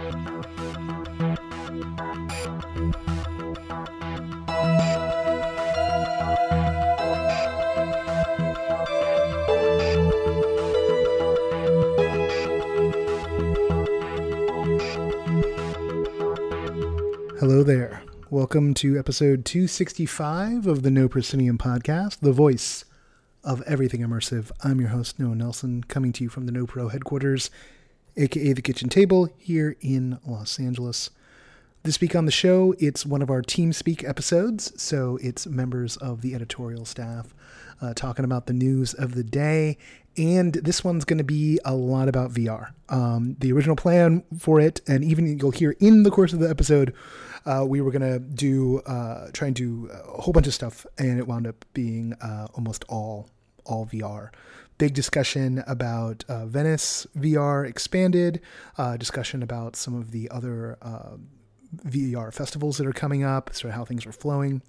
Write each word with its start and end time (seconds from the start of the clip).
Hello 0.00 0.08
there. 17.62 18.02
Welcome 18.30 18.72
to 18.74 18.98
episode 18.98 19.44
265 19.44 20.66
of 20.66 20.82
the 20.82 20.90
No 20.90 21.10
Proscenium 21.10 21.58
podcast, 21.58 22.20
the 22.20 22.32
voice 22.32 22.86
of 23.44 23.60
everything 23.66 24.00
immersive. 24.00 24.50
I'm 24.64 24.80
your 24.80 24.88
host, 24.88 25.18
Noah 25.18 25.34
Nelson, 25.34 25.84
coming 25.84 26.12
to 26.14 26.24
you 26.24 26.30
from 26.30 26.46
the 26.46 26.52
No 26.52 26.66
Pro 26.66 26.88
headquarters, 26.88 27.50
aka 28.16 28.52
the 28.52 28.62
kitchen 28.62 28.88
table, 28.88 29.28
here 29.38 29.76
in 29.80 30.18
Los 30.26 30.58
Angeles. 30.58 31.10
This 31.82 32.00
week 32.00 32.14
on 32.14 32.26
the 32.26 32.30
show, 32.30 32.74
it's 32.78 33.06
one 33.06 33.22
of 33.22 33.30
our 33.30 33.40
Team 33.40 33.72
Speak 33.72 34.04
episodes, 34.04 34.70
so 34.80 35.18
it's 35.22 35.46
members 35.46 35.96
of 35.96 36.20
the 36.20 36.34
editorial 36.34 36.84
staff 36.84 37.34
uh, 37.80 37.94
talking 37.94 38.24
about 38.24 38.46
the 38.46 38.52
news 38.52 38.92
of 38.92 39.14
the 39.14 39.24
day. 39.24 39.78
And 40.18 40.52
this 40.52 40.84
one's 40.84 41.06
going 41.06 41.18
to 41.18 41.24
be 41.24 41.58
a 41.64 41.74
lot 41.74 42.08
about 42.08 42.32
VR. 42.32 42.72
Um, 42.90 43.36
the 43.38 43.52
original 43.52 43.76
plan 43.76 44.24
for 44.38 44.60
it, 44.60 44.82
and 44.86 45.02
even 45.02 45.38
you'll 45.38 45.52
hear 45.52 45.74
in 45.80 46.02
the 46.02 46.10
course 46.10 46.32
of 46.32 46.40
the 46.40 46.50
episode, 46.50 46.92
uh, 47.46 47.64
we 47.66 47.80
were 47.80 47.90
going 47.90 48.12
to 48.12 48.18
do 48.18 48.80
uh, 48.80 49.28
try 49.32 49.46
and 49.46 49.56
do 49.56 49.88
a 49.90 50.20
whole 50.20 50.32
bunch 50.32 50.46
of 50.46 50.54
stuff, 50.54 50.84
and 50.98 51.18
it 51.18 51.26
wound 51.26 51.46
up 51.46 51.64
being 51.72 52.12
uh, 52.20 52.48
almost 52.54 52.84
all 52.88 53.30
all 53.64 53.86
VR. 53.86 54.30
Big 54.80 54.94
discussion 54.94 55.62
about 55.66 56.24
uh, 56.26 56.46
Venice 56.46 57.06
VR 57.14 57.68
expanded, 57.68 58.40
uh, 58.78 58.96
discussion 58.96 59.42
about 59.42 59.76
some 59.76 59.94
of 59.94 60.10
the 60.10 60.30
other 60.30 60.78
uh, 60.80 61.18
VR 61.86 62.32
festivals 62.32 62.78
that 62.78 62.86
are 62.86 62.92
coming 62.94 63.22
up, 63.22 63.54
sort 63.54 63.72
of 63.72 63.76
how 63.76 63.84
things 63.84 64.06
are 64.06 64.12
flowing. 64.12 64.62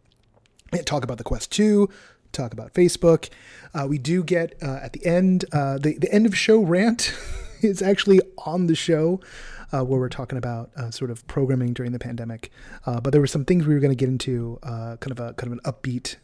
Talk 0.83 1.05
about 1.05 1.17
the 1.17 1.23
Quest 1.23 1.49
2, 1.53 1.87
talk 2.33 2.51
about 2.51 2.73
Facebook. 2.73 3.29
Uh, 3.73 3.87
we 3.87 3.97
do 3.97 4.21
get 4.21 4.55
uh, 4.61 4.79
at 4.83 4.91
the 4.91 5.05
end, 5.05 5.45
uh, 5.53 5.77
the, 5.77 5.97
the 5.97 6.11
end 6.11 6.25
of 6.25 6.37
show 6.37 6.59
rant 6.59 7.17
is 7.61 7.81
actually 7.81 8.19
on 8.39 8.67
the 8.67 8.75
show. 8.75 9.21
Uh, 9.73 9.85
where 9.85 10.01
we're 10.01 10.09
talking 10.09 10.37
about 10.37 10.69
uh, 10.75 10.91
sort 10.91 11.09
of 11.09 11.25
programming 11.27 11.71
during 11.71 11.93
the 11.93 11.99
pandemic, 11.99 12.51
uh, 12.85 12.99
but 12.99 13.11
there 13.11 13.21
were 13.21 13.27
some 13.27 13.45
things 13.45 13.65
we 13.65 13.73
were 13.73 13.79
going 13.79 13.91
to 13.91 13.95
get 13.95 14.09
into, 14.09 14.59
kind 14.61 15.11
of 15.11 15.19
a 15.19 15.33
kind 15.33 15.47
of 15.47 15.53
an 15.53 15.59
upbeat 15.63 16.17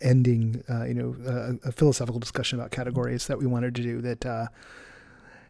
ending, 0.00 0.62
you 0.86 0.94
know, 0.94 1.16
a, 1.26 1.68
a, 1.68 1.72
philosophical 1.72 2.20
discussion 2.20 2.60
about 2.60 2.70
categories 2.70 3.26
that 3.26 3.38
we 3.38 3.46
wanted 3.46 3.74
to 3.74 3.82
do 3.82 4.00
that 4.00 4.48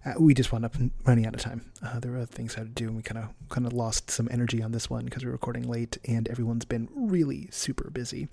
uh, 0.05 0.15
we 0.19 0.33
just 0.33 0.51
wound 0.51 0.65
up 0.65 0.75
running 1.05 1.27
out 1.27 1.35
of 1.35 1.41
time. 1.41 1.71
Uh, 1.83 2.01
there 2.01 2.11
were 2.11 2.19
other 2.19 2.27
things 2.27 2.57
I 2.57 2.61
had 2.61 2.75
to 2.75 2.83
do, 2.83 2.89
and 2.89 2.97
we 2.97 3.03
kind 3.03 3.19
of 3.19 3.29
kind 3.51 3.67
of 3.67 3.75
lost 3.75 4.11
some 4.11 4.29
energy 4.31 4.63
on 4.63 4.73
this 4.73 4.89
one 4.89 5.05
because 5.05 5.25
we 5.25 5.29
are 5.29 5.33
recording 5.33 5.69
late, 5.69 5.99
and 6.07 6.27
everyone's 6.29 6.65
been 6.65 6.89
really 6.95 7.49
super 7.51 7.91
busy. 7.91 8.29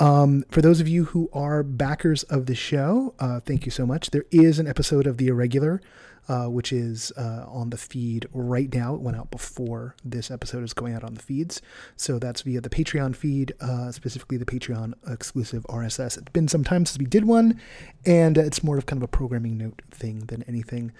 Um, 0.00 0.44
for 0.50 0.60
those 0.60 0.80
of 0.80 0.88
you 0.88 1.04
who 1.04 1.30
are 1.32 1.62
backers 1.62 2.24
of 2.24 2.46
the 2.46 2.54
show, 2.56 3.14
uh, 3.20 3.38
thank 3.40 3.64
you 3.64 3.70
so 3.70 3.86
much. 3.86 4.10
There 4.10 4.24
is 4.32 4.58
an 4.58 4.66
episode 4.66 5.06
of 5.06 5.18
the 5.18 5.28
irregular 5.28 5.80
uh, 6.28 6.46
which 6.46 6.72
is 6.72 7.12
uh, 7.16 7.44
on 7.48 7.70
the 7.70 7.76
feed 7.76 8.26
right 8.32 8.72
now. 8.72 8.94
It 8.94 9.00
went 9.00 9.16
out 9.16 9.30
before 9.30 9.96
this 10.04 10.30
episode 10.30 10.62
is 10.62 10.72
going 10.72 10.94
out 10.94 11.04
on 11.04 11.14
the 11.14 11.22
feeds. 11.22 11.62
So 11.96 12.18
that's 12.18 12.42
via 12.42 12.60
the 12.60 12.68
Patreon 12.68 13.16
feed, 13.16 13.54
uh, 13.60 13.92
specifically 13.92 14.36
the 14.36 14.44
Patreon 14.44 14.94
exclusive 15.08 15.64
RSS. 15.68 16.18
It's 16.18 16.30
been 16.32 16.48
some 16.48 16.64
time 16.64 16.86
since 16.86 16.98
we 16.98 17.06
did 17.06 17.24
one, 17.24 17.60
and 18.04 18.36
it's 18.36 18.62
more 18.62 18.78
of 18.78 18.86
kind 18.86 18.98
of 18.98 19.04
a 19.04 19.08
programming 19.08 19.56
note 19.58 19.82
thing 19.90 20.20
than 20.26 20.42
anything. 20.44 20.92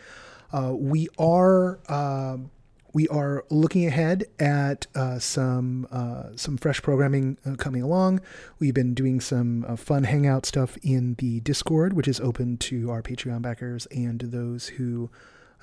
Uh, 0.53 0.73
we 0.75 1.09
are 1.19 1.79
um, 1.91 2.51
we 2.93 3.07
are 3.09 3.45
looking 3.51 3.87
ahead 3.87 4.25
at 4.39 4.87
uh, 4.95 5.19
some 5.19 5.87
uh, 5.91 6.37
some 6.37 6.57
fresh 6.57 6.83
programming 6.83 7.39
uh, 7.45 7.55
coming 7.57 7.83
along. 7.83 8.21
We've 8.59 8.75
been 8.75 8.95
doing 8.95 9.21
some 9.21 9.65
uh, 9.69 9.77
fun 9.77 10.05
hangout 10.05 10.47
stuff 10.47 10.77
in 10.83 11.15
the 11.15 11.41
Discord, 11.41 11.93
which 11.93 12.09
is 12.09 12.21
open 12.21 12.57
to 12.59 12.91
our 12.91 13.03
Patreon 13.03 13.43
backers 13.43 13.87
and 13.87 14.21
those 14.21 14.69
who 14.69 15.11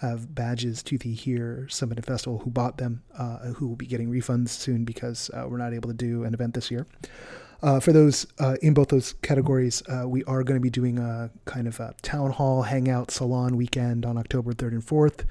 have 0.02 0.36
badges 0.36 0.84
to 0.84 0.98
the 0.98 1.14
here 1.14 1.68
Summit 1.70 2.04
Festival 2.06 2.40
who 2.40 2.50
bought 2.50 2.78
them, 2.78 3.04
uh, 3.18 3.38
who 3.54 3.68
will 3.68 3.76
be 3.76 3.86
getting 3.86 4.12
refunds 4.12 4.50
soon 4.50 4.84
because 4.84 5.32
uh, 5.34 5.46
we're 5.48 5.58
not 5.58 5.74
able 5.74 5.90
to 5.90 5.96
do 5.96 6.24
an 6.24 6.34
event 6.34 6.54
this 6.54 6.70
year. 6.70 6.86
For 7.82 7.92
those 7.92 8.26
in 8.62 8.74
both 8.74 8.90
those 8.90 9.14
categories, 9.22 9.84
we 10.06 10.24
are 10.26 10.44
going 10.44 10.58
to 10.58 10.64
be 10.64 10.70
doing 10.70 11.00
a 11.00 11.30
kind 11.46 11.68
of 11.68 11.80
a 11.80 11.94
town 12.02 12.32
hall 12.32 12.64
hangout 12.64 13.12
salon 13.12 13.58
weekend 13.58 14.06
on 14.06 14.18
October 14.18 14.54
3rd 14.54 14.72
and 14.72 14.86
4th 14.86 15.26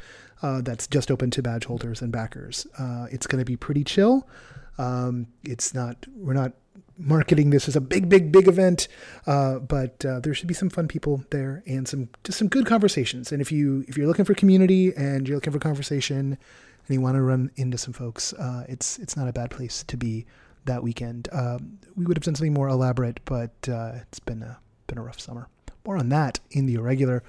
uh, 0.45 0.61
that's 0.61 0.87
just 0.87 1.11
open 1.11 1.31
to 1.31 1.43
badge 1.43 1.65
holders 1.65 2.03
and 2.03 2.13
backers. 2.13 2.67
Uh, 2.79 3.07
it's 3.11 3.27
going 3.27 3.39
to 3.39 3.47
be 3.47 3.57
pretty 3.57 3.83
chill. 3.83 4.29
Um, 4.77 5.27
it's 5.43 5.73
not, 5.73 6.07
we're 6.17 6.35
not 6.35 6.53
marketing 6.99 7.49
this 7.49 7.67
as 7.67 7.77
a 7.77 7.81
big, 7.81 8.11
big, 8.11 8.31
big 8.31 8.47
event, 8.47 8.89
uh, 9.27 9.59
but 9.59 10.05
uh, 10.05 10.21
there 10.21 10.35
should 10.35 10.49
be 10.49 10.55
some 10.55 10.69
fun 10.69 10.87
people 10.87 11.25
there 11.31 11.63
and 11.67 11.89
some 11.89 12.11
just 12.25 12.39
some 12.39 12.49
good 12.49 12.67
conversations. 12.67 13.33
And 13.33 13.41
if 13.41 13.51
you 13.51 13.85
if 13.89 13.97
you're 13.97 14.07
looking 14.07 14.25
for 14.25 14.35
community 14.35 14.93
and 14.97 15.27
you're 15.27 15.39
looking 15.39 15.53
for 15.53 15.59
conversation 15.59 16.37
and 16.87 16.95
you 16.95 17.01
want 17.01 17.17
to 17.17 17.23
run 17.23 17.51
into 17.57 17.79
some 17.79 17.95
folks, 17.95 18.33
uh, 18.35 18.65
it's 18.69 18.99
it's 18.99 19.17
not 19.17 19.29
a 19.29 19.33
bad 19.33 19.51
place 19.51 19.83
to 19.85 19.97
be 19.97 20.27
that 20.65 20.83
weekend. 20.83 21.29
Um, 21.33 21.79
we 21.97 22.05
would 22.07 22.17
have 22.17 22.25
done 22.25 22.35
something 22.35 22.55
more 22.55 22.69
elaborate, 22.69 23.21
but 23.25 23.53
uh, 23.69 23.93
it's 24.03 24.19
been 24.19 24.43
a 24.43 24.59
been 24.87 24.99
a 24.99 25.03
rough 25.03 25.21
summer. 25.21 25.49
More 25.87 25.97
on 25.97 26.09
that 26.11 26.41
in 26.51 26.67
the 26.67 26.75
irregular. 26.75 27.23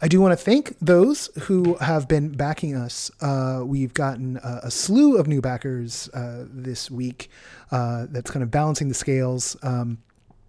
I 0.00 0.06
do 0.06 0.20
want 0.20 0.38
to 0.38 0.42
thank 0.42 0.78
those 0.80 1.28
who 1.42 1.74
have 1.76 2.06
been 2.06 2.30
backing 2.30 2.76
us. 2.76 3.10
Uh, 3.20 3.62
we've 3.64 3.92
gotten 3.92 4.36
a, 4.36 4.60
a, 4.64 4.70
slew 4.70 5.16
of 5.16 5.26
new 5.26 5.40
backers 5.40 6.08
uh, 6.10 6.44
this 6.48 6.88
week. 6.88 7.30
Uh, 7.72 8.06
that's 8.08 8.30
kind 8.30 8.44
of 8.44 8.50
balancing 8.50 8.88
the 8.88 8.94
scales. 8.94 9.56
Um, 9.62 9.98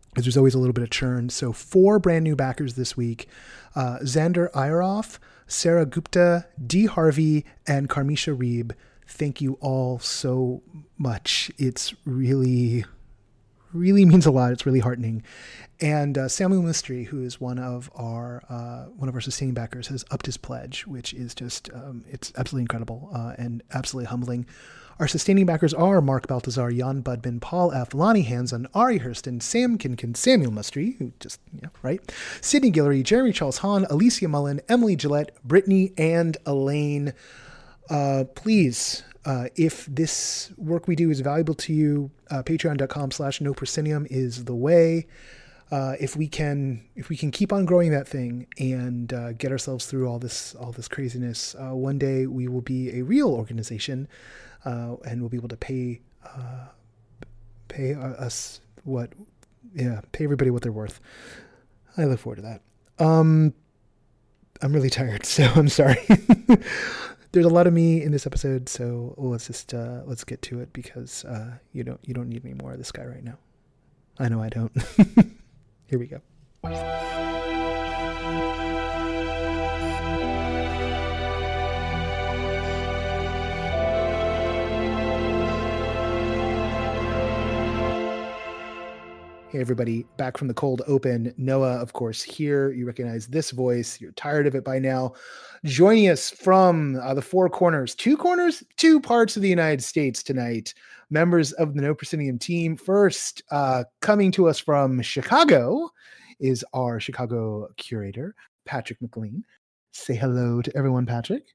because 0.09 0.25
there's 0.25 0.37
always 0.37 0.55
a 0.55 0.59
little 0.59 0.73
bit 0.73 0.83
of 0.83 0.89
churn. 0.89 1.29
So 1.29 1.53
four 1.53 1.99
brand 1.99 2.23
new 2.23 2.35
backers 2.35 2.73
this 2.73 2.97
week: 2.97 3.27
uh, 3.75 3.99
Xander 4.01 4.51
Iroff, 4.51 5.19
Sarah 5.47 5.85
Gupta, 5.85 6.47
D 6.65 6.85
Harvey, 6.85 7.45
and 7.67 7.89
Karmisha 7.89 8.35
Reeb. 8.35 8.71
Thank 9.09 9.41
you 9.41 9.57
all 9.59 9.99
so 9.99 10.61
much. 10.97 11.51
It's 11.57 11.93
really 12.05 12.85
really 13.73 14.05
means 14.05 14.25
a 14.25 14.31
lot. 14.31 14.51
It's 14.51 14.65
really 14.65 14.79
heartening. 14.79 15.23
And 15.81 16.17
uh, 16.17 16.27
Samuel 16.27 16.61
Mystery, 16.61 17.03
who 17.05 17.23
is 17.23 17.39
one 17.39 17.59
of 17.59 17.89
our 17.95 18.43
uh, 18.49 18.85
one 18.85 19.09
of 19.09 19.15
our 19.15 19.21
sustaining 19.21 19.53
backers, 19.53 19.87
has 19.87 20.05
upped 20.11 20.25
his 20.25 20.37
pledge, 20.37 20.85
which 20.85 21.13
is 21.13 21.33
just 21.33 21.69
um, 21.73 22.03
it's 22.07 22.31
absolutely 22.37 22.63
incredible 22.63 23.09
uh, 23.13 23.33
and 23.37 23.63
absolutely 23.73 24.07
humbling. 24.07 24.45
Our 24.99 25.07
sustaining 25.07 25.45
backers 25.45 25.73
are 25.73 26.01
Mark 26.01 26.27
Baltazar, 26.27 26.71
Jan 26.71 27.01
Budman, 27.01 27.39
Paul 27.39 27.71
F., 27.71 27.93
Lonnie 27.93 28.23
Hansen, 28.23 28.67
Ari 28.73 28.99
Hurston, 28.99 29.41
Sam 29.41 29.77
Kinkin, 29.77 30.17
Samuel 30.17 30.51
Mystery, 30.51 30.97
who 30.99 31.13
just, 31.21 31.39
yeah, 31.53 31.69
right, 31.81 32.01
Sydney 32.41 32.69
Guillory, 32.69 33.01
Jeremy 33.01 33.31
Charles 33.31 33.59
Hahn, 33.59 33.85
Alicia 33.89 34.27
Mullen, 34.27 34.59
Emily 34.67 34.97
Gillette, 34.97 35.31
Brittany, 35.45 35.93
and 35.97 36.35
Elaine. 36.45 37.13
Uh, 37.89 38.23
please 38.35 39.03
uh, 39.25 39.47
if 39.55 39.85
this 39.87 40.51
work 40.57 40.87
we 40.87 40.95
do 40.95 41.09
is 41.09 41.19
valuable 41.19 41.53
to 41.53 41.73
you, 41.73 42.09
uh, 42.31 42.41
patreon.com 42.41 43.11
slash 43.11 43.41
no 43.41 43.53
proscenium 43.53 44.07
is 44.09 44.45
the 44.45 44.55
way. 44.55 45.07
Uh, 45.71 45.95
if 45.99 46.15
we 46.15 46.27
can 46.27 46.83
if 46.95 47.09
we 47.09 47.17
can 47.17 47.29
keep 47.29 47.53
on 47.53 47.63
growing 47.63 47.91
that 47.91 48.07
thing 48.07 48.47
and 48.57 49.13
uh, 49.13 49.33
get 49.33 49.51
ourselves 49.51 49.85
through 49.85 50.07
all 50.07 50.17
this 50.17 50.55
all 50.55 50.71
this 50.71 50.87
craziness, 50.87 51.55
one 51.59 51.99
day 51.99 52.25
we 52.25 52.47
will 52.47 52.61
be 52.61 52.97
a 52.97 53.03
real 53.03 53.29
organization 53.29 54.07
and 54.63 55.21
we'll 55.21 55.29
be 55.29 55.37
able 55.37 55.49
to 55.49 55.57
pay 55.57 56.01
pay 57.67 57.93
us 57.93 58.61
what 58.83 59.11
yeah 59.75 60.01
pay 60.11 60.23
everybody 60.23 60.49
what 60.49 60.63
they're 60.63 60.71
worth. 60.71 60.99
I 61.97 62.05
look 62.05 62.19
forward 62.19 62.37
to 62.37 62.41
that. 62.43 62.61
Um, 62.97 63.53
I'm 64.61 64.73
really 64.73 64.89
tired, 64.89 65.25
so 65.27 65.43
I'm 65.55 65.69
sorry 65.69 66.07
there's 67.31 67.45
a 67.45 67.49
lot 67.49 67.67
of 67.67 67.73
me 67.73 68.01
in 68.01 68.11
this 68.11 68.25
episode, 68.25 68.69
so 68.69 69.13
let's 69.17 69.47
just 69.47 69.73
uh, 69.73 70.01
let's 70.05 70.23
get 70.23 70.41
to 70.43 70.59
it 70.59 70.73
because 70.73 71.25
uh, 71.25 71.57
you 71.73 71.83
don't 71.83 71.99
you 72.03 72.13
don't 72.13 72.29
need 72.29 72.43
any 72.45 72.55
more 72.55 72.71
of 72.71 72.77
this 72.77 72.91
guy 72.91 73.05
right 73.05 73.23
now. 73.23 73.37
I 74.17 74.29
know 74.29 74.41
I 74.41 74.49
don't. 74.49 74.71
Here 75.87 75.99
we 75.99 76.07
go. 76.07 76.21
Hey, 89.49 89.61
everybody, 89.61 90.05
back 90.15 90.37
from 90.37 90.47
the 90.47 90.53
cold 90.53 90.83
open. 90.85 91.33
Noah, 91.35 91.77
of 91.77 91.93
course, 91.93 92.21
here. 92.21 92.69
You 92.69 92.85
recognize 92.85 93.25
this 93.25 93.49
voice. 93.49 93.99
You're 93.99 94.11
tired 94.11 94.45
of 94.45 94.53
it 94.53 94.63
by 94.63 94.77
now. 94.77 95.13
Joining 95.65 96.07
us 96.07 96.29
from 96.29 96.97
uh, 97.01 97.15
the 97.15 97.23
four 97.23 97.49
corners, 97.49 97.95
two 97.95 98.15
corners, 98.15 98.63
two 98.77 98.99
parts 98.99 99.35
of 99.35 99.41
the 99.41 99.49
United 99.49 99.83
States 99.83 100.21
tonight, 100.21 100.75
members 101.09 101.51
of 101.53 101.73
the 101.73 101.81
No 101.81 101.95
Proscenium 101.95 102.37
team. 102.37 102.77
First, 102.77 103.41
uh, 103.49 103.85
coming 104.01 104.31
to 104.33 104.47
us 104.47 104.59
from 104.59 105.01
Chicago 105.01 105.89
is 106.39 106.63
our 106.73 106.99
Chicago 106.99 107.69
curator, 107.75 108.35
Patrick 108.67 109.01
McLean. 109.01 109.43
Say 109.93 110.13
hello 110.13 110.61
to 110.61 110.77
everyone, 110.77 111.07
Patrick. 111.07 111.47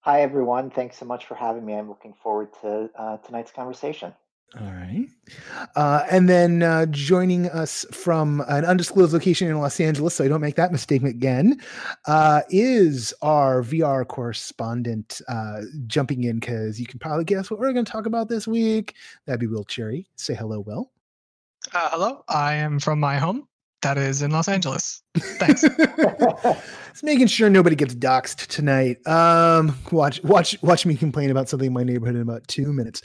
Hi, 0.00 0.20
everyone. 0.20 0.68
Thanks 0.68 0.98
so 0.98 1.06
much 1.06 1.24
for 1.24 1.34
having 1.34 1.64
me. 1.64 1.72
I'm 1.72 1.88
looking 1.88 2.12
forward 2.22 2.48
to 2.60 2.90
uh, 2.94 3.16
tonight's 3.16 3.52
conversation. 3.52 4.12
All 4.60 4.66
right. 4.66 5.08
Uh, 5.76 6.04
and 6.10 6.28
then 6.28 6.62
uh, 6.62 6.84
joining 6.86 7.48
us 7.48 7.86
from 7.90 8.44
an 8.48 8.66
undisclosed 8.66 9.14
location 9.14 9.48
in 9.48 9.58
Los 9.58 9.80
Angeles, 9.80 10.14
so 10.14 10.24
I 10.24 10.28
don't 10.28 10.42
make 10.42 10.56
that 10.56 10.72
mistake 10.72 11.02
again, 11.02 11.58
uh, 12.06 12.42
is 12.50 13.14
our 13.22 13.62
VR 13.62 14.06
correspondent 14.06 15.22
uh, 15.28 15.62
jumping 15.86 16.24
in 16.24 16.38
because 16.38 16.78
you 16.78 16.86
can 16.86 16.98
probably 16.98 17.24
guess 17.24 17.50
what 17.50 17.60
we're 17.60 17.72
going 17.72 17.84
to 17.84 17.90
talk 17.90 18.04
about 18.04 18.28
this 18.28 18.46
week. 18.46 18.94
That'd 19.24 19.40
be 19.40 19.46
Will 19.46 19.64
Cherry. 19.64 20.06
Say 20.16 20.34
hello, 20.34 20.60
Will. 20.60 20.90
Uh, 21.72 21.88
hello. 21.90 22.24
I 22.28 22.54
am 22.54 22.78
from 22.78 23.00
my 23.00 23.16
home 23.18 23.48
that 23.82 23.98
is 23.98 24.22
in 24.22 24.30
Los 24.30 24.48
Angeles. 24.48 25.02
Thanks. 25.16 25.62
Just 26.92 27.04
making 27.04 27.26
sure 27.26 27.48
nobody 27.50 27.76
gets 27.76 27.94
doxxed 27.94 28.46
tonight. 28.46 29.06
Um, 29.06 29.76
watch, 29.90 30.22
watch, 30.24 30.60
watch 30.62 30.86
me 30.86 30.96
complain 30.96 31.30
about 31.30 31.48
something 31.48 31.68
in 31.68 31.72
my 31.72 31.84
neighborhood 31.84 32.16
in 32.16 32.22
about 32.22 32.46
two 32.48 32.72
minutes. 32.72 33.02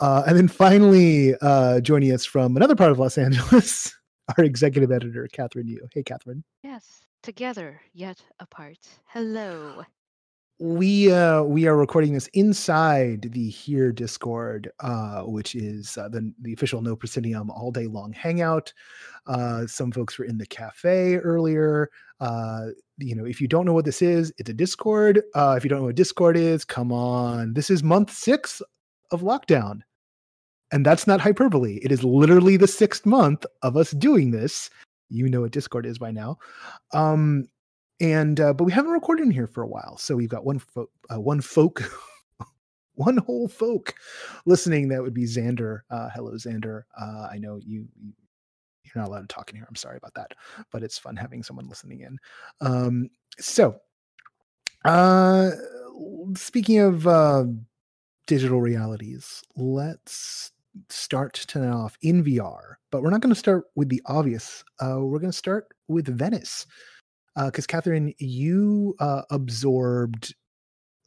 Uh, 0.00 0.22
and 0.26 0.36
then 0.36 0.48
finally, 0.48 1.34
uh, 1.40 1.80
joining 1.80 2.12
us 2.12 2.24
from 2.24 2.56
another 2.56 2.76
part 2.76 2.92
of 2.92 2.98
Los 2.98 3.18
Angeles, 3.18 3.94
our 4.36 4.44
executive 4.44 4.92
editor, 4.92 5.28
Kathryn 5.32 5.66
Yu. 5.66 5.86
Hey, 5.92 6.02
Kathryn. 6.02 6.42
Yes, 6.62 7.04
together 7.22 7.80
yet 7.92 8.22
apart. 8.38 8.78
Hello 9.06 9.84
we 10.58 11.10
uh 11.10 11.42
we 11.42 11.66
are 11.66 11.76
recording 11.76 12.12
this 12.12 12.28
inside 12.34 13.22
the 13.32 13.48
here 13.48 13.90
discord 13.90 14.70
uh 14.80 15.22
which 15.22 15.54
is 15.54 15.98
uh, 15.98 16.08
the 16.08 16.32
the 16.42 16.52
official 16.52 16.80
no 16.80 16.94
proscenium 16.94 17.50
all 17.50 17.70
day 17.72 17.86
long 17.86 18.12
hangout. 18.12 18.72
Uh 19.26 19.66
some 19.66 19.90
folks 19.90 20.18
were 20.18 20.24
in 20.24 20.38
the 20.38 20.46
cafe 20.46 21.16
earlier. 21.16 21.90
Uh 22.20 22.66
you 22.98 23.14
know 23.16 23.24
if 23.24 23.40
you 23.40 23.48
don't 23.48 23.66
know 23.66 23.72
what 23.72 23.84
this 23.84 24.02
is 24.02 24.32
it's 24.38 24.50
a 24.50 24.54
discord. 24.54 25.22
Uh 25.34 25.54
if 25.56 25.64
you 25.64 25.70
don't 25.70 25.80
know 25.80 25.86
what 25.86 25.96
discord 25.96 26.36
is 26.36 26.64
come 26.64 26.92
on. 26.92 27.54
This 27.54 27.70
is 27.70 27.82
month 27.82 28.12
six 28.12 28.62
of 29.10 29.22
lockdown. 29.22 29.80
And 30.70 30.86
that's 30.86 31.06
not 31.06 31.20
hyperbole. 31.20 31.80
It 31.82 31.90
is 31.90 32.04
literally 32.04 32.56
the 32.56 32.68
sixth 32.68 33.04
month 33.04 33.44
of 33.62 33.76
us 33.76 33.90
doing 33.90 34.30
this. 34.30 34.70
You 35.08 35.28
know 35.28 35.42
what 35.42 35.52
discord 35.52 35.86
is 35.86 35.98
by 35.98 36.12
now. 36.12 36.38
Um 36.92 37.48
and 38.02 38.40
uh, 38.40 38.52
but 38.52 38.64
we 38.64 38.72
haven't 38.72 38.90
recorded 38.90 39.24
in 39.24 39.30
here 39.30 39.46
for 39.46 39.62
a 39.62 39.68
while, 39.68 39.96
so 39.96 40.16
we've 40.16 40.28
got 40.28 40.44
one 40.44 40.58
fo- 40.58 40.90
uh, 41.08 41.20
one 41.20 41.40
folk, 41.40 41.82
one 42.94 43.16
whole 43.16 43.46
folk 43.46 43.94
listening. 44.44 44.88
That 44.88 45.00
would 45.00 45.14
be 45.14 45.24
Xander. 45.24 45.82
Uh, 45.88 46.10
hello, 46.12 46.32
Xander. 46.32 46.82
Uh, 47.00 47.28
I 47.30 47.38
know 47.38 47.60
you, 47.64 47.86
you 47.96 48.12
you're 48.82 49.02
not 49.02 49.08
allowed 49.08 49.28
to 49.28 49.34
talk 49.34 49.50
in 49.50 49.56
here. 49.56 49.66
I'm 49.68 49.76
sorry 49.76 49.96
about 49.96 50.14
that, 50.14 50.32
but 50.72 50.82
it's 50.82 50.98
fun 50.98 51.14
having 51.14 51.44
someone 51.44 51.68
listening 51.68 52.00
in. 52.00 52.18
Um, 52.60 53.08
so, 53.38 53.76
uh, 54.84 55.52
speaking 56.36 56.80
of 56.80 57.06
uh, 57.06 57.44
digital 58.26 58.60
realities, 58.60 59.44
let's 59.56 60.50
start 60.88 61.34
tonight 61.34 61.72
off 61.72 61.96
in 62.02 62.24
VR. 62.24 62.74
But 62.90 63.02
we're 63.02 63.10
not 63.10 63.20
going 63.20 63.34
to 63.34 63.38
start 63.38 63.66
with 63.76 63.88
the 63.88 64.02
obvious. 64.06 64.64
Uh, 64.80 64.98
we're 64.98 65.20
going 65.20 65.30
to 65.30 65.38
start 65.38 65.68
with 65.86 66.08
Venice 66.08 66.66
because 67.34 67.66
uh, 67.66 67.68
Kathryn, 67.68 68.14
you 68.18 68.94
uh, 68.98 69.22
absorbed 69.30 70.34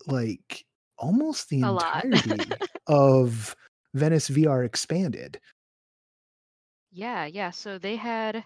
like 0.07 0.65
almost 0.97 1.49
the 1.49 1.61
A 1.61 1.71
entirety 1.71 2.51
of 2.87 3.55
Venice 3.93 4.29
VR 4.29 4.65
expanded. 4.65 5.39
Yeah, 6.91 7.25
yeah. 7.25 7.49
So 7.51 7.77
they 7.77 7.95
had, 7.95 8.43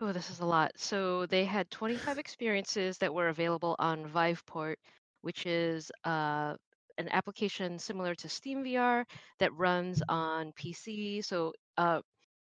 oh, 0.00 0.12
this 0.12 0.30
is 0.30 0.40
a 0.40 0.46
lot. 0.46 0.72
So 0.76 1.26
they 1.26 1.44
had 1.44 1.70
25 1.70 2.18
experiences 2.18 2.98
that 2.98 3.12
were 3.12 3.28
available 3.28 3.76
on 3.78 4.06
Viveport, 4.06 4.76
which 5.22 5.46
is 5.46 5.90
uh, 6.04 6.54
an 6.98 7.08
application 7.10 7.78
similar 7.78 8.14
to 8.16 8.28
Steam 8.28 8.64
VR 8.64 9.04
that 9.38 9.54
runs 9.54 10.02
on 10.08 10.52
PC. 10.52 11.24
So 11.24 11.52
uh, 11.78 12.00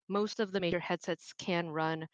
most 0.09 0.39
of 0.39 0.51
the 0.51 0.59
major 0.59 0.79
headsets 0.79 1.33
can 1.37 1.69
run 1.69 2.05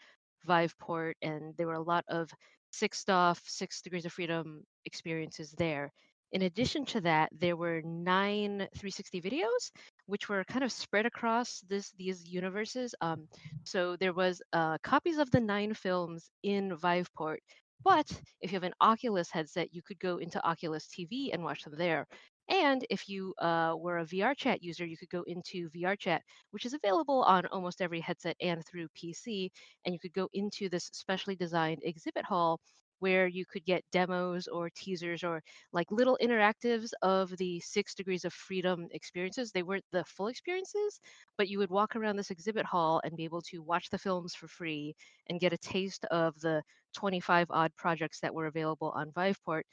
Viveport, 0.45 1.13
and 1.21 1.53
there 1.57 1.67
were 1.67 1.73
a 1.73 1.81
lot 1.81 2.05
of 2.07 2.29
six 2.71 3.07
off, 3.09 3.41
six 3.45 3.81
degrees 3.81 4.05
of 4.05 4.13
freedom 4.13 4.63
experiences 4.85 5.51
there. 5.57 5.91
In 6.31 6.41
addition 6.41 6.85
to 6.87 7.01
that, 7.01 7.29
there 7.39 7.55
were 7.55 7.81
nine 7.83 8.67
360 8.77 9.21
videos, 9.21 9.71
which 10.07 10.27
were 10.27 10.43
kind 10.43 10.63
of 10.63 10.71
spread 10.71 11.05
across 11.05 11.61
this 11.69 11.91
these 11.97 12.27
universes. 12.27 12.93
Um, 12.99 13.27
so 13.63 13.95
there 13.95 14.13
was 14.13 14.41
uh, 14.51 14.77
copies 14.83 15.17
of 15.17 15.31
the 15.31 15.39
nine 15.39 15.73
films 15.73 16.29
in 16.43 16.75
Viveport, 16.75 17.37
but 17.83 18.11
if 18.41 18.51
you 18.51 18.55
have 18.55 18.63
an 18.63 18.73
Oculus 18.81 19.29
headset, 19.31 19.73
you 19.73 19.81
could 19.81 19.99
go 19.99 20.17
into 20.17 20.43
Oculus 20.45 20.87
TV 20.87 21.29
and 21.31 21.43
watch 21.43 21.63
them 21.63 21.75
there. 21.77 22.07
And 22.49 22.85
if 22.89 23.07
you 23.09 23.33
uh, 23.39 23.75
were 23.77 23.97
a 23.99 24.05
VR 24.05 24.35
chat 24.35 24.61
user, 24.63 24.85
you 24.85 24.97
could 24.97 25.09
go 25.09 25.23
into 25.23 25.69
VR 25.69 25.95
chat, 25.95 26.21
which 26.51 26.65
is 26.65 26.73
available 26.73 27.23
on 27.23 27.45
almost 27.47 27.81
every 27.81 27.99
headset 27.99 28.35
and 28.41 28.63
through 28.65 28.87
PC. 28.95 29.51
And 29.85 29.93
you 29.93 29.99
could 29.99 30.13
go 30.13 30.29
into 30.33 30.69
this 30.69 30.89
specially 30.93 31.35
designed 31.35 31.79
exhibit 31.83 32.25
hall 32.25 32.59
where 32.99 33.27
you 33.27 33.45
could 33.45 33.65
get 33.65 33.83
demos 33.91 34.47
or 34.47 34.69
teasers 34.69 35.23
or 35.23 35.41
like 35.73 35.91
little 35.91 36.17
interactives 36.21 36.91
of 37.01 37.29
the 37.37 37.59
six 37.59 37.93
degrees 37.93 38.25
of 38.25 38.33
freedom 38.33 38.87
experiences. 38.91 39.51
They 39.51 39.63
weren't 39.63 39.85
the 39.91 40.03
full 40.05 40.27
experiences, 40.27 40.99
but 41.37 41.49
you 41.49 41.57
would 41.59 41.69
walk 41.69 41.95
around 41.95 42.15
this 42.15 42.31
exhibit 42.31 42.65
hall 42.65 43.01
and 43.03 43.15
be 43.17 43.25
able 43.25 43.41
to 43.43 43.59
watch 43.61 43.89
the 43.89 43.97
films 43.97 44.33
for 44.35 44.47
free 44.47 44.95
and 45.27 45.39
get 45.39 45.53
a 45.53 45.57
taste 45.57 46.05
of 46.05 46.39
the 46.39 46.61
25 46.93 47.47
odd 47.51 47.75
projects 47.75 48.19
that 48.21 48.33
were 48.33 48.47
available 48.47 48.91
on 48.95 49.11
Viveport 49.11 49.63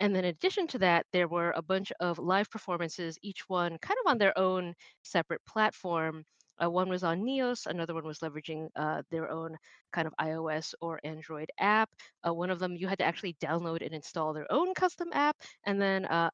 and 0.00 0.14
then 0.14 0.24
in 0.24 0.30
addition 0.30 0.66
to 0.68 0.78
that, 0.78 1.06
there 1.12 1.28
were 1.28 1.52
a 1.56 1.62
bunch 1.62 1.92
of 2.00 2.18
live 2.18 2.50
performances, 2.50 3.18
each 3.22 3.48
one 3.48 3.78
kind 3.78 3.98
of 4.04 4.10
on 4.10 4.18
their 4.18 4.36
own 4.38 4.74
separate 5.02 5.40
platform. 5.46 6.24
Uh, 6.62 6.70
one 6.70 6.88
was 6.88 7.02
on 7.02 7.22
Neos, 7.22 7.66
another 7.66 7.94
one 7.94 8.04
was 8.06 8.20
leveraging 8.20 8.68
uh, 8.76 9.02
their 9.10 9.30
own 9.30 9.56
kind 9.92 10.06
of 10.06 10.14
iOS 10.20 10.72
or 10.80 11.00
Android 11.02 11.50
app. 11.58 11.90
Uh, 12.26 12.32
one 12.32 12.50
of 12.50 12.58
them, 12.60 12.76
you 12.76 12.86
had 12.86 12.98
to 12.98 13.04
actually 13.04 13.34
download 13.42 13.84
and 13.84 13.92
install 13.92 14.32
their 14.32 14.50
own 14.50 14.72
custom 14.74 15.08
app. 15.12 15.36
And 15.64 15.80
then 15.80 16.04
uh, 16.04 16.30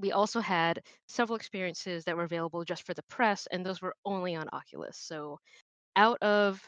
we 0.00 0.12
also 0.12 0.40
had 0.40 0.80
several 1.06 1.36
experiences 1.36 2.04
that 2.04 2.16
were 2.16 2.24
available 2.24 2.64
just 2.64 2.84
for 2.84 2.94
the 2.94 3.02
press, 3.04 3.46
and 3.50 3.64
those 3.64 3.82
were 3.82 3.94
only 4.04 4.34
on 4.36 4.48
Oculus. 4.52 4.98
So 4.98 5.38
out 5.96 6.18
of 6.22 6.62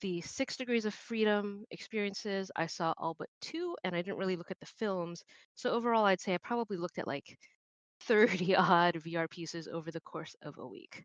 the 0.00 0.20
six 0.22 0.56
degrees 0.56 0.84
of 0.84 0.94
freedom 0.94 1.64
experiences 1.70 2.50
i 2.56 2.66
saw 2.66 2.92
all 2.98 3.14
but 3.18 3.28
two 3.40 3.76
and 3.84 3.94
i 3.94 4.02
didn't 4.02 4.18
really 4.18 4.36
look 4.36 4.50
at 4.50 4.60
the 4.60 4.66
films. 4.66 5.22
So 5.54 5.70
overall 5.70 6.04
i'd 6.06 6.20
say 6.20 6.34
i 6.34 6.38
probably 6.38 6.76
looked 6.76 6.98
at 6.98 7.06
like 7.06 7.38
30 8.02 8.56
odd 8.56 8.94
vr 8.94 9.28
pieces 9.28 9.68
over 9.68 9.90
the 9.90 10.00
course 10.00 10.34
of 10.42 10.56
a 10.58 10.66
week. 10.66 11.04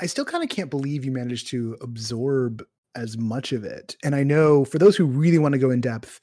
I 0.00 0.06
still 0.06 0.24
kind 0.24 0.44
of 0.44 0.50
can't 0.50 0.70
believe 0.70 1.04
you 1.04 1.12
managed 1.12 1.48
to 1.48 1.76
absorb 1.80 2.62
as 2.94 3.16
much 3.16 3.52
of 3.52 3.64
it 3.64 3.96
and 4.04 4.14
i 4.14 4.22
know 4.22 4.64
for 4.66 4.78
those 4.78 4.96
who 4.96 5.06
really 5.06 5.38
want 5.38 5.54
to 5.54 5.58
go 5.58 5.70
in 5.70 5.80
depth 5.80 6.20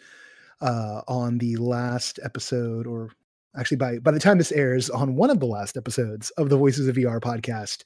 uh, 0.61 1.01
on 1.07 1.37
the 1.37 1.55
last 1.57 2.19
episode 2.23 2.85
or 2.85 3.09
actually 3.57 3.77
by 3.77 3.99
by 3.99 4.11
the 4.11 4.19
time 4.19 4.37
this 4.37 4.51
airs 4.51 4.89
on 4.89 5.15
one 5.15 5.29
of 5.29 5.39
the 5.39 5.45
last 5.45 5.77
episodes 5.77 6.29
of 6.31 6.49
the 6.49 6.57
voices 6.57 6.87
of 6.87 6.95
vr 6.95 7.19
podcast 7.19 7.83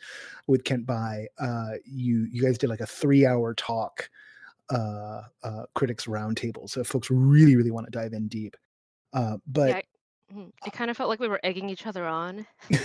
with 0.48 0.64
kent 0.64 0.86
Bye, 0.86 1.28
uh 1.40 1.72
you 1.86 2.28
you 2.32 2.42
guys 2.42 2.58
did 2.58 2.70
like 2.70 2.82
a 2.82 2.86
three 2.86 3.26
hour 3.26 3.54
talk 3.54 4.10
uh 4.70 5.22
uh 5.44 5.64
critics 5.76 6.06
roundtable. 6.06 6.70
So 6.70 6.82
if 6.82 6.88
folks 6.88 7.10
really 7.10 7.56
really 7.56 7.72
want 7.72 7.88
to 7.88 7.92
dive 7.92 8.14
in 8.14 8.28
deep 8.28 8.58
uh 9.14 9.38
but 9.48 9.70
yeah, 9.70 9.82
mm-hmm, 10.34 10.50
it 10.66 10.74
kind 10.74 10.92
of 10.92 10.98
felt 10.98 11.10
like 11.10 11.20
we 11.20 11.28
were 11.28 11.40
egging 11.44 11.70
each 11.70 11.86
other 11.86 12.06
on. 12.06 12.46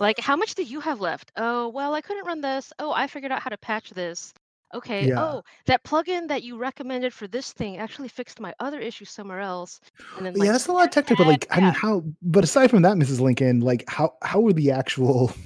Like 0.00 0.20
how 0.20 0.36
much 0.36 0.54
do 0.54 0.62
you 0.62 0.78
have 0.78 1.00
left? 1.00 1.32
Oh 1.36 1.70
well 1.70 1.92
i 1.92 2.00
couldn't 2.00 2.24
run 2.24 2.40
this. 2.40 2.72
Oh 2.78 2.92
i 2.92 3.08
figured 3.08 3.32
out 3.32 3.42
how 3.42 3.50
to 3.50 3.58
patch 3.58 3.90
this 3.90 4.32
Okay. 4.74 5.08
yeah 5.08 5.22
Oh, 5.22 5.42
that 5.66 5.82
plugin 5.82 6.28
that 6.28 6.42
you 6.42 6.58
recommended 6.58 7.14
for 7.14 7.26
this 7.26 7.52
thing 7.52 7.78
actually 7.78 8.08
fixed 8.08 8.38
my 8.38 8.54
other 8.60 8.80
issue 8.80 9.04
somewhere 9.04 9.40
else. 9.40 9.80
And 10.16 10.26
then 10.26 10.34
yeah 10.36 10.52
that's 10.52 10.66
a 10.66 10.72
lot 10.72 10.84
of 10.84 10.90
technical 10.90 11.24
but 11.24 11.32
like 11.32 11.46
i 11.50 11.60
mean 11.60 11.72
how 11.72 12.04
but 12.22 12.44
aside 12.44 12.68
from 12.68 12.82
that 12.82 12.96
mrs 12.96 13.20
lincoln 13.20 13.60
like 13.60 13.84
how 13.88 14.12
how 14.22 14.40
were 14.40 14.52
the 14.52 14.70
actual 14.70 15.32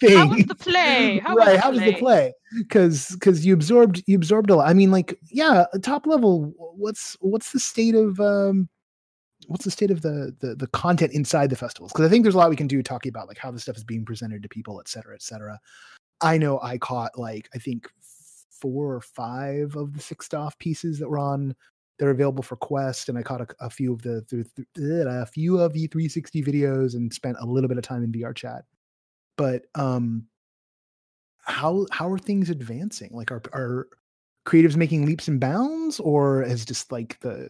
How 0.00 0.28
was 0.28 0.46
the 0.46 0.54
play? 0.54 1.18
How 1.22 1.34
was 1.34 1.46
right 1.46 1.56
the 1.56 1.60
how 1.60 1.70
was 1.70 1.80
the 1.84 1.92
play? 1.92 2.32
because 2.56 3.08
because 3.10 3.44
you 3.44 3.52
absorbed 3.52 4.02
you 4.06 4.16
absorbed 4.16 4.48
a 4.50 4.56
lot 4.56 4.68
i 4.68 4.72
mean 4.72 4.90
like 4.90 5.18
yeah 5.30 5.66
top 5.82 6.06
level 6.06 6.52
what's 6.56 7.16
what's 7.20 7.52
the 7.52 7.60
state 7.60 7.94
of 7.94 8.18
um 8.18 8.68
what's 9.48 9.64
the 9.64 9.70
state 9.70 9.90
of 9.90 10.02
the 10.02 10.34
the, 10.40 10.54
the 10.54 10.66
content 10.68 11.12
inside 11.12 11.50
the 11.50 11.56
festivals 11.56 11.92
because 11.92 12.06
i 12.06 12.08
think 12.08 12.22
there's 12.22 12.34
a 12.34 12.38
lot 12.38 12.48
we 12.50 12.56
can 12.56 12.66
do 12.66 12.82
talking 12.82 13.10
about 13.10 13.28
like 13.28 13.38
how 13.38 13.50
the 13.50 13.60
stuff 13.60 13.76
is 13.76 13.84
being 13.84 14.04
presented 14.04 14.42
to 14.42 14.48
people 14.48 14.80
et 14.80 14.88
cetera 14.88 15.14
et 15.14 15.22
cetera 15.22 15.58
i 16.22 16.38
know 16.38 16.58
i 16.62 16.78
caught 16.78 17.18
like 17.18 17.48
i 17.54 17.58
think 17.58 17.88
four 18.60 18.94
or 18.94 19.00
five 19.00 19.74
of 19.76 19.94
the 19.94 20.00
six 20.00 20.32
off 20.34 20.58
pieces 20.58 20.98
that 20.98 21.08
were 21.08 21.18
on 21.18 21.54
that 21.98 22.06
are 22.06 22.10
available 22.10 22.42
for 22.42 22.56
quest 22.56 23.08
and 23.08 23.18
i 23.18 23.22
caught 23.22 23.40
a, 23.40 23.46
a 23.60 23.70
few 23.70 23.92
of 23.92 24.02
the, 24.02 24.24
the 24.74 25.06
a 25.08 25.26
few 25.26 25.58
of 25.58 25.72
the 25.72 25.86
360 25.86 26.42
videos 26.42 26.94
and 26.94 27.12
spent 27.12 27.36
a 27.40 27.46
little 27.46 27.68
bit 27.68 27.78
of 27.78 27.84
time 27.84 28.02
in 28.02 28.12
vr 28.12 28.34
chat 28.34 28.64
but 29.36 29.64
um 29.74 30.26
how 31.42 31.86
how 31.90 32.08
are 32.10 32.18
things 32.18 32.50
advancing 32.50 33.10
like 33.12 33.30
are 33.30 33.42
are 33.52 33.88
creatives 34.46 34.76
making 34.76 35.04
leaps 35.04 35.28
and 35.28 35.40
bounds 35.40 36.00
or 36.00 36.42
is 36.42 36.64
just 36.64 36.90
like 36.90 37.18
the 37.20 37.48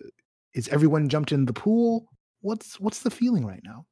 is 0.55 0.69
everyone 0.69 1.09
jumped 1.09 1.31
in 1.33 1.45
the 1.45 1.53
pool 1.53 2.09
what's 2.41 2.81
what's 2.81 3.01
the 3.01 3.11
feeling 3.11 3.47
right 3.47 3.63
now? 3.65 3.87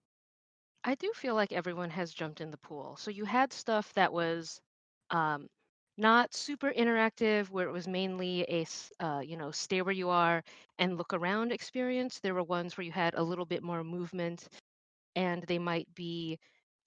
I 0.85 0.95
do 0.95 1.11
feel 1.15 1.35
like 1.35 1.53
everyone 1.53 1.91
has 1.91 2.13
jumped 2.13 2.41
in 2.41 2.51
the 2.51 2.57
pool. 2.57 2.97
So 2.97 3.11
you 3.11 3.25
had 3.25 3.53
stuff 3.53 3.93
that 3.95 4.13
was 4.13 4.61
um, 5.11 5.49
not 5.99 6.35
super 6.35 6.73
interactive, 6.73 7.51
where 7.51 7.69
it 7.69 7.73
was 7.73 7.89
mainly 7.89 8.43
a 8.49 8.67
uh, 9.05 9.21
you 9.21 9.37
know 9.37 9.51
stay 9.51 9.83
where 9.83 9.95
you 9.95 10.09
are 10.11 10.43
and 10.79 10.97
look 10.99 11.13
around 11.15 11.53
experience. 11.53 12.21
There 12.21 12.35
were 12.35 12.43
ones 12.45 12.77
where 12.77 12.85
you 12.85 12.93
had 12.93 13.15
a 13.15 13.23
little 13.23 13.47
bit 13.47 13.63
more 13.63 13.85
movement 13.85 14.49
and 15.17 15.43
they 15.45 15.59
might 15.59 15.89
be 15.95 16.39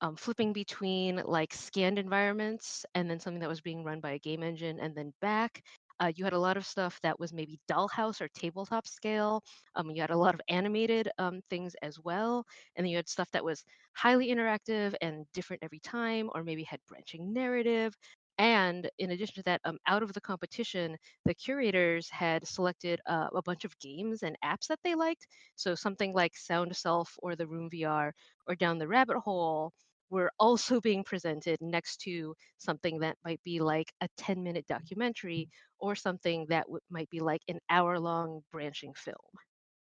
um, 0.02 0.16
flipping 0.16 0.54
between 0.54 1.18
like 1.26 1.54
scanned 1.54 2.00
environments 2.00 2.86
and 2.96 3.10
then 3.10 3.20
something 3.20 3.40
that 3.42 3.50
was 3.50 3.62
being 3.62 3.84
run 3.84 4.00
by 4.00 4.12
a 4.12 4.20
game 4.20 4.44
engine 4.44 4.80
and 4.80 4.96
then 4.96 5.14
back. 5.22 5.62
Uh, 6.00 6.12
you 6.16 6.24
had 6.24 6.34
a 6.34 6.40
lot 6.40 6.58
of 6.58 6.66
stuff 6.66 7.00
that 7.04 7.20
was 7.20 7.32
maybe 7.32 7.60
dollhouse 7.72 8.22
or 8.22 8.28
tabletop 8.30 8.88
scale. 8.88 9.44
Um, 9.76 9.92
you 9.92 10.02
had 10.02 10.10
a 10.10 10.18
lot 10.18 10.34
of 10.34 10.42
animated 10.50 11.08
um, 11.20 11.42
things 11.52 11.76
as 11.84 12.00
well. 12.00 12.44
And 12.76 12.84
then 12.86 12.90
you 12.92 12.98
had 12.98 13.08
stuff 13.08 13.30
that 13.34 13.46
was 13.46 13.64
highly 13.94 14.30
interactive 14.30 14.96
and 15.02 15.26
different 15.34 15.62
every 15.64 15.80
time, 15.80 16.30
or 16.34 16.44
maybe 16.44 16.64
had 16.64 16.80
branching 16.88 17.32
narrative. 17.34 17.96
And 18.38 18.90
in 18.98 19.12
addition 19.12 19.36
to 19.36 19.44
that, 19.44 19.62
um, 19.66 19.78
out 19.88 20.04
of 20.04 20.14
the 20.14 20.22
competition, 20.22 20.98
the 21.26 21.34
curators 21.36 22.10
had 22.10 22.48
selected 22.48 23.00
uh, 23.06 23.30
a 23.36 23.42
bunch 23.44 23.64
of 23.66 23.78
games 23.80 24.24
and 24.24 24.36
apps 24.44 24.68
that 24.68 24.80
they 24.84 24.96
liked. 24.96 25.28
So 25.56 25.76
something 25.76 26.14
like 26.14 26.36
Sound 26.36 26.76
Self 26.76 27.16
or 27.20 27.36
the 27.36 27.48
Room 27.48 27.70
VR 27.70 28.14
or 28.48 28.56
Down 28.56 28.78
the 28.80 28.88
Rabbit 28.88 29.20
Hole 29.20 29.74
were 30.10 30.32
also 30.40 30.80
being 30.82 31.04
presented 31.04 31.60
next 31.62 31.98
to 32.02 32.36
something 32.58 33.00
that 33.00 33.18
might 33.24 33.42
be 33.44 33.60
like 33.60 33.94
a 34.02 34.08
10 34.18 34.44
minute 34.44 34.66
documentary 34.68 35.50
or 35.80 35.96
something 35.96 36.46
that 36.50 36.64
w- 36.66 36.80
might 36.90 37.10
be 37.10 37.20
like 37.20 37.42
an 37.48 37.60
hour 37.70 38.00
long 38.00 38.42
branching 38.52 38.94
film. 38.94 39.16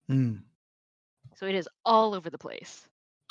Mm, 0.09 0.45
So 1.35 1.47
it 1.47 1.57
is 1.57 1.69
all 1.85 2.15
over 2.15 2.31
the 2.31 2.39
place. 2.39 2.87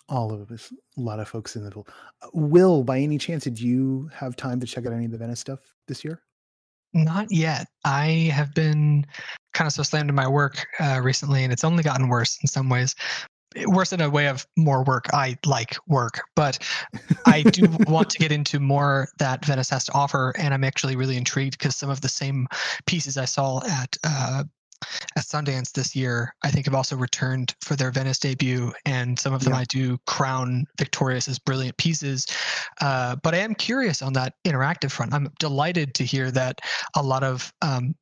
All 0.09 0.33
of 0.33 0.51
us, 0.51 0.73
a 0.97 1.01
lot 1.01 1.19
of 1.19 1.27
folks 1.27 1.55
in 1.55 1.63
the 1.63 1.71
pool. 1.71 1.87
Uh, 2.21 2.27
Will, 2.33 2.83
by 2.83 2.99
any 2.99 3.17
chance, 3.17 3.43
did 3.43 3.59
you 3.59 4.09
have 4.13 4.35
time 4.35 4.59
to 4.59 4.65
check 4.65 4.85
out 4.85 4.93
any 4.93 5.05
of 5.05 5.11
the 5.11 5.17
Venice 5.17 5.39
stuff 5.39 5.59
this 5.87 6.03
year? 6.03 6.21
Not 6.93 7.27
yet. 7.29 7.67
I 7.85 8.31
have 8.33 8.53
been 8.53 9.05
kind 9.53 9.67
of 9.67 9.73
so 9.73 9.83
slammed 9.83 10.09
in 10.09 10.15
my 10.15 10.27
work 10.27 10.65
uh, 10.79 10.99
recently, 11.03 11.43
and 11.43 11.53
it's 11.53 11.63
only 11.63 11.83
gotten 11.83 12.09
worse 12.09 12.37
in 12.41 12.47
some 12.47 12.69
ways. 12.69 12.95
Eh, 13.55 13.65
Worse 13.67 13.93
in 13.93 14.01
a 14.01 14.09
way 14.09 14.27
of 14.27 14.47
more 14.57 14.83
work. 14.83 15.05
I 15.13 15.37
like 15.45 15.75
work, 15.87 16.21
but 16.35 16.59
I 17.25 17.43
do 17.43 17.67
want 17.87 18.09
to 18.11 18.17
get 18.17 18.31
into 18.31 18.59
more 18.59 19.07
that 19.19 19.45
Venice 19.45 19.69
has 19.69 19.85
to 19.85 19.93
offer, 19.93 20.33
and 20.37 20.53
I'm 20.53 20.63
actually 20.63 20.95
really 20.95 21.17
intrigued 21.17 21.57
because 21.57 21.75
some 21.75 21.89
of 21.89 22.01
the 22.01 22.09
same 22.09 22.47
pieces 22.87 23.17
I 23.17 23.25
saw 23.25 23.61
at 23.67 23.95
uh, 24.03 24.43
at 25.15 25.23
Sundance 25.23 25.71
this 25.71 25.95
year, 25.95 26.33
I 26.43 26.51
think 26.51 26.65
have 26.65 26.75
also 26.75 26.95
returned 26.95 27.55
for 27.61 27.75
their 27.75 27.91
Venice 27.91 28.19
debut, 28.19 28.71
and 28.85 29.17
some 29.17 29.33
of 29.33 29.43
them 29.43 29.53
Yeah. 29.53 29.59
I 29.59 29.65
do 29.65 29.97
crown 30.07 30.65
victorious 30.77 31.27
as 31.27 31.39
brilliant 31.39 31.77
pieces. 31.77 32.25
Uh, 32.81 33.15
but 33.17 33.33
I 33.33 33.39
am 33.39 33.55
curious 33.55 34.01
on 34.01 34.13
that 34.13 34.35
interactive 34.45 34.91
front. 34.91 35.13
I'm 35.13 35.29
delighted 35.39 35.93
to 35.95 36.03
hear 36.03 36.31
that 36.31 36.61
a 36.95 37.03
lot 37.03 37.23
of 37.23 37.51
um, 37.61 37.95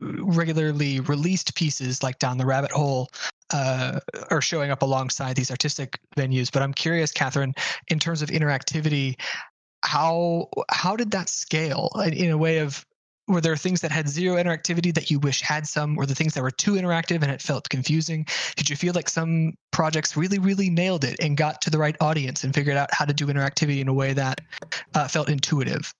regularly 0.00 1.00
released 1.00 1.54
pieces 1.54 2.02
like 2.02 2.18
Down 2.18 2.38
the 2.38 2.46
Rabbit 2.46 2.72
Hole 2.72 3.08
uh, 3.52 4.00
are 4.30 4.40
showing 4.40 4.70
up 4.70 4.82
alongside 4.82 5.36
these 5.36 5.50
artistic 5.50 5.98
venues. 6.16 6.50
But 6.50 6.62
I'm 6.62 6.72
curious, 6.72 7.12
Kathryn, 7.12 7.52
in 7.88 7.98
terms 7.98 8.22
of 8.22 8.30
interactivity, 8.30 9.20
how 9.82 10.48
how 10.70 10.96
did 10.96 11.10
that 11.12 11.28
scale 11.28 11.90
in, 12.04 12.12
in 12.12 12.30
a 12.30 12.38
way 12.38 12.58
of 12.58 12.84
were 13.30 13.40
there 13.40 13.56
things 13.56 13.80
that 13.80 13.90
had 13.90 14.08
zero 14.08 14.36
interactivity 14.36 14.92
that 14.94 15.10
you 15.10 15.18
wish 15.18 15.40
had 15.40 15.66
some? 15.66 15.96
Or 15.96 16.06
the 16.06 16.14
things 16.14 16.34
that 16.34 16.42
were 16.42 16.50
too 16.50 16.72
interactive 16.72 17.22
and 17.22 17.30
it 17.30 17.40
felt 17.40 17.68
confusing? 17.68 18.26
Did 18.56 18.68
you 18.68 18.76
feel 18.76 18.92
like 18.94 19.08
some 19.08 19.54
projects 19.70 20.16
really 20.16 20.38
really 20.38 20.68
nailed 20.68 21.04
it 21.04 21.16
and 21.20 21.36
got 21.36 21.62
to 21.62 21.70
the 21.70 21.78
right 21.78 21.96
audience 22.00 22.44
and 22.44 22.54
figured 22.54 22.76
out 22.76 22.92
how 22.92 23.04
to 23.04 23.14
do 23.14 23.26
interactivity 23.26 23.80
in 23.80 23.88
a 23.88 23.94
way 23.94 24.12
that 24.12 24.40
uh, 24.94 25.08
felt 25.08 25.28
intuitive? 25.28 25.94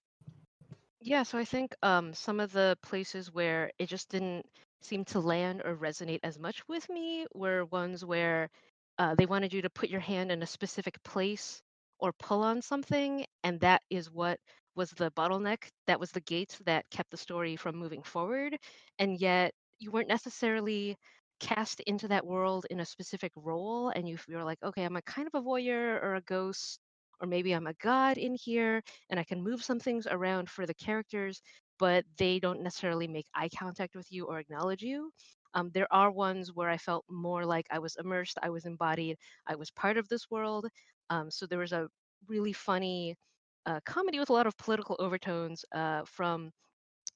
Yeah, 1.01 1.23
so 1.23 1.39
I 1.39 1.45
think 1.45 1.75
um, 1.83 2.13
some 2.13 2.41
of 2.41 2.53
the 2.53 2.77
places 2.83 3.33
where 3.33 3.71
it 3.79 3.89
just 3.89 4.11
didn't 4.11 4.45
seem 4.83 5.05
to 5.07 5.21
land 5.21 5.63
or 5.65 5.75
resonate 5.75 6.21
as 6.23 6.39
much 6.39 6.67
with 6.69 6.89
me 6.91 7.27
were 7.35 7.65
ones 7.67 8.05
where 8.05 8.51
uh, 8.99 9.15
they 9.15 9.27
wanted 9.27 9.53
you 9.53 9.63
to 9.63 9.71
put 9.71 9.89
your 9.89 10.01
hand 10.01 10.31
in 10.31 10.43
a 10.43 10.47
specific 10.47 11.03
place 11.03 11.63
or 12.01 12.13
pull 12.13 12.43
on 12.43 12.61
something, 12.61 13.25
and 13.45 13.61
that 13.61 13.83
is 13.89 14.11
what 14.11 14.39
was 14.77 14.91
the 14.91 15.11
bottleneck. 15.13 15.69
That 15.87 16.01
was 16.01 16.11
the 16.13 16.21
gate 16.21 16.59
that 16.67 16.89
kept 16.91 17.11
the 17.11 17.17
story 17.17 17.57
from 17.57 17.77
moving 17.77 18.03
forward. 18.03 18.57
And 18.99 19.19
yet, 19.21 19.53
you 19.79 19.91
weren't 19.91 20.09
necessarily 20.09 20.97
cast 21.41 21.81
into 21.81 22.09
that 22.09 22.27
world 22.27 22.67
in 22.71 22.81
a 22.81 22.85
specific 22.87 23.33
role, 23.37 23.89
and 23.91 24.09
you 24.09 24.19
you're 24.29 24.45
like, 24.45 24.63
okay, 24.63 24.85
I'm 24.85 24.97
a 24.97 25.03
kind 25.03 25.27
of 25.27 25.35
a 25.35 25.43
voyeur 25.45 26.03
or 26.03 26.15
a 26.17 26.21
ghost, 26.23 26.79
or 27.21 27.27
maybe 27.27 27.53
I'm 27.53 27.67
a 27.67 27.75
god 27.75 28.19
in 28.19 28.35
here 28.35 28.83
and 29.11 29.19
I 29.21 29.25
can 29.25 29.43
move 29.43 29.63
some 29.63 29.81
things 29.81 30.07
around 30.11 30.49
for 30.51 30.67
the 30.67 30.75
characters, 30.75 31.41
but 31.79 32.05
they 32.19 32.39
don't 32.39 32.63
necessarily 32.63 33.09
make 33.09 33.27
eye 33.35 33.49
contact 33.59 33.95
with 33.97 34.07
you 34.11 34.27
or 34.27 34.39
acknowledge 34.39 34.83
you. 34.83 35.11
Um, 35.55 35.71
there 35.75 35.89
are 35.93 36.11
ones 36.11 36.53
where 36.55 36.69
I 36.69 36.77
felt 36.79 37.05
more 37.09 37.45
like 37.45 37.67
I 37.71 37.79
was 37.79 37.97
immersed, 37.97 38.39
I 38.43 38.51
was 38.51 38.67
embodied, 38.67 39.17
I 39.47 39.57
was 39.57 39.71
part 39.71 39.97
of 39.97 40.09
this 40.09 40.31
world. 40.31 40.67
Um, 41.11 41.31
so 41.31 41.47
there 41.47 41.59
was 41.59 41.73
a 41.73 41.89
really 42.29 42.53
funny 42.53 43.17
uh, 43.67 43.81
comedy 43.85 44.19
with 44.19 44.31
a 44.31 44.33
lot 44.33 44.47
of 44.47 44.57
political 44.57 44.97
overtones 44.99 45.65
uh, 45.75 46.03
from 46.05 46.51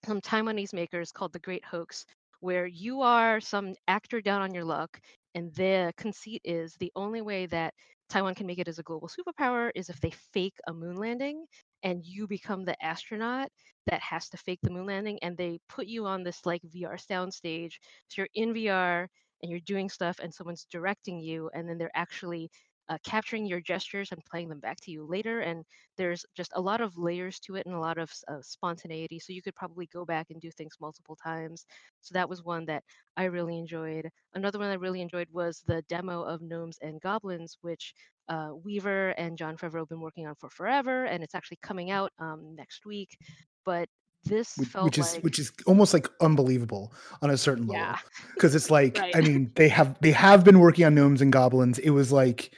some 0.07 0.21
Taiwanese 0.21 0.73
makers 0.75 1.13
called 1.13 1.33
The 1.33 1.39
Great 1.39 1.65
Hoax, 1.65 2.05
where 2.41 2.67
you 2.67 3.01
are 3.03 3.41
some 3.41 3.75
actor 3.89 4.21
down 4.21 4.43
on 4.43 4.55
your 4.55 4.65
luck, 4.65 5.01
and 5.35 5.53
the 5.55 5.93
conceit 5.97 6.43
is 6.45 6.75
the 6.75 6.93
only 6.95 7.23
way 7.23 7.47
that 7.47 7.75
Taiwan 8.11 8.35
can 8.35 8.47
make 8.47 8.59
it 8.59 8.69
as 8.69 8.79
a 8.79 8.83
global 8.83 9.09
superpower 9.09 9.71
is 9.75 9.89
if 9.89 10.01
they 10.01 10.11
fake 10.33 10.57
a 10.67 10.75
moon 10.75 10.97
landing, 10.97 11.47
and 11.83 12.05
you 12.05 12.27
become 12.27 12.65
the 12.65 12.77
astronaut 12.85 13.49
that 13.87 14.01
has 14.01 14.29
to 14.31 14.37
fake 14.37 14.61
the 14.63 14.71
moon 14.71 14.87
landing, 14.87 15.19
and 15.23 15.37
they 15.37 15.59
put 15.69 15.87
you 15.87 16.07
on 16.07 16.23
this 16.23 16.45
like 16.45 16.63
VR 16.63 16.99
sound 16.99 17.33
stage. 17.33 17.81
So 18.09 18.23
you're 18.23 18.29
in 18.35 18.55
VR 18.55 19.09
and 19.43 19.51
you're 19.51 19.61
doing 19.61 19.89
stuff, 19.89 20.19
and 20.23 20.33
someone's 20.33 20.67
directing 20.71 21.21
you, 21.21 21.51
and 21.55 21.69
then 21.69 21.79
they're 21.79 21.91
actually 21.95 22.51
uh, 22.89 22.99
capturing 23.05 23.47
your 23.47 23.61
gestures 23.61 24.13
and 24.13 24.25
playing 24.25 24.49
them 24.49 24.61
back 24.61 24.79
to 24.83 24.91
you 24.91 25.07
later. 25.07 25.41
And 25.41 25.65
there's 25.97 26.25
just 26.37 26.53
a 26.55 26.61
lot 26.61 26.81
of 26.81 26.97
layers 26.99 27.39
to 27.41 27.57
it 27.57 27.67
and 27.67 27.75
a 27.75 27.81
lot 27.81 27.99
of 27.99 28.13
uh, 28.29 28.43
spontaneity. 28.43 29.19
So 29.19 29.33
you 29.33 29.43
could 29.43 29.55
probably 29.55 29.87
go 29.93 30.05
back 30.05 30.27
and 30.31 30.41
do 30.41 30.51
things 30.51 30.77
multiple 30.81 31.17
times. 31.17 31.65
So 32.01 32.13
that 32.13 32.29
was 32.29 32.45
one 32.45 32.67
that 32.67 32.85
I 33.17 33.25
really 33.25 33.59
enjoyed. 33.59 34.09
Another 34.35 34.59
one 34.59 34.69
I 34.69 34.75
really 34.75 35.01
enjoyed 35.01 35.29
was 35.33 35.63
the 35.67 35.83
demo 35.89 36.23
of 36.23 36.43
Gnomes 36.43 36.79
and 36.83 37.01
Goblins, 37.01 37.57
which 37.63 37.95
uh, 38.29 38.51
Wevr 38.67 39.15
and 39.17 39.37
Jon 39.37 39.57
Favreau 39.57 39.81
have 39.81 39.89
been 39.89 40.01
working 40.01 40.27
on 40.27 40.35
for 40.35 40.51
forever, 40.51 41.05
and 41.05 41.23
it's 41.23 41.35
actually 41.35 41.59
coming 41.63 41.91
out 41.91 42.11
um, 42.19 42.55
next 42.57 42.87
week. 42.87 43.17
But 43.65 43.89
this 44.25 44.57
Which, 44.57 44.69
felt 44.69 44.85
which 44.87 44.99
is 44.99 45.15
like 45.15 45.25
which 45.25 45.39
is 45.39 45.53
almost 45.67 45.93
like 45.93 46.09
unbelievable 46.23 46.95
on 47.21 47.31
a 47.31 47.37
certain 47.37 47.67
level 47.67 47.85
yeah, 47.85 47.99
because 48.35 48.55
it's 48.55 48.71
like 48.71 48.99
Right. 48.99 49.15
I 49.15 49.21
mean 49.21 49.53
they 49.55 49.69
have 49.69 49.99
they 50.01 50.13
have 50.13 50.45
been 50.45 50.61
working 50.61 50.85
on 50.87 50.95
gnomes 50.95 51.21
and 51.21 51.33
goblins. 51.33 51.79
It 51.79 51.91
was 51.91 52.11
like 52.11 52.55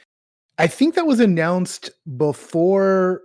I 0.57 0.67
think 0.67 0.95
that 0.95 1.05
was 1.05 1.19
announced 1.19 1.91
before 2.17 3.21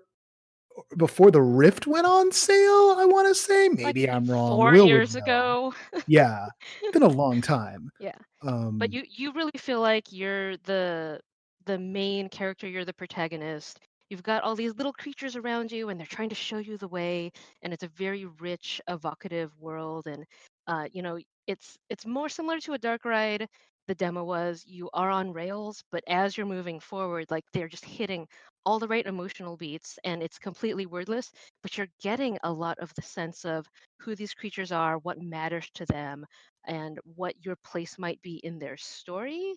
before 0.97 1.31
the 1.31 1.43
Rift 1.43 1.87
went 1.87 2.07
on 2.07 2.33
sale. 2.33 2.97
I 2.99 3.05
want 3.07 3.29
to 3.29 3.35
say 3.35 3.69
maybe 3.69 4.09
I'm 4.09 4.25
wrong. 4.27 4.57
four 4.57 4.73
Will 4.73 4.87
years 4.87 5.15
ago. 5.15 5.75
Yeah, 6.07 6.47
it's 6.83 6.93
been 6.93 7.03
a 7.03 7.09
long 7.09 7.41
time. 7.41 7.91
Yeah. 8.01 8.17
Um, 8.43 8.79
but 8.79 8.93
you 8.93 9.03
you 9.09 9.33
really 9.33 9.53
feel 9.57 9.81
like 9.81 10.13
you're 10.13 10.57
the 10.59 11.21
the 11.67 11.79
main 11.79 12.29
character 12.29 12.67
you're 12.67 12.85
the 12.85 12.93
protagonist 12.93 13.79
you've 14.13 14.23
got 14.23 14.43
all 14.43 14.55
these 14.55 14.75
little 14.75 14.93
creatures 14.93 15.37
around 15.37 15.73
you 15.73 15.89
and 15.89 15.99
they're 15.99 16.07
trying 16.07 16.29
to 16.29 16.35
show 16.35 16.59
you 16.59 16.77
the 16.77 16.89
way 16.89 17.31
and 17.63 17.73
it's 17.73 17.83
a 17.83 17.89
very 17.89 18.27
rich 18.41 18.81
evocative 18.89 19.51
world 19.59 20.07
and 20.07 20.25
uh, 20.67 20.87
you 20.93 21.03
know 21.03 21.19
it's 21.47 21.79
it's 21.89 22.05
more 22.05 22.29
similar 22.29 22.59
to 22.61 22.75
a 22.75 22.79
dark 22.79 23.05
ride 23.05 23.49
the 23.87 23.95
demo 23.95 24.25
was 24.25 24.65
you 24.67 24.89
are 24.93 25.11
on 25.11 25.33
rails 25.33 25.83
but 25.91 26.03
as 26.09 26.37
you're 26.37 26.47
moving 26.47 26.81
forward 26.81 27.27
like 27.31 27.45
they're 27.53 27.69
just 27.69 27.85
hitting 27.85 28.27
all 28.65 28.79
the 28.79 28.89
right 28.89 29.07
emotional 29.07 29.57
beats 29.57 29.99
and 30.05 30.23
it's 30.23 30.39
completely 30.39 30.87
wordless 30.87 31.33
but 31.63 31.77
you're 31.77 31.89
getting 32.01 32.39
a 32.45 32.53
lot 32.53 32.79
of 32.79 32.93
the 32.95 33.03
sense 33.03 33.45
of 33.45 33.67
who 33.99 34.15
these 34.15 34.35
creatures 34.35 34.73
are 34.73 34.99
what 34.99 35.21
matters 35.21 35.69
to 35.75 35.85
them 35.87 36.25
and 36.67 36.99
what 37.05 37.35
your 37.45 37.57
place 37.65 37.99
might 37.99 38.21
be 38.23 38.37
in 38.45 38.59
their 38.59 38.77
story. 38.77 39.55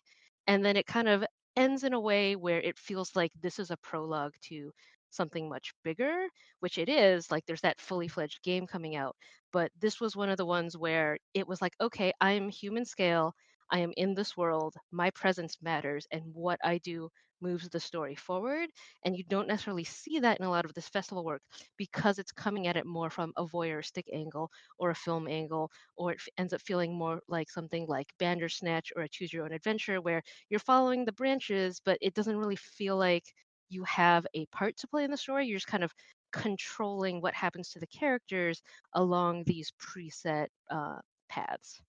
And 0.47 0.63
then 0.65 0.75
it 0.77 0.85
kind 0.87 1.07
of 1.07 1.23
ends 1.55 1.83
in 1.83 1.93
a 1.93 1.99
way 1.99 2.35
where 2.35 2.59
it 2.61 2.77
feels 2.79 3.15
like 3.15 3.31
this 3.41 3.59
is 3.59 3.71
a 3.71 3.77
prologue 3.77 4.33
to 4.49 4.71
something 5.11 5.47
much 5.47 5.73
bigger, 5.83 6.27
which 6.59 6.77
it 6.77 6.89
is. 6.89 7.31
Like 7.31 7.45
there's 7.45 7.61
that 7.61 7.79
fully 7.79 8.07
fledged 8.07 8.41
game 8.43 8.67
coming 8.67 8.95
out. 8.95 9.15
But 9.53 9.71
this 9.79 9.99
was 10.01 10.15
one 10.15 10.29
of 10.29 10.37
the 10.37 10.45
ones 10.45 10.77
where 10.77 11.17
it 11.33 11.47
was 11.47 11.61
like, 11.61 11.73
okay, 11.79 12.11
I 12.19 12.31
am 12.33 12.49
human 12.49 12.85
scale. 12.85 13.33
I 13.71 13.79
am 13.79 13.93
in 13.97 14.13
this 14.15 14.35
world. 14.37 14.75
My 14.91 15.09
presence 15.11 15.57
matters. 15.61 16.07
And 16.11 16.23
what 16.33 16.59
I 16.63 16.77
do 16.79 17.09
moves 17.41 17.69
the 17.69 17.79
story 17.79 18.15
forward. 18.15 18.69
And 19.03 19.15
you 19.17 19.23
don't 19.23 19.47
necessarily 19.47 19.83
see 19.83 20.19
that 20.19 20.39
in 20.39 20.45
a 20.45 20.49
lot 20.49 20.65
of 20.65 20.73
this 20.73 20.87
festival 20.89 21.23
work 21.25 21.41
because 21.77 22.19
it's 22.19 22.31
coming 22.31 22.67
at 22.67 22.77
it 22.77 22.85
more 22.85 23.09
from 23.09 23.33
a 23.37 23.45
voyeuristic 23.45 24.05
angle 24.13 24.51
or 24.77 24.89
a 24.89 24.95
film 24.95 25.27
angle, 25.27 25.71
or 25.95 26.11
it 26.11 26.19
f- 26.19 26.27
ends 26.37 26.53
up 26.53 26.61
feeling 26.61 26.93
more 26.97 27.21
like 27.27 27.49
something 27.49 27.85
like 27.87 28.13
Bandersnatch 28.19 28.91
or 28.95 29.03
a 29.03 29.09
Choose 29.09 29.33
Your 29.33 29.45
Own 29.45 29.53
Adventure, 29.53 30.01
where 30.01 30.21
you're 30.49 30.59
following 30.59 31.05
the 31.05 31.11
branches, 31.13 31.81
but 31.83 31.97
it 32.01 32.13
doesn't 32.13 32.37
really 32.37 32.55
feel 32.57 32.97
like 32.97 33.25
you 33.69 33.83
have 33.85 34.25
a 34.33 34.45
part 34.47 34.77
to 34.77 34.87
play 34.87 35.03
in 35.03 35.11
the 35.11 35.17
story. 35.17 35.45
You're 35.47 35.57
just 35.57 35.67
kind 35.67 35.83
of 35.83 35.93
controlling 36.31 37.21
what 37.21 37.33
happens 37.33 37.69
to 37.71 37.79
the 37.79 37.87
characters 37.87 38.61
along 38.93 39.43
these 39.45 39.71
preset 39.79 40.47
uh, 40.69 40.99
paths. 41.29 41.81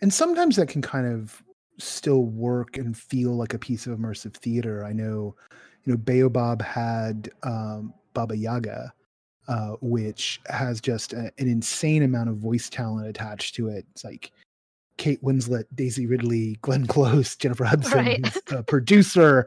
And 0.00 0.12
sometimes 0.12 0.56
that 0.56 0.68
can 0.68 0.82
kind 0.82 1.06
of 1.06 1.42
still 1.78 2.24
work 2.24 2.76
and 2.76 2.96
feel 2.96 3.36
like 3.36 3.54
a 3.54 3.58
piece 3.58 3.86
of 3.86 3.98
immersive 3.98 4.34
theater. 4.34 4.84
I 4.84 4.92
know, 4.92 5.34
you 5.84 5.92
know, 5.92 5.96
Baobab 5.96 6.60
had 6.62 7.30
um, 7.44 7.94
Baba 8.14 8.36
Yaga, 8.36 8.92
uh, 9.46 9.76
which 9.80 10.40
has 10.48 10.80
just 10.80 11.12
a, 11.12 11.32
an 11.38 11.48
insane 11.48 12.02
amount 12.02 12.28
of 12.28 12.36
voice 12.36 12.68
talent 12.68 13.08
attached 13.08 13.54
to 13.56 13.68
it. 13.68 13.86
It's 13.92 14.04
like 14.04 14.32
Kate 14.98 15.22
Winslet, 15.22 15.64
Daisy 15.74 16.06
Ridley, 16.06 16.58
Glenn 16.60 16.86
Close, 16.88 17.36
Jennifer 17.36 17.64
Hudson, 17.66 17.94
Right. 17.94 18.66
producer 18.66 19.46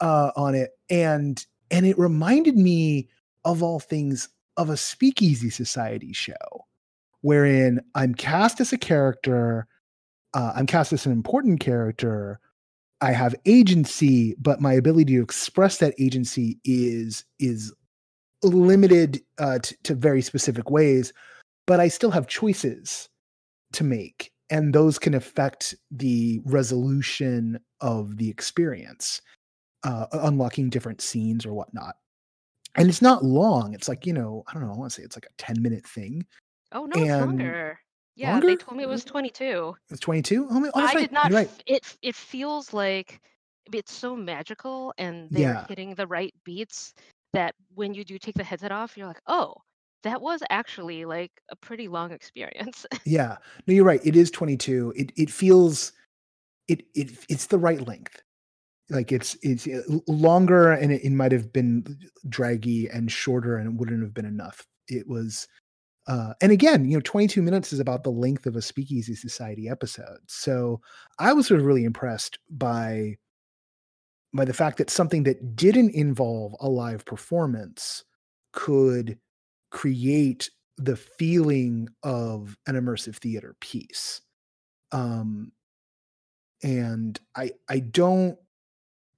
uh, 0.00 0.30
on 0.36 0.54
it, 0.54 0.70
and 0.90 1.44
and 1.70 1.86
it 1.86 1.98
reminded 1.98 2.56
me 2.56 3.08
of 3.44 3.62
all 3.62 3.80
things 3.80 4.28
of 4.58 4.68
a 4.68 4.76
Speakeasy 4.76 5.48
Society 5.50 6.12
show, 6.12 6.66
wherein 7.22 7.80
I'm 7.94 8.14
cast 8.14 8.60
as 8.60 8.72
a 8.72 8.78
character, 8.78 9.66
uh, 10.34 10.52
I'm 10.54 10.66
cast 10.66 10.92
as 10.92 11.06
an 11.06 11.12
important 11.12 11.60
character. 11.60 12.38
I 13.00 13.12
have 13.12 13.34
agency, 13.46 14.36
but 14.38 14.60
my 14.60 14.74
ability 14.74 15.16
to 15.16 15.22
express 15.22 15.78
that 15.78 15.94
agency 15.98 16.58
is 16.64 17.24
is 17.40 17.72
limited 18.42 19.20
uh, 19.38 19.58
to 19.84 19.94
very 19.94 20.22
specific 20.22 20.70
ways. 20.70 21.12
But 21.66 21.80
I 21.80 21.88
still 21.88 22.10
have 22.10 22.26
choices 22.26 23.08
to 23.72 23.84
make, 23.84 24.32
and 24.50 24.74
those 24.74 24.98
can 24.98 25.14
affect 25.14 25.74
the 25.90 26.40
resolution 26.44 27.58
of 27.80 28.16
the 28.18 28.28
experience, 28.28 29.20
uh, 29.84 30.06
unlocking 30.12 30.70
different 30.70 31.00
scenes 31.00 31.46
or 31.46 31.52
whatnot. 31.54 31.96
And 32.76 32.88
it's 32.88 33.02
not 33.02 33.24
long. 33.24 33.74
It's 33.74 33.88
like 33.88 34.06
you 34.06 34.12
know, 34.12 34.44
I 34.48 34.54
don't 34.54 34.62
know. 34.62 34.72
I 34.72 34.76
want 34.76 34.92
to 34.92 35.00
say 35.00 35.04
it's 35.04 35.16
like 35.16 35.26
a 35.26 35.42
ten 35.42 35.60
minute 35.60 35.86
thing. 35.86 36.24
Oh 36.74 36.86
no, 36.86 37.00
it's 37.00 37.10
And- 37.10 37.20
longer. 37.26 37.78
Yeah, 38.14 38.32
Longer? 38.32 38.46
they 38.48 38.56
told 38.56 38.76
me 38.76 38.82
it 38.82 38.88
was 38.90 39.04
22. 39.06 39.74
It's 39.88 39.98
twenty 40.00 40.20
two. 40.20 40.46
Oh, 40.50 40.60
my- 40.60 40.70
oh, 40.74 40.80
that's 40.82 40.92
I 40.92 40.96
right. 40.96 41.00
did 41.00 41.12
not. 41.12 41.30
You're 41.30 41.38
right. 41.40 41.48
f- 41.48 41.60
It 41.66 41.96
it 42.02 42.14
feels 42.14 42.74
like 42.74 43.20
it's 43.72 43.90
so 43.92 44.14
magical, 44.14 44.92
and 44.98 45.30
they're 45.30 45.40
Yeah. 45.54 45.66
hitting 45.66 45.94
the 45.94 46.06
right 46.06 46.34
beats 46.44 46.92
that 47.32 47.54
when 47.74 47.94
you 47.94 48.04
do 48.04 48.18
take 48.18 48.34
the 48.34 48.44
headset 48.44 48.70
off, 48.70 48.98
you're 48.98 49.06
like, 49.06 49.22
oh, 49.28 49.54
that 50.02 50.20
was 50.20 50.42
actually 50.50 51.06
like 51.06 51.32
a 51.48 51.56
pretty 51.56 51.88
long 51.88 52.10
experience. 52.12 52.84
Yeah. 53.06 53.38
No, 53.66 53.72
you're 53.72 53.84
right. 53.84 54.00
It 54.04 54.14
is 54.14 54.30
22. 54.30 54.92
It 54.94 55.12
it 55.16 55.30
feels 55.30 55.92
it 56.68 56.84
it 56.94 57.24
it's 57.30 57.46
the 57.46 57.58
right 57.58 57.80
length. 57.88 58.22
Like 58.90 59.10
it's 59.10 59.38
it's 59.42 59.66
uh, 59.66 59.80
l- 59.90 60.04
longer 60.06 60.72
and 60.72 60.92
it, 60.92 61.02
it 61.02 61.12
might 61.12 61.32
have 61.32 61.50
been 61.50 61.98
draggy 62.28 62.88
and 62.90 63.10
shorter 63.10 63.56
and 63.56 63.68
it 63.72 63.78
wouldn't 63.80 64.02
have 64.02 64.12
been 64.12 64.26
enough. 64.26 64.66
It 64.88 65.08
was 65.08 65.48
uh 66.06 66.34
and 66.40 66.52
again, 66.52 66.84
you 66.84 66.96
know, 66.96 67.02
22 67.02 67.42
minutes 67.42 67.72
is 67.72 67.80
about 67.80 68.04
the 68.04 68.10
length 68.10 68.46
of 68.46 68.56
a 68.56 68.62
speakeasy 68.62 69.14
society 69.14 69.68
episode. 69.68 70.18
So 70.26 70.80
I 71.18 71.32
was 71.32 71.46
sort 71.46 71.60
of 71.60 71.66
really 71.66 71.84
impressed 71.84 72.38
by 72.50 73.16
by 74.34 74.44
the 74.44 74.54
fact 74.54 74.78
that 74.78 74.90
something 74.90 75.24
that 75.24 75.56
didn't 75.56 75.94
involve 75.94 76.54
a 76.60 76.68
live 76.68 77.04
performance 77.04 78.04
could 78.52 79.18
create 79.70 80.50
the 80.78 80.96
feeling 80.96 81.88
of 82.02 82.56
an 82.66 82.74
immersive 82.74 83.16
theater 83.16 83.54
piece 83.60 84.20
um 84.90 85.52
and 86.62 87.20
i 87.36 87.50
i 87.68 87.78
don't 87.78 88.38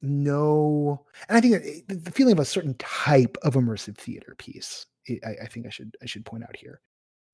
know 0.03 1.05
and 1.29 1.39
i 1.39 1.41
think 1.41 1.87
the 1.89 1.95
the 1.95 2.11
feeling 2.11 2.33
of 2.33 2.39
a 2.39 2.45
certain 2.45 2.75
type 2.75 3.37
of 3.43 3.55
immersive 3.55 3.97
theater 3.97 4.35
piece 4.39 4.87
i, 5.09 5.19
I- 5.27 5.37
I 5.43 5.47
think 5.47 5.67
i 5.67 5.71
should 5.71 5.97
i 6.03 6.07
should 6.07 6.25
point 6.25 6.45
out 6.45 6.57
here 6.57 6.81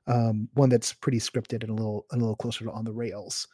um 0.06 0.48
one 0.54 0.68
that's 0.68 0.92
pretty 0.92 1.18
scripted 1.18 1.62
and 1.62 1.70
a 1.70 1.74
little 1.74 2.06
a 2.12 2.16
little 2.16 2.36
closer 2.36 2.64
to 2.64 2.70
on 2.72 2.84
the 2.84 2.92
rails 2.92 3.46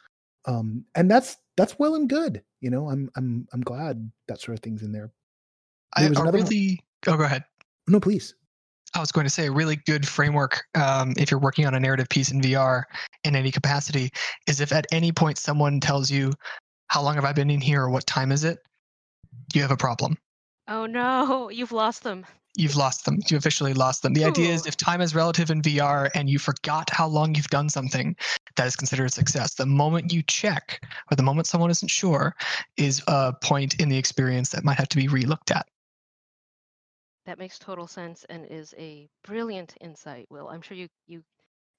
um 0.45 0.85
and 0.95 1.09
that's 1.11 1.37
that's 1.57 1.77
well 1.79 1.95
and 1.95 2.09
good 2.09 2.41
you 2.61 2.69
know 2.69 2.89
i'm 2.89 3.09
i'm 3.17 3.47
i'm 3.53 3.61
glad 3.61 4.09
that 4.27 4.39
sort 4.39 4.57
of 4.57 4.63
thing's 4.63 4.81
in 4.83 4.91
there 4.91 5.11
I, 5.95 6.01
There 6.01 6.09
was 6.09 6.17
a 6.17 6.21
another 6.21 6.37
one- 6.39 6.47
really. 6.47 6.79
Oh, 7.07 7.17
go 7.17 7.23
ahead. 7.23 7.43
no 7.87 7.99
please 7.99 8.33
I 8.95 8.99
was 9.01 9.11
going 9.11 9.25
to 9.25 9.29
say 9.29 9.47
a 9.47 9.51
really 9.51 9.75
good 9.85 10.07
framework 10.07 10.63
um, 10.73 11.13
if 11.17 11.29
you're 11.29 11.41
working 11.41 11.65
on 11.65 11.73
a 11.75 11.79
narrative 11.79 12.07
piece 12.07 12.31
in 12.31 12.39
VR 12.41 12.83
in 13.25 13.35
any 13.35 13.51
capacity 13.51 14.09
is 14.47 14.61
if 14.61 14.71
at 14.71 14.87
any 14.93 15.11
point 15.11 15.37
someone 15.37 15.81
tells 15.81 16.09
you, 16.09 16.31
How 16.87 17.01
long 17.01 17.15
have 17.15 17.25
I 17.25 17.33
been 17.33 17.49
in 17.49 17.59
here 17.59 17.83
or 17.83 17.89
what 17.89 18.07
time 18.07 18.31
is 18.31 18.45
it? 18.45 18.59
You 19.53 19.61
have 19.61 19.71
a 19.71 19.77
problem. 19.77 20.17
oh 20.69 20.85
no, 20.85 21.49
you've 21.53 21.73
lost 21.73 22.03
them. 22.03 22.25
You've 22.57 22.75
lost 22.75 23.05
them. 23.05 23.19
You 23.29 23.37
officially 23.37 23.75
lost 23.75 24.01
them. 24.01 24.13
The 24.13 24.25
idea 24.25 24.51
is 24.51 24.65
if 24.65 24.75
time 24.75 24.99
is 24.99 25.13
relative 25.13 25.51
in 25.51 25.61
VR 25.61 26.09
and 26.15 26.27
you 26.27 26.39
forgot 26.39 26.89
how 26.89 27.07
long 27.07 27.35
you've 27.35 27.49
done 27.49 27.69
something, 27.69 28.15
that 28.55 28.65
is 28.65 28.75
considered 28.75 29.05
a 29.05 29.09
success. 29.09 29.53
The 29.53 29.67
moment 29.67 30.11
you 30.11 30.23
check 30.23 30.83
or 31.11 31.15
the 31.15 31.21
moment 31.21 31.45
someone 31.45 31.69
isn't 31.69 31.89
sure 31.89 32.35
is 32.75 33.03
a 33.07 33.33
point 33.41 33.79
in 33.79 33.89
the 33.89 33.97
experience 33.97 34.49
that 34.49 34.63
might 34.63 34.77
have 34.77 34.89
to 34.89 34.97
be 34.97 35.07
relooked 35.07 35.55
at. 35.55 35.67
That 37.27 37.37
makes 37.37 37.59
total 37.59 37.85
sense 37.85 38.25
and 38.27 38.45
is 38.45 38.73
a 38.77 39.07
brilliant 39.23 39.75
insight, 39.79 40.25
Will. 40.31 40.47
I'm 40.47 40.61
sure 40.61 40.75
you 40.75 40.87
you 41.05 41.23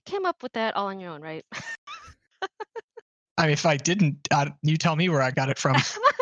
came 0.06 0.24
up 0.26 0.44
with 0.44 0.52
that 0.52 0.76
all 0.76 0.86
on 0.86 1.00
your 1.00 1.10
own, 1.10 1.22
right? 1.22 1.44
I 3.38 3.42
mean, 3.42 3.52
if 3.52 3.66
I 3.66 3.76
didn't, 3.76 4.28
uh, 4.30 4.50
you 4.62 4.76
tell 4.76 4.94
me 4.94 5.08
where 5.08 5.22
I 5.22 5.32
got 5.32 5.48
it 5.48 5.58
from. 5.58 5.76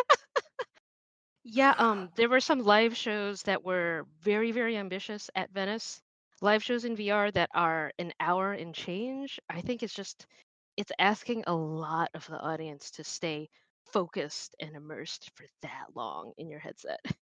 Yeah, 1.49 1.73
um, 1.77 2.09
there 2.15 2.27
were 2.27 2.41
some 2.41 2.59
live 2.59 2.97
shows 2.97 3.41
that 3.43 3.63
were 3.63 4.05
very, 4.21 4.51
very 4.51 4.75
ambitious 4.75 5.29
at 5.33 5.49
Venice. 5.53 6.01
Live 6.41 6.61
shows 6.61 6.83
in 6.83 6.97
VR 6.97 7.31
that 7.33 7.49
are 7.53 7.93
an 7.99 8.11
hour 8.19 8.51
and 8.51 8.75
change. 8.75 9.39
I 9.49 9.61
think 9.61 9.81
it's 9.81 9.93
just 9.93 10.27
it's 10.75 10.91
asking 10.99 11.45
a 11.47 11.55
lot 11.55 12.09
of 12.13 12.27
the 12.27 12.37
audience 12.37 12.91
to 12.91 13.03
stay 13.05 13.49
focused 13.93 14.57
and 14.59 14.75
immersed 14.75 15.31
for 15.35 15.45
that 15.61 15.85
long 15.95 16.33
in 16.37 16.49
your 16.49 16.59
headset. 16.59 16.99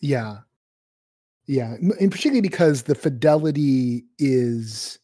Yeah. 0.00 0.38
Yeah. 1.46 1.74
And 1.74 2.10
particularly 2.10 2.40
because 2.40 2.84
the 2.84 2.94
fidelity 2.94 4.06
is 4.18 4.98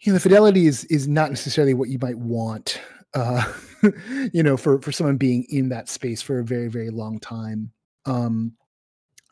you 0.00 0.12
know, 0.12 0.14
the 0.14 0.20
fidelity 0.20 0.66
is 0.66 0.84
is 0.86 1.06
not 1.06 1.28
necessarily 1.28 1.74
what 1.74 1.90
you 1.90 1.98
might 2.00 2.16
want 2.16 2.80
uh 3.14 3.52
you 4.32 4.42
know 4.42 4.56
for 4.56 4.80
for 4.80 4.92
someone 4.92 5.16
being 5.16 5.44
in 5.48 5.68
that 5.70 5.88
space 5.88 6.22
for 6.22 6.38
a 6.38 6.44
very 6.44 6.68
very 6.68 6.90
long 6.90 7.18
time. 7.18 7.72
Um 8.06 8.52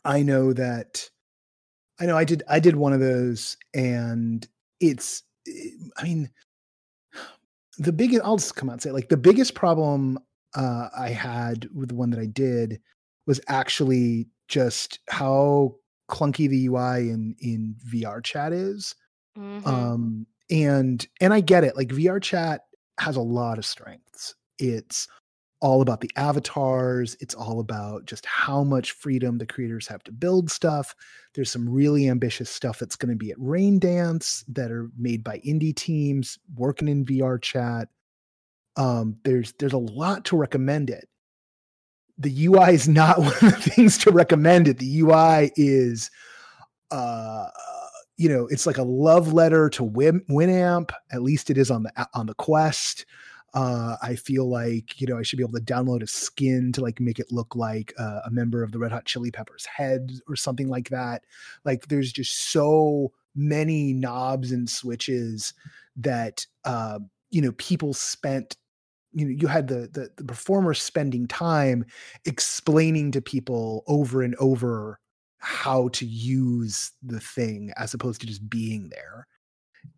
I 0.05 0.23
know 0.23 0.53
that 0.53 1.09
I 2.01 2.07
know 2.07 2.17
I 2.17 2.25
did 2.25 2.43
I 2.49 2.61
did 2.61 2.77
one 2.77 2.93
of 2.93 3.01
those 3.01 3.57
and 3.75 4.47
it's 4.81 5.23
eh, 5.47 5.71
I 5.97 6.05
mean 6.05 6.31
the 7.79 7.93
biggest 7.93 8.23
I'll 8.25 8.37
just 8.37 8.57
come 8.57 8.69
out 8.69 8.75
and 8.75 8.83
say 8.83 8.91
like 8.91 9.09
the 9.09 9.17
biggest 9.17 9.55
problem 9.55 10.19
uh 10.55 10.89
I 10.97 11.11
had 11.11 11.69
with 11.75 11.91
the 11.91 11.95
one 11.95 12.11
that 12.11 12.21
I 12.21 12.27
did 12.27 12.81
was 13.27 13.41
actually 13.49 14.29
just 14.49 15.01
how 15.11 15.77
clunky 16.11 16.49
the 16.49 16.67
UI 16.67 17.11
in 17.11 17.37
in 17.41 17.77
VR 17.87 18.25
chat 18.25 18.53
is. 18.53 18.95
Mhm. 19.37 19.67
Um 19.67 20.27
and 20.51 21.07
and 21.21 21.35
I 21.35 21.41
get 21.41 21.65
it. 21.65 21.77
Like 21.77 21.89
VR 21.89 22.23
chat 22.23 22.63
has 22.99 23.17
a 23.17 23.21
lot 23.21 23.59
of 23.59 23.65
strengths. 23.65 24.35
It's 24.59 25.09
all 25.61 25.83
about 25.83 26.01
the 26.01 26.11
avatars, 26.15 27.17
it's 27.21 27.35
all 27.35 27.59
about 27.59 28.05
just 28.05 28.25
how 28.27 28.63
much 28.63 28.93
freedom 28.93 29.39
the 29.39 29.47
creators 29.47 29.89
have 29.89 30.05
to 30.05 30.13
build 30.13 30.51
stuff. 30.51 30.95
There's 31.35 31.51
some 31.51 31.69
really 31.69 32.09
ambitious 32.09 32.49
stuff 32.49 32.79
that's 32.79 32.97
going 32.97 33.11
to 33.11 33.17
be 33.17 33.33
at 33.33 33.37
Rain 33.41 33.81
Dance 33.81 34.45
that 34.49 34.71
are 34.71 34.89
made 34.97 35.25
by 35.25 35.41
indie 35.41 35.75
teams 35.75 36.39
working 36.55 36.89
in 36.89 37.05
VR 37.05 37.41
chat. 37.43 37.89
Um 38.77 39.17
there's 39.25 39.53
there's 39.59 39.73
a 39.73 39.79
lot 39.79 40.25
to 40.27 40.37
recommend 40.37 40.91
it 40.91 41.09
the 42.19 42.47
UI 42.47 42.75
is 42.75 42.89
not 42.89 43.19
one 43.19 43.29
of 43.29 43.41
the 43.41 43.51
things 43.53 43.97
to 43.99 44.11
recommend 44.11 44.69
it. 44.69 44.79
The 44.79 45.01
UI 45.01 45.53
is, 45.57 46.11
uh, 46.91 47.47
you 48.19 48.29
know, 48.29 48.49
it's 48.49 48.67
like 48.67 48.79
a 48.79 48.83
love 48.83 49.33
letter 49.33 49.71
to 49.71 49.85
Win- 49.85 50.25
Winamp. 50.29 50.91
At 51.13 51.23
least 51.23 51.51
it 51.51 51.57
is 51.57 51.71
on 51.71 51.85
the 51.85 52.09
on 52.15 52.27
the 52.27 52.35
Quest. 52.35 53.07
Uh, 53.55 53.97
I 54.03 54.17
feel 54.17 54.51
like 54.51 55.01
you 55.01 55.07
know 55.07 55.17
I 55.19 55.23
should 55.23 55.39
be 55.39 55.43
able 55.43 55.59
to 55.59 55.65
download 55.65 56.03
a 56.03 56.07
skin 56.07 56.73
to 56.73 56.83
like 56.83 57.01
make 57.01 57.19
it 57.19 57.33
look 57.33 57.57
like 57.57 57.95
uh, 57.99 58.21
a 58.27 58.31
member 58.31 58.63
of 58.63 58.73
the 58.73 58.79
Red 58.79 58.93
Hot 58.93 59.07
Chili 59.07 59.31
Peppers 59.31 59.65
head 59.65 60.13
or 60.29 60.37
something 60.37 60.69
like 60.69 60.91
that. 60.91 61.23
Like 61.65 61.87
there's 61.87 62.13
just 62.13 62.51
so 62.51 63.13
many 63.35 63.93
knobs 63.93 64.53
and 64.53 64.69
switches 64.69 65.55
that 65.97 66.45
uh, 66.65 66.99
you 67.31 67.41
know 67.41 67.53
people 67.53 67.95
spent 67.95 68.57
you 69.13 69.25
know 69.25 69.37
you 69.41 69.47
had 69.47 69.69
the, 69.69 69.89
the 69.93 70.11
the 70.17 70.25
performers 70.25 70.83
spending 70.83 71.27
time 71.29 71.87
explaining 72.25 73.13
to 73.13 73.23
people 73.23 73.85
over 73.87 74.23
and 74.23 74.35
over 74.37 74.99
how 75.39 75.89
to 75.89 76.07
use 76.07 76.93
the 77.03 77.21
thing 77.21 77.73
as 77.77 77.95
opposed 77.95 78.21
to 78.21 78.27
just 78.27 78.49
being 78.49 78.89
there. 78.91 79.27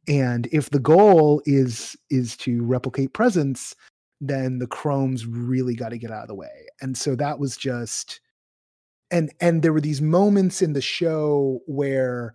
And 0.09 0.49
if 0.53 0.71
the 0.71 0.79
goal 0.79 1.43
is 1.47 1.97
is 2.11 2.37
to 2.39 2.63
replicate 2.65 3.13
presence 3.13 3.75
then 4.23 4.59
the 4.59 4.67
chromes 4.67 5.25
really 5.25 5.75
got 5.75 5.89
to 5.89 5.97
get 5.97 6.11
out 6.11 6.21
of 6.21 6.29
the 6.29 6.35
way. 6.35 6.67
And 6.83 6.95
so 6.95 7.17
that 7.17 7.39
was 7.39 7.57
just 7.57 8.21
and 9.11 9.33
and 9.41 9.63
there 9.63 9.73
were 9.73 9.81
these 9.81 10.03
moments 10.03 10.63
in 10.63 10.73
the 10.73 10.81
show 10.81 11.61
where 11.67 12.35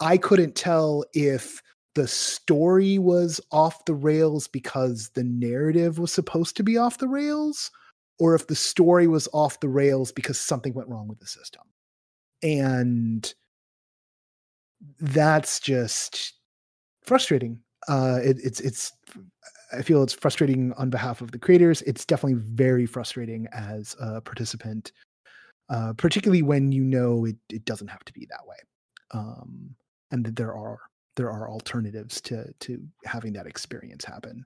i 0.00 0.16
couldn't 0.16 0.54
tell 0.54 1.04
if 1.14 1.62
the 1.94 2.08
story 2.08 2.98
was 2.98 3.40
off 3.50 3.84
the 3.84 3.94
rails 3.94 4.48
because 4.48 5.10
the 5.14 5.24
narrative 5.24 5.98
was 5.98 6.12
supposed 6.12 6.56
to 6.56 6.62
be 6.62 6.76
off 6.76 6.98
the 6.98 7.08
rails 7.08 7.70
or 8.18 8.34
if 8.34 8.46
the 8.46 8.54
story 8.54 9.06
was 9.06 9.28
off 9.32 9.60
the 9.60 9.68
rails 9.68 10.12
because 10.12 10.38
something 10.38 10.72
went 10.74 10.88
wrong 10.88 11.08
with 11.08 11.18
the 11.18 11.26
system 11.26 11.62
and 12.42 13.34
that's 15.00 15.60
just 15.60 16.34
frustrating 17.02 17.58
uh 17.88 18.18
it, 18.22 18.38
it's 18.42 18.60
it's 18.60 18.92
i 19.72 19.82
feel 19.82 20.02
it's 20.02 20.12
frustrating 20.12 20.72
on 20.74 20.90
behalf 20.90 21.20
of 21.20 21.30
the 21.32 21.38
creators 21.38 21.82
it's 21.82 22.04
definitely 22.04 22.40
very 22.42 22.86
frustrating 22.86 23.46
as 23.52 23.96
a 24.00 24.20
participant 24.20 24.92
uh 25.68 25.92
particularly 25.96 26.42
when 26.42 26.72
you 26.72 26.82
know 26.82 27.24
it, 27.24 27.36
it 27.50 27.64
doesn't 27.64 27.88
have 27.88 28.04
to 28.04 28.12
be 28.12 28.26
that 28.30 28.46
way 28.46 28.56
um 29.12 29.74
and 30.10 30.24
that 30.24 30.36
there 30.36 30.54
are 30.54 30.78
there 31.16 31.30
are 31.30 31.48
alternatives 31.48 32.20
to 32.20 32.52
to 32.60 32.80
having 33.04 33.32
that 33.32 33.46
experience 33.46 34.04
happen. 34.04 34.44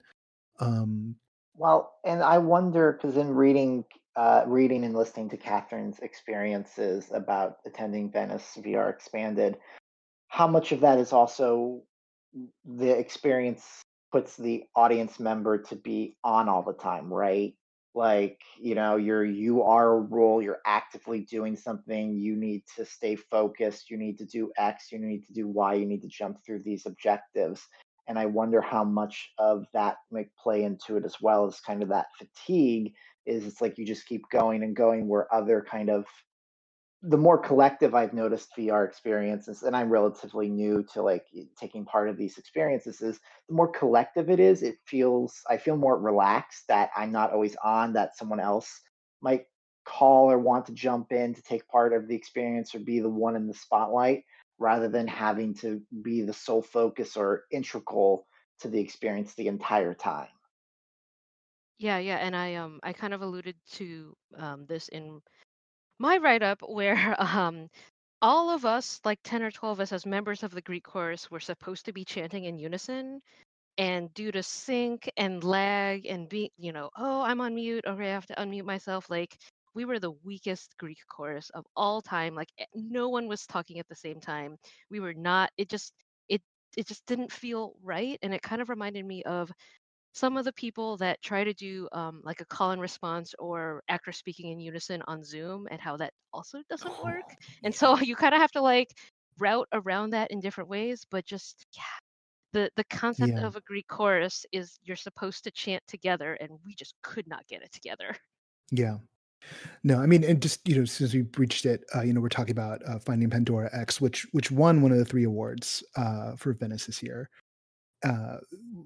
Um, 0.58 1.16
well, 1.54 1.94
and 2.04 2.22
I 2.22 2.38
wonder 2.38 2.92
because 2.92 3.16
in 3.16 3.34
reading, 3.34 3.84
uh, 4.16 4.42
reading 4.46 4.84
and 4.84 4.94
listening 4.94 5.28
to 5.30 5.36
Kathryn's 5.36 5.98
experiences 6.00 7.10
about 7.12 7.56
attending 7.66 8.10
Venice 8.10 8.56
VR 8.58 8.90
Expanded, 8.90 9.58
how 10.28 10.46
much 10.46 10.72
of 10.72 10.80
that 10.80 10.98
is 10.98 11.12
also 11.12 11.82
the 12.64 12.90
experience 12.90 13.82
puts 14.12 14.36
the 14.36 14.64
audience 14.74 15.20
member 15.20 15.58
to 15.58 15.76
be 15.76 16.16
on 16.24 16.48
all 16.48 16.62
the 16.62 16.72
time, 16.72 17.12
right? 17.12 17.54
like 17.96 18.42
you 18.60 18.74
know 18.74 18.96
you're 18.96 19.24
you 19.24 19.62
are 19.62 19.94
a 19.94 20.00
role 20.00 20.42
you're 20.42 20.60
actively 20.66 21.20
doing 21.20 21.56
something 21.56 22.14
you 22.14 22.36
need 22.36 22.62
to 22.76 22.84
stay 22.84 23.16
focused 23.16 23.90
you 23.90 23.96
need 23.96 24.18
to 24.18 24.26
do 24.26 24.52
x 24.58 24.92
you 24.92 24.98
need 24.98 25.24
to 25.26 25.32
do 25.32 25.48
y 25.48 25.72
you 25.72 25.86
need 25.86 26.02
to 26.02 26.08
jump 26.08 26.36
through 26.44 26.62
these 26.62 26.84
objectives 26.84 27.66
and 28.06 28.18
i 28.18 28.26
wonder 28.26 28.60
how 28.60 28.84
much 28.84 29.30
of 29.38 29.64
that 29.72 29.96
might 30.12 30.28
play 30.36 30.62
into 30.62 30.96
it 30.96 31.04
as 31.06 31.16
well 31.22 31.46
as 31.46 31.58
kind 31.60 31.82
of 31.82 31.88
that 31.88 32.06
fatigue 32.18 32.92
is 33.26 33.46
it's 33.46 33.60
like 33.60 33.78
you 33.78 33.86
just 33.86 34.06
keep 34.06 34.22
going 34.30 34.62
and 34.62 34.76
going 34.76 35.08
where 35.08 35.32
other 35.34 35.64
kind 35.68 35.90
of 35.90 36.06
the 37.02 37.16
more 37.16 37.38
collective 37.38 37.94
I've 37.94 38.14
noticed 38.14 38.56
VR 38.56 38.86
experiences, 38.86 39.62
and 39.62 39.76
I'm 39.76 39.90
relatively 39.90 40.48
new 40.48 40.84
to 40.94 41.02
like 41.02 41.24
taking 41.58 41.84
part 41.84 42.08
of 42.08 42.16
these 42.16 42.38
experiences, 42.38 43.00
is 43.00 43.20
the 43.48 43.54
more 43.54 43.68
collective 43.68 44.30
it 44.30 44.40
is, 44.40 44.62
it 44.62 44.76
feels 44.86 45.40
I 45.48 45.58
feel 45.58 45.76
more 45.76 45.98
relaxed 45.98 46.64
that 46.68 46.90
I'm 46.96 47.12
not 47.12 47.32
always 47.32 47.54
on, 47.62 47.92
that 47.92 48.16
someone 48.16 48.40
else 48.40 48.80
might 49.20 49.44
call 49.84 50.30
or 50.30 50.38
want 50.38 50.66
to 50.66 50.72
jump 50.72 51.12
in 51.12 51.34
to 51.34 51.42
take 51.42 51.68
part 51.68 51.92
of 51.92 52.08
the 52.08 52.16
experience 52.16 52.74
or 52.74 52.80
be 52.80 52.98
the 52.98 53.08
one 53.08 53.36
in 53.36 53.46
the 53.46 53.54
spotlight 53.54 54.24
rather 54.58 54.88
than 54.88 55.06
having 55.06 55.54
to 55.54 55.80
be 56.02 56.22
the 56.22 56.32
sole 56.32 56.62
focus 56.62 57.16
or 57.16 57.44
integral 57.52 58.26
to 58.60 58.68
the 58.68 58.80
experience 58.80 59.34
the 59.34 59.48
entire 59.48 59.94
time. 59.94 60.28
Yeah, 61.78 61.98
yeah, 61.98 62.16
and 62.16 62.34
I 62.34 62.54
um 62.54 62.80
I 62.82 62.92
kind 62.92 63.12
of 63.14 63.22
alluded 63.22 63.56
to 63.74 64.16
um 64.36 64.66
this 64.66 64.88
in 64.88 65.20
my 65.98 66.18
write 66.18 66.42
up 66.42 66.60
where 66.66 67.16
um 67.20 67.68
all 68.22 68.50
of 68.50 68.64
us, 68.66 69.00
like 69.04 69.20
10 69.24 69.42
or 69.42 69.50
12 69.52 69.78
of 69.80 69.82
us 69.84 69.92
as 69.92 70.06
members 70.06 70.42
of 70.44 70.52
the 70.52 70.62
Greek 70.62 70.84
chorus, 70.84 71.30
were 71.30 71.40
supposed 71.40 71.86
to 71.86 71.92
be 71.92 72.04
chanting 72.04 72.44
in 72.44 72.58
unison. 72.58 73.20
And 73.78 74.12
due 74.14 74.32
to 74.32 74.42
sync 74.42 75.10
and 75.18 75.44
lag 75.44 76.06
and 76.06 76.28
be, 76.28 76.52
you 76.58 76.72
know, 76.72 76.90
oh, 76.96 77.22
I'm 77.22 77.40
on 77.40 77.54
mute. 77.56 77.84
Okay, 77.86 78.10
I 78.10 78.14
have 78.14 78.26
to 78.26 78.34
unmute 78.36 78.64
myself. 78.66 79.10
Like, 79.10 79.36
we 79.74 79.84
were 79.86 79.98
the 80.00 80.12
weakest 80.24 80.76
Greek 80.78 80.98
chorus 81.10 81.50
of 81.50 81.66
all 81.76 82.02
time. 82.02 82.34
Like, 82.36 82.50
eh, 82.58 82.66
no 82.74 83.08
one 83.10 83.28
was 83.28 83.46
talking 83.46 83.78
at 83.80 83.88
the 83.88 83.96
same 83.96 84.20
time. 84.20 84.56
We 84.90 85.00
were 85.00 85.14
not, 85.14 85.50
it 85.58 85.70
just, 85.70 85.92
it, 86.28 86.42
it 86.76 86.86
just 86.88 87.06
didn't 87.06 87.32
feel 87.32 87.74
right. 87.82 88.18
And 88.22 88.34
it 88.34 88.42
kind 88.42 88.62
of 88.62 88.68
reminded 88.70 89.04
me 89.06 89.22
of 89.24 89.52
some 90.16 90.38
of 90.38 90.46
the 90.46 90.52
people 90.54 90.96
that 90.96 91.20
try 91.20 91.44
to 91.44 91.52
do 91.52 91.86
um, 91.92 92.22
like 92.24 92.40
a 92.40 92.46
call 92.46 92.70
and 92.70 92.80
response 92.80 93.34
or 93.38 93.82
actors 93.90 94.16
speaking 94.16 94.50
in 94.50 94.58
unison 94.58 95.02
on 95.06 95.22
Zoom 95.22 95.68
and 95.70 95.78
how 95.78 95.94
that 95.98 96.14
also 96.32 96.62
doesn't 96.70 96.90
oh, 96.90 97.04
work. 97.04 97.34
And 97.62 97.74
so 97.74 97.98
you 98.00 98.16
kind 98.16 98.34
of 98.34 98.40
have 98.40 98.52
to 98.52 98.62
like 98.62 98.96
route 99.38 99.68
around 99.74 100.10
that 100.10 100.30
in 100.30 100.40
different 100.40 100.70
ways, 100.70 101.04
but 101.10 101.26
just 101.26 101.66
yeah. 101.76 101.82
The, 102.52 102.70
the 102.76 102.84
concept 102.84 103.34
yeah. 103.34 103.46
of 103.46 103.56
a 103.56 103.60
Greek 103.60 103.86
chorus 103.86 104.46
is 104.50 104.78
you're 104.82 104.96
supposed 104.96 105.44
to 105.44 105.50
chant 105.50 105.82
together, 105.86 106.38
and 106.40 106.52
we 106.64 106.74
just 106.74 106.94
could 107.02 107.28
not 107.28 107.46
get 107.48 107.60
it 107.60 107.70
together. 107.70 108.16
Yeah, 108.70 108.96
no, 109.84 109.98
I 109.98 110.06
mean, 110.06 110.24
and 110.24 110.40
just 110.40 110.66
you 110.66 110.76
know, 110.76 110.86
since 110.86 111.12
we 111.12 111.26
reached 111.36 111.66
it, 111.66 111.84
uh, 111.94 112.00
you 112.00 112.14
know, 112.14 112.20
we're 112.22 112.30
talking 112.30 112.52
about 112.52 112.80
uh, 112.88 112.98
Finding 112.98 113.28
Pandora 113.28 113.68
X, 113.74 114.00
which 114.00 114.26
which 114.32 114.50
won 114.50 114.80
one 114.80 114.90
of 114.90 114.96
the 114.96 115.04
three 115.04 115.24
awards 115.24 115.84
uh, 115.96 116.34
for 116.36 116.54
Venice 116.54 116.86
this 116.86 117.02
year, 117.02 117.28
uh, 118.06 118.38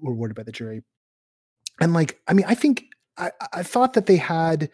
awarded 0.03 0.35
by 0.35 0.43
the 0.43 0.51
jury 0.51 0.81
and 1.81 1.93
like 1.93 2.21
i 2.27 2.33
mean 2.33 2.45
i 2.47 2.55
think 2.55 2.85
i 3.17 3.31
i 3.53 3.63
thought 3.63 3.93
that 3.93 4.05
they 4.05 4.15
had 4.15 4.69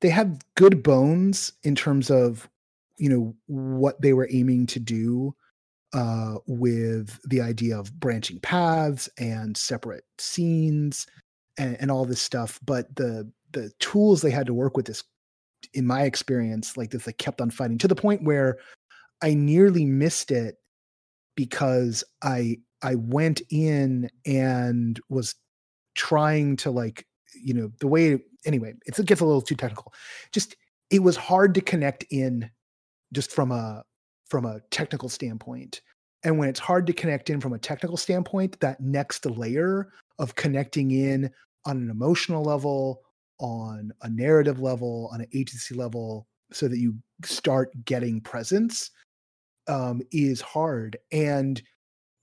they 0.00 0.10
had 0.10 0.42
good 0.56 0.82
bones 0.82 1.52
in 1.62 1.74
terms 1.74 2.10
of 2.10 2.48
you 2.98 3.08
know 3.08 3.34
what 3.46 4.00
they 4.00 4.12
were 4.12 4.28
aiming 4.30 4.66
to 4.66 4.78
do 4.78 5.34
uh, 5.94 6.38
with 6.46 7.20
the 7.24 7.40
idea 7.40 7.78
of 7.78 7.98
branching 8.00 8.40
paths 8.40 9.08
and 9.16 9.56
separate 9.56 10.04
scenes 10.18 11.06
and, 11.56 11.76
and 11.80 11.90
all 11.90 12.04
this 12.04 12.20
stuff. 12.20 12.58
But 12.64 12.94
the 12.96 13.30
the 13.52 13.70
tools 13.78 14.20
they 14.20 14.30
had 14.30 14.46
to 14.46 14.54
work 14.54 14.76
with 14.76 14.86
this 14.86 15.04
in 15.72 15.86
my 15.86 16.02
experience 16.02 16.76
like 16.76 16.90
this 16.90 17.04
they 17.04 17.12
kept 17.12 17.40
on 17.40 17.50
fighting 17.50 17.78
to 17.78 17.88
the 17.88 17.94
point 17.94 18.22
where 18.22 18.58
i 19.22 19.32
nearly 19.32 19.86
missed 19.86 20.30
it 20.30 20.56
because 21.36 22.04
i 22.22 22.58
i 22.82 22.96
went 22.96 23.40
in 23.50 24.10
and 24.26 25.00
was 25.08 25.36
trying 25.94 26.56
to 26.56 26.70
like 26.70 27.06
you 27.34 27.54
know 27.54 27.70
the 27.80 27.86
way 27.86 28.18
anyway 28.46 28.74
it 28.86 29.06
gets 29.06 29.20
a 29.20 29.26
little 29.26 29.42
too 29.42 29.54
technical. 29.54 29.92
Just 30.32 30.56
it 30.90 31.02
was 31.02 31.16
hard 31.16 31.54
to 31.54 31.60
connect 31.60 32.04
in 32.10 32.50
just 33.12 33.30
from 33.30 33.50
a 33.52 33.82
from 34.26 34.44
a 34.44 34.60
technical 34.70 35.08
standpoint. 35.08 35.80
And 36.22 36.38
when 36.38 36.48
it's 36.48 36.60
hard 36.60 36.86
to 36.86 36.92
connect 36.92 37.28
in 37.28 37.40
from 37.40 37.52
a 37.52 37.58
technical 37.58 37.96
standpoint 37.96 38.58
that 38.60 38.80
next 38.80 39.26
layer 39.26 39.90
of 40.18 40.34
connecting 40.36 40.90
in 40.90 41.30
on 41.66 41.76
an 41.76 41.90
emotional 41.90 42.42
level 42.42 43.02
on 43.38 43.92
a 44.02 44.08
narrative 44.08 44.60
level 44.60 45.10
on 45.12 45.20
an 45.20 45.26
agency 45.34 45.74
level 45.74 46.26
so 46.52 46.68
that 46.68 46.78
you 46.78 46.94
start 47.24 47.70
getting 47.84 48.20
presence 48.20 48.90
um, 49.68 50.00
is 50.12 50.40
hard. 50.40 50.96
And 51.12 51.60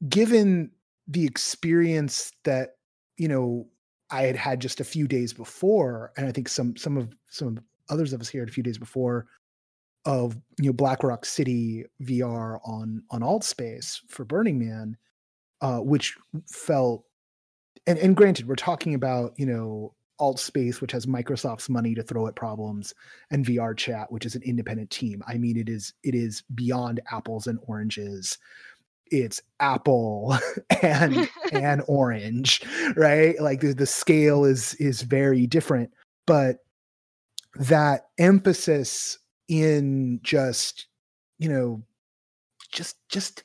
given 0.10 0.72
the 1.08 1.26
experience 1.26 2.32
that 2.44 2.76
you 3.22 3.28
know, 3.28 3.68
I 4.10 4.24
had 4.24 4.36
had 4.36 4.60
just 4.60 4.80
a 4.80 4.84
few 4.84 5.08
days 5.08 5.32
before, 5.32 6.12
and 6.18 6.26
I 6.26 6.32
think 6.32 6.50
some 6.50 6.76
some 6.76 6.98
of 6.98 7.16
some 7.30 7.60
others 7.88 8.14
of 8.14 8.20
us 8.20 8.30
here 8.30 8.42
had 8.42 8.50
a 8.50 8.52
few 8.52 8.64
days 8.64 8.80
before 8.80 9.28
of 10.06 10.36
you 10.60 10.66
know 10.66 10.74
Black 10.74 11.04
Rock 11.04 11.24
City 11.24 11.86
VR 12.02 12.60
on 12.66 13.04
on 13.12 13.22
Altspace 13.22 14.00
for 14.10 14.26
Burning 14.26 14.58
Man, 14.58 14.98
uh, 15.62 15.78
which 15.78 16.18
felt 16.48 17.06
and 17.86 18.00
and 18.00 18.18
granted 18.18 18.48
we're 18.48 18.56
talking 18.56 18.96
about 18.96 19.36
you 19.38 19.46
know 19.46 19.94
Altspace, 20.20 20.82
which 20.82 20.92
has 20.92 21.06
Microsoft's 21.06 21.70
money 21.70 21.94
to 21.94 22.02
throw 22.02 22.26
at 22.26 22.36
problems, 22.36 22.96
and 23.30 23.46
VR 23.46 23.78
Chat, 23.78 24.12
which 24.12 24.26
is 24.26 24.34
an 24.34 24.42
independent 24.42 24.90
team. 24.90 25.22
I 25.28 25.38
mean, 25.38 25.58
it 25.58 25.70
is 25.70 25.94
it 26.04 26.16
is 26.16 26.42
beyond 26.56 27.02
apples 27.12 27.46
and 27.46 27.60
oranges 27.68 28.40
it's 29.12 29.42
apple 29.60 30.38
and 30.82 31.30
and 31.52 31.84
orange 31.88 32.62
right? 32.96 33.40
Like 33.40 33.62
the, 33.62 33.74
the 33.74 33.86
scale 33.86 34.46
is 34.46 34.74
is 34.76 35.02
very 35.02 35.46
different 35.46 35.92
but 36.26 36.58
that 37.56 38.08
emphasis 38.18 39.18
in 39.48 40.20
just 40.24 40.88
you 41.40 41.50
know 41.50 41.84
just 42.72 42.98
just 43.10 43.44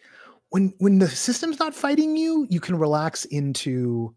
when 0.51 0.73
when 0.79 0.99
the 0.99 1.09
system's 1.09 1.59
not 1.59 1.75
fighting 1.75 2.17
you 2.17 2.47
you 2.49 2.61
can 2.61 2.79
relax 2.79 3.25
into 3.27 4.15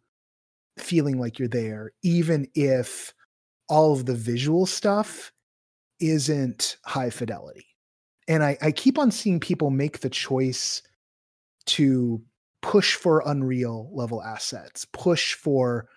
feeling 0.77 1.19
like 1.19 1.39
you're 1.39 1.47
there 1.47 1.91
even 2.03 2.47
if 2.53 3.13
all 3.67 3.93
of 3.93 4.05
the 4.05 4.13
visual 4.13 4.65
stuff 4.65 5.31
isn't 5.99 6.77
high 6.85 7.09
fidelity. 7.09 7.65
And 8.27 8.43
i 8.43 8.57
i 8.61 8.71
keep 8.71 8.99
on 8.99 9.11
seeing 9.11 9.39
people 9.39 9.71
make 9.71 9.99
the 9.99 10.09
choice 10.09 10.81
to 11.69 12.21
push 12.61 12.95
for 12.95 13.23
Unreal 13.25 13.89
level 13.93 14.21
assets, 14.21 14.85
push 14.93 15.33
for 15.33 15.87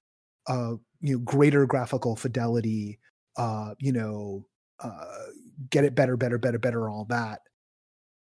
uh, 0.49 0.75
you 1.01 1.15
know 1.15 1.19
greater 1.21 1.67
graphical 1.67 2.17
fidelity 2.17 2.99
uh 3.37 3.75
you 3.79 3.93
know 3.93 4.47
uh 4.81 5.27
get 5.71 5.85
it 5.85 5.95
better 5.95 6.17
better 6.17 6.39
better 6.39 6.59
better 6.59 6.89
all 6.89 7.07
that. 7.07 7.41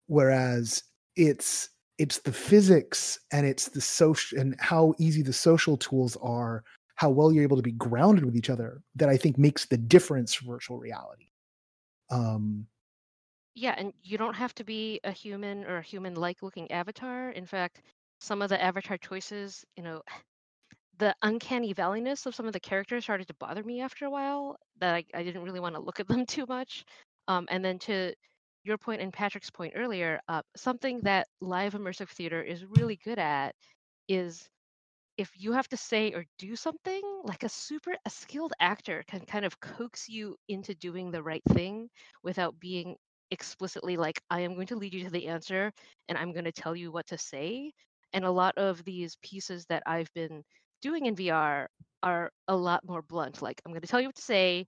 Whereas 0.06 0.82
it's 1.16 1.70
it's 1.98 2.18
the 2.20 2.32
physics 2.32 3.18
and 3.32 3.46
it's 3.46 3.68
the 3.68 3.80
social 3.80 4.38
and 4.38 4.54
how 4.58 4.94
easy 4.98 5.22
the 5.22 5.32
social 5.32 5.76
tools 5.76 6.16
are 6.22 6.62
how 6.96 7.10
well 7.10 7.32
you're 7.32 7.42
able 7.42 7.56
to 7.56 7.62
be 7.62 7.72
grounded 7.72 8.24
with 8.24 8.36
each 8.36 8.50
other 8.50 8.82
that 8.94 9.08
i 9.08 9.16
think 9.16 9.38
makes 9.38 9.66
the 9.66 9.78
difference 9.78 10.34
for 10.34 10.44
virtual 10.46 10.78
reality. 10.78 11.28
Um 12.10 12.66
Yeah, 13.56 13.74
and 13.76 13.92
you 14.04 14.18
don't 14.18 14.34
have 14.36 14.54
to 14.56 14.64
be 14.64 15.00
a 15.02 15.10
human 15.12 15.64
or 15.64 15.78
a 15.78 15.82
human-like 15.82 16.42
looking 16.42 16.70
avatar. 16.70 17.30
In 17.30 17.46
fact, 17.46 17.82
some 18.20 18.40
of 18.42 18.50
the 18.50 18.62
avatar 18.62 18.98
choices, 18.98 19.64
you 19.76 19.82
know, 19.82 20.02
the 20.98 21.14
uncanny 21.22 21.74
valleyness 21.74 22.26
of 22.26 22.34
some 22.34 22.46
of 22.46 22.52
the 22.54 22.60
characters 22.60 23.04
started 23.04 23.28
to 23.28 23.34
bother 23.34 23.64
me 23.64 23.80
after 23.82 24.06
a 24.06 24.10
while, 24.10 24.56
that 24.80 24.94
I, 24.94 25.04
I 25.14 25.24
didn't 25.24 25.44
really 25.44 25.60
want 25.60 25.74
to 25.76 25.82
look 25.82 26.00
at 26.00 26.08
them 26.08 26.26
too 26.26 26.46
much. 26.48 26.84
Um, 27.28 27.46
and 27.50 27.64
then 27.64 27.78
to 27.80 28.14
your 28.64 28.78
point 28.78 29.02
and 29.02 29.12
Patrick's 29.12 29.50
point 29.50 29.74
earlier, 29.76 30.20
uh, 30.28 30.42
something 30.56 31.00
that 31.02 31.28
live 31.40 31.74
immersive 31.74 32.10
theater 32.10 32.42
is 32.42 32.64
really 32.66 32.96
good 33.04 33.18
at 33.18 33.54
is 34.08 34.48
if 35.18 35.30
you 35.36 35.52
have 35.52 35.68
to 35.68 35.76
say 35.76 36.12
or 36.12 36.24
do 36.38 36.56
something, 36.56 37.02
like 37.24 37.42
a 37.44 37.48
super 37.48 37.94
a 38.06 38.10
skilled 38.10 38.52
actor 38.60 39.04
can 39.08 39.20
kind 39.26 39.44
of 39.44 39.60
coax 39.60 40.08
you 40.08 40.36
into 40.48 40.74
doing 40.74 41.10
the 41.10 41.22
right 41.22 41.42
thing 41.50 41.88
without 42.22 42.58
being 42.60 42.96
explicitly 43.30 43.96
like, 43.96 44.20
I 44.30 44.40
am 44.40 44.54
going 44.54 44.66
to 44.68 44.76
lead 44.76 44.94
you 44.94 45.04
to 45.04 45.10
the 45.10 45.26
answer 45.26 45.72
and 46.08 46.16
I'm 46.18 46.32
going 46.32 46.44
to 46.44 46.52
tell 46.52 46.76
you 46.76 46.92
what 46.92 47.06
to 47.08 47.18
say. 47.18 47.72
And 48.12 48.24
a 48.24 48.30
lot 48.30 48.56
of 48.56 48.84
these 48.84 49.16
pieces 49.22 49.66
that 49.68 49.82
I've 49.86 50.12
been 50.14 50.42
doing 50.82 51.06
in 51.06 51.16
VR 51.16 51.66
are 52.02 52.30
a 52.48 52.56
lot 52.56 52.86
more 52.86 53.02
blunt. 53.02 53.42
Like, 53.42 53.60
I'm 53.64 53.72
going 53.72 53.82
to 53.82 53.88
tell 53.88 54.00
you 54.00 54.08
what 54.08 54.16
to 54.16 54.22
say. 54.22 54.66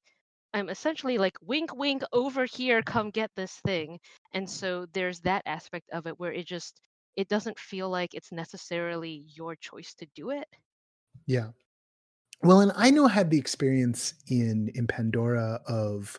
I'm 0.55 0.69
essentially 0.69 1.19
like, 1.19 1.37
wink, 1.43 1.75
wink, 1.77 2.03
over 2.13 2.47
here, 2.47 2.83
come 2.83 3.11
get 3.11 3.31
this 3.37 3.61
thing. 3.67 3.99
And 4.33 4.49
so 4.49 4.87
there's 4.93 5.21
that 5.21 5.43
aspect 5.47 5.89
of 5.93 6.07
it 6.07 6.19
where 6.19 6.33
it 6.33 6.47
just, 6.47 6.81
it 7.17 7.29
doesn't 7.29 7.59
feel 7.59 7.91
like 7.91 8.15
it's 8.15 8.33
necessarily 8.33 9.25
your 9.29 9.55
choice 9.57 9.95
to 9.95 10.07
do 10.15 10.31
it. 10.31 10.47
Yeah. 11.27 11.49
Well, 12.43 12.61
and 12.61 12.73
I 12.77 12.91
know 12.91 13.07
I 13.07 13.11
had 13.11 13.31
the 13.31 13.39
experience 13.39 14.15
in 14.29 14.71
in 14.75 14.87
Pandora 14.87 15.61
of, 15.67 16.19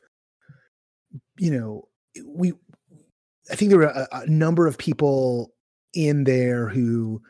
you 1.38 1.52
know, 1.52 1.88
we 2.25 2.53
I 3.51 3.55
think 3.55 3.69
there 3.69 3.79
were 3.79 3.86
a, 3.86 4.08
a 4.12 4.27
number 4.27 4.67
of 4.67 4.77
people 4.77 5.53
in 5.93 6.23
there 6.23 6.67
who 6.67 7.21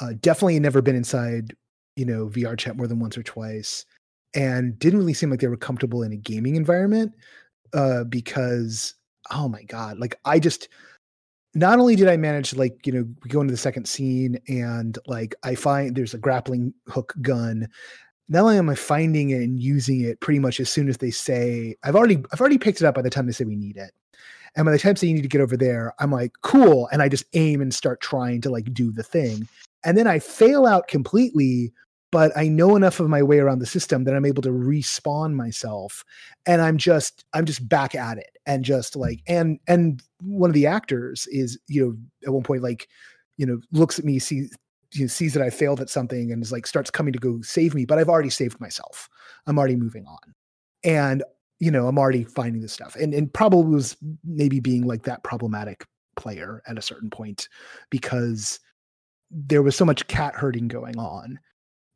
uh, 0.00 0.12
definitely 0.20 0.60
never 0.60 0.82
been 0.82 0.96
inside, 0.96 1.54
you 1.96 2.04
know, 2.04 2.28
VR 2.28 2.56
chat 2.56 2.76
more 2.76 2.86
than 2.86 3.00
once 3.00 3.16
or 3.16 3.22
twice, 3.22 3.84
and 4.34 4.78
didn't 4.78 4.98
really 4.98 5.14
seem 5.14 5.30
like 5.30 5.40
they 5.40 5.48
were 5.48 5.56
comfortable 5.56 6.02
in 6.02 6.12
a 6.12 6.16
gaming 6.16 6.56
environment 6.56 7.12
uh, 7.72 8.04
because, 8.04 8.94
oh 9.30 9.48
my 9.48 9.62
god, 9.64 9.98
like 9.98 10.18
I 10.24 10.38
just 10.38 10.68
not 11.54 11.78
only 11.78 11.96
did 11.96 12.08
I 12.08 12.16
manage 12.16 12.50
to 12.50 12.58
like, 12.58 12.86
you 12.86 12.92
know, 12.92 13.04
go 13.28 13.40
into 13.40 13.52
the 13.52 13.58
second 13.58 13.86
scene 13.86 14.38
and 14.48 14.98
like 15.06 15.34
I 15.42 15.54
find 15.54 15.96
there's 15.96 16.14
a 16.14 16.18
grappling 16.18 16.74
hook 16.88 17.14
gun. 17.22 17.68
Not 18.28 18.42
only 18.42 18.58
am 18.58 18.68
I 18.68 18.74
finding 18.74 19.30
it 19.30 19.42
and 19.42 19.58
using 19.58 20.02
it 20.02 20.20
pretty 20.20 20.38
much 20.38 20.60
as 20.60 20.68
soon 20.68 20.88
as 20.88 20.98
they 20.98 21.10
say 21.10 21.74
I've 21.82 21.96
already 21.96 22.22
I've 22.32 22.40
already 22.40 22.58
picked 22.58 22.82
it 22.82 22.86
up 22.86 22.94
by 22.94 23.02
the 23.02 23.10
time 23.10 23.26
they 23.26 23.32
say 23.32 23.44
we 23.44 23.56
need 23.56 23.78
it. 23.78 23.92
And 24.58 24.64
by 24.64 24.72
the 24.72 24.78
time 24.78 24.96
say 24.96 25.06
you 25.06 25.14
need 25.14 25.22
to 25.22 25.28
get 25.28 25.40
over 25.40 25.56
there, 25.56 25.94
I'm 26.00 26.10
like, 26.10 26.32
cool. 26.42 26.88
And 26.90 27.00
I 27.00 27.08
just 27.08 27.24
aim 27.32 27.60
and 27.60 27.72
start 27.72 28.00
trying 28.00 28.40
to 28.40 28.50
like 28.50 28.74
do 28.74 28.90
the 28.90 29.04
thing. 29.04 29.48
And 29.84 29.96
then 29.96 30.08
I 30.08 30.18
fail 30.18 30.66
out 30.66 30.88
completely, 30.88 31.72
but 32.10 32.36
I 32.36 32.48
know 32.48 32.74
enough 32.74 32.98
of 32.98 33.08
my 33.08 33.22
way 33.22 33.38
around 33.38 33.60
the 33.60 33.66
system 33.66 34.02
that 34.02 34.16
I'm 34.16 34.24
able 34.24 34.42
to 34.42 34.48
respawn 34.48 35.34
myself. 35.34 36.04
And 36.44 36.60
I'm 36.60 36.76
just 36.76 37.24
I'm 37.34 37.44
just 37.44 37.68
back 37.68 37.94
at 37.94 38.18
it. 38.18 38.36
And 38.46 38.64
just 38.64 38.96
like 38.96 39.20
and 39.28 39.60
and 39.68 40.02
one 40.22 40.50
of 40.50 40.54
the 40.54 40.66
actors 40.66 41.28
is, 41.28 41.56
you 41.68 41.86
know, 41.86 41.96
at 42.26 42.34
one 42.34 42.42
point 42.42 42.64
like, 42.64 42.88
you 43.36 43.46
know, 43.46 43.60
looks 43.70 44.00
at 44.00 44.04
me, 44.04 44.18
sees 44.18 44.52
you 44.92 45.02
know, 45.02 45.06
sees 45.06 45.34
that 45.34 45.42
I 45.42 45.50
failed 45.50 45.80
at 45.80 45.88
something 45.88 46.32
and 46.32 46.42
is 46.42 46.50
like 46.50 46.66
starts 46.66 46.90
coming 46.90 47.12
to 47.12 47.20
go 47.20 47.40
save 47.42 47.76
me, 47.76 47.84
but 47.84 48.00
I've 48.00 48.08
already 48.08 48.30
saved 48.30 48.60
myself. 48.60 49.08
I'm 49.46 49.56
already 49.56 49.76
moving 49.76 50.04
on. 50.04 50.34
And 50.82 51.22
you 51.60 51.70
know, 51.70 51.88
I'm 51.88 51.98
already 51.98 52.24
finding 52.24 52.62
this 52.62 52.72
stuff. 52.72 52.96
And 52.96 53.12
and 53.12 53.32
probably 53.32 53.74
was 53.74 53.96
maybe 54.24 54.60
being 54.60 54.86
like 54.86 55.02
that 55.04 55.24
problematic 55.24 55.86
player 56.16 56.62
at 56.66 56.78
a 56.78 56.82
certain 56.82 57.10
point 57.10 57.48
because 57.90 58.60
there 59.30 59.62
was 59.62 59.76
so 59.76 59.84
much 59.84 60.06
cat 60.08 60.34
herding 60.34 60.68
going 60.68 60.98
on. 60.98 61.38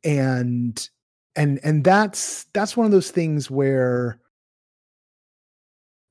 And 0.03 0.89
and 1.35 1.59
and 1.63 1.83
that's 1.83 2.45
that's 2.53 2.75
one 2.75 2.85
of 2.85 2.91
those 2.91 3.09
things 3.09 3.49
where 3.49 4.19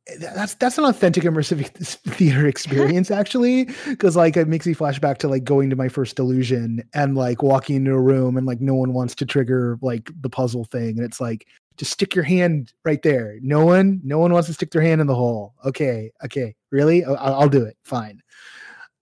eh, 0.08 0.16
that's 0.18 0.54
that's 0.54 0.78
an 0.78 0.84
authentic 0.84 1.24
immersive 1.24 1.66
theater 2.14 2.46
experience 2.48 3.10
actually 3.10 3.68
because 3.86 4.16
like 4.16 4.36
it 4.36 4.48
makes 4.48 4.66
me 4.66 4.74
flashback 4.74 5.18
to 5.18 5.28
like 5.28 5.44
going 5.44 5.68
to 5.70 5.76
my 5.76 5.88
first 5.88 6.16
Delusion 6.16 6.82
and 6.94 7.16
like 7.16 7.42
walking 7.42 7.76
into 7.76 7.92
a 7.92 8.00
room 8.00 8.36
and 8.36 8.46
like 8.46 8.60
no 8.60 8.74
one 8.74 8.94
wants 8.94 9.14
to 9.16 9.26
trigger 9.26 9.78
like 9.82 10.10
the 10.22 10.30
puzzle 10.30 10.64
thing 10.64 10.96
and 10.96 11.04
it's 11.04 11.20
like 11.20 11.46
just 11.82 11.94
stick 11.94 12.14
your 12.14 12.22
hand 12.22 12.72
right 12.84 13.02
there. 13.02 13.38
No 13.42 13.64
one 13.64 14.00
no 14.04 14.20
one 14.20 14.32
wants 14.32 14.46
to 14.46 14.54
stick 14.54 14.70
their 14.70 14.82
hand 14.82 15.00
in 15.00 15.08
the 15.08 15.16
hole. 15.16 15.54
Okay 15.64 16.12
okay. 16.24 16.54
Really? 16.70 17.04
I'll, 17.04 17.16
I'll 17.16 17.48
do 17.48 17.64
it. 17.64 17.76
Fine. 17.82 18.22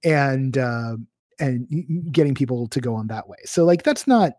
And 0.03 0.57
uh, 0.57 0.97
and 1.39 2.11
getting 2.11 2.35
people 2.35 2.69
to 2.69 2.81
go 2.81 2.95
on 2.95 3.07
that 3.09 3.29
way. 3.29 3.37
So 3.45 3.67
like 3.67 3.83
that's 3.83 4.07
not 4.07 4.33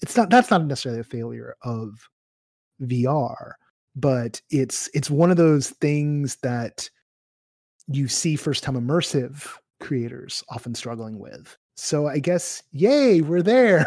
it's 0.00 0.16
not 0.16 0.30
that's 0.30 0.50
not 0.50 0.64
necessarily 0.64 1.00
a 1.00 1.04
failure 1.04 1.56
of 1.62 2.08
vr 2.80 3.52
but 3.96 4.40
it's 4.50 4.88
it's 4.94 5.10
one 5.10 5.32
of 5.32 5.36
those 5.36 5.70
things 5.70 6.36
that 6.36 6.88
you 7.88 8.06
see 8.06 8.36
first 8.36 8.62
time 8.62 8.76
immersive 8.76 9.46
creators 9.80 10.42
often 10.48 10.74
struggling 10.74 11.18
with. 11.18 11.54
So 11.76 12.06
i 12.06 12.18
guess 12.18 12.62
yay 12.72 13.20
we're 13.20 13.42
there. 13.42 13.84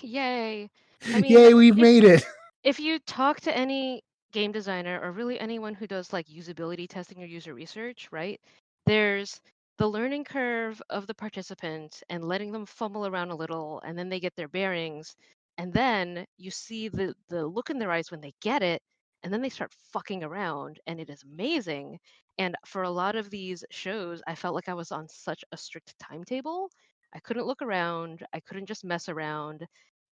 Yay. 0.00 0.70
I 1.12 1.20
mean, 1.20 1.30
yay 1.30 1.52
we've 1.52 1.76
made 1.76 2.04
it 2.04 2.24
if 2.64 2.80
you 2.80 2.98
talk 3.00 3.40
to 3.40 3.56
any 3.56 4.02
game 4.32 4.52
designer 4.52 5.00
or 5.02 5.12
really 5.12 5.40
anyone 5.40 5.74
who 5.74 5.86
does 5.86 6.12
like 6.12 6.26
usability 6.26 6.88
testing 6.88 7.22
or 7.22 7.26
user 7.26 7.54
research, 7.54 8.08
right? 8.12 8.40
There's 8.86 9.40
the 9.78 9.88
learning 9.88 10.24
curve 10.24 10.80
of 10.90 11.06
the 11.06 11.14
participant 11.14 12.02
and 12.10 12.24
letting 12.24 12.52
them 12.52 12.66
fumble 12.66 13.06
around 13.06 13.30
a 13.30 13.36
little 13.36 13.80
and 13.84 13.98
then 13.98 14.08
they 14.10 14.20
get 14.20 14.36
their 14.36 14.48
bearings 14.48 15.16
and 15.58 15.72
then 15.72 16.26
you 16.36 16.50
see 16.50 16.88
the 16.88 17.14
the 17.30 17.46
look 17.46 17.70
in 17.70 17.78
their 17.78 17.90
eyes 17.90 18.10
when 18.10 18.20
they 18.20 18.34
get 18.42 18.62
it 18.62 18.82
and 19.22 19.32
then 19.32 19.40
they 19.42 19.48
start 19.48 19.72
fucking 19.92 20.22
around 20.22 20.78
and 20.86 21.00
it 21.00 21.08
is 21.10 21.22
amazing 21.22 21.98
and 22.38 22.54
for 22.66 22.82
a 22.82 22.90
lot 22.90 23.16
of 23.16 23.30
these 23.30 23.64
shows 23.70 24.22
i 24.26 24.34
felt 24.34 24.54
like 24.54 24.68
i 24.68 24.74
was 24.74 24.92
on 24.92 25.08
such 25.08 25.42
a 25.52 25.56
strict 25.56 25.94
timetable 25.98 26.70
i 27.14 27.18
couldn't 27.20 27.46
look 27.46 27.62
around 27.62 28.24
i 28.34 28.40
couldn't 28.40 28.66
just 28.66 28.84
mess 28.84 29.08
around 29.08 29.66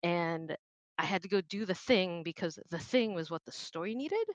and 0.03 0.55
i 0.97 1.05
had 1.05 1.21
to 1.23 1.29
go 1.29 1.41
do 1.41 1.65
the 1.65 1.75
thing 1.75 2.23
because 2.23 2.59
the 2.69 2.79
thing 2.79 3.13
was 3.13 3.29
what 3.31 3.43
the 3.45 3.51
story 3.51 3.95
needed. 3.95 4.25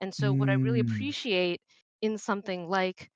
And 0.00 0.14
so 0.14 0.32
what 0.32 0.48
i 0.50 0.54
really 0.54 0.80
Mm, 0.80 0.80
appreciate 0.80 1.60
in 2.02 2.18
something 2.18 2.68
like 2.68 3.10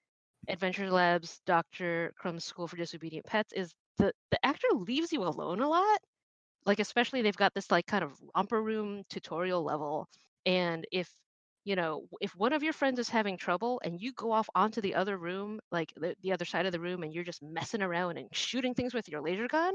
adventure 0.48 0.90
labs 0.90 1.40
dr 1.46 2.12
crumb's 2.16 2.44
school 2.44 2.68
for 2.68 2.76
disobedient 2.76 3.26
pets 3.26 3.52
is 3.52 3.74
the 3.98 4.12
the 4.30 4.44
actor 4.46 4.68
leaves 4.74 5.12
you 5.12 5.22
alone 5.24 5.60
a 5.60 5.68
lot. 5.68 6.00
Like 6.66 6.78
especially 6.80 7.22
they've 7.22 7.36
got 7.36 7.54
this 7.54 7.70
like 7.70 7.86
kind 7.86 8.04
of 8.04 8.20
romper 8.34 8.62
room 8.62 9.04
tutorial 9.10 9.62
level. 9.64 10.08
And 10.46 10.86
if 10.92 11.12
you 11.64 11.76
know 11.76 12.08
if 12.20 12.34
one 12.36 12.52
of 12.52 12.62
your 12.62 12.72
friends 12.72 12.98
is 12.98 13.08
having 13.10 13.36
trouble 13.36 13.80
and 13.84 14.00
you 14.00 14.12
go 14.12 14.32
off 14.32 14.48
onto 14.54 14.80
the 14.80 14.94
other 14.94 15.16
room 15.18 15.60
like 15.70 15.92
the, 15.96 16.14
the 16.22 16.32
other 16.32 16.44
side 16.46 16.66
of 16.66 16.72
the 16.72 16.80
room 16.80 17.02
and 17.02 17.12
you're 17.14 17.24
just 17.24 17.42
messing 17.42 17.82
around 17.82 18.16
and 18.18 18.28
shooting 18.34 18.74
things 18.74 18.94
with 18.94 19.08
your 19.08 19.20
laser 19.22 19.48
gun 19.48 19.74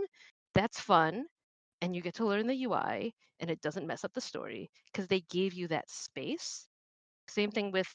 that's 0.53 0.79
fun 0.79 1.25
and 1.81 1.95
you 1.95 2.01
get 2.01 2.15
to 2.15 2.25
learn 2.25 2.47
the 2.47 2.63
ui 2.65 3.13
and 3.39 3.49
it 3.49 3.61
doesn't 3.61 3.87
mess 3.87 4.03
up 4.03 4.13
the 4.13 4.21
story 4.21 4.69
because 4.87 5.07
they 5.07 5.21
gave 5.29 5.53
you 5.53 5.67
that 5.67 5.89
space 5.89 6.67
same 7.27 7.51
thing 7.51 7.71
with 7.71 7.87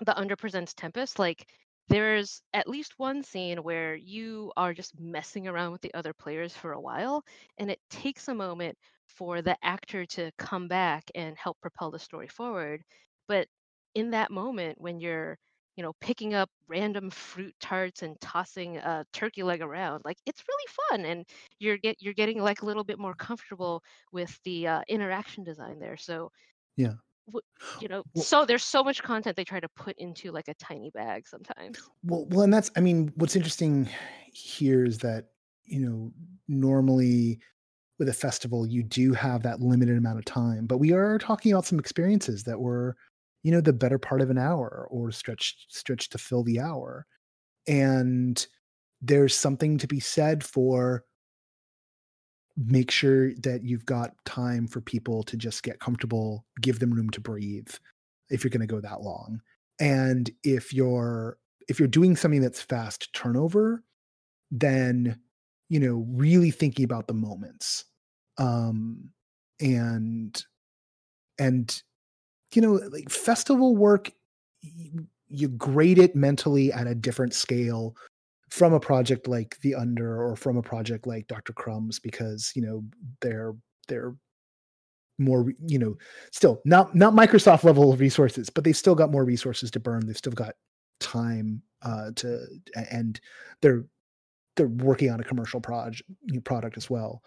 the 0.00 0.12
underpresents 0.14 0.74
Tempest, 0.74 1.18
like 1.18 1.46
there's 1.88 2.42
at 2.52 2.68
least 2.68 2.94
one 2.98 3.22
scene 3.22 3.58
where 3.62 3.94
you 3.96 4.52
are 4.56 4.74
just 4.74 4.98
messing 5.00 5.48
around 5.48 5.72
with 5.72 5.80
the 5.82 5.94
other 5.94 6.12
players 6.12 6.52
for 6.54 6.72
a 6.72 6.80
while, 6.80 7.24
and 7.58 7.70
it 7.70 7.80
takes 7.90 8.28
a 8.28 8.34
moment 8.34 8.76
for 9.06 9.42
the 9.42 9.56
actor 9.64 10.04
to 10.06 10.30
come 10.38 10.68
back 10.68 11.04
and 11.14 11.36
help 11.38 11.58
propel 11.60 11.90
the 11.90 11.98
story 11.98 12.28
forward. 12.28 12.82
But 13.28 13.48
in 13.94 14.10
that 14.10 14.30
moment, 14.30 14.80
when 14.80 15.00
you're 15.00 15.38
you 15.78 15.84
know 15.84 15.92
picking 16.00 16.34
up 16.34 16.50
random 16.66 17.08
fruit 17.08 17.54
tarts 17.60 18.02
and 18.02 18.20
tossing 18.20 18.78
a 18.78 19.06
turkey 19.12 19.44
leg 19.44 19.62
around 19.62 20.02
like 20.04 20.16
it's 20.26 20.42
really 20.48 20.68
fun 20.90 21.04
and 21.04 21.24
you're 21.60 21.78
get 21.78 21.96
you're 22.00 22.12
getting 22.12 22.42
like 22.42 22.62
a 22.62 22.66
little 22.66 22.82
bit 22.82 22.98
more 22.98 23.14
comfortable 23.14 23.80
with 24.10 24.40
the 24.42 24.66
uh, 24.66 24.80
interaction 24.88 25.44
design 25.44 25.78
there 25.78 25.96
so 25.96 26.32
yeah 26.76 26.94
w- 27.28 27.40
you 27.80 27.86
know 27.86 28.02
well, 28.12 28.24
so 28.24 28.44
there's 28.44 28.64
so 28.64 28.82
much 28.82 29.00
content 29.04 29.36
they 29.36 29.44
try 29.44 29.60
to 29.60 29.68
put 29.76 29.96
into 29.98 30.32
like 30.32 30.48
a 30.48 30.54
tiny 30.54 30.90
bag 30.90 31.28
sometimes 31.28 31.78
well 32.02 32.26
well 32.30 32.42
and 32.42 32.52
that's 32.52 32.72
i 32.76 32.80
mean 32.80 33.12
what's 33.14 33.36
interesting 33.36 33.88
here 34.32 34.84
is 34.84 34.98
that 34.98 35.26
you 35.64 35.78
know 35.78 36.10
normally 36.48 37.38
with 37.98 38.08
a 38.08 38.12
festival, 38.12 38.66
you 38.66 38.82
do 38.82 39.12
have 39.12 39.42
that 39.42 39.60
limited 39.60 39.98
amount 39.98 40.18
of 40.18 40.24
time. 40.24 40.66
But 40.66 40.78
we 40.78 40.92
are 40.92 41.18
talking 41.18 41.52
about 41.52 41.66
some 41.66 41.78
experiences 41.78 42.44
that 42.44 42.60
were, 42.60 42.96
you 43.48 43.54
know, 43.54 43.62
the 43.62 43.72
better 43.72 43.98
part 43.98 44.20
of 44.20 44.28
an 44.28 44.36
hour 44.36 44.86
or 44.90 45.10
stretch 45.10 45.64
stretch 45.70 46.10
to 46.10 46.18
fill 46.18 46.44
the 46.44 46.60
hour. 46.60 47.06
And 47.66 48.46
there's 49.00 49.34
something 49.34 49.78
to 49.78 49.86
be 49.86 50.00
said 50.00 50.44
for 50.44 51.02
make 52.58 52.90
sure 52.90 53.32
that 53.36 53.62
you've 53.64 53.86
got 53.86 54.22
time 54.26 54.66
for 54.66 54.82
people 54.82 55.22
to 55.22 55.38
just 55.38 55.62
get 55.62 55.80
comfortable, 55.80 56.44
give 56.60 56.78
them 56.78 56.92
room 56.92 57.08
to 57.08 57.22
breathe 57.22 57.70
if 58.28 58.44
you're 58.44 58.50
going 58.50 58.60
to 58.60 58.66
go 58.66 58.82
that 58.82 59.00
long. 59.00 59.40
And 59.80 60.30
if 60.44 60.74
you're 60.74 61.38
if 61.70 61.78
you're 61.78 61.88
doing 61.88 62.16
something 62.16 62.42
that's 62.42 62.60
fast 62.60 63.14
turnover, 63.14 63.82
then 64.50 65.18
you 65.70 65.80
know, 65.80 66.04
really 66.10 66.50
thinking 66.50 66.84
about 66.84 67.06
the 67.06 67.14
moments. 67.14 67.86
Um 68.36 69.08
and 69.58 70.44
and 71.38 71.82
you 72.54 72.62
know, 72.62 72.74
like 72.90 73.10
festival 73.10 73.76
work 73.76 74.10
you 75.30 75.48
grade 75.48 75.98
it 75.98 76.16
mentally 76.16 76.72
at 76.72 76.86
a 76.86 76.94
different 76.94 77.34
scale 77.34 77.94
from 78.50 78.72
a 78.72 78.80
project 78.80 79.28
like 79.28 79.58
the 79.60 79.74
under 79.74 80.22
or 80.22 80.34
from 80.34 80.56
a 80.56 80.62
project 80.62 81.06
like 81.06 81.26
dr 81.28 81.52
crumbs 81.52 81.98
because 81.98 82.50
you 82.56 82.62
know 82.62 82.82
they're 83.20 83.54
they're 83.88 84.14
more 85.18 85.52
you 85.66 85.78
know 85.78 85.96
still 86.32 86.60
not 86.64 86.94
not 86.94 87.12
microsoft 87.12 87.64
level 87.64 87.92
of 87.92 88.00
resources 88.00 88.48
but 88.48 88.64
they've 88.64 88.76
still 88.76 88.94
got 88.94 89.10
more 89.10 89.24
resources 89.24 89.70
to 89.70 89.80
burn. 89.80 90.06
They've 90.06 90.16
still 90.16 90.32
got 90.32 90.54
time 91.00 91.62
uh 91.82 92.10
to 92.16 92.46
and 92.90 93.20
they're 93.60 93.84
they're 94.56 94.68
working 94.68 95.10
on 95.10 95.20
a 95.20 95.24
commercial 95.24 95.60
project 95.60 96.02
product 96.44 96.76
as 96.76 96.88
well. 96.88 97.22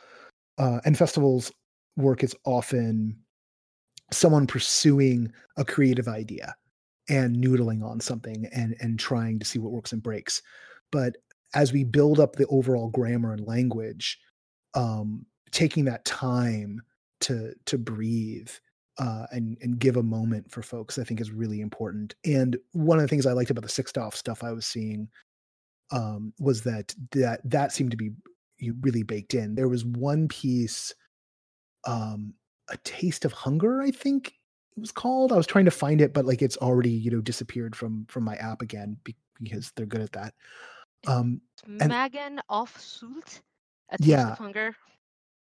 Uh 0.57 0.79
and 0.85 0.97
festivals 0.97 1.51
work 1.97 2.23
is 2.23 2.35
often 2.45 3.17
someone 4.11 4.47
pursuing 4.47 5.31
a 5.57 5.65
creative 5.65 6.07
idea 6.07 6.55
and 7.09 7.35
noodling 7.35 7.83
on 7.83 7.99
something 7.99 8.47
and 8.53 8.75
and 8.79 8.99
trying 8.99 9.39
to 9.39 9.45
see 9.45 9.59
what 9.59 9.71
works 9.71 9.91
and 9.91 10.03
breaks. 10.03 10.41
But 10.91 11.17
as 11.53 11.73
we 11.73 11.83
build 11.83 12.19
up 12.19 12.35
the 12.35 12.47
overall 12.47 12.89
grammar 12.89 13.33
and 13.33 13.45
language 13.45 14.19
um, 14.73 15.25
taking 15.51 15.85
that 15.85 16.05
time 16.05 16.81
to 17.21 17.53
to 17.65 17.77
breathe 17.77 18.49
uh, 18.99 19.25
and 19.31 19.57
and 19.61 19.79
give 19.79 19.97
a 19.97 20.03
moment 20.03 20.49
for 20.51 20.61
folks 20.61 20.97
i 20.97 21.03
think 21.03 21.21
is 21.21 21.31
really 21.31 21.61
important. 21.61 22.15
And 22.25 22.57
one 22.73 22.97
of 22.97 23.03
the 23.03 23.07
things 23.07 23.25
i 23.25 23.33
liked 23.33 23.49
about 23.49 23.63
the 23.63 23.83
Sixtoff 23.83 24.15
stuff 24.15 24.43
i 24.43 24.51
was 24.51 24.65
seeing 24.65 25.09
um, 25.91 26.33
was 26.39 26.61
that 26.63 26.95
that 27.11 27.41
that 27.43 27.73
seemed 27.73 27.91
to 27.91 27.97
be 27.97 28.11
really 28.81 29.03
baked 29.03 29.33
in. 29.33 29.55
There 29.55 29.67
was 29.67 29.83
one 29.83 30.27
piece 30.27 30.93
um, 31.85 32.33
a 32.69 32.77
taste 32.77 33.25
of 33.25 33.31
hunger 33.31 33.81
i 33.81 33.91
think 33.91 34.33
it 34.75 34.79
was 34.79 34.91
called 34.91 35.31
i 35.31 35.35
was 35.35 35.47
trying 35.47 35.65
to 35.65 35.71
find 35.71 36.01
it 36.01 36.13
but 36.13 36.25
like 36.25 36.41
it's 36.41 36.57
already 36.57 36.91
you 36.91 37.11
know 37.11 37.21
disappeared 37.21 37.75
from 37.75 38.05
from 38.07 38.23
my 38.23 38.35
app 38.35 38.61
again 38.61 38.97
because 39.41 39.71
they're 39.75 39.85
good 39.85 40.01
at 40.01 40.11
that 40.13 40.33
um, 41.07 41.41
and, 41.79 41.89
Magen 41.89 42.41
auf 42.49 42.77
Sylt, 42.77 43.41
a 43.89 43.97
taste 43.97 44.09
yeah. 44.09 44.31
of 44.31 44.37
hunger. 44.37 44.75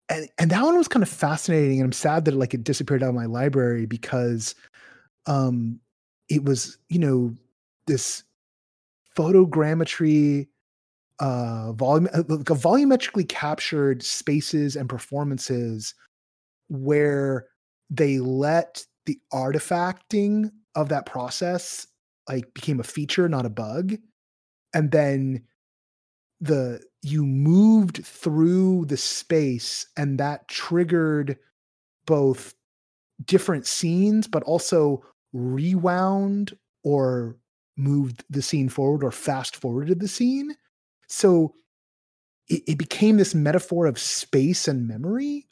And 0.10 0.28
and 0.38 0.50
that 0.52 0.64
one 0.64 0.78
was 0.78 0.88
kind 0.88 1.04
of 1.04 1.10
fascinating, 1.10 1.80
and 1.80 1.86
I'm 1.86 1.92
sad 1.92 2.26
that 2.26 2.34
it, 2.34 2.38
like 2.38 2.54
it 2.54 2.64
disappeared 2.64 3.04
out 3.04 3.10
of 3.10 3.16
my 3.16 3.26
library 3.26 3.86
because, 3.86 4.56
um, 5.28 5.80
it 6.30 6.44
was 6.44 6.78
you 6.90 7.00
know 7.00 7.36
this 7.88 8.24
photogrammetry 9.18 10.48
uh 11.20 11.74
volume 11.74 12.08
uh, 12.14 12.24
like 12.30 12.50
a 12.50 12.54
volumetrically 12.54 13.28
captured 13.28 14.02
spaces 14.02 14.78
and 14.78 14.88
performances 14.88 15.94
where 16.70 17.48
they 17.90 18.20
let 18.20 18.86
the 19.06 19.20
artifacting 19.34 20.52
of 20.76 20.90
that 20.90 21.06
process 21.06 21.88
like 22.28 22.54
became 22.54 22.80
a 22.80 22.84
feature 22.84 23.28
not 23.28 23.46
a 23.46 23.50
bug 23.50 23.96
and 24.74 24.92
then 24.92 25.44
the 26.42 26.82
you 27.02 27.26
moved 27.26 28.06
through 28.06 28.86
the 28.86 28.98
space 28.98 29.88
and 29.98 30.20
that 30.20 30.48
triggered 30.48 31.38
both 32.06 32.54
different 33.26 33.66
scenes 33.66 34.28
but 34.28 34.44
also 34.44 35.04
rewound 35.34 36.58
or 36.84 37.36
moved 37.78 38.24
the 38.30 38.42
scene 38.42 38.70
forward 38.70 39.04
or 39.04 39.12
fast 39.12 39.56
forwarded 39.56 40.00
the 40.00 40.08
scene. 40.08 40.56
So 41.08 41.54
it, 42.48 42.64
it 42.68 42.78
became 42.78 43.18
this 43.18 43.36
metaphor 43.36 43.86
of 43.86 44.00
space 44.00 44.68
and 44.68 44.88
memory 44.88 45.48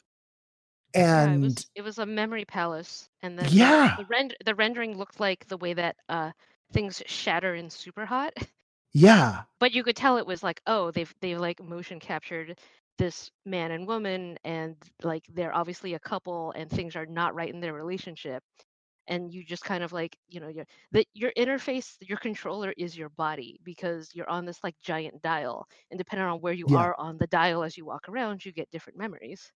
and 1.06 1.20
yeah, 1.20 1.32
it, 1.32 1.40
was, 1.40 1.66
it 1.74 1.82
was 1.82 1.98
a 1.98 2.06
memory 2.06 2.44
palace 2.44 3.08
and 3.22 3.38
then 3.38 3.56
yeah 3.56 3.96
the, 3.96 4.04
rend- 4.06 4.36
the 4.44 4.54
rendering 4.54 4.96
looked 4.96 5.20
like 5.20 5.46
the 5.48 5.56
way 5.58 5.72
that 5.74 5.96
uh 6.08 6.30
things 6.72 7.02
shatter 7.06 7.54
in 7.54 7.68
Superhot 7.68 8.30
Yeah. 8.92 9.44
But 9.60 9.72
you 9.72 9.82
could 9.84 9.96
tell 9.96 10.16
it 10.16 10.26
was 10.26 10.42
like, 10.42 10.60
oh, 10.66 10.90
they've 10.90 11.14
they've 11.20 11.38
like 11.38 11.62
motion 11.62 12.00
captured 12.00 12.58
this 12.98 13.30
man 13.44 13.70
and 13.70 13.86
woman 13.86 14.36
and 14.44 14.76
like 15.02 15.24
they're 15.32 15.54
obviously 15.54 15.94
a 15.94 16.00
couple 16.00 16.50
and 16.52 16.68
things 16.70 16.96
are 16.96 17.06
not 17.06 17.34
right 17.34 17.52
in 17.52 17.60
their 17.60 17.72
relationship 17.72 18.42
and 19.08 19.32
you 19.32 19.44
just 19.44 19.64
kind 19.64 19.82
of 19.84 19.92
like 19.92 20.16
you 20.28 20.40
know 20.40 20.48
your 20.48 20.66
the, 20.92 21.06
your 21.14 21.32
interface 21.36 21.96
your 22.00 22.18
controller 22.18 22.72
is 22.76 22.96
your 22.98 23.08
body 23.10 23.60
because 23.64 24.10
you're 24.14 24.28
on 24.30 24.44
this 24.46 24.62
like 24.64 24.76
giant 24.80 25.20
dial 25.22 25.66
and 25.90 25.98
depending 25.98 26.26
on 26.26 26.40
where 26.40 26.52
you 26.54 26.68
Yeah. 26.68 26.74
are 26.74 26.94
on 26.98 27.16
the 27.18 27.26
dial 27.28 27.62
as 27.64 27.76
you 27.76 27.84
walk 27.86 28.08
around 28.08 28.44
you 28.44 28.52
get 28.52 28.70
different 28.70 28.98
memories 28.98 29.52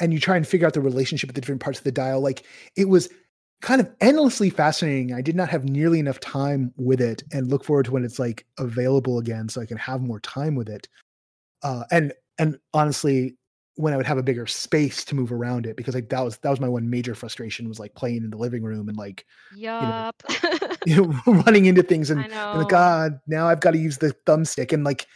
And 0.00 0.12
you 0.12 0.20
try 0.20 0.36
and 0.36 0.46
figure 0.46 0.66
out 0.66 0.74
the 0.74 0.80
relationship 0.80 1.28
with 1.28 1.34
the 1.34 1.40
different 1.40 1.60
parts 1.60 1.78
of 1.78 1.84
the 1.84 1.92
dial. 1.92 2.20
Like 2.20 2.44
it 2.76 2.88
was 2.88 3.08
kind 3.60 3.80
of 3.80 3.90
endlessly 4.00 4.50
fascinating. 4.50 5.12
I 5.12 5.20
did 5.20 5.34
not 5.34 5.48
have 5.48 5.64
nearly 5.64 5.98
enough 5.98 6.20
time 6.20 6.72
with 6.76 7.00
it 7.00 7.24
and 7.32 7.48
look 7.48 7.64
forward 7.64 7.86
to 7.86 7.92
when 7.92 8.04
it's 8.04 8.18
like 8.18 8.46
available 8.58 9.18
again 9.18 9.48
so 9.48 9.60
I 9.60 9.66
can 9.66 9.78
have 9.78 10.00
more 10.00 10.20
time 10.20 10.54
with 10.54 10.68
it. 10.68 10.88
Uh, 11.62 11.84
and 11.90 12.12
and 12.38 12.58
honestly, 12.72 13.36
when 13.74 13.92
I 13.92 13.96
would 13.96 14.06
have 14.06 14.18
a 14.18 14.22
bigger 14.22 14.46
space 14.46 15.04
to 15.04 15.14
move 15.14 15.32
around 15.32 15.66
it, 15.66 15.76
because 15.76 15.94
like 15.94 16.08
that 16.10 16.20
was 16.20 16.38
that 16.38 16.50
was 16.50 16.60
my 16.60 16.68
one 16.68 16.88
major 16.88 17.14
frustration 17.14 17.68
was 17.68 17.80
like 17.80 17.94
playing 17.94 18.18
in 18.18 18.30
the 18.30 18.36
living 18.36 18.62
room 18.62 18.88
and 18.88 18.96
like 18.96 19.24
yup 19.54 20.20
you 20.86 20.96
know 20.96 21.20
running 21.44 21.66
into 21.66 21.82
things 21.82 22.10
and, 22.10 22.24
and 22.24 22.32
like. 22.32 22.68
God, 22.68 23.20
now 23.26 23.48
I've 23.48 23.60
got 23.60 23.72
to 23.72 23.78
use 23.78 23.98
the 23.98 24.14
thumbstick 24.26 24.72
and 24.72 24.84
like 24.84 25.06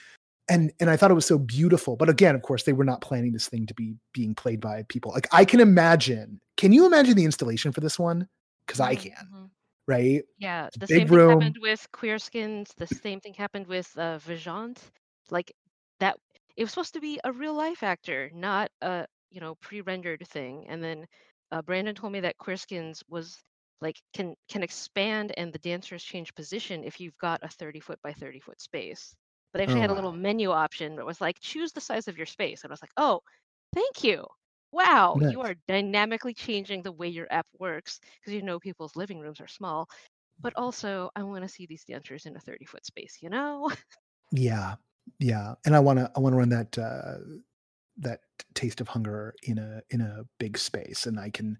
and 0.52 0.72
and 0.80 0.90
I 0.90 0.96
thought 0.96 1.10
it 1.10 1.14
was 1.14 1.26
so 1.26 1.38
beautiful. 1.38 1.96
But 1.96 2.08
again, 2.08 2.34
of 2.34 2.42
course, 2.42 2.64
they 2.64 2.72
were 2.72 2.84
not 2.84 3.00
planning 3.00 3.32
this 3.32 3.48
thing 3.48 3.66
to 3.66 3.74
be 3.74 3.94
being 4.12 4.34
played 4.34 4.60
by 4.60 4.84
people. 4.88 5.12
Like 5.12 5.28
I 5.32 5.44
can 5.44 5.60
imagine. 5.60 6.40
Can 6.56 6.72
you 6.72 6.86
imagine 6.86 7.16
the 7.16 7.24
installation 7.24 7.72
for 7.72 7.80
this 7.80 7.98
one? 7.98 8.28
Because 8.66 8.80
I 8.80 8.94
Mhm, 8.94 8.96
can, 8.96 9.28
mhm. 9.32 9.50
right? 9.88 10.24
Yeah, 10.38 10.70
the 10.76 10.88
same 10.88 11.08
thing 11.08 11.08
room. 11.08 11.22
happened 11.28 11.58
with 11.60 11.86
Queer 11.92 12.18
Skins. 12.18 12.74
The 12.76 12.86
same 12.86 13.20
thing 13.20 13.34
happened 13.34 13.66
with 13.66 13.96
uh, 13.98 14.18
Vajont. 14.18 14.90
Like 15.30 15.52
that, 16.00 16.18
it 16.56 16.64
was 16.64 16.72
supposed 16.72 16.94
to 16.94 17.00
be 17.00 17.20
a 17.24 17.32
real 17.32 17.54
life 17.54 17.82
actor, 17.82 18.30
not 18.34 18.70
a 18.82 19.06
you 19.30 19.40
know 19.40 19.54
pre-rendered 19.56 20.26
thing. 20.28 20.66
And 20.68 20.82
then 20.84 21.06
uh, 21.52 21.62
Brandon 21.62 21.94
told 21.94 22.12
me 22.12 22.20
that 22.20 22.38
Queer 22.38 22.56
Skins 22.56 23.02
was 23.08 23.42
like 23.80 24.00
can 24.14 24.36
can 24.48 24.62
expand 24.62 25.32
and 25.38 25.52
the 25.52 25.58
dancers 25.60 26.02
change 26.04 26.34
position 26.34 26.84
if 26.84 27.00
you've 27.00 27.18
got 27.18 27.42
a 27.44 27.48
30 27.48 27.80
foot 27.80 28.00
by 28.02 28.12
30 28.12 28.40
foot 28.40 28.60
space. 28.60 29.16
But 29.52 29.58
they 29.58 29.64
actually 29.64 29.80
Oh 29.80 29.82
had 29.82 29.90
a 29.90 29.94
little 29.94 30.12
wow. 30.12 30.14
menu 30.14 30.50
option 30.50 30.96
that 30.96 31.06
was 31.06 31.20
like 31.20 31.38
choose 31.40 31.72
the 31.72 31.80
size 31.80 32.08
of 32.08 32.16
your 32.16 32.26
space. 32.26 32.62
And 32.64 32.70
I 32.70 32.74
was 32.74 32.82
like, 32.82 32.92
oh, 32.96 33.20
thank 33.74 34.04
you. 34.04 34.26
Wow, 34.72 35.20
you 35.22 35.42
are 35.42 35.54
dynamically 35.68 36.34
changing 36.34 36.82
the 36.82 36.92
way 36.92 37.08
your 37.08 37.28
app 37.32 37.46
works 37.58 38.00
because 38.20 38.32
you 38.34 38.42
know 38.42 38.58
people's 38.60 38.96
living 38.96 39.20
rooms 39.20 39.40
are 39.40 39.48
small. 39.48 39.88
But 40.42 40.54
also, 40.56 41.10
I 41.16 41.22
want 41.24 41.42
to 41.44 41.48
see 41.48 41.66
these 41.66 41.84
dancers 41.84 42.26
in 42.26 42.36
a 42.36 42.40
30 42.40 42.66
foot 42.66 42.86
space, 42.86 43.18
you 43.22 43.30
know? 43.30 43.70
Yeah. 44.30 44.76
Yeah. 45.18 45.54
And 45.64 45.74
I 45.76 45.80
wanna 45.80 46.10
I 46.16 46.20
wanna 46.20 46.36
run 46.36 46.48
that 46.50 46.78
uh 46.78 47.16
that 47.98 48.20
taste 48.54 48.80
of 48.80 48.88
hunger 48.88 49.34
in 49.44 49.58
a 49.58 49.82
in 49.90 50.00
a 50.00 50.24
big 50.38 50.58
space. 50.58 51.06
And 51.06 51.20
I 51.20 51.30
can 51.30 51.58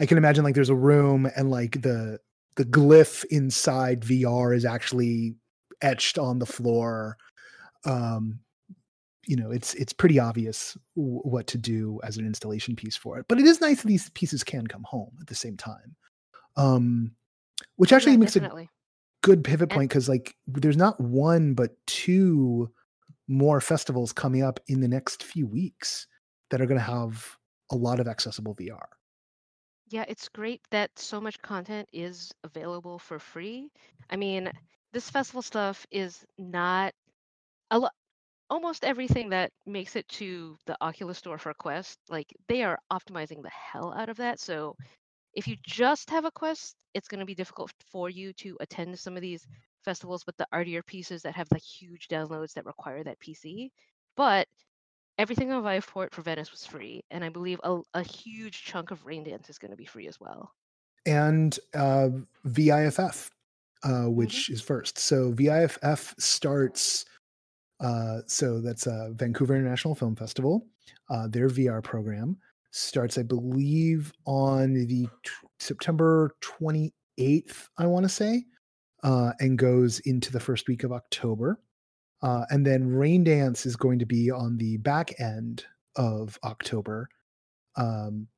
I 0.00 0.06
can 0.06 0.18
imagine 0.18 0.44
like 0.44 0.54
there's 0.54 0.70
a 0.70 0.76
room 0.76 1.28
and 1.36 1.50
like 1.50 1.82
the 1.82 2.20
the 2.56 2.64
glyph 2.64 3.24
inside 3.30 4.04
VR 4.04 4.54
is 4.54 4.64
actually 4.64 5.36
etched 5.82 6.18
on 6.18 6.38
the 6.40 6.46
floor. 6.46 7.18
Um 7.84 8.40
you 9.26 9.36
know 9.36 9.50
it's 9.50 9.74
it's 9.74 9.92
pretty 9.92 10.18
obvious 10.18 10.76
w- 10.96 11.20
what 11.20 11.46
to 11.48 11.58
do 11.58 12.00
as 12.04 12.16
an 12.16 12.26
installation 12.26 12.76
piece 12.76 12.96
for 12.96 13.18
it 13.18 13.26
but 13.28 13.38
it 13.38 13.46
is 13.46 13.60
nice 13.60 13.82
that 13.82 13.88
these 13.88 14.10
pieces 14.10 14.42
can 14.44 14.66
come 14.66 14.84
home 14.84 15.16
at 15.20 15.26
the 15.26 15.34
same 15.34 15.56
time 15.56 15.96
um 16.56 17.14
which 17.76 17.92
actually 17.92 18.16
Yeah, 18.16 18.16
makes 18.16 18.36
a 18.36 18.48
good 19.22 19.44
pivot 19.44 19.70
point 19.70 19.90
because 19.90 20.08
like 20.08 20.36
there's 20.46 20.76
not 20.76 21.00
one 21.00 21.54
but 21.54 21.76
two 21.86 22.72
more 23.28 23.60
festivals 23.60 24.12
coming 24.12 24.42
up 24.42 24.60
in 24.68 24.80
the 24.80 24.88
next 24.88 25.24
few 25.24 25.46
weeks 25.46 26.06
that 26.50 26.60
are 26.60 26.66
going 26.66 26.78
to 26.80 26.84
have 26.84 27.38
a 27.72 27.76
lot 27.76 28.00
of 28.00 28.08
accessible 28.08 28.54
vr 28.54 28.86
yeah, 29.86 30.04
it's 30.08 30.28
great 30.28 30.62
that 30.70 30.98
so 30.98 31.20
much 31.20 31.40
content 31.42 31.88
is 31.92 32.32
available 32.44 32.98
for 32.98 33.18
free. 33.18 33.70
I 34.08 34.16
mean, 34.16 34.52
this 34.92 35.10
festival 35.10 35.42
stuff 35.42 35.86
is 35.90 36.24
not 36.38 36.94
a 37.70 37.78
lot. 37.78 37.92
almost 38.50 38.84
everything 38.84 39.30
that 39.30 39.52
makes 39.66 39.96
it 39.96 40.08
to 40.08 40.58
the 40.66 40.76
Oculus 40.82 41.18
store 41.18 41.38
for 41.38 41.54
Quest, 41.54 41.98
like 42.10 42.34
they 42.48 42.62
are 42.64 42.78
optimizing 42.92 43.42
the 43.42 43.50
hell 43.50 43.92
out 43.94 44.08
of 44.10 44.16
that. 44.18 44.40
So 44.40 44.76
if 45.34 45.48
you 45.48 45.56
just 45.66 46.10
have 46.10 46.24
a 46.24 46.30
Quest, 46.32 46.76
it's 46.94 47.08
going 47.08 47.20
to 47.20 47.26
be 47.26 47.34
difficult 47.34 47.72
for 47.92 48.10
you 48.10 48.32
to 48.34 48.56
attend 48.60 48.98
some 48.98 49.16
of 49.16 49.22
these 49.22 49.46
festivals 49.84 50.26
with 50.26 50.36
the 50.38 50.46
artier 50.52 50.82
pieces 50.82 51.22
that 51.22 51.34
have 51.36 51.48
like 51.52 51.62
huge 51.62 52.08
downloads 52.08 52.52
that 52.54 52.66
require 52.66 53.04
that 53.04 53.20
PC. 53.20 53.70
But 54.16 54.48
everything 55.18 55.52
on 55.52 55.62
Viveport 55.64 56.12
for 56.12 56.22
Venice 56.22 56.50
was 56.52 56.66
free, 56.66 57.04
and 57.10 57.24
I 57.24 57.28
believe 57.30 57.60
a, 57.64 57.80
a 57.94 58.02
huge 58.02 58.64
chunk 58.64 58.90
of 58.90 59.04
Raindance 59.04 59.50
is 59.50 59.58
going 59.58 59.70
to 59.72 59.76
be 59.76 59.86
free 59.86 60.08
as 60.08 60.20
well. 60.20 60.52
And 61.06 61.58
uh, 61.74 62.10
VIFF, 62.44 63.30
uh, 63.82 63.88
Mm-hmm. 63.88 64.08
which 64.08 64.50
is 64.50 64.60
first. 64.60 64.98
So 64.98 65.32
VIFF 65.32 66.14
starts. 66.18 67.04
Uh, 67.80 68.18
so 68.26 68.60
that's 68.60 68.86
uh, 68.86 69.08
Vancouver 69.12 69.56
International 69.56 69.94
Film 69.94 70.14
Festival. 70.14 70.66
Uh, 71.08 71.26
their 71.28 71.48
VR 71.48 71.82
program 71.82 72.36
starts, 72.72 73.18
I 73.18 73.22
believe, 73.22 74.12
on 74.26 74.74
the 74.74 74.86
t- 75.06 75.30
September 75.58 76.34
28th, 76.42 77.68
I 77.78 77.86
want 77.86 78.04
to 78.04 78.08
say, 78.08 78.44
uh, 79.02 79.32
and 79.40 79.58
goes 79.58 80.00
into 80.00 80.30
the 80.30 80.40
first 80.40 80.68
week 80.68 80.84
of 80.84 80.92
October. 80.92 81.60
Uh, 82.22 82.44
and 82.50 82.66
then 82.66 82.86
Raindance 82.86 83.64
is 83.64 83.76
going 83.76 83.98
to 83.98 84.06
be 84.06 84.30
on 84.30 84.58
the 84.58 84.76
back 84.76 85.18
end 85.18 85.64
of 85.96 86.38
October. 86.44 87.08
Um, 87.76 88.28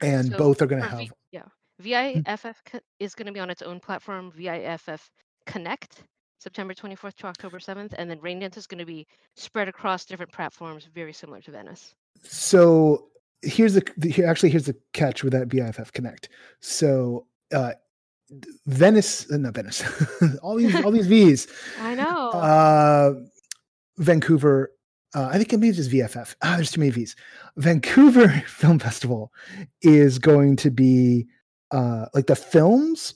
and 0.00 0.30
So 0.30 0.38
both 0.38 0.62
are 0.62 0.66
going 0.66 0.82
to 0.82 0.88
have. 0.88 0.98
V- 0.98 1.10
yeah, 1.32 1.44
VIFF 1.80 2.62
is 3.00 3.14
going 3.14 3.26
to 3.26 3.32
be 3.32 3.40
on 3.40 3.50
its 3.50 3.62
own 3.62 3.80
platform, 3.80 4.30
VIFF 4.30 5.10
Connect, 5.46 6.04
September 6.38 6.74
24th 6.74 7.14
to 7.16 7.26
October 7.26 7.58
7th, 7.58 7.94
and 7.98 8.08
then 8.08 8.18
Raindance 8.18 8.56
is 8.56 8.66
going 8.66 8.78
to 8.78 8.86
be 8.86 9.06
spread 9.34 9.68
across 9.68 10.04
different 10.04 10.32
platforms, 10.32 10.88
very 10.94 11.12
similar 11.12 11.40
to 11.40 11.50
Venice. 11.50 11.94
So 12.22 13.08
here's 13.42 13.74
the, 13.74 13.86
the 13.96 14.10
here, 14.10 14.26
actually 14.26 14.50
here's 14.50 14.66
the 14.66 14.76
catch 14.92 15.22
with 15.22 15.32
that 15.32 15.48
VIFF 15.48 15.92
Connect. 15.92 16.28
So 16.60 17.26
uh, 17.52 17.72
Venice, 18.66 19.30
uh, 19.30 19.36
not 19.38 19.54
Venice, 19.54 19.82
all 20.42 20.56
these 20.56 20.74
all 20.84 20.90
these 20.90 21.06
V's. 21.08 21.46
I 21.80 21.94
know. 21.94 22.30
Uh, 22.30 23.14
Vancouver. 23.98 24.72
Uh, 25.14 25.30
I 25.32 25.38
think 25.38 25.52
it 25.52 25.58
maybe 25.58 25.74
just 25.74 25.90
VFF. 25.90 26.34
Ah, 26.42 26.56
there's 26.56 26.70
too 26.70 26.80
many 26.80 26.90
V's. 26.90 27.16
Vancouver 27.56 28.28
Film 28.46 28.78
Festival 28.78 29.32
is 29.80 30.18
going 30.18 30.56
to 30.56 30.70
be 30.70 31.26
uh, 31.70 32.06
like 32.14 32.26
the 32.26 32.36
films 32.36 33.14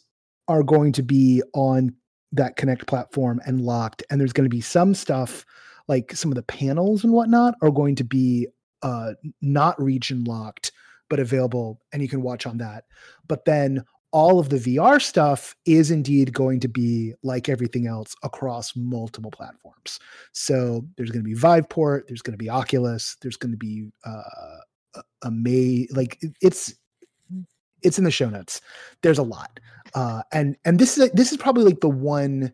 are 0.49 0.63
going 0.63 0.93
to 0.93 1.03
be 1.03 1.43
on 1.55 1.95
that 2.33 2.57
Connect 2.57 2.87
platform 2.87 3.41
and 3.47 3.61
locked, 3.61 4.03
and 4.11 4.21
there's 4.21 4.33
going 4.33 4.49
to 4.49 4.55
be 4.55 4.61
some 4.61 4.95
stuff 4.95 5.45
like 5.89 6.15
some 6.15 6.31
of 6.31 6.37
the 6.37 6.43
panels 6.43 7.05
and 7.05 7.13
whatnot 7.13 7.55
are 7.63 7.71
going 7.71 7.95
to 7.97 8.05
be 8.05 8.47
uh, 8.83 9.13
not 9.41 9.81
region 9.81 10.25
locked, 10.25 10.73
but 11.09 11.21
available, 11.21 11.81
and 11.93 12.03
you 12.03 12.09
can 12.09 12.23
watch 12.23 12.47
on 12.47 12.59
that. 12.59 12.85
But 13.29 13.45
then 13.45 13.85
all 14.13 14.39
of 14.39 14.51
the 14.51 14.59
VR 14.59 15.01
stuff 15.01 15.57
is 15.65 15.91
indeed 15.91 16.33
going 16.35 16.61
to 16.61 16.69
be 16.69 17.15
like 17.23 17.49
everything 17.49 17.87
else 17.87 18.15
across 18.23 18.77
multiple 18.77 19.31
platforms. 19.31 19.99
So 20.33 20.87
there's 20.97 21.11
going 21.11 21.25
to 21.25 21.29
be 21.29 21.35
Viveport, 21.35 22.07
there's 22.07 22.23
going 22.23 22.35
to 22.35 22.43
be 22.43 22.51
Oculus, 22.51 23.17
there's 23.23 23.39
going 23.39 23.53
to 23.53 23.59
be 23.59 23.89
uh, 24.05 24.23
a, 24.95 25.03
a 25.23 25.31
May. 25.31 25.89
Like 25.93 26.23
it's 26.41 26.75
it's 27.83 27.99
in 27.99 28.05
the 28.05 28.11
show 28.11 28.29
notes. 28.29 28.61
There's 29.03 29.19
a 29.19 29.25
lot, 29.25 29.59
uh, 29.95 30.23
and 30.33 30.57
and 30.65 30.79
this 30.79 30.97
is 30.99 31.11
this 31.13 31.33
is 31.33 31.39
probably 31.39 31.65
like 31.65 31.81
the 31.81 31.89
one 31.89 32.53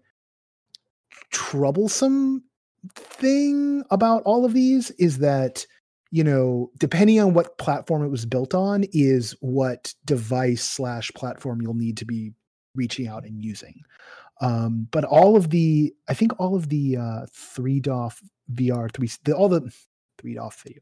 troublesome 1.30 2.42
thing 2.94 3.84
about 3.90 4.22
all 4.24 4.44
of 4.44 4.54
these 4.54 4.90
is 4.92 5.18
that 5.18 5.66
you 6.10 6.24
know 6.24 6.70
depending 6.78 7.20
on 7.20 7.34
what 7.34 7.58
platform 7.58 8.04
it 8.04 8.08
was 8.08 8.24
built 8.24 8.54
on 8.54 8.84
is 8.92 9.36
what 9.40 9.94
device 10.04 10.62
slash 10.62 11.10
platform 11.14 11.60
you'll 11.60 11.74
need 11.74 11.96
to 11.96 12.04
be 12.04 12.32
reaching 12.74 13.08
out 13.08 13.24
and 13.24 13.42
using. 13.42 13.82
Um 14.40 14.86
but 14.92 15.04
all 15.04 15.36
of 15.36 15.50
the 15.50 15.92
i 16.08 16.14
think 16.14 16.32
all 16.38 16.54
of 16.54 16.68
the 16.68 16.96
uh 16.96 17.26
3 17.32 17.80
dof 17.80 18.22
vr 18.54 18.92
3 18.92 19.08
the, 19.24 19.32
all 19.32 19.48
the 19.48 19.72
3 20.18 20.36
dof 20.36 20.54
video 20.62 20.80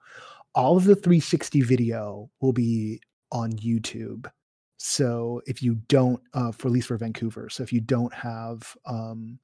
all 0.55 0.77
of 0.77 0.85
the 0.85 0.95
360 0.95 1.63
video 1.63 2.31
will 2.41 2.53
be 2.53 3.01
on 3.33 3.53
youtube 3.53 4.31
so 4.79 5.41
if 5.47 5.63
you 5.63 5.77
don't 5.89 6.21
uh 6.35 6.53
for 6.53 6.69
at 6.69 6.73
least 6.73 6.89
for 6.89 6.97
vancouver 6.97 7.49
so 7.49 7.63
if 7.63 7.73
you 7.73 7.81
don't 7.81 8.13
have 8.13 8.77
um 8.85 9.39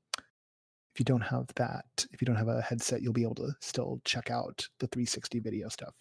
if 0.95 1.01
you 1.01 1.05
don't 1.05 1.23
have 1.23 1.47
that, 1.57 2.07
if 2.13 2.21
you 2.21 2.27
don't 2.27 2.37
have 2.37 2.49
a 2.49 2.61
headset, 2.61 3.01
you'll 3.01 3.15
be 3.15 3.23
able 3.23 3.35
to 3.37 3.55
still 3.61 4.01
check 4.05 4.31
out 4.31 4.69
the 4.79 4.87
360 4.89 5.41
video 5.41 5.69
stuff, 5.69 5.95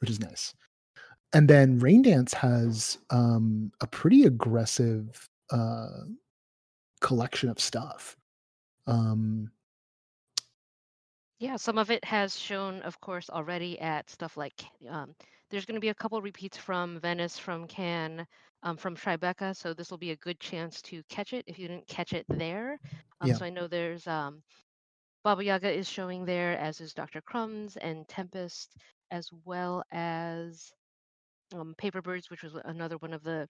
which 0.00 0.10
is 0.10 0.18
nice. 0.18 0.52
And 1.32 1.48
then 1.48 1.80
Raindance 1.80 2.34
has 2.34 2.98
um, 3.10 3.70
a 3.80 3.86
pretty 3.86 4.24
aggressive 4.24 5.28
uh, 5.50 6.06
collection 7.00 7.48
of 7.48 7.60
stuff. 7.60 8.16
Um, 8.88 9.52
Yeah, 11.38 11.56
some 11.56 11.78
of 11.78 11.90
it 11.90 12.04
has 12.04 12.38
shown, 12.38 12.82
of 12.82 13.00
course, 13.00 13.30
already 13.30 13.78
at 13.78 14.10
stuff 14.10 14.36
like 14.36 14.64
um, 14.88 15.14
there's 15.52 15.66
going 15.66 15.76
to 15.76 15.80
be 15.82 15.90
a 15.90 15.94
couple 15.94 16.20
repeats 16.22 16.58
from 16.58 17.00
Venice, 17.00 17.38
from 17.38 17.68
Cannes, 17.68 18.26
um, 18.64 18.76
from 18.78 18.96
Tribeca. 18.96 19.56
So 19.56 19.74
this 19.74 19.90
will 19.90 19.98
be 19.98 20.12
a 20.12 20.16
good 20.16 20.40
chance 20.40 20.82
to 20.84 21.02
catch 21.10 21.34
it 21.34 21.44
if 21.48 21.58
you 21.60 21.68
didn't 21.68 21.88
catch 21.88 22.14
it 22.14 22.26
there. 22.28 22.80
Um, 23.20 23.32
Yeah. 23.32 23.34
So 23.34 23.46
I 23.46 23.50
know 23.50 23.68
there's 23.68 24.06
um, 24.08 24.42
Baba 25.24 25.44
Yaga 25.44 25.70
is 25.72 25.88
showing 25.88 26.24
there, 26.24 26.58
as 26.58 26.80
is 26.80 26.94
Dr. 26.94 27.20
Crumbs 27.22 27.76
and 27.76 28.08
Tempest, 28.08 28.76
as 29.10 29.30
well 29.44 29.84
as 29.92 30.72
um, 31.54 31.74
Paper 31.78 32.02
Birds, 32.02 32.30
which 32.30 32.42
was 32.42 32.54
another 32.64 32.96
one 32.98 33.12
of 33.14 33.22
the 33.22 33.48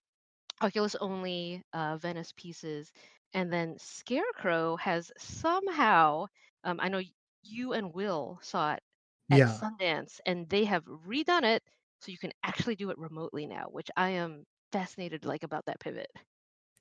Oculus 0.60 0.94
only 0.96 1.62
uh, 1.72 1.96
Venice 1.98 2.32
pieces. 2.36 2.92
And 3.34 3.52
then 3.52 3.76
Scarecrow 3.78 4.76
has 4.76 5.12
somehow, 5.18 6.26
um, 6.64 6.78
I 6.80 6.88
know 6.88 7.02
you 7.42 7.72
and 7.72 7.92
Will 7.94 8.38
saw 8.42 8.74
it 8.74 8.82
at 9.30 9.42
yeah. 9.42 9.46
Sundance, 9.46 10.20
and 10.26 10.48
they 10.48 10.64
have 10.64 10.84
redone 10.84 11.44
it 11.44 11.62
so 12.02 12.10
you 12.10 12.18
can 12.18 12.32
actually 12.42 12.74
do 12.74 12.90
it 12.90 12.98
remotely 12.98 13.46
now, 13.46 13.66
which 13.70 13.88
I 13.96 14.10
am 14.10 14.44
fascinated 14.72 15.24
like 15.24 15.44
about 15.44 15.64
that 15.66 15.78
pivot. 15.80 16.08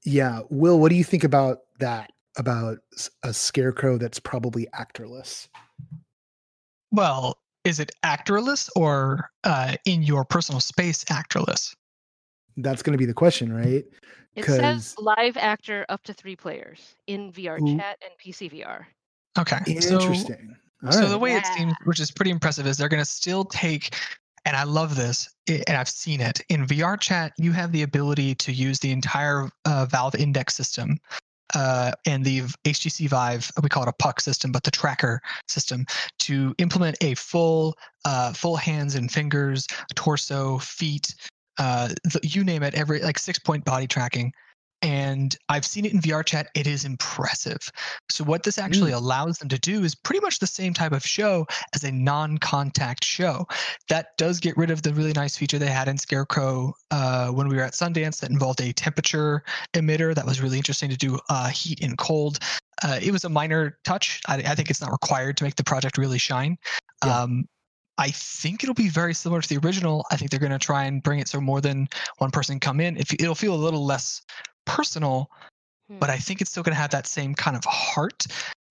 Yeah. 0.04 0.42
Will, 0.50 0.80
what 0.80 0.90
do 0.90 0.96
you 0.96 1.04
think 1.04 1.24
about 1.24 1.60
that? 1.80 2.12
About 2.38 2.78
a 3.24 3.34
scarecrow 3.34 3.98
that's 3.98 4.18
probably 4.18 4.66
actorless? 4.74 5.50
Well, 6.90 7.38
is 7.66 7.82
it 7.82 7.92
actorless 8.06 8.70
or 8.78 9.30
uh, 9.44 9.76
in 9.84 10.02
your 10.02 10.24
personal 10.24 10.62
space 10.62 11.04
actorless? 11.04 11.76
That's 12.56 12.82
going 12.82 12.94
to 12.94 12.98
be 12.98 13.06
the 13.06 13.14
question, 13.14 13.52
right? 13.52 13.84
It 14.38 14.46
says 14.46 14.96
'Cause- 14.96 14.96
live 15.00 15.36
actor 15.36 15.86
up 15.90 16.04
to 16.04 16.14
three 16.14 16.38
players 16.38 16.96
in 17.08 17.34
VR 17.34 17.60
Ooh. 17.62 17.78
chat 17.78 17.98
and 18.02 18.14
PC 18.18 18.50
VR. 18.50 18.86
Okay. 19.38 19.60
So, 19.82 19.96
Interesting. 20.00 20.56
All 20.86 20.94
so 20.94 21.02
right. 21.02 21.10
the 21.10 21.20
way 21.20 21.36
it 21.36 21.46
seems, 21.48 21.74
which 21.84 22.00
is 22.00 22.12
pretty 22.12 22.32
impressive, 22.32 22.66
is 22.66 22.78
they're 22.78 22.88
going 22.88 23.04
to 23.04 23.10
still 23.10 23.44
take, 23.44 23.94
and 24.46 24.56
I 24.56 24.64
love 24.64 24.96
this, 24.96 25.30
and 25.48 25.78
I've 25.78 25.90
seen 25.90 26.22
it 26.22 26.42
in 26.50 26.66
VRChat. 26.66 27.32
You 27.38 27.52
have 27.52 27.72
the 27.72 27.84
ability 27.84 28.36
to 28.36 28.52
use 28.52 28.80
the 28.80 28.92
entire 28.92 29.50
uh, 29.66 29.86
Valve 29.86 30.16
Index 30.16 30.56
system. 30.56 31.00
Uh, 31.54 31.92
and 32.06 32.24
the 32.24 32.42
HTC 32.64 33.10
Vive, 33.10 33.52
we 33.62 33.68
call 33.68 33.84
it 33.84 33.90
a 33.90 33.94
puck 33.94 34.22
system, 34.22 34.54
but 34.54 34.64
the 34.64 34.72
tracker 34.72 35.22
system 35.48 35.86
to 36.20 36.56
implement 36.60 36.96
a 37.02 37.14
full, 37.16 37.76
uh, 38.06 38.32
full 38.32 38.56
hands 38.56 38.96
and 38.96 39.12
fingers, 39.12 39.68
torso, 39.94 40.60
feet, 40.60 41.14
uh, 41.58 41.90
the, 42.06 42.20
you 42.24 42.46
name 42.46 42.64
it, 42.64 42.74
every 42.74 43.02
like 43.02 43.20
six 43.20 43.38
point 43.38 43.66
body 43.66 43.86
tracking. 43.86 44.32
And 44.82 45.36
I've 45.50 45.66
seen 45.66 45.86
it 45.86 45.94
in 45.94 46.02
VRChat. 46.02 46.48
It 46.56 46.66
is 46.66 46.86
impressive. 46.86 47.60
So 48.10 48.24
what 48.24 48.44
this 48.44 48.58
actually 48.58 48.92
allows 48.92 49.38
them 49.38 49.50
to 49.50 49.60
do 49.60 49.84
is 49.84 49.94
pretty 49.94 50.22
much 50.22 50.40
the 50.40 50.48
same 50.48 50.74
type 50.74 50.92
of 50.92 51.06
show 51.06 51.46
as 51.76 51.84
a 51.84 51.92
non-contact 51.92 53.04
show. 53.04 53.48
That 53.90 54.18
does 54.18 54.40
get 54.40 54.58
rid 54.58 54.72
of 54.72 54.82
the 54.82 54.94
really 54.94 55.14
nice 55.14 55.38
feature 55.38 55.60
they 55.60 55.68
had 55.68 55.88
in 55.88 55.98
Scarecrow 55.98 56.74
uh, 56.90 57.30
when 57.30 57.48
we 57.48 57.56
were 57.56 57.64
at 57.64 57.74
Sundance 57.74 58.20
that 58.22 58.32
involved 58.32 58.62
a 58.62 58.74
temperature 58.74 59.44
emitter. 59.74 60.16
That 60.16 60.26
was 60.26 60.42
really 60.42 60.58
interesting 60.58 60.90
to 60.90 60.98
do 60.98 61.20
uh, 61.30 61.50
heat 61.50 61.84
and 61.84 61.98
cold. 61.98 62.40
Uh, 62.84 63.00
it 63.02 63.12
was 63.12 63.24
a 63.24 63.30
minor 63.30 63.78
touch. 63.84 64.20
I, 64.28 64.38
I 64.38 64.56
think 64.56 64.70
it's 64.70 64.82
not 64.82 64.92
required 64.92 65.38
to 65.38 65.44
make 65.44 65.56
the 65.56 65.64
project 65.64 65.98
really 65.98 66.18
shine. 66.18 66.58
Yeah. 67.06 67.22
Um, 67.22 67.46
I 67.98 68.10
think 68.10 68.64
it'll 68.64 68.74
be 68.74 68.90
very 68.90 69.14
similar 69.14 69.42
to 69.42 69.48
the 69.48 69.58
original. 69.58 70.06
I 70.10 70.18
think 70.18 70.32
they're 70.32 70.40
going 70.40 70.52
to 70.52 70.60
try 70.60 70.86
and 70.86 71.04
bring 71.04 71.20
it 71.20 71.28
so 71.28 71.40
more 71.40 71.62
than 71.62 71.88
one 72.18 72.32
person 72.32 72.60
come 72.60 72.80
in. 72.80 72.98
If 72.98 73.14
it'll 73.14 73.36
feel 73.36 73.54
a 73.54 73.56
little 73.56 73.86
less 73.86 74.24
personal, 74.66 75.30
but 76.00 76.10
Hmm. 76.10 76.16
I 76.16 76.18
think 76.18 76.42
it's 76.42 76.52
still 76.52 76.64
going 76.64 76.76
to 76.76 76.82
have 76.82 76.92
that 76.92 77.08
same 77.08 77.36
kind 77.36 77.58
of 77.58 77.64
heart. 77.66 78.26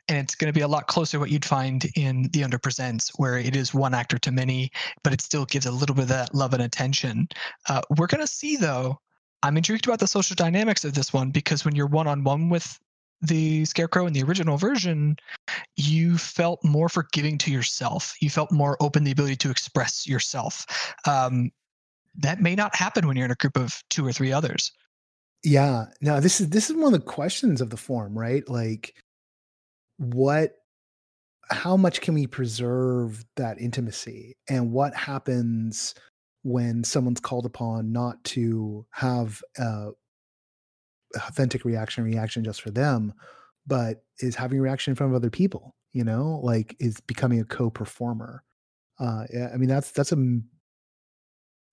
And 0.09 0.18
it's 0.18 0.34
going 0.34 0.53
to 0.53 0.59
be 0.59 0.62
a 0.62 0.68
lot 0.68 0.88
closer 0.88 1.12
to 1.12 1.20
what 1.20 1.30
you'd 1.30 1.45
find 1.45 1.86
in 1.95 2.28
The 2.32 2.43
Under 2.43 2.59
Presents, 2.59 3.12
where 3.16 3.38
it 3.38 3.55
is 3.55 3.72
one 3.72 3.95
actor 3.95 4.18
to 4.18 4.32
many, 4.32 4.72
but 5.05 5.12
it 5.12 5.20
still 5.20 5.45
gives 5.45 5.66
a 5.66 5.70
little 5.70 5.95
bit 5.95 6.03
of 6.03 6.09
that 6.09 6.34
love 6.34 6.53
and 6.53 6.62
attention. 6.62 7.28
Uh, 7.68 7.82
we're 7.97 8.09
going 8.09 8.20
to 8.20 8.26
see, 8.26 8.57
though, 8.57 8.99
I'm 9.45 9.57
intrigued 9.57 9.86
about 9.86 10.01
the 10.01 10.09
social 10.09 10.34
dynamics 10.34 10.84
of 10.84 10.95
this 10.95 11.12
one 11.12 11.30
because 11.30 11.64
when 11.64 11.76
you're 11.76 11.86
one 11.86 12.09
on 12.09 12.24
one 12.24 12.49
with 12.49 12.76
the 13.22 13.64
Scarecrow 13.64 14.07
in 14.07 14.12
the 14.12 14.24
original 14.24 14.57
version, 14.57 15.16
you 15.76 16.18
felt 16.18 16.59
more 16.64 16.88
forgiving 16.88 17.38
to 17.38 17.53
yourself. 17.53 18.16
You 18.20 18.30
felt 18.30 18.51
more 18.51 18.76
open 18.80 19.05
the 19.05 19.12
ability 19.12 19.36
to 19.36 19.51
express 19.51 20.09
yourself. 20.09 20.66
Um, 21.07 21.53
that 22.16 22.41
may 22.41 22.57
not 22.57 22.74
happen 22.74 23.07
when 23.07 23.16
you're 23.16 23.26
in 23.26 23.30
a 23.30 23.36
group 23.36 23.57
of 23.57 23.80
two 23.91 24.05
or 24.05 24.12
three 24.12 24.32
others. 24.32 24.72
Yeah. 25.43 25.86
Now 26.01 26.20
this 26.20 26.41
is 26.41 26.51
this 26.51 26.70
is 26.70 26.76
one 26.76 26.93
of 26.95 27.01
the 27.01 27.07
questions 27.07 27.61
of 27.61 27.70
the 27.70 27.76
form, 27.76 28.18
right? 28.18 28.47
Like 28.49 28.95
what 29.99 30.55
how 31.51 31.76
much 31.76 32.01
can 32.01 32.14
we 32.14 32.26
preserve 32.26 33.24
that 33.36 33.61
intimacy 33.61 34.36
and 34.49 34.72
what 34.72 34.95
happens 34.95 35.95
when 36.43 36.84
someone's 36.84 37.20
called 37.20 37.45
upon 37.45 37.93
not 37.93 38.22
to 38.24 38.86
have 38.93 39.43
a 39.59 39.88
authentic 41.16 41.64
reaction 41.64 42.05
reaction 42.05 42.45
just 42.45 42.62
for 42.62 42.70
them 42.70 43.12
but 43.66 44.05
is 44.20 44.36
having 44.36 44.61
reaction 44.61 44.93
in 44.93 44.95
front 44.95 45.12
of 45.12 45.16
other 45.16 45.28
people 45.28 45.74
you 45.93 46.05
know 46.05 46.41
like 46.43 46.76
is 46.78 47.01
becoming 47.01 47.41
a 47.41 47.45
co-performer 47.45 48.45
uh 49.01 49.24
i 49.53 49.57
mean 49.57 49.68
that's 49.68 49.91
that's 49.91 50.12
a, 50.12 50.16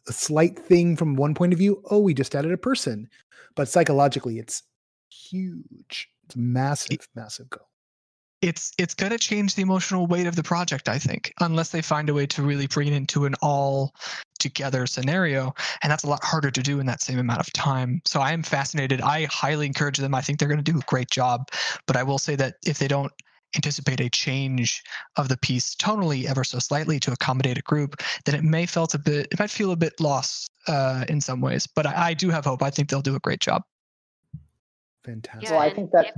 a 0.07 0.13
slight 0.13 0.57
thing 0.57 0.95
from 0.95 1.15
one 1.15 1.33
point 1.33 1.53
of 1.53 1.59
view 1.59 1.81
oh 1.91 1.99
we 1.99 2.13
just 2.13 2.35
added 2.35 2.51
a 2.51 2.57
person. 2.57 3.07
But 3.55 3.67
psychologically 3.67 4.39
it's 4.39 4.63
huge. 5.09 6.09
It's 6.25 6.35
massive 6.35 7.07
massive 7.15 7.49
goal. 7.49 7.67
It's 8.41 8.71
it's 8.77 8.93
going 8.93 9.11
to 9.11 9.17
change 9.17 9.55
the 9.55 9.63
emotional 9.63 10.05
weight 10.05 10.27
of 10.27 10.35
the 10.35 10.43
project 10.43 10.87
i 10.87 10.99
think 10.99 11.33
unless 11.39 11.69
they 11.71 11.81
find 11.81 12.07
a 12.07 12.13
way 12.13 12.27
to 12.27 12.43
really 12.43 12.67
bring 12.67 12.87
it 12.87 12.93
into 12.93 13.25
an 13.25 13.33
all 13.41 13.95
together 14.37 14.85
scenario 14.85 15.53
and 15.81 15.91
that's 15.91 16.03
a 16.03 16.07
lot 16.07 16.23
harder 16.23 16.51
to 16.51 16.61
do 16.61 16.79
in 16.79 16.85
that 16.85 17.01
same 17.01 17.17
amount 17.17 17.39
of 17.39 17.51
time. 17.53 18.01
So 18.05 18.21
i 18.21 18.31
am 18.31 18.43
fascinated. 18.43 19.01
I 19.01 19.25
highly 19.25 19.65
encourage 19.65 19.97
them. 19.97 20.13
I 20.13 20.21
think 20.21 20.37
they're 20.39 20.47
going 20.47 20.63
to 20.63 20.71
do 20.71 20.77
a 20.77 20.83
great 20.83 21.09
job. 21.09 21.49
But 21.87 21.97
i 21.97 22.03
will 22.03 22.19
say 22.19 22.35
that 22.35 22.55
if 22.65 22.77
they 22.79 22.87
don't 22.87 23.11
anticipate 23.55 23.99
a 24.01 24.09
change 24.09 24.83
of 25.15 25.29
the 25.29 25.37
piece 25.37 25.73
tonally 25.75 26.25
ever 26.25 26.43
so 26.43 26.59
slightly 26.59 26.99
to 26.99 27.11
accommodate 27.11 27.57
a 27.57 27.61
group 27.61 27.95
then 28.25 28.35
it 28.35 28.43
may 28.43 28.65
felt 28.65 28.93
a 28.93 28.99
bit 28.99 29.27
it 29.31 29.39
might 29.39 29.49
feel 29.49 29.71
a 29.71 29.75
bit 29.75 29.93
lost 29.99 30.51
uh, 30.67 31.05
in 31.07 31.21
some 31.21 31.39
ways 31.41 31.65
but 31.67 31.85
I, 31.85 32.09
I 32.09 32.13
do 32.13 32.29
have 32.29 32.43
hope 32.45 32.61
i 32.61 32.69
think 32.69 32.89
they'll 32.89 33.01
do 33.01 33.15
a 33.15 33.19
great 33.19 33.39
job 33.39 33.63
fantastic 35.05 35.43
Yeah, 35.49 35.51
well, 35.57 35.61
I 35.61 35.73
think 35.73 35.91
that 35.91 36.07
if- 36.07 36.15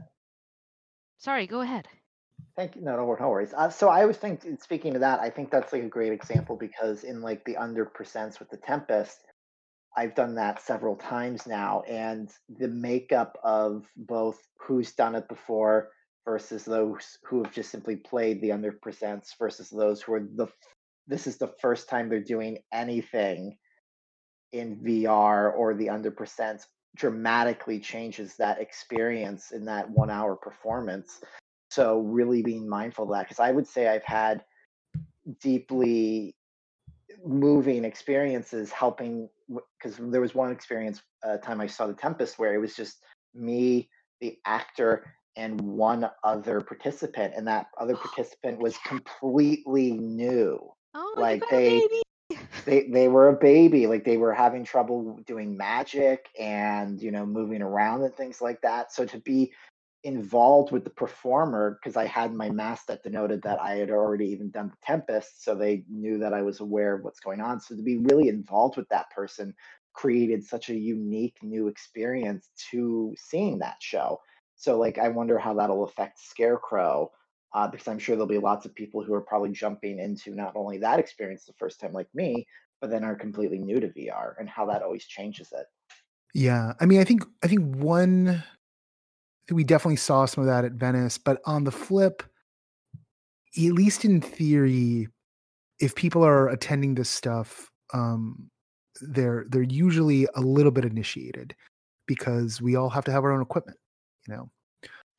Sorry, 1.19 1.47
go 1.47 1.59
ahead. 1.59 1.85
Thank 2.55 2.77
you. 2.77 2.81
No, 2.81 2.95
no, 2.95 3.03
wor- 3.03 3.17
no 3.19 3.27
worries. 3.29 3.53
Uh, 3.53 3.69
so 3.69 3.89
I 3.89 4.05
was 4.05 4.15
thinking, 4.15 4.57
speaking 4.61 4.95
of 4.95 5.01
that, 5.01 5.19
I 5.19 5.29
think 5.29 5.51
that's 5.51 5.73
like 5.73 5.83
a 5.83 5.87
great 5.89 6.13
example 6.13 6.55
because 6.55 7.03
in 7.03 7.21
like 7.21 7.43
the 7.43 7.57
Under 7.57 7.83
Presents 7.85 8.39
with 8.39 8.49
the 8.49 8.55
Tempest, 8.57 9.19
I've 9.97 10.15
done 10.15 10.35
that 10.35 10.61
several 10.61 10.95
times 10.95 11.45
now, 11.45 11.81
and 11.89 12.29
the 12.57 12.69
makeup 12.69 13.37
of 13.43 13.85
both 13.97 14.39
who's 14.61 14.93
done 14.93 15.13
it 15.15 15.27
before 15.27 15.89
versus 16.29 16.63
those 16.63 17.17
who 17.23 17.43
have 17.43 17.51
just 17.51 17.71
simply 17.71 17.95
played 17.95 18.39
the 18.39 18.51
Under 18.51 18.71
Presents 18.71 19.35
versus 19.39 19.67
those 19.71 19.99
who 19.99 20.13
are 20.13 20.27
the 20.35 20.47
this 21.07 21.25
is 21.25 21.37
the 21.37 21.51
first 21.59 21.89
time 21.89 22.07
they're 22.07 22.19
doing 22.19 22.59
anything 22.71 23.57
in 24.51 24.77
VR 24.77 25.51
or 25.57 25.73
the 25.73 25.89
Under 25.89 26.11
Presents 26.11 26.67
dramatically 26.95 27.79
changes 27.79 28.35
that 28.35 28.61
experience 28.61 29.51
in 29.51 29.65
that 29.65 29.89
one 29.89 30.11
hour 30.11 30.35
performance. 30.35 31.19
So 31.71 32.01
really 32.01 32.43
being 32.43 32.69
mindful 32.69 33.05
of 33.05 33.11
that 33.11 33.23
because 33.23 33.39
I 33.39 33.51
would 33.51 33.67
say 33.67 33.87
I've 33.87 34.03
had 34.03 34.43
deeply 35.41 36.35
moving 37.25 37.85
experiences 37.85 38.71
helping 38.71 39.29
because 39.47 39.97
there 39.97 40.21
was 40.21 40.35
one 40.35 40.51
experience 40.51 41.01
uh, 41.23 41.37
time 41.37 41.59
I 41.59 41.65
saw 41.65 41.87
the 41.87 41.93
Tempest 41.93 42.37
where 42.37 42.53
it 42.53 42.59
was 42.59 42.75
just 42.75 42.97
me, 43.33 43.89
the 44.21 44.37
actor, 44.45 45.05
and 45.39 45.59
one 45.61 46.09
other 46.23 46.59
participant, 46.61 47.33
and 47.35 47.47
that 47.47 47.67
other 47.77 47.95
participant 47.95 48.59
was 48.59 48.77
completely 48.79 49.93
new. 49.93 50.59
Oh, 50.93 51.13
Like, 51.17 51.43
they-. 51.49 51.87
They 52.65 52.87
they 52.89 53.07
were 53.07 53.29
a 53.29 53.37
baby, 53.37 53.87
like 53.87 54.03
they 54.03 54.17
were 54.17 54.33
having 54.33 54.63
trouble 54.63 55.19
doing 55.25 55.57
magic 55.57 56.27
and 56.39 57.01
you 57.01 57.09
know 57.11 57.25
moving 57.25 57.61
around 57.61 58.03
and 58.03 58.13
things 58.15 58.41
like 58.41 58.61
that. 58.61 58.91
So 58.93 59.05
to 59.05 59.19
be 59.19 59.51
involved 60.03 60.71
with 60.71 60.83
the 60.83 60.89
performer 60.91 61.79
because 61.81 61.97
I 61.97 62.05
had 62.05 62.33
my 62.33 62.49
mask 62.49 62.85
that 62.87 63.03
denoted 63.03 63.41
that 63.43 63.59
I 63.59 63.75
had 63.75 63.89
already 63.89 64.27
even 64.27 64.49
done 64.51 64.69
the 64.69 64.77
Tempest, 64.85 65.43
so 65.43 65.55
they 65.55 65.83
knew 65.89 66.19
that 66.19 66.33
I 66.33 66.41
was 66.43 66.59
aware 66.59 66.95
of 66.95 67.03
what's 67.03 67.19
going 67.19 67.41
on. 67.41 67.59
So 67.59 67.75
to 67.75 67.81
be 67.81 67.97
really 67.97 68.29
involved 68.29 68.77
with 68.77 68.89
that 68.89 69.09
person 69.09 69.55
created 69.93 70.43
such 70.43 70.69
a 70.69 70.75
unique 70.75 71.37
new 71.41 71.67
experience 71.67 72.49
to 72.71 73.15
seeing 73.17 73.59
that 73.59 73.77
show. 73.81 74.19
So 74.59 74.77
like 74.77 74.97
I 74.97 75.07
wonder 75.07 75.39
how 75.39 75.53
that'll 75.53 75.85
affect 75.85 76.19
Scarecrow. 76.19 77.11
Uh, 77.51 77.67
because 77.67 77.87
I'm 77.87 77.97
sure 77.97 78.15
there'll 78.15 78.27
be 78.27 78.37
lots 78.37 78.67
of 78.67 78.75
people 78.75 79.03
who 79.03 79.11
are 79.15 79.21
probably 79.21 79.49
jumping 79.49 79.97
into 79.97 80.35
not 80.35 80.51
only 80.55 80.77
that 80.77 80.99
experience 80.99 81.45
the 81.45 81.53
first 81.53 81.79
time 81.79 81.93
like 81.93 82.07
me, 82.13 82.45
but 82.79 82.91
then 82.91 83.03
are 83.03 83.15
completely 83.15 83.57
new 83.57 83.79
to 83.79 83.87
VR 83.87 84.33
and 84.39 84.47
how 84.47 84.67
that 84.67 84.83
always 84.83 85.07
changes 85.07 85.51
it. 85.51 85.65
Yeah, 86.35 86.73
I 86.79 86.85
mean, 86.85 86.99
I 86.99 87.05
think 87.05 87.23
I 87.41 87.47
think 87.47 87.75
one 87.75 88.43
we 89.49 89.63
definitely 89.63 89.95
saw 89.95 90.25
some 90.25 90.43
of 90.43 90.47
that 90.47 90.65
at 90.65 90.73
Venice, 90.73 91.17
but 91.17 91.41
on 91.45 91.63
the 91.63 91.71
flip, 91.71 92.21
at 93.57 93.73
least 93.73 94.05
in 94.05 94.21
theory, 94.21 95.07
if 95.79 95.95
people 95.95 96.23
are 96.23 96.49
attending 96.49 96.93
this 96.93 97.09
stuff, 97.09 97.71
um, 97.93 98.51
they're 99.01 99.45
they're 99.49 99.63
usually 99.63 100.27
a 100.35 100.41
little 100.41 100.71
bit 100.71 100.85
initiated 100.85 101.55
because 102.05 102.61
we 102.61 102.75
all 102.75 102.89
have 102.89 103.05
to 103.05 103.11
have 103.11 103.23
our 103.23 103.31
own 103.31 103.41
equipment, 103.41 103.78
know. 104.29 104.49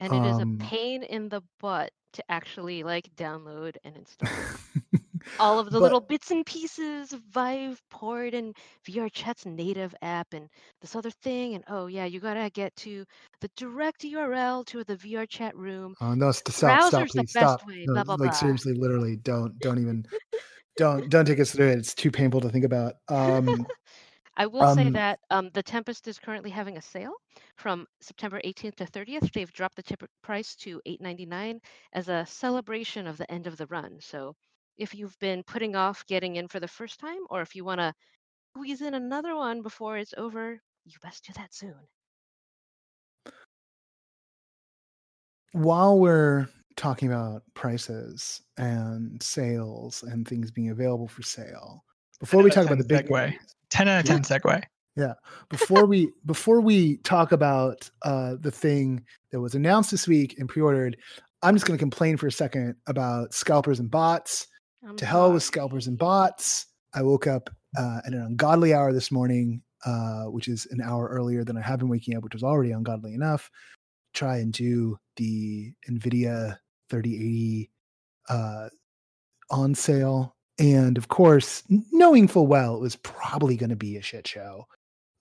And 0.01 0.13
it 0.15 0.25
is 0.31 0.39
Um, 0.39 0.59
a 0.61 0.65
pain 0.65 1.03
in 1.03 1.29
the 1.29 1.43
butt 1.61 1.91
to 2.15 2.25
actually 2.31 2.83
like 2.83 3.09
download 3.17 3.77
and 3.85 3.97
install 3.97 4.29
all 5.39 5.59
of 5.59 5.67
the 5.67 5.73
But- 5.73 5.83
little 5.83 6.01
bits 6.01 6.31
and 6.31 6.45
pieces 6.47 7.13
of 7.13 7.21
Viveport 7.31 8.33
and 8.35 8.57
VRChat's 8.89 9.45
native 9.47 9.95
app 10.03 10.29
and 10.33 10.49
this 10.81 10.97
other 10.97 11.11
thing. 11.11 11.55
And 11.55 11.63
oh 11.69 11.87
yeah, 11.87 12.07
you 12.07 12.19
gotta 12.19 12.49
get 12.51 12.75
to 12.77 13.05
the 13.43 13.51
direct 13.57 14.03
URL 14.03 14.65
to 14.67 14.83
the 14.85 14.97
VRChat 14.97 15.53
room. 15.55 15.95
Oh 16.01 16.15
no! 16.15 16.33
St- 16.33 16.55
stop! 16.55 16.89
Stop! 16.89 17.03
The 17.03 17.07
Please 17.07 17.33
best 17.33 17.59
stop! 17.59 17.67
way, 17.67 17.85
No, 17.87 17.93
blah, 17.95 18.05
blah, 18.05 18.15
like 18.15 18.31
blah. 18.31 18.39
seriously, 18.39 18.73
literally, 18.73 19.17
don't 19.17 19.59
don't 19.59 19.79
even 19.79 20.07
don't 20.79 21.11
don't 21.11 21.27
take 21.27 21.39
us 21.41 21.51
through 21.53 21.69
it. 21.69 21.79
It's 21.79 21.95
too 21.95 22.11
painful 22.11 22.41
to 22.41 22.49
think 22.49 22.65
about. 22.65 22.95
Um, 23.09 23.67
I 24.37 24.47
will 24.47 24.74
say 24.74 24.87
Um, 24.87 24.93
that 24.93 25.20
um, 25.31 25.51
the 25.51 25.62
Tempest 25.62 26.09
is 26.09 26.18
currently 26.18 26.51
having 26.51 26.76
a 26.76 26.83
sale 26.83 27.14
from 27.57 27.87
September 28.01 28.41
18th 28.45 28.76
to 28.76 28.87
30th. 28.87 29.33
They've 29.33 29.53
dropped 29.53 29.76
the 29.76 29.83
tip 29.83 30.03
price 30.22 30.57
to 30.57 30.81
$8.99 30.87 31.61
as 31.93 32.09
a 32.09 32.26
celebration 32.26 33.07
of 33.07 33.16
the 33.18 33.31
end 33.31 33.47
of 33.47 33.57
the 33.57 33.66
run. 33.66 34.01
So 34.01 34.35
if 34.76 34.95
you've 34.95 35.18
been 35.18 35.43
putting 35.45 35.76
off 35.76 36.07
getting 36.07 36.37
in 36.37 36.49
for 36.49 36.61
the 36.61 36.68
first 36.68 36.99
time, 37.01 37.20
or 37.31 37.43
if 37.43 37.55
you 37.55 37.64
want 37.64 37.81
to 37.81 37.95
squeeze 38.55 38.83
in 38.83 38.95
another 38.95 39.37
one 39.37 39.62
before 39.62 39.99
it's 39.99 40.14
over, 40.16 40.62
you 40.85 40.99
best 41.03 41.24
do 41.24 41.33
that 41.35 41.55
soon. 41.55 41.89
while 45.53 45.99
we're 45.99 46.49
talking 46.76 47.09
about 47.09 47.43
prices 47.55 48.43
and 48.57 49.22
sales 49.22 50.03
and 50.03 50.26
things 50.26 50.51
being 50.51 50.70
available 50.70 51.09
for 51.09 51.22
sale, 51.22 51.85
before 52.20 52.43
we 52.43 52.51
talk 52.51 52.66
about 52.66 52.78
the 52.78 52.85
10 52.89 53.03
big 53.09 53.09
segue. 53.09 53.35
Movies, 53.73 53.79
10 53.79 53.89
out 53.89 54.01
of 54.01 54.07
Yeah. 54.07 54.18
10 54.18 54.41
segue 54.41 54.62
Yeah. 54.97 55.12
before 55.49 55.87
we 55.87 56.11
before 56.27 56.61
we 56.61 56.99
talk 56.99 57.33
about 57.33 57.91
uh, 58.03 58.37
the 58.41 58.51
thing 58.51 59.05
that 59.31 59.41
was 59.41 59.55
announced 59.55 59.91
this 59.91 60.07
week 60.09 60.37
and 60.39 60.49
pre-ordered, 60.49 60.97
I'm 61.43 61.55
just 61.55 61.66
going 61.66 61.79
to 61.79 61.83
complain 61.83 62.16
for 62.16 62.27
a 62.27 62.33
second 62.33 62.77
about 62.87 63.33
scalpers 63.35 63.81
and 63.81 63.91
bots. 63.91 64.47
I'm 64.87 64.97
to 64.97 65.07
hell 65.07 65.33
with 65.33 65.43
scalpers 65.43 65.87
and 65.87 65.99
bots. 65.99 66.66
I 66.95 67.03
woke 67.03 67.27
up 67.27 67.51
uh, 67.79 68.01
at 68.07 68.12
an 68.12 68.21
ungodly 68.23 68.75
hour 68.75 68.93
this 68.93 69.11
morning, 69.12 69.62
uh, 69.87 70.25
which 70.25 70.49
is 70.49 70.66
an 70.71 70.81
hour 70.81 71.07
earlier 71.09 71.45
than 71.45 71.57
I 71.57 71.61
have 71.62 71.79
been 71.79 71.89
waking 71.89 72.16
up, 72.16 72.25
which 72.25 72.35
was 72.35 72.43
already 72.43 72.73
ungodly 72.73 73.14
enough. 73.14 73.51
Try 74.14 74.39
and 74.39 74.53
do 74.53 74.99
the 75.16 75.73
NVIDIA 75.89 76.57
3080 76.89 77.71
uh, 78.29 78.68
on 79.51 79.75
sale. 79.75 80.35
And 80.61 80.99
of 80.99 81.09
course, 81.09 81.63
knowing 81.91 82.29
full 82.29 82.47
well 82.47 82.77
it 82.77 82.81
was 82.81 82.97
probably 82.97 83.57
going 83.57 83.71
to 83.71 83.77
be 83.77 83.97
a 83.97 84.03
shit 84.03 84.29
show. 84.29 84.67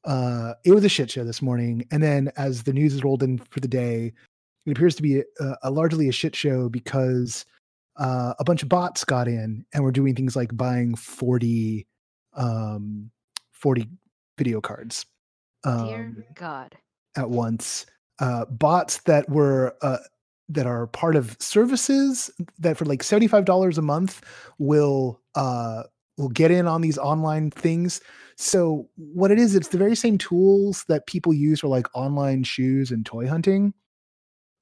Uh, 0.03 0.53
it 0.65 0.73
was 0.73 0.83
a 0.83 0.89
shit 0.89 1.09
show 1.09 1.23
this 1.23 1.41
morning. 1.41 1.87
And 1.91 2.03
then 2.03 2.31
as 2.35 2.63
the 2.63 2.73
news 2.73 2.93
is 2.93 3.03
rolled 3.03 3.23
in 3.23 3.37
for 3.37 3.61
the 3.61 3.67
day, 3.67 4.13
it 4.65 4.71
appears 4.71 4.95
to 4.95 5.01
be 5.01 5.21
a, 5.21 5.55
a 5.63 5.71
largely 5.71 6.09
a 6.09 6.11
shit 6.11 6.35
show 6.35 6.67
because 6.67 7.45
uh, 7.97 8.33
a 8.37 8.43
bunch 8.43 8.63
of 8.63 8.69
bots 8.69 9.05
got 9.05 9.27
in 9.27 9.65
and 9.73 9.83
were 9.83 9.91
doing 9.91 10.13
things 10.13 10.35
like 10.35 10.55
buying 10.55 10.95
40 10.95 11.87
um 12.35 13.09
40 13.51 13.87
video 14.37 14.61
cards 14.61 15.05
Dear 15.63 15.73
um, 15.73 16.23
God. 16.35 16.77
at 17.17 17.29
once 17.29 17.87
uh 18.19 18.45
bots 18.45 18.99
that 18.99 19.27
were 19.27 19.75
uh 19.81 19.97
that 20.47 20.65
are 20.65 20.87
part 20.87 21.15
of 21.15 21.37
services 21.39 22.31
that 22.57 22.75
for 22.75 22.85
like 22.85 23.03
$75 23.03 23.77
a 23.77 23.81
month 23.81 24.21
will 24.57 25.19
uh 25.39 25.83
will 26.17 26.29
get 26.29 26.51
in 26.51 26.67
on 26.67 26.81
these 26.81 26.97
online 26.97 27.49
things 27.49 28.01
so 28.35 28.87
what 28.95 29.31
it 29.31 29.39
is 29.39 29.55
it's 29.55 29.69
the 29.69 29.77
very 29.77 29.95
same 29.95 30.17
tools 30.17 30.83
that 30.89 31.07
people 31.07 31.33
use 31.33 31.61
for 31.61 31.67
like 31.67 31.87
online 31.95 32.43
shoes 32.43 32.91
and 32.91 33.05
toy 33.05 33.27
hunting 33.27 33.73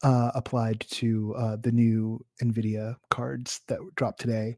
uh, 0.04 0.32
applied 0.36 0.86
to 0.92 1.34
uh, 1.38 1.58
the 1.58 1.72
new 1.72 2.24
NVIDIA 2.42 2.96
cards 3.10 3.62
that 3.68 3.80
dropped 3.96 4.20
today, 4.20 4.58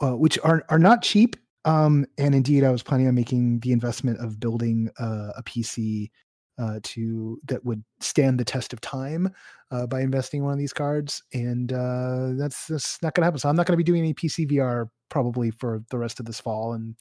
uh, 0.00 0.16
which 0.16 0.38
are 0.44 0.64
are 0.68 0.78
not 0.78 1.02
cheap. 1.02 1.36
Um, 1.64 2.06
and 2.18 2.34
indeed, 2.34 2.62
I 2.62 2.70
was 2.70 2.82
planning 2.82 3.08
on 3.08 3.14
making 3.14 3.60
the 3.60 3.72
investment 3.72 4.18
of 4.20 4.38
building 4.38 4.90
uh, 4.98 5.32
a 5.36 5.42
PC 5.42 6.10
uh, 6.58 6.80
to 6.82 7.40
that 7.46 7.64
would 7.64 7.82
stand 8.00 8.38
the 8.38 8.44
test 8.44 8.72
of 8.72 8.80
time 8.80 9.32
uh, 9.70 9.86
by 9.86 10.00
investing 10.00 10.40
in 10.40 10.44
one 10.44 10.52
of 10.52 10.58
these 10.58 10.72
cards, 10.72 11.22
and 11.32 11.72
uh, 11.72 12.30
that's 12.34 12.66
that's 12.66 13.00
not 13.02 13.14
going 13.14 13.22
to 13.22 13.26
happen. 13.26 13.38
So 13.38 13.48
I'm 13.48 13.56
not 13.56 13.66
going 13.66 13.74
to 13.74 13.82
be 13.82 13.84
doing 13.84 14.00
any 14.00 14.14
PCVR 14.14 14.88
probably 15.08 15.50
for 15.50 15.82
the 15.90 15.98
rest 15.98 16.20
of 16.20 16.26
this 16.26 16.40
fall, 16.40 16.74
and 16.74 16.94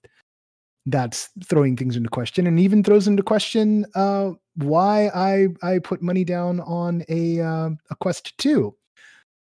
that's 0.86 1.30
throwing 1.45 1.78
things 1.78 1.95
into 1.95 2.10
question, 2.10 2.47
and 2.47 2.60
even 2.60 2.84
throws 2.84 3.08
into 3.08 3.24
question 3.24 3.86
uh, 3.95 4.32
why 4.56 5.10
I 5.14 5.47
I 5.62 5.80
put 5.80 6.01
money 6.01 6.24
down 6.24 6.60
on 6.62 7.04
a 7.10 7.39
uh, 7.39 7.70
a 7.89 7.95
Quest 7.99 8.38
Two, 8.38 8.76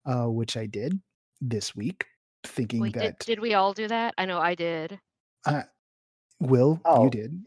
uh, 0.05 0.25
which 0.25 0.55
I 0.57 0.65
did 0.65 0.99
this 1.41 1.75
week, 1.75 2.05
thinking 2.43 2.81
Wait, 2.81 2.93
that 2.93 3.19
did, 3.19 3.25
did 3.25 3.39
we 3.39 3.53
all 3.53 3.73
do 3.73 3.87
that? 3.87 4.13
I 4.17 4.25
know 4.25 4.39
I 4.39 4.55
did. 4.55 4.99
uh, 5.45 5.63
Will 6.41 6.81
Oh, 6.85 7.05
you 7.05 7.09
did 7.09 7.43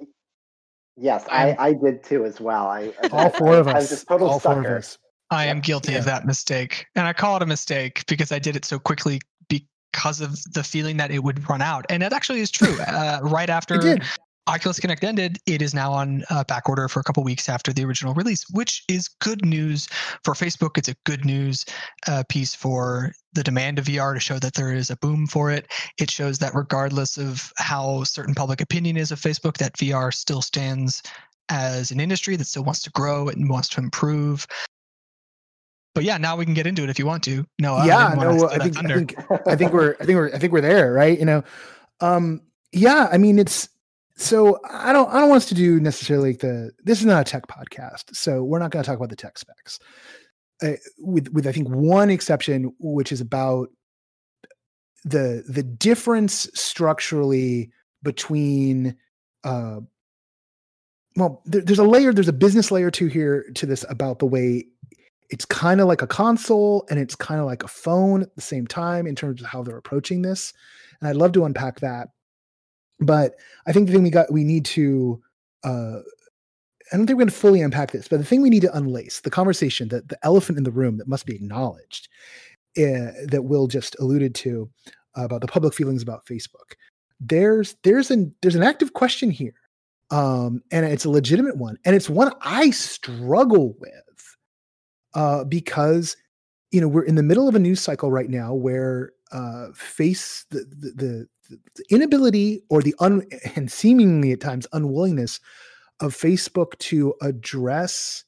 Yes, 1.00 1.24
I, 1.30 1.54
I 1.58 1.72
did 1.74 2.02
too 2.02 2.24
as 2.24 2.40
well. 2.40 2.66
I 2.66 2.92
all 3.12 3.30
four 3.30 3.56
of 3.56 3.68
us 3.68 3.74
I 3.74 3.78
was 3.78 4.02
a 4.02 4.06
total 4.06 4.28
all 4.28 4.40
sucker. 4.40 4.62
four 4.62 4.72
of 4.72 4.78
us. 4.78 4.98
I 5.30 5.44
am 5.46 5.60
guilty 5.60 5.92
Yeah. 5.92 5.98
of 5.98 6.04
that 6.06 6.26
mistake. 6.26 6.86
And 6.96 7.06
I 7.06 7.12
call 7.12 7.36
it 7.36 7.42
a 7.42 7.46
mistake 7.46 8.04
because 8.08 8.32
I 8.32 8.38
did 8.38 8.56
it 8.56 8.64
so 8.64 8.78
quickly 8.78 9.20
because 9.48 10.20
of 10.20 10.42
the 10.54 10.64
feeling 10.64 10.96
that 10.96 11.10
it 11.10 11.22
would 11.22 11.48
run 11.48 11.62
out. 11.62 11.84
And 11.88 12.02
it 12.02 12.12
actually 12.12 12.40
is 12.40 12.50
true. 12.50 12.76
Uh, 12.88 13.20
right 13.22 13.50
after 13.50 13.74
It 13.76 13.82
did. 13.82 14.02
Oculus 14.48 14.80
Connect 14.80 15.04
ended, 15.04 15.38
it 15.44 15.60
is 15.60 15.74
now 15.74 15.92
on 15.92 16.24
uh, 16.30 16.42
back 16.44 16.70
order 16.70 16.88
for 16.88 17.00
a 17.00 17.02
couple 17.02 17.22
weeks 17.22 17.50
after 17.50 17.70
the 17.70 17.84
original 17.84 18.14
release, 18.14 18.48
which 18.50 18.82
is 18.88 19.06
good 19.06 19.44
news 19.44 19.86
for 20.24 20.32
Facebook. 20.32 20.78
It's 20.78 20.88
a 20.88 20.94
good 21.04 21.26
news 21.26 21.66
uh, 22.06 22.24
piece 22.30 22.54
for 22.54 23.12
the 23.34 23.44
demand 23.44 23.78
of 23.78 23.84
VR 23.84 24.14
to 24.14 24.20
show 24.20 24.38
that 24.38 24.54
there 24.54 24.72
is 24.72 24.88
a 24.88 24.96
boom 24.96 25.26
for 25.26 25.50
it. 25.50 25.70
It 25.98 26.10
shows 26.10 26.38
that 26.38 26.54
regardless 26.54 27.18
of 27.18 27.52
how 27.58 28.04
certain 28.04 28.34
public 28.34 28.62
opinion 28.62 28.96
is 28.96 29.12
of 29.12 29.20
Facebook, 29.20 29.58
that 29.58 29.76
VR 29.76 30.14
still 30.14 30.40
stands 30.40 31.02
as 31.50 31.90
an 31.90 32.00
industry 32.00 32.36
that 32.36 32.46
still 32.46 32.64
wants 32.64 32.82
to 32.84 32.90
grow 32.90 33.28
and 33.28 33.50
wants 33.50 33.68
to 33.70 33.80
improve. 33.80 34.46
But 35.94 36.04
yeah, 36.04 36.16
now 36.16 36.36
we 36.36 36.46
can 36.46 36.54
get 36.54 36.66
into 36.66 36.82
it 36.84 36.88
if 36.88 36.98
you 36.98 37.04
want 37.04 37.22
to. 37.24 37.44
No, 37.58 37.84
yeah, 37.84 38.14
didn't 38.14 38.38
no, 38.38 38.48
I 38.48 38.58
think, 38.58 38.78
I 38.78 38.94
think 38.94 39.14
I 39.46 39.56
think 39.56 39.72
we're 39.74 39.94
I 40.00 40.06
think 40.06 40.16
we're 40.16 40.34
I 40.34 40.38
think 40.38 40.52
we're 40.54 40.62
there, 40.62 40.92
right? 40.92 41.18
You 41.18 41.26
know, 41.26 41.44
um, 42.00 42.40
yeah. 42.72 43.08
I 43.10 43.18
mean, 43.18 43.38
it's 43.38 43.68
so 44.18 44.58
I 44.68 44.92
don't 44.92 45.08
I 45.10 45.20
don't 45.20 45.28
want 45.28 45.42
us 45.42 45.48
to 45.48 45.54
do 45.54 45.78
necessarily 45.78 46.30
like 46.30 46.40
the. 46.40 46.72
This 46.82 46.98
is 46.98 47.06
not 47.06 47.20
a 47.20 47.30
tech 47.30 47.46
podcast, 47.46 48.14
so 48.14 48.42
we're 48.42 48.58
not 48.58 48.72
going 48.72 48.82
to 48.82 48.86
talk 48.86 48.96
about 48.96 49.10
the 49.10 49.16
tech 49.16 49.38
specs. 49.38 49.78
Uh, 50.60 50.72
with 50.98 51.28
with 51.32 51.46
I 51.46 51.52
think 51.52 51.68
one 51.68 52.10
exception, 52.10 52.74
which 52.80 53.12
is 53.12 53.20
about 53.20 53.68
the 55.04 55.44
the 55.48 55.62
difference 55.62 56.50
structurally 56.52 57.70
between. 58.02 58.96
Uh, 59.44 59.80
well, 61.14 61.40
there, 61.46 61.62
there's 61.62 61.78
a 61.78 61.84
layer. 61.84 62.12
There's 62.12 62.28
a 62.28 62.32
business 62.32 62.72
layer 62.72 62.90
to 62.90 63.06
here 63.06 63.44
to 63.54 63.66
this 63.66 63.84
about 63.88 64.18
the 64.18 64.26
way 64.26 64.66
it's 65.30 65.44
kind 65.44 65.80
of 65.80 65.86
like 65.86 66.02
a 66.02 66.06
console 66.08 66.86
and 66.90 66.98
it's 66.98 67.14
kind 67.14 67.38
of 67.38 67.46
like 67.46 67.62
a 67.62 67.68
phone 67.68 68.22
at 68.22 68.34
the 68.34 68.40
same 68.40 68.66
time 68.66 69.06
in 69.06 69.14
terms 69.14 69.40
of 69.40 69.46
how 69.46 69.62
they're 69.62 69.76
approaching 69.76 70.22
this 70.22 70.54
and 71.00 71.08
i'd 71.08 71.16
love 71.16 71.32
to 71.32 71.44
unpack 71.44 71.80
that 71.80 72.08
but 73.00 73.34
i 73.66 73.72
think 73.72 73.86
the 73.86 73.92
thing 73.92 74.02
we 74.02 74.10
got 74.10 74.32
we 74.32 74.44
need 74.44 74.64
to 74.64 75.20
uh 75.64 75.98
i 76.92 76.96
don't 76.96 77.06
think 77.06 77.16
we're 77.16 77.24
going 77.24 77.28
to 77.28 77.34
fully 77.34 77.60
unpack 77.60 77.90
this 77.90 78.08
but 78.08 78.18
the 78.18 78.24
thing 78.24 78.42
we 78.42 78.50
need 78.50 78.62
to 78.62 78.76
unlace 78.76 79.20
the 79.22 79.30
conversation 79.30 79.88
that 79.88 80.08
the 80.08 80.18
elephant 80.24 80.58
in 80.58 80.64
the 80.64 80.70
room 80.70 80.96
that 80.96 81.08
must 81.08 81.26
be 81.26 81.34
acknowledged 81.34 82.08
uh, 82.76 83.10
that 83.26 83.44
will 83.44 83.66
just 83.66 83.96
alluded 83.98 84.34
to 84.34 84.70
about 85.16 85.40
the 85.40 85.48
public 85.48 85.74
feelings 85.74 86.02
about 86.02 86.24
facebook. 86.26 86.76
There's 87.18 87.74
there's 87.82 88.10
an 88.10 88.32
there's 88.40 88.54
an 88.54 88.62
active 88.62 88.92
question 88.92 89.30
here 89.30 89.54
um 90.10 90.62
and 90.70 90.86
it's 90.86 91.04
a 91.04 91.10
legitimate 91.10 91.56
one 91.56 91.76
and 91.84 91.96
it's 91.96 92.08
one 92.08 92.32
i 92.40 92.70
struggle 92.70 93.74
with 93.78 94.36
uh, 95.14 95.44
because 95.44 96.16
you 96.70 96.80
know 96.80 96.88
we're 96.88 97.02
in 97.02 97.16
the 97.16 97.22
middle 97.22 97.48
of 97.48 97.54
a 97.54 97.58
news 97.58 97.80
cycle 97.80 98.10
right 98.10 98.30
now 98.30 98.54
where 98.54 99.12
uh, 99.32 99.66
face 99.74 100.46
the, 100.50 100.60
the 100.60 100.92
the 100.94 101.28
the 101.48 101.84
inability 101.90 102.62
or 102.68 102.82
the 102.82 102.94
un 102.98 103.22
and 103.56 103.70
seemingly 103.70 104.32
at 104.32 104.40
times 104.40 104.66
unwillingness 104.72 105.40
of 106.00 106.14
Facebook 106.14 106.78
to 106.78 107.14
address 107.22 108.24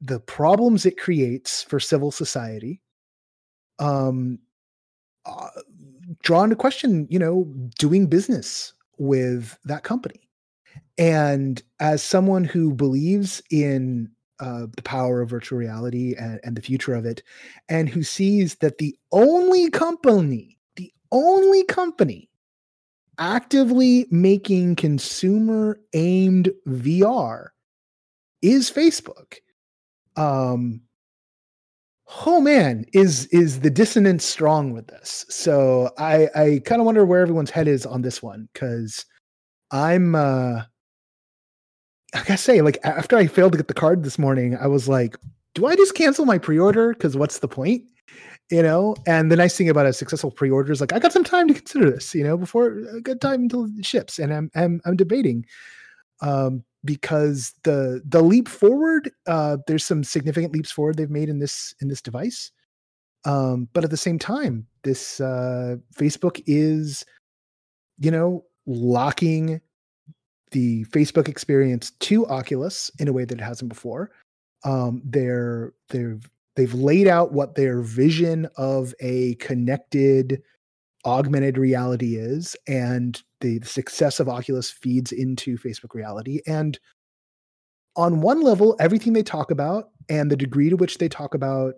the 0.00 0.20
problems 0.20 0.84
it 0.84 0.98
creates 0.98 1.62
for 1.62 1.80
civil 1.80 2.10
society 2.10 2.82
um 3.78 4.38
uh, 5.24 5.48
draw 6.22 6.44
into 6.44 6.56
question 6.56 7.06
you 7.10 7.18
know 7.18 7.44
doing 7.78 8.06
business 8.06 8.72
with 8.98 9.58
that 9.64 9.82
company. 9.82 10.28
And 10.98 11.62
as 11.80 12.02
someone 12.02 12.44
who 12.44 12.72
believes 12.72 13.42
in 13.50 14.10
uh, 14.40 14.66
the 14.74 14.82
power 14.82 15.20
of 15.20 15.30
virtual 15.30 15.58
reality 15.58 16.14
and, 16.18 16.40
and 16.44 16.56
the 16.56 16.62
future 16.62 16.94
of 16.94 17.04
it, 17.04 17.22
and 17.68 17.88
who 17.88 18.02
sees 18.02 18.56
that 18.56 18.78
the 18.78 18.96
only 19.12 19.70
company, 19.70 20.55
only 21.16 21.64
company 21.64 22.28
actively 23.18 24.06
making 24.10 24.76
consumer 24.76 25.80
aimed 25.94 26.50
VR 26.68 27.48
is 28.42 28.70
Facebook. 28.70 29.36
Um, 30.16 30.82
oh 32.26 32.40
man, 32.40 32.84
is 32.92 33.26
is 33.26 33.60
the 33.60 33.70
dissonance 33.70 34.24
strong 34.24 34.72
with 34.72 34.88
this? 34.88 35.24
So 35.28 35.90
I 35.98 36.28
I 36.34 36.60
kind 36.64 36.80
of 36.80 36.86
wonder 36.86 37.04
where 37.06 37.22
everyone's 37.22 37.50
head 37.50 37.68
is 37.68 37.86
on 37.86 38.02
this 38.02 38.22
one 38.22 38.48
because 38.52 39.04
I'm 39.70 40.14
uh 40.14 40.62
I 42.14 42.18
gotta 42.20 42.36
say, 42.36 42.60
like 42.62 42.78
after 42.84 43.16
I 43.16 43.26
failed 43.26 43.52
to 43.52 43.58
get 43.58 43.68
the 43.68 43.74
card 43.74 44.02
this 44.04 44.18
morning, 44.18 44.56
I 44.56 44.66
was 44.66 44.88
like, 44.88 45.16
do 45.54 45.66
I 45.66 45.76
just 45.76 45.94
cancel 45.94 46.24
my 46.26 46.38
pre-order? 46.38 46.92
Because 46.92 47.16
what's 47.16 47.38
the 47.38 47.48
point? 47.48 47.82
You 48.50 48.62
know, 48.62 48.94
and 49.08 49.30
the 49.30 49.36
nice 49.36 49.56
thing 49.56 49.68
about 49.68 49.86
a 49.86 49.92
successful 49.92 50.30
pre-order 50.30 50.70
is 50.70 50.80
like 50.80 50.92
I 50.92 51.00
got 51.00 51.12
some 51.12 51.24
time 51.24 51.48
to 51.48 51.54
consider 51.54 51.90
this, 51.90 52.14
you 52.14 52.22
know, 52.22 52.36
before 52.36 52.78
a 52.94 53.00
good 53.00 53.20
time 53.20 53.42
until 53.42 53.64
it 53.64 53.84
ships. 53.84 54.20
And 54.20 54.32
I'm 54.32 54.50
I'm 54.54 54.80
I'm 54.84 54.96
debating 54.96 55.44
um 56.22 56.62
because 56.84 57.54
the 57.64 58.00
the 58.04 58.22
leap 58.22 58.46
forward, 58.46 59.10
uh 59.26 59.56
there's 59.66 59.84
some 59.84 60.04
significant 60.04 60.52
leaps 60.52 60.70
forward 60.70 60.96
they've 60.96 61.10
made 61.10 61.28
in 61.28 61.40
this 61.40 61.74
in 61.80 61.88
this 61.88 62.00
device. 62.00 62.52
Um, 63.24 63.68
but 63.72 63.82
at 63.82 63.90
the 63.90 63.96
same 63.96 64.18
time, 64.18 64.68
this 64.84 65.20
uh 65.20 65.76
Facebook 65.96 66.40
is, 66.46 67.04
you 67.98 68.12
know, 68.12 68.44
locking 68.66 69.60
the 70.52 70.84
Facebook 70.84 71.26
experience 71.26 71.90
to 71.90 72.26
Oculus 72.28 72.92
in 73.00 73.08
a 73.08 73.12
way 73.12 73.24
that 73.24 73.40
it 73.40 73.44
hasn't 73.44 73.68
before. 73.68 74.12
Um, 74.64 75.02
they're 75.04 75.72
they're 75.88 76.20
they've 76.56 76.74
laid 76.74 77.06
out 77.06 77.32
what 77.32 77.54
their 77.54 77.80
vision 77.80 78.48
of 78.56 78.94
a 79.00 79.34
connected 79.36 80.42
augmented 81.04 81.56
reality 81.56 82.16
is, 82.16 82.56
and 82.66 83.22
the, 83.40 83.58
the 83.58 83.66
success 83.66 84.18
of 84.18 84.28
Oculus 84.28 84.70
feeds 84.70 85.12
into 85.12 85.56
Facebook 85.56 85.94
reality. 85.94 86.40
And 86.46 86.78
on 87.94 88.20
one 88.20 88.42
level, 88.42 88.76
everything 88.80 89.12
they 89.12 89.22
talk 89.22 89.50
about 89.50 89.90
and 90.08 90.30
the 90.30 90.36
degree 90.36 90.70
to 90.70 90.76
which 90.76 90.98
they 90.98 91.08
talk 91.08 91.34
about 91.34 91.74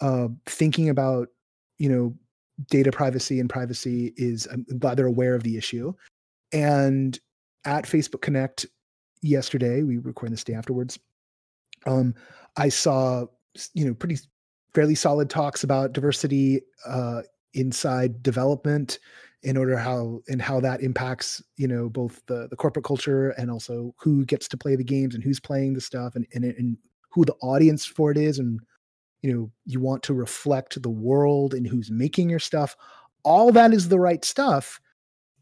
uh, 0.00 0.28
thinking 0.46 0.88
about 0.88 1.28
you 1.78 1.88
know 1.88 2.14
data 2.70 2.92
privacy 2.92 3.40
and 3.40 3.50
privacy 3.50 4.12
is 4.16 4.46
I'm 4.50 4.64
glad 4.78 4.96
they're 4.96 5.06
aware 5.06 5.34
of 5.34 5.42
the 5.42 5.56
issue. 5.56 5.92
And 6.52 7.18
at 7.64 7.84
Facebook 7.84 8.20
Connect 8.20 8.66
yesterday, 9.22 9.82
we 9.82 9.98
recorded 9.98 10.34
this 10.34 10.44
day 10.44 10.54
afterwards. 10.54 10.98
Um, 11.86 12.14
I 12.56 12.68
saw 12.68 13.26
you 13.74 13.84
know 13.84 13.94
pretty 13.94 14.18
fairly 14.74 14.94
solid 14.94 15.30
talks 15.30 15.64
about 15.64 15.92
diversity 15.92 16.60
uh, 16.86 17.22
inside 17.54 18.22
development 18.22 18.98
in 19.42 19.56
order 19.56 19.76
how 19.76 20.20
and 20.28 20.40
how 20.40 20.58
that 20.58 20.80
impacts 20.80 21.42
you 21.56 21.68
know 21.68 21.88
both 21.88 22.22
the 22.26 22.48
the 22.48 22.56
corporate 22.56 22.84
culture 22.84 23.30
and 23.30 23.50
also 23.50 23.94
who 23.98 24.24
gets 24.24 24.48
to 24.48 24.56
play 24.56 24.74
the 24.74 24.84
games 24.84 25.14
and 25.14 25.22
who's 25.22 25.40
playing 25.40 25.74
the 25.74 25.80
stuff 25.80 26.16
and 26.16 26.26
and, 26.34 26.44
and 26.44 26.76
who 27.10 27.24
the 27.24 27.34
audience 27.42 27.84
for 27.84 28.10
it 28.10 28.16
is 28.16 28.38
and 28.38 28.60
you 29.22 29.32
know 29.32 29.50
you 29.66 29.80
want 29.80 30.02
to 30.02 30.14
reflect 30.14 30.80
the 30.82 30.90
world 30.90 31.54
and 31.54 31.66
who's 31.66 31.90
making 31.90 32.28
your 32.28 32.38
stuff. 32.38 32.76
All 33.22 33.52
that 33.52 33.72
is 33.72 33.88
the 33.88 34.00
right 34.00 34.24
stuff 34.24 34.80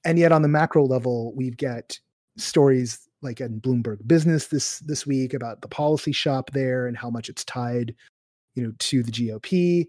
and 0.05 0.19
yet 0.19 0.33
on 0.33 0.43
the 0.43 0.49
macro 0.49 0.85
level 0.85 1.35
we 1.35 1.51
get 1.51 1.99
stories 2.37 3.09
like 3.23 3.41
in 3.41 3.61
bloomberg 3.61 4.07
business 4.07 4.49
this 4.49 4.81
this 4.81 5.07
week 5.07 5.35
about 5.35 5.63
the 5.63 5.69
policy 5.69 6.13
shop 6.13 6.51
there 6.53 6.87
and 6.87 6.97
how 6.97 7.11
much 7.11 7.29
it's 7.29 7.45
tied 7.45 7.95
you 8.55 8.63
know 8.63 8.73
to 8.79 9.03
the 9.03 9.13
gop 9.13 9.87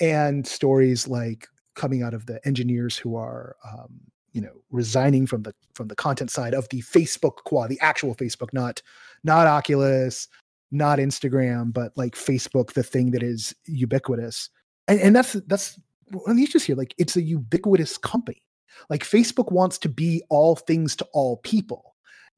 and 0.00 0.46
stories 0.46 1.06
like 1.06 1.46
coming 1.74 2.02
out 2.02 2.14
of 2.14 2.26
the 2.26 2.44
engineers 2.46 2.96
who 2.96 3.16
are 3.16 3.56
um, 3.70 4.00
you 4.32 4.40
know 4.40 4.52
resigning 4.70 5.26
from 5.26 5.42
the 5.42 5.54
from 5.74 5.88
the 5.88 5.96
content 5.96 6.30
side 6.30 6.54
of 6.54 6.68
the 6.70 6.80
facebook 6.82 7.36
quad 7.44 7.70
the 7.70 7.80
actual 7.80 8.14
facebook 8.14 8.52
not 8.52 8.82
not 9.24 9.46
oculus 9.46 10.28
not 10.70 10.98
Instagram, 10.98 11.72
but 11.72 11.92
like 11.96 12.14
Facebook, 12.14 12.72
the 12.72 12.82
thing 12.82 13.10
that 13.10 13.22
is 13.22 13.54
ubiquitous. 13.66 14.50
And, 14.88 15.00
and 15.00 15.16
that's 15.16 15.32
that's 15.46 15.78
one 16.10 16.30
of 16.30 16.36
the 16.36 16.42
issues 16.42 16.64
here. 16.64 16.76
Like 16.76 16.94
it's 16.98 17.16
a 17.16 17.22
ubiquitous 17.22 17.98
company. 17.98 18.42
Like 18.88 19.04
Facebook 19.04 19.52
wants 19.52 19.78
to 19.78 19.88
be 19.88 20.22
all 20.30 20.56
things 20.56 20.96
to 20.96 21.06
all 21.12 21.38
people. 21.38 21.89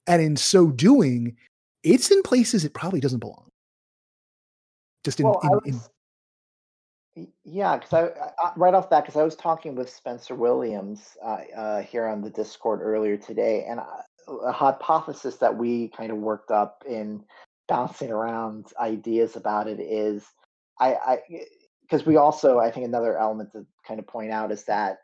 And 0.07 0.21
in 0.21 0.37
so 0.37 0.71
doing, 0.71 1.37
it's 1.83 2.11
in 2.11 2.23
places 2.23 2.65
it 2.65 2.75
probably 2.75 3.01
doesn't 3.01 3.21
belong. 3.21 3.49
Just 5.05 5.21
in, 5.21 5.27
Well, 5.27 5.41
in, 5.43 5.51
was, 5.51 5.63
in 5.65 5.81
yeah, 7.45 7.77
because 7.77 7.93
I, 7.93 8.31
I 8.43 8.53
right 8.57 8.73
off 8.73 8.89
that 8.91 9.03
because 9.03 9.21
I 9.21 9.23
was 9.23 9.37
talking 9.37 9.75
with 9.75 9.91
Spencer 9.91 10.35
Williams 10.35 11.17
uh, 11.23 11.39
uh, 11.57 11.83
here 11.83 12.07
on 12.07 12.23
the 12.23 12.31
Discord 12.31 12.81
earlier 12.81 13.17
today, 13.17 13.67
and 13.69 13.81
I, 13.81 14.01
a 14.45 14.53
hypothesis 14.53 15.37
that 15.37 15.57
we 15.57 15.89
kind 15.89 16.11
of 16.11 16.19
worked 16.19 16.51
up 16.51 16.85
in 16.89 17.23
bouncing 17.69 18.11
around 18.11 18.67
ideas 18.81 19.37
about 19.37 19.69
it 19.69 19.81
is, 19.81 20.25
I, 20.81 20.95
I, 20.95 21.19
because 21.83 22.07
we 22.07 22.17
also 22.17 22.59
I 22.59 22.71
think 22.71 22.87
another 22.87 23.19
element 23.19 23.53
to 23.53 23.67
kind 23.87 24.01
of 24.01 24.07
point 24.07 24.31
out 24.31 24.51
is 24.51 24.65
that 24.65 24.99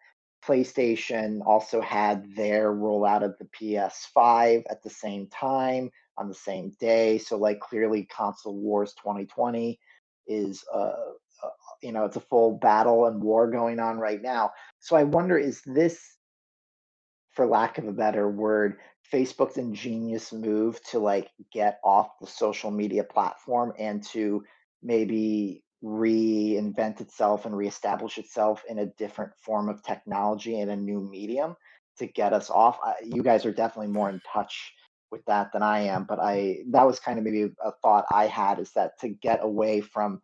PlayStation 0.45 1.41
also 1.45 1.81
had 1.81 2.35
their 2.35 2.73
rollout 2.73 3.23
of 3.23 3.37
the 3.39 3.47
PS5 3.47 4.65
at 4.71 4.83
the 4.83 4.91
same 4.91 5.27
time 5.29 5.91
on 6.17 6.29
the 6.29 6.35
same 6.35 6.71
day, 6.81 7.19
so 7.19 7.37
like 7.37 7.61
clearly 7.61 8.05
console 8.05 8.57
wars 8.57 8.95
2020 8.95 9.79
is 10.27 10.65
uh, 10.75 10.79
uh, 10.79 11.49
you 11.83 11.93
know 11.93 12.05
it's 12.05 12.17
a 12.17 12.21
full 12.21 12.59
battle 12.59 13.07
and 13.07 13.23
war 13.23 13.51
going 13.51 13.79
on 13.79 13.99
right 13.99 14.21
now. 14.23 14.51
So 14.81 14.97
i 14.97 15.05
wonder 15.05 15.39
is 15.39 15.63
this 15.65 16.01
for 17.31 17.47
lack 17.47 17.79
of 17.79 17.87
a 17.87 17.93
better 17.93 18.29
word 18.29 18.79
facebook's 19.13 19.57
ingenious 19.57 20.33
move 20.33 20.83
to 20.83 20.99
like 20.99 21.31
get 21.53 21.79
off 21.85 22.19
the 22.21 22.27
social 22.27 22.71
media 22.71 23.05
platform 23.05 23.73
and 23.79 24.03
to 24.03 24.45
maybe 24.83 25.63
reinvent 25.83 27.01
itself 27.01 27.47
and 27.47 27.57
reestablish 27.57 28.19
itself 28.19 28.63
in 28.69 28.81
a 28.81 28.87
different 28.99 29.33
form 29.37 29.69
of 29.69 29.83
technology 29.83 30.61
and 30.61 30.71
a 30.71 30.77
new 30.77 31.01
medium 31.01 31.55
to 31.99 32.07
get 32.07 32.33
us 32.33 32.51
off 32.51 32.79
you 33.05 33.23
guys 33.23 33.45
are 33.47 33.53
definitely 33.53 33.93
more 33.93 34.11
in 34.11 34.21
touch 34.33 34.73
with 35.13 35.25
that 35.27 35.53
than 35.53 35.63
i 35.63 35.79
am 35.81 36.05
but 36.05 36.19
i 36.21 36.59
that 36.71 36.87
was 36.87 36.99
kind 36.99 37.19
of 37.19 37.25
maybe 37.25 37.49
a 37.65 37.73
thought 37.83 38.05
i 38.11 38.27
had 38.27 38.59
is 38.59 38.73
that 38.73 38.99
to 38.99 39.09
get 39.09 39.39
away 39.43 39.81
from 39.81 40.21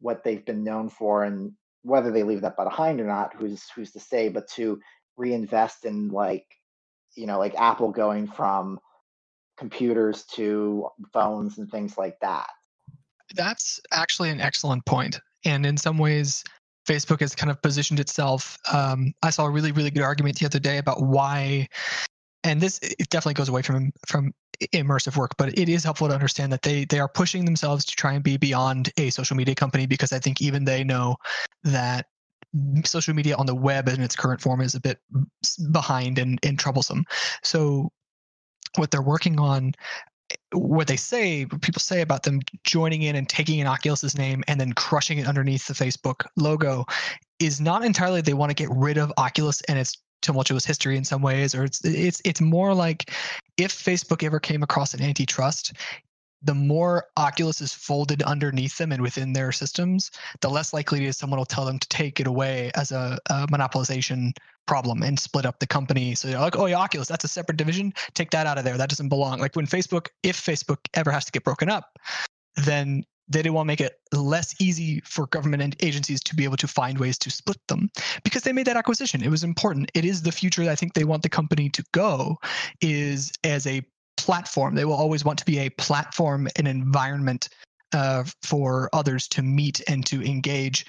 what 0.00 0.22
they've 0.22 0.44
been 0.44 0.62
known 0.64 0.90
for 0.90 1.24
and 1.24 1.52
whether 1.82 2.10
they 2.10 2.22
leave 2.22 2.42
that 2.42 2.56
behind 2.56 3.00
or 3.00 3.06
not 3.06 3.34
who's 3.34 3.64
who's 3.74 3.92
to 3.92 4.00
say 4.00 4.28
but 4.28 4.48
to 4.48 4.78
reinvest 5.16 5.86
in 5.86 6.08
like 6.08 6.46
you 7.16 7.26
know 7.26 7.38
like 7.38 7.54
apple 7.54 7.90
going 7.90 8.26
from 8.26 8.78
computers 9.56 10.24
to 10.24 10.88
phones 11.12 11.58
and 11.58 11.70
things 11.70 11.96
like 11.96 12.18
that 12.20 12.48
That's 13.34 13.80
actually 13.92 14.30
an 14.30 14.40
excellent 14.40 14.84
point. 14.86 15.20
And 15.44 15.64
in 15.64 15.76
some 15.76 15.98
ways, 15.98 16.44
Facebook 16.88 17.20
has 17.20 17.34
kind 17.34 17.50
of 17.50 17.60
positioned 17.62 18.00
itself. 18.00 18.58
Um, 18.72 19.12
I 19.22 19.30
saw 19.30 19.46
a 19.46 19.50
really, 19.50 19.72
really 19.72 19.90
good 19.90 20.02
argument 20.02 20.38
the 20.38 20.46
other 20.46 20.58
day 20.58 20.78
about 20.78 21.02
why, 21.02 21.68
and 22.44 22.60
this 22.60 22.78
it 22.82 23.08
definitely 23.10 23.34
goes 23.34 23.48
away 23.48 23.62
from 23.62 23.92
from 24.06 24.32
immersive 24.74 25.16
work, 25.16 25.32
but 25.38 25.56
it 25.58 25.68
is 25.68 25.84
helpful 25.84 26.08
to 26.08 26.14
understand 26.14 26.52
that 26.52 26.62
they 26.62 26.84
they 26.84 26.98
are 26.98 27.08
pushing 27.08 27.44
themselves 27.44 27.84
to 27.86 27.96
try 27.96 28.12
and 28.12 28.24
be 28.24 28.36
beyond 28.36 28.90
a 28.98 29.10
social 29.10 29.36
media 29.36 29.54
company 29.54 29.86
because 29.86 30.12
I 30.12 30.18
think 30.18 30.40
even 30.40 30.64
they 30.64 30.84
know 30.84 31.16
that 31.64 32.06
social 32.84 33.14
media 33.14 33.36
on 33.36 33.46
the 33.46 33.54
web 33.54 33.88
in 33.88 34.02
its 34.02 34.16
current 34.16 34.40
form 34.40 34.60
is 34.60 34.74
a 34.74 34.80
bit 34.80 34.98
behind 35.70 36.18
and, 36.18 36.38
and 36.42 36.58
troublesome. 36.58 37.04
So 37.42 37.90
what 38.76 38.90
they're 38.90 39.02
working 39.02 39.38
on 39.38 39.72
what 40.52 40.88
they 40.88 40.96
say 40.96 41.46
people 41.62 41.80
say 41.80 42.00
about 42.00 42.24
them 42.24 42.40
joining 42.64 43.02
in 43.02 43.14
and 43.14 43.28
taking 43.28 43.58
in 43.60 43.66
oculus's 43.66 44.18
name 44.18 44.42
and 44.48 44.60
then 44.60 44.72
crushing 44.72 45.18
it 45.18 45.26
underneath 45.26 45.66
the 45.66 45.74
facebook 45.74 46.26
logo 46.36 46.84
is 47.38 47.60
not 47.60 47.84
entirely 47.84 48.20
they 48.20 48.34
want 48.34 48.50
to 48.50 48.54
get 48.54 48.68
rid 48.74 48.98
of 48.98 49.12
oculus 49.16 49.60
and 49.62 49.78
its 49.78 49.96
tumultuous 50.22 50.66
history 50.66 50.96
in 50.96 51.04
some 51.04 51.22
ways 51.22 51.54
or 51.54 51.64
it's 51.64 51.84
it's 51.84 52.20
it's 52.24 52.40
more 52.40 52.74
like 52.74 53.10
if 53.56 53.72
facebook 53.72 54.22
ever 54.24 54.40
came 54.40 54.62
across 54.62 54.92
an 54.92 55.02
antitrust 55.02 55.72
the 56.42 56.54
more 56.54 57.04
Oculus 57.16 57.60
is 57.60 57.74
folded 57.74 58.22
underneath 58.22 58.78
them 58.78 58.92
and 58.92 59.02
within 59.02 59.32
their 59.32 59.52
systems, 59.52 60.10
the 60.40 60.48
less 60.48 60.72
likely 60.72 61.04
it 61.04 61.08
is 61.08 61.16
someone 61.16 61.38
will 61.38 61.44
tell 61.44 61.64
them 61.64 61.78
to 61.78 61.88
take 61.88 62.18
it 62.20 62.26
away 62.26 62.70
as 62.74 62.92
a, 62.92 63.18
a 63.28 63.46
monopolization 63.48 64.32
problem 64.66 65.02
and 65.02 65.18
split 65.18 65.44
up 65.44 65.58
the 65.58 65.66
company. 65.66 66.14
So 66.14 66.28
they're 66.28 66.38
like, 66.38 66.56
oh, 66.56 66.66
yeah, 66.66 66.78
Oculus, 66.78 67.08
that's 67.08 67.24
a 67.24 67.28
separate 67.28 67.56
division. 67.56 67.92
Take 68.14 68.30
that 68.30 68.46
out 68.46 68.56
of 68.56 68.64
there. 68.64 68.76
That 68.76 68.88
doesn't 68.88 69.08
belong. 69.08 69.40
Like 69.40 69.56
when 69.56 69.66
Facebook, 69.66 70.08
if 70.22 70.40
Facebook 70.40 70.78
ever 70.94 71.10
has 71.10 71.24
to 71.26 71.32
get 71.32 71.44
broken 71.44 71.68
up, 71.68 71.98
then 72.56 73.04
they 73.28 73.42
didn't 73.42 73.54
want 73.54 73.66
to 73.66 73.68
make 73.68 73.80
it 73.80 74.00
less 74.12 74.60
easy 74.60 75.00
for 75.04 75.26
government 75.26 75.76
agencies 75.80 76.20
to 76.20 76.34
be 76.34 76.44
able 76.44 76.56
to 76.56 76.66
find 76.66 76.98
ways 76.98 77.16
to 77.18 77.30
split 77.30 77.58
them 77.68 77.88
because 78.24 78.42
they 78.42 78.52
made 78.52 78.66
that 78.66 78.76
acquisition. 78.76 79.22
It 79.22 79.30
was 79.30 79.44
important. 79.44 79.90
It 79.94 80.04
is 80.04 80.22
the 80.22 80.32
future 80.32 80.68
I 80.68 80.74
think 80.74 80.94
they 80.94 81.04
want 81.04 81.22
the 81.22 81.28
company 81.28 81.68
to 81.70 81.84
go 81.92 82.38
is 82.80 83.30
as 83.44 83.66
a 83.68 83.82
platform. 84.24 84.74
They 84.74 84.84
will 84.84 84.94
always 84.94 85.24
want 85.24 85.38
to 85.38 85.44
be 85.44 85.58
a 85.58 85.70
platform, 85.70 86.48
an 86.56 86.66
environment 86.66 87.48
uh, 87.92 88.24
for 88.42 88.90
others 88.92 89.26
to 89.28 89.42
meet 89.42 89.80
and 89.88 90.04
to 90.06 90.22
engage. 90.22 90.86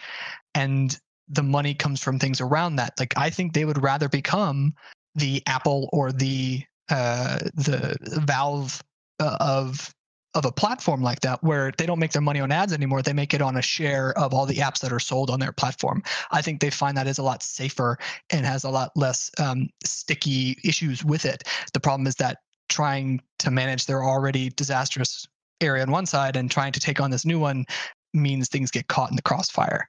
And 0.53 0.97
the 1.29 1.43
money 1.43 1.73
comes 1.73 2.03
from 2.03 2.19
things 2.19 2.41
around 2.41 2.75
that. 2.75 2.93
Like 2.99 3.13
I 3.17 3.29
think 3.29 3.53
they 3.53 3.65
would 3.65 3.81
rather 3.81 4.09
become 4.09 4.73
the 5.15 5.41
Apple 5.47 5.89
or 5.93 6.11
the 6.11 6.63
uh, 6.89 7.39
the 7.55 7.97
Valve 8.25 8.83
uh, 9.19 9.37
of 9.39 9.93
of 10.33 10.45
a 10.45 10.51
platform 10.51 11.01
like 11.01 11.19
that 11.21 11.43
where 11.43 11.71
they 11.77 11.85
don't 11.85 11.99
make 11.99 12.11
their 12.11 12.21
money 12.21 12.39
on 12.39 12.51
ads 12.51 12.71
anymore 12.71 13.01
they 13.01 13.11
make 13.13 13.33
it 13.33 13.41
on 13.41 13.57
a 13.57 13.61
share 13.61 14.17
of 14.17 14.33
all 14.33 14.45
the 14.45 14.55
apps 14.55 14.79
that 14.79 14.93
are 14.93 14.99
sold 14.99 15.29
on 15.29 15.41
their 15.41 15.51
platform 15.51 16.01
i 16.31 16.41
think 16.41 16.61
they 16.61 16.69
find 16.69 16.95
that 16.95 17.07
is 17.07 17.17
a 17.17 17.23
lot 17.23 17.43
safer 17.43 17.97
and 18.29 18.45
has 18.45 18.63
a 18.63 18.69
lot 18.69 18.91
less 18.95 19.29
um, 19.39 19.67
sticky 19.83 20.57
issues 20.63 21.03
with 21.03 21.25
it 21.25 21.43
the 21.73 21.79
problem 21.81 22.07
is 22.07 22.15
that 22.15 22.37
trying 22.71 23.21
to 23.39 23.51
manage 23.51 23.85
their 23.85 24.03
already 24.03 24.49
disastrous 24.49 25.27
area 25.59 25.83
on 25.83 25.91
one 25.91 26.05
side 26.07 26.35
and 26.35 26.49
trying 26.49 26.71
to 26.71 26.79
take 26.79 26.99
on 26.99 27.11
this 27.11 27.25
new 27.25 27.39
one 27.39 27.65
means 28.13 28.47
things 28.47 28.71
get 28.71 28.87
caught 28.87 29.11
in 29.11 29.15
the 29.15 29.21
crossfire. 29.21 29.87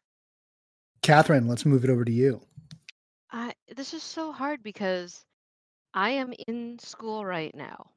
Kathryn, 1.03 1.49
let's 1.49 1.65
move 1.65 1.85
it 1.85 1.91
over 1.91 2.05
to 2.05 2.13
you. 2.13 2.41
I 3.31 3.53
this 3.75 3.95
is 3.95 4.03
so 4.03 4.33
hard 4.33 4.63
because 4.63 5.25
I 5.95 6.11
am 6.11 6.35
in 6.47 6.79
school 6.79 7.25
right 7.25 7.55
now, 7.55 7.91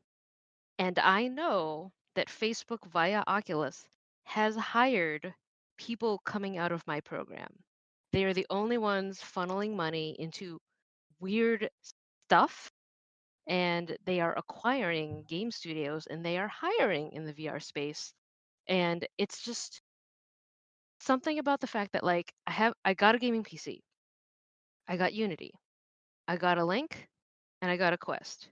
and 0.80 0.98
I 1.00 1.28
know 1.28 1.92
that 2.16 2.28
Facebook 2.28 2.86
via 2.88 3.24
Oculus 3.28 3.84
has 4.24 4.56
hired 4.56 5.34
people 5.78 6.20
coming 6.26 6.58
out 6.58 6.72
of 6.72 6.88
my 6.88 7.02
program. 7.02 7.52
They 8.14 8.24
are 8.24 8.34
the 8.34 8.48
only 8.50 8.78
ones 8.78 9.20
funneling 9.20 9.76
money 9.76 10.16
into 10.20 10.58
weird 11.20 11.70
stuff, 11.82 12.72
and 13.48 13.98
they 14.06 14.20
are 14.22 14.38
acquiring 14.38 15.24
game 15.28 15.52
studios 15.52 16.08
and 16.08 16.26
they 16.26 16.38
are 16.38 16.48
hiring 16.48 17.12
in 17.12 17.26
the 17.26 17.34
VR 17.34 17.60
space. 17.60 18.14
And 18.68 19.08
it's 19.18 19.44
just 19.44 19.82
something 21.00 21.40
about 21.40 21.62
the 21.62 21.68
fact 21.68 21.94
that 21.94 22.04
like 22.04 22.34
I 22.48 22.52
have 22.52 22.74
I 22.84 22.94
got 22.94 23.16
a 23.16 23.20
gaming 23.20 23.44
PC. 23.44 23.84
I 24.88 24.98
got 24.98 25.14
Unity. 25.14 25.54
I 26.28 26.38
got 26.38 26.58
a 26.58 26.66
Link 26.66 27.08
and 27.62 27.72
I 27.72 27.78
got 27.78 27.94
a 27.94 27.98
Quest. 27.98 28.50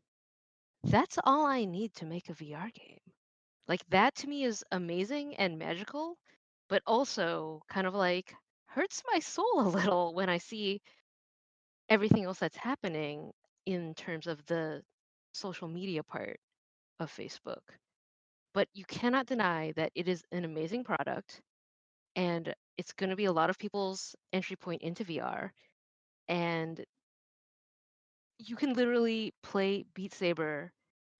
That's 0.84 1.18
all 1.24 1.46
I 1.46 1.66
need 1.66 1.94
to 1.96 2.06
make 2.06 2.30
a 2.30 2.34
VR 2.34 2.70
game. 2.72 3.00
Like 3.68 3.86
that 3.90 4.16
to 4.16 4.28
me 4.28 4.44
is 4.44 4.64
amazing 4.72 5.36
and 5.36 5.58
magical, 5.60 6.18
but 6.70 6.82
also 6.86 7.62
kind 7.70 7.88
of 7.88 7.94
like 7.96 8.34
hurts 8.68 9.04
my 9.12 9.20
soul 9.20 9.62
a 9.62 9.70
little 9.70 10.14
when 10.14 10.30
I 10.30 10.38
see 10.38 10.82
everything 11.90 12.26
else 12.26 12.40
that's 12.40 12.58
happening 12.58 13.32
in 13.66 13.94
terms 13.96 14.28
of 14.28 14.46
the 14.46 14.82
social 15.34 15.68
media 15.68 16.04
part 16.04 16.40
of 17.00 17.12
Facebook. 17.12 17.62
But 18.54 18.68
you 18.74 18.86
cannot 18.86 19.26
deny 19.26 19.74
that 19.76 19.92
it 19.96 20.08
is 20.08 20.24
an 20.32 20.46
amazing 20.46 20.84
product 20.84 21.42
and 22.16 22.54
it's 22.78 22.94
going 22.94 23.10
to 23.10 23.16
be 23.16 23.26
a 23.26 23.32
lot 23.32 23.50
of 23.50 23.58
people's 23.58 24.16
entry 24.32 24.56
point 24.56 24.82
into 24.82 25.06
VR. 25.06 25.52
And 26.28 26.84
you 28.40 28.56
can 28.56 28.74
literally 28.74 29.34
play 29.44 29.86
Beat 29.96 30.14
Saber 30.14 30.72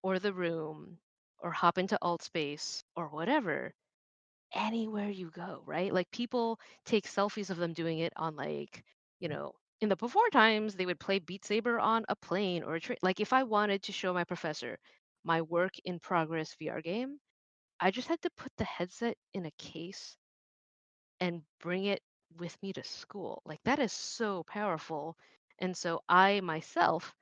or 0.04 0.20
The 0.20 0.34
Room 0.34 0.98
or 1.40 1.52
hop 1.52 1.78
into 1.78 1.98
Altspace 2.02 2.84
or 2.96 3.08
whatever 3.08 3.74
anywhere 4.54 5.10
you 5.10 5.32
go, 5.32 5.64
right? 5.66 5.94
Like 5.94 6.10
people 6.12 6.60
take 6.86 7.08
selfies 7.08 7.50
of 7.50 7.58
them 7.58 7.74
doing 7.74 8.00
it 8.00 8.14
on 8.16 8.36
like, 8.36 8.84
you 9.20 9.30
mm. 9.30 9.34
know, 9.34 9.54
in 9.84 9.90
the 9.90 9.98
before 9.98 10.30
times 10.32 10.76
they 10.76 10.88
would 10.88 11.00
play 11.00 11.20
Beat 11.20 11.46
Saber 11.46 11.80
on 11.80 12.06
a 12.10 12.16
plane 12.16 12.64
or 12.64 12.76
a 12.76 12.80
train. 12.80 12.98
Like 13.04 13.20
if 13.20 13.34
I 13.34 13.44
wanted 13.44 13.84
to 13.84 13.92
show 13.92 14.14
my 14.14 14.24
professor 14.24 14.80
my 15.24 15.42
work 15.44 15.74
in 15.86 16.00
progress 16.00 16.56
VR 16.56 16.82
game, 16.82 17.20
I 17.80 17.92
just 17.92 18.08
had 18.08 18.22
to 18.24 18.32
put 18.32 18.52
the 18.58 18.66
headset 18.66 19.18
in 19.34 19.46
a 19.46 19.52
case 19.52 20.18
and 21.20 21.44
bring 21.60 21.86
it 21.86 22.02
with 22.38 22.62
me 22.62 22.74
to 22.74 22.84
school. 22.84 23.42
Like 23.46 23.62
that 23.66 23.80
is 23.80 23.92
so 23.94 24.44
powerful. 24.44 25.18
And 25.60 25.76
so 25.78 26.02
I 26.10 26.42
myself, 26.42 27.14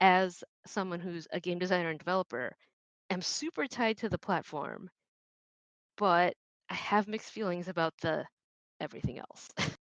as 0.00 0.44
someone 0.66 1.00
who's 1.00 1.28
a 1.32 1.40
game 1.40 1.58
designer 1.58 1.90
and 1.90 1.98
developer, 1.98 2.56
am 3.10 3.22
super 3.22 3.66
tied 3.66 3.98
to 3.98 4.08
the 4.08 4.18
platform. 4.18 4.90
but 5.96 6.34
I 6.68 6.74
have 6.74 7.08
mixed 7.08 7.30
feelings 7.32 7.68
about 7.68 7.94
the 8.02 8.26
everything 8.80 9.18
else. 9.18 9.48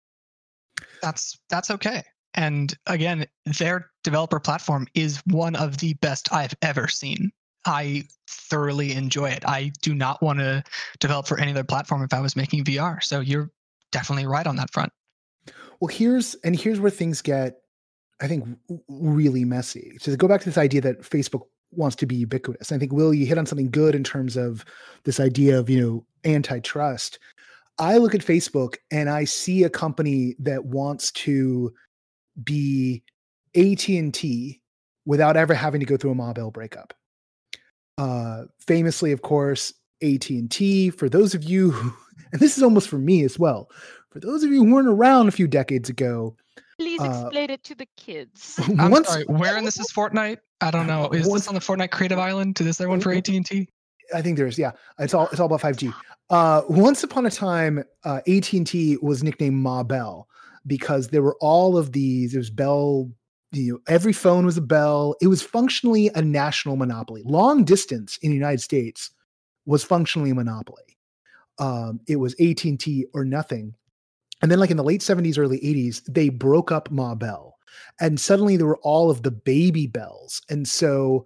that's 1.02 1.38
that's 1.48 1.70
okay. 1.70 2.02
And 2.36 2.76
again, 2.86 3.26
their 3.58 3.90
developer 4.04 4.38
platform 4.38 4.86
is 4.94 5.22
one 5.26 5.56
of 5.56 5.78
the 5.78 5.94
best 5.94 6.32
I've 6.32 6.54
ever 6.62 6.86
seen. 6.86 7.32
I 7.64 8.04
thoroughly 8.28 8.92
enjoy 8.92 9.30
it. 9.30 9.42
I 9.46 9.72
do 9.82 9.94
not 9.94 10.22
want 10.22 10.38
to 10.38 10.62
develop 11.00 11.26
for 11.26 11.40
any 11.40 11.50
other 11.50 11.64
platform 11.64 12.02
if 12.02 12.12
I 12.14 12.20
was 12.20 12.36
making 12.36 12.64
VR. 12.64 13.02
So 13.02 13.20
you're 13.20 13.50
definitely 13.90 14.26
right 14.26 14.46
on 14.46 14.56
that 14.56 14.72
front. 14.72 14.92
Well, 15.80 15.88
here's 15.88 16.34
and 16.44 16.58
here's 16.58 16.80
where 16.80 16.90
things 16.90 17.20
get, 17.20 17.56
I 18.20 18.28
think, 18.28 18.46
really 18.88 19.44
messy. 19.44 19.96
So 20.00 20.10
to 20.12 20.16
go 20.16 20.28
back 20.28 20.40
to 20.42 20.46
this 20.46 20.58
idea 20.58 20.80
that 20.82 21.02
Facebook 21.02 21.42
wants 21.72 21.96
to 21.96 22.06
be 22.06 22.14
ubiquitous, 22.16 22.72
I 22.72 22.78
think 22.78 22.92
Will, 22.92 23.12
you 23.12 23.26
hit 23.26 23.38
on 23.38 23.46
something 23.46 23.70
good 23.70 23.94
in 23.94 24.04
terms 24.04 24.36
of 24.36 24.64
this 25.04 25.18
idea 25.20 25.58
of 25.58 25.68
you 25.68 25.80
know 25.80 26.06
antitrust. 26.24 27.18
I 27.78 27.98
look 27.98 28.14
at 28.14 28.22
Facebook 28.22 28.76
and 28.90 29.10
I 29.10 29.24
see 29.24 29.64
a 29.64 29.70
company 29.70 30.34
that 30.38 30.64
wants 30.64 31.10
to 31.12 31.74
be 32.42 33.02
AT&T 33.54 34.60
without 35.04 35.36
ever 35.36 35.54
having 35.54 35.80
to 35.80 35.86
go 35.86 35.96
through 35.96 36.10
a 36.10 36.14
Ma 36.14 36.32
Bell 36.32 36.50
breakup. 36.50 36.92
Uh, 37.98 38.44
famously, 38.60 39.12
of 39.12 39.22
course, 39.22 39.72
AT&T, 40.02 40.90
for 40.90 41.08
those 41.08 41.34
of 41.34 41.44
you 41.44 41.70
who, 41.70 41.92
and 42.32 42.40
this 42.40 42.56
is 42.56 42.62
almost 42.62 42.88
for 42.88 42.98
me 42.98 43.24
as 43.24 43.38
well, 43.38 43.70
for 44.10 44.20
those 44.20 44.42
of 44.42 44.50
you 44.50 44.64
who 44.64 44.74
weren't 44.74 44.88
around 44.88 45.28
a 45.28 45.32
few 45.32 45.46
decades 45.46 45.88
ago, 45.88 46.36
Please 46.78 47.00
uh, 47.00 47.04
explain 47.04 47.50
it 47.50 47.62
to 47.64 47.74
the 47.74 47.86
kids. 47.96 48.60
I'm 48.78 48.90
once, 48.90 49.08
sorry, 49.08 49.24
where 49.24 49.56
in 49.56 49.64
this 49.64 49.78
is 49.78 49.90
Fortnite? 49.90 50.38
I 50.60 50.70
don't 50.70 50.86
know. 50.86 51.08
Is 51.10 51.26
once, 51.26 51.42
this 51.42 51.48
on 51.48 51.54
the 51.54 51.60
Fortnite 51.60 51.90
Creative 51.90 52.18
Island? 52.18 52.60
Is 52.60 52.66
this 52.66 52.76
there 52.76 52.88
one 52.88 53.00
for 53.00 53.12
AT&T? 53.12 53.68
I 54.14 54.22
think 54.22 54.36
there's, 54.36 54.58
yeah. 54.58 54.72
It's 54.98 55.14
all 55.14 55.28
it's 55.32 55.40
all 55.40 55.46
about 55.46 55.62
5G. 55.62 55.92
Uh, 56.30 56.62
once 56.68 57.02
upon 57.02 57.26
a 57.26 57.30
time, 57.30 57.82
uh, 58.04 58.20
AT&T 58.28 58.98
was 59.00 59.22
nicknamed 59.22 59.56
Ma 59.56 59.82
Bell 59.82 60.28
because 60.66 61.08
there 61.08 61.22
were 61.22 61.36
all 61.40 61.76
of 61.76 61.92
these. 61.92 62.34
It 62.34 62.38
was 62.38 62.50
Bell. 62.50 63.10
You 63.52 63.74
know, 63.74 63.78
every 63.88 64.12
phone 64.12 64.44
was 64.44 64.56
a 64.56 64.62
Bell. 64.62 65.14
It 65.20 65.28
was 65.28 65.42
functionally 65.42 66.10
a 66.14 66.22
national 66.22 66.76
monopoly. 66.76 67.22
Long 67.24 67.64
distance 67.64 68.18
in 68.22 68.30
the 68.30 68.36
United 68.36 68.60
States 68.60 69.10
was 69.64 69.84
functionally 69.84 70.30
a 70.30 70.34
monopoly. 70.34 70.98
Um, 71.58 72.00
it 72.06 72.16
was 72.16 72.34
AT 72.40 72.64
and 72.64 72.78
T 72.78 73.06
or 73.14 73.24
nothing. 73.24 73.74
And 74.42 74.50
then, 74.50 74.58
like 74.58 74.70
in 74.70 74.76
the 74.76 74.84
late 74.84 75.00
'70s, 75.00 75.38
early 75.38 75.58
'80s, 75.60 76.02
they 76.06 76.28
broke 76.28 76.70
up 76.70 76.90
Ma 76.90 77.14
Bell, 77.14 77.56
and 78.00 78.20
suddenly 78.20 78.56
there 78.56 78.66
were 78.66 78.80
all 78.82 79.10
of 79.10 79.22
the 79.22 79.30
baby 79.30 79.86
bells. 79.86 80.42
And 80.50 80.68
so, 80.68 81.24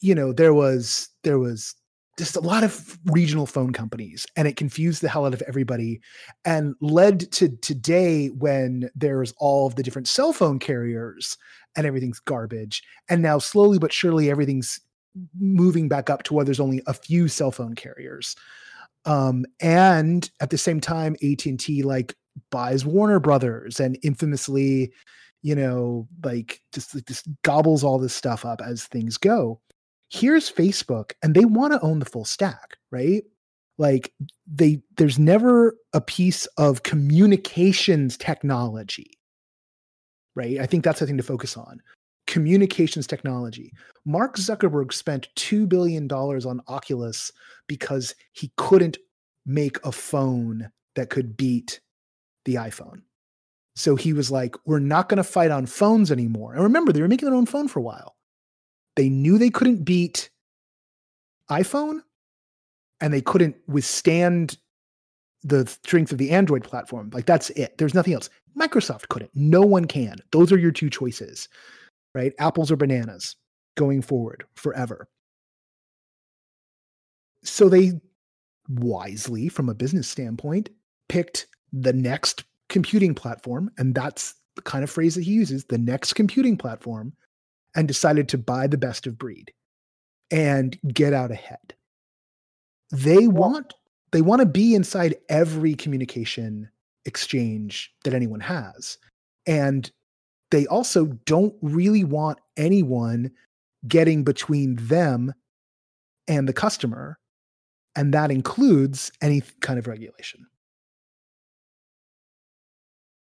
you 0.00 0.14
know, 0.14 0.32
there 0.32 0.54
was 0.54 1.10
there 1.22 1.38
was 1.38 1.74
just 2.16 2.36
a 2.36 2.40
lot 2.40 2.64
of 2.64 2.98
regional 3.06 3.46
phone 3.46 3.72
companies 3.72 4.26
and 4.36 4.48
it 4.48 4.56
confused 4.56 5.02
the 5.02 5.08
hell 5.08 5.26
out 5.26 5.34
of 5.34 5.42
everybody 5.42 6.00
and 6.44 6.74
led 6.80 7.30
to 7.32 7.48
today 7.58 8.28
when 8.28 8.88
there's 8.94 9.32
all 9.38 9.66
of 9.66 9.76
the 9.76 9.82
different 9.82 10.08
cell 10.08 10.32
phone 10.32 10.58
carriers 10.58 11.36
and 11.76 11.86
everything's 11.86 12.20
garbage 12.20 12.82
and 13.08 13.22
now 13.22 13.38
slowly 13.38 13.78
but 13.78 13.92
surely 13.92 14.30
everything's 14.30 14.80
moving 15.38 15.88
back 15.88 16.10
up 16.10 16.22
to 16.24 16.34
where 16.34 16.44
there's 16.44 16.60
only 16.60 16.82
a 16.86 16.94
few 16.94 17.28
cell 17.28 17.50
phone 17.50 17.74
carriers. 17.74 18.36
Um, 19.04 19.46
and 19.60 20.28
at 20.40 20.50
the 20.50 20.58
same 20.58 20.80
time 20.80 21.16
at&t 21.22 21.82
like 21.82 22.14
buys 22.50 22.84
warner 22.84 23.20
brothers 23.20 23.80
and 23.80 23.98
infamously 24.02 24.92
you 25.42 25.54
know 25.54 26.06
like 26.24 26.60
just, 26.72 27.06
just 27.06 27.28
gobbles 27.42 27.84
all 27.84 27.98
this 27.98 28.14
stuff 28.14 28.44
up 28.44 28.60
as 28.60 28.84
things 28.86 29.16
go 29.16 29.60
here's 30.08 30.50
Facebook 30.50 31.12
and 31.22 31.34
they 31.34 31.44
want 31.44 31.72
to 31.72 31.80
own 31.80 31.98
the 31.98 32.04
full 32.04 32.24
stack, 32.24 32.76
right? 32.90 33.24
Like 33.78 34.12
they 34.46 34.80
there's 34.96 35.18
never 35.18 35.76
a 35.92 36.00
piece 36.00 36.46
of 36.58 36.82
communications 36.82 38.16
technology. 38.16 39.10
Right? 40.34 40.58
I 40.58 40.66
think 40.66 40.84
that's 40.84 41.00
the 41.00 41.06
thing 41.06 41.16
to 41.16 41.22
focus 41.22 41.56
on. 41.56 41.80
Communications 42.26 43.06
technology. 43.06 43.72
Mark 44.04 44.36
Zuckerberg 44.36 44.92
spent 44.92 45.28
2 45.36 45.66
billion 45.66 46.06
dollars 46.06 46.44
on 46.44 46.60
Oculus 46.68 47.32
because 47.66 48.14
he 48.32 48.52
couldn't 48.56 48.98
make 49.46 49.78
a 49.84 49.92
phone 49.92 50.70
that 50.94 51.10
could 51.10 51.36
beat 51.36 51.80
the 52.44 52.56
iPhone. 52.56 53.02
So 53.76 53.94
he 53.94 54.12
was 54.12 54.30
like, 54.30 54.56
we're 54.64 54.78
not 54.78 55.08
going 55.08 55.18
to 55.18 55.24
fight 55.24 55.50
on 55.50 55.66
phones 55.66 56.10
anymore. 56.10 56.54
And 56.54 56.62
remember, 56.62 56.92
they 56.92 57.02
were 57.02 57.08
making 57.08 57.28
their 57.28 57.36
own 57.36 57.46
phone 57.46 57.68
for 57.68 57.78
a 57.78 57.82
while. 57.82 58.15
They 58.96 59.08
knew 59.08 59.38
they 59.38 59.50
couldn't 59.50 59.84
beat 59.84 60.30
iPhone 61.50 62.00
and 63.00 63.12
they 63.12 63.20
couldn't 63.20 63.56
withstand 63.68 64.58
the 65.44 65.66
strength 65.66 66.12
of 66.12 66.18
the 66.18 66.30
Android 66.30 66.64
platform. 66.64 67.10
Like 67.12 67.26
that's 67.26 67.50
it. 67.50 67.78
There's 67.78 67.94
nothing 67.94 68.14
else. 68.14 68.28
Microsoft 68.58 69.08
couldn't. 69.08 69.30
No 69.34 69.60
one 69.60 69.84
can. 69.84 70.16
Those 70.32 70.50
are 70.50 70.58
your 70.58 70.72
two 70.72 70.90
choices, 70.90 71.48
right? 72.14 72.32
Apples 72.38 72.72
or 72.72 72.76
bananas 72.76 73.36
going 73.76 74.02
forward 74.02 74.44
forever. 74.56 75.06
So 77.44 77.68
they 77.68 77.92
wisely, 78.68 79.48
from 79.48 79.68
a 79.68 79.74
business 79.74 80.08
standpoint, 80.08 80.70
picked 81.08 81.46
the 81.72 81.92
next 81.92 82.44
computing 82.68 83.14
platform. 83.14 83.70
And 83.78 83.94
that's 83.94 84.34
the 84.56 84.62
kind 84.62 84.82
of 84.82 84.90
phrase 84.90 85.14
that 85.14 85.22
he 85.22 85.32
uses 85.32 85.64
the 85.66 85.78
next 85.78 86.14
computing 86.14 86.56
platform 86.56 87.12
and 87.76 87.86
decided 87.86 88.28
to 88.30 88.38
buy 88.38 88.66
the 88.66 88.78
best 88.78 89.06
of 89.06 89.18
breed 89.18 89.52
and 90.30 90.78
get 90.92 91.12
out 91.12 91.30
ahead. 91.30 91.74
They 92.90 93.28
want 93.28 93.74
they 94.12 94.22
want 94.22 94.40
to 94.40 94.46
be 94.46 94.74
inside 94.74 95.16
every 95.28 95.74
communication 95.74 96.70
exchange 97.04 97.92
that 98.04 98.14
anyone 98.14 98.40
has. 98.40 98.98
And 99.46 99.90
they 100.50 100.66
also 100.66 101.06
don't 101.26 101.54
really 101.60 102.04
want 102.04 102.38
anyone 102.56 103.30
getting 103.86 104.24
between 104.24 104.76
them 104.76 105.34
and 106.28 106.48
the 106.48 106.52
customer. 106.52 107.18
And 107.94 108.14
that 108.14 108.30
includes 108.30 109.12
any 109.20 109.42
kind 109.60 109.78
of 109.78 109.86
regulation. 109.86 110.46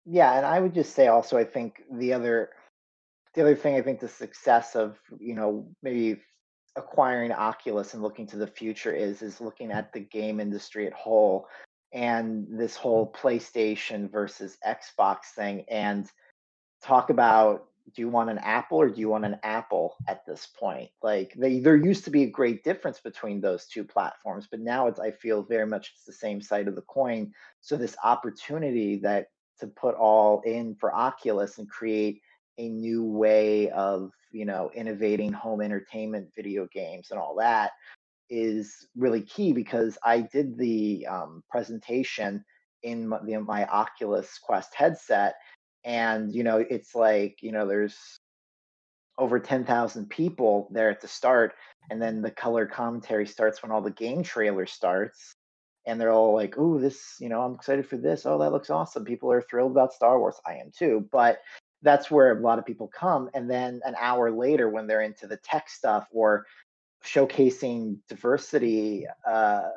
Yeah, 0.06 0.36
and 0.36 0.44
I 0.44 0.60
would 0.60 0.74
just 0.74 0.94
say 0.94 1.08
also, 1.08 1.38
I 1.38 1.44
think 1.44 1.82
the 1.90 2.12
other 2.12 2.50
the 3.34 3.42
other 3.42 3.56
thing 3.56 3.76
I 3.76 3.82
think 3.82 4.00
the 4.00 4.08
success 4.08 4.76
of 4.76 4.98
you 5.18 5.34
know 5.34 5.68
maybe 5.82 6.20
acquiring 6.76 7.32
Oculus 7.32 7.94
and 7.94 8.02
looking 8.02 8.26
to 8.28 8.36
the 8.36 8.46
future 8.46 8.92
is 8.92 9.22
is 9.22 9.40
looking 9.40 9.70
at 9.70 9.92
the 9.92 10.00
game 10.00 10.40
industry 10.40 10.86
at 10.86 10.92
whole 10.92 11.46
and 11.92 12.46
this 12.50 12.74
whole 12.74 13.12
PlayStation 13.12 14.10
versus 14.10 14.58
Xbox 14.66 15.26
thing 15.36 15.64
and 15.68 16.10
talk 16.82 17.10
about 17.10 17.66
do 17.94 18.00
you 18.00 18.08
want 18.08 18.30
an 18.30 18.38
Apple 18.38 18.78
or 18.78 18.88
do 18.88 18.98
you 18.98 19.10
want 19.10 19.26
an 19.26 19.38
Apple 19.42 19.96
at 20.08 20.24
this 20.26 20.48
point? 20.58 20.88
Like 21.02 21.34
they, 21.36 21.60
there 21.60 21.76
used 21.76 22.04
to 22.04 22.10
be 22.10 22.22
a 22.22 22.30
great 22.30 22.64
difference 22.64 22.98
between 22.98 23.40
those 23.40 23.66
two 23.66 23.84
platforms, 23.84 24.48
but 24.50 24.60
now 24.60 24.86
it's 24.86 24.98
I 24.98 25.10
feel 25.10 25.42
very 25.42 25.66
much 25.66 25.92
it's 25.94 26.04
the 26.04 26.12
same 26.12 26.40
side 26.40 26.66
of 26.66 26.76
the 26.76 26.82
coin. 26.82 27.32
So 27.60 27.76
this 27.76 27.96
opportunity 28.02 28.96
that 29.00 29.26
to 29.60 29.66
put 29.66 29.94
all 29.94 30.40
in 30.46 30.74
for 30.76 30.94
Oculus 30.94 31.58
and 31.58 31.68
create 31.68 32.22
a 32.58 32.68
new 32.68 33.04
way 33.04 33.70
of 33.70 34.10
you 34.30 34.44
know 34.44 34.70
innovating 34.74 35.32
home 35.32 35.60
entertainment 35.60 36.28
video 36.34 36.66
games 36.72 37.08
and 37.10 37.18
all 37.18 37.36
that 37.36 37.72
is 38.30 38.86
really 38.96 39.22
key 39.22 39.52
because 39.52 39.98
i 40.04 40.20
did 40.20 40.56
the 40.58 41.06
um, 41.06 41.42
presentation 41.50 42.44
in 42.82 43.08
my, 43.08 43.18
the, 43.24 43.38
my 43.38 43.64
oculus 43.66 44.38
quest 44.42 44.74
headset 44.74 45.34
and 45.84 46.34
you 46.34 46.42
know 46.42 46.64
it's 46.70 46.94
like 46.94 47.36
you 47.40 47.52
know 47.52 47.66
there's 47.66 48.18
over 49.18 49.38
10,000 49.38 50.08
people 50.10 50.68
there 50.72 50.90
at 50.90 51.00
the 51.00 51.08
start 51.08 51.54
and 51.90 52.02
then 52.02 52.20
the 52.20 52.30
color 52.30 52.66
commentary 52.66 53.26
starts 53.26 53.62
when 53.62 53.70
all 53.70 53.82
the 53.82 53.90
game 53.90 54.22
trailer 54.22 54.66
starts 54.66 55.34
and 55.86 56.00
they're 56.00 56.12
all 56.12 56.34
like 56.34 56.54
oh 56.58 56.78
this 56.78 57.16
you 57.20 57.28
know 57.28 57.40
i'm 57.42 57.54
excited 57.54 57.86
for 57.86 57.96
this. 57.96 58.26
Oh 58.26 58.38
that 58.38 58.52
looks 58.52 58.70
awesome. 58.70 59.04
People 59.04 59.30
are 59.30 59.42
thrilled 59.42 59.72
about 59.72 59.92
star 59.92 60.18
wars. 60.18 60.36
I 60.46 60.54
am 60.54 60.70
too 60.76 61.06
but 61.12 61.38
that's 61.84 62.10
where 62.10 62.36
a 62.36 62.40
lot 62.40 62.58
of 62.58 62.66
people 62.66 62.88
come. 62.88 63.30
And 63.34 63.48
then 63.48 63.80
an 63.84 63.94
hour 64.00 64.30
later, 64.30 64.68
when 64.68 64.86
they're 64.86 65.02
into 65.02 65.26
the 65.26 65.36
tech 65.36 65.68
stuff 65.68 66.08
or 66.10 66.46
showcasing 67.04 67.98
diversity 68.08 69.06
uh, 69.26 69.68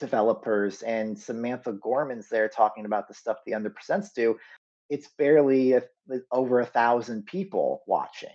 developers 0.00 0.82
and 0.82 1.16
Samantha 1.18 1.72
Gorman's 1.72 2.28
there 2.28 2.48
talking 2.48 2.86
about 2.86 3.06
the 3.06 3.14
stuff 3.14 3.38
the 3.44 3.54
Under 3.54 3.70
Presents 3.70 4.12
do, 4.12 4.38
it's 4.88 5.08
barely 5.18 5.74
a, 5.74 5.82
over 6.32 6.60
a 6.60 6.66
thousand 6.66 7.26
people 7.26 7.82
watching. 7.86 8.30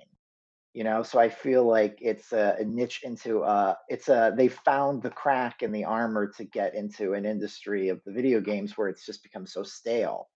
You 0.73 0.83
know, 0.83 1.01
so 1.01 1.19
I 1.19 1.29
feel 1.29 1.65
like 1.65 1.97
it's 1.99 2.31
a, 2.31 2.55
a 2.59 2.63
niche 2.63 3.01
into 3.03 3.41
uh 3.41 3.73
it's 3.89 4.07
a 4.07 4.31
they 4.37 4.49
found 4.49 5.01
the 5.01 5.09
crack 5.09 5.63
in 5.63 5.71
the 5.71 5.85
armor 5.85 6.31
to 6.37 6.43
get 6.43 6.75
into 6.75 7.13
an 7.13 7.25
industry 7.25 7.89
of 7.89 7.99
the 8.05 8.11
video 8.11 8.39
games 8.39 8.77
where 8.77 8.87
it's 8.87 9.03
just 9.03 9.23
become 9.23 9.47
so 9.47 9.63
stale 9.63 10.29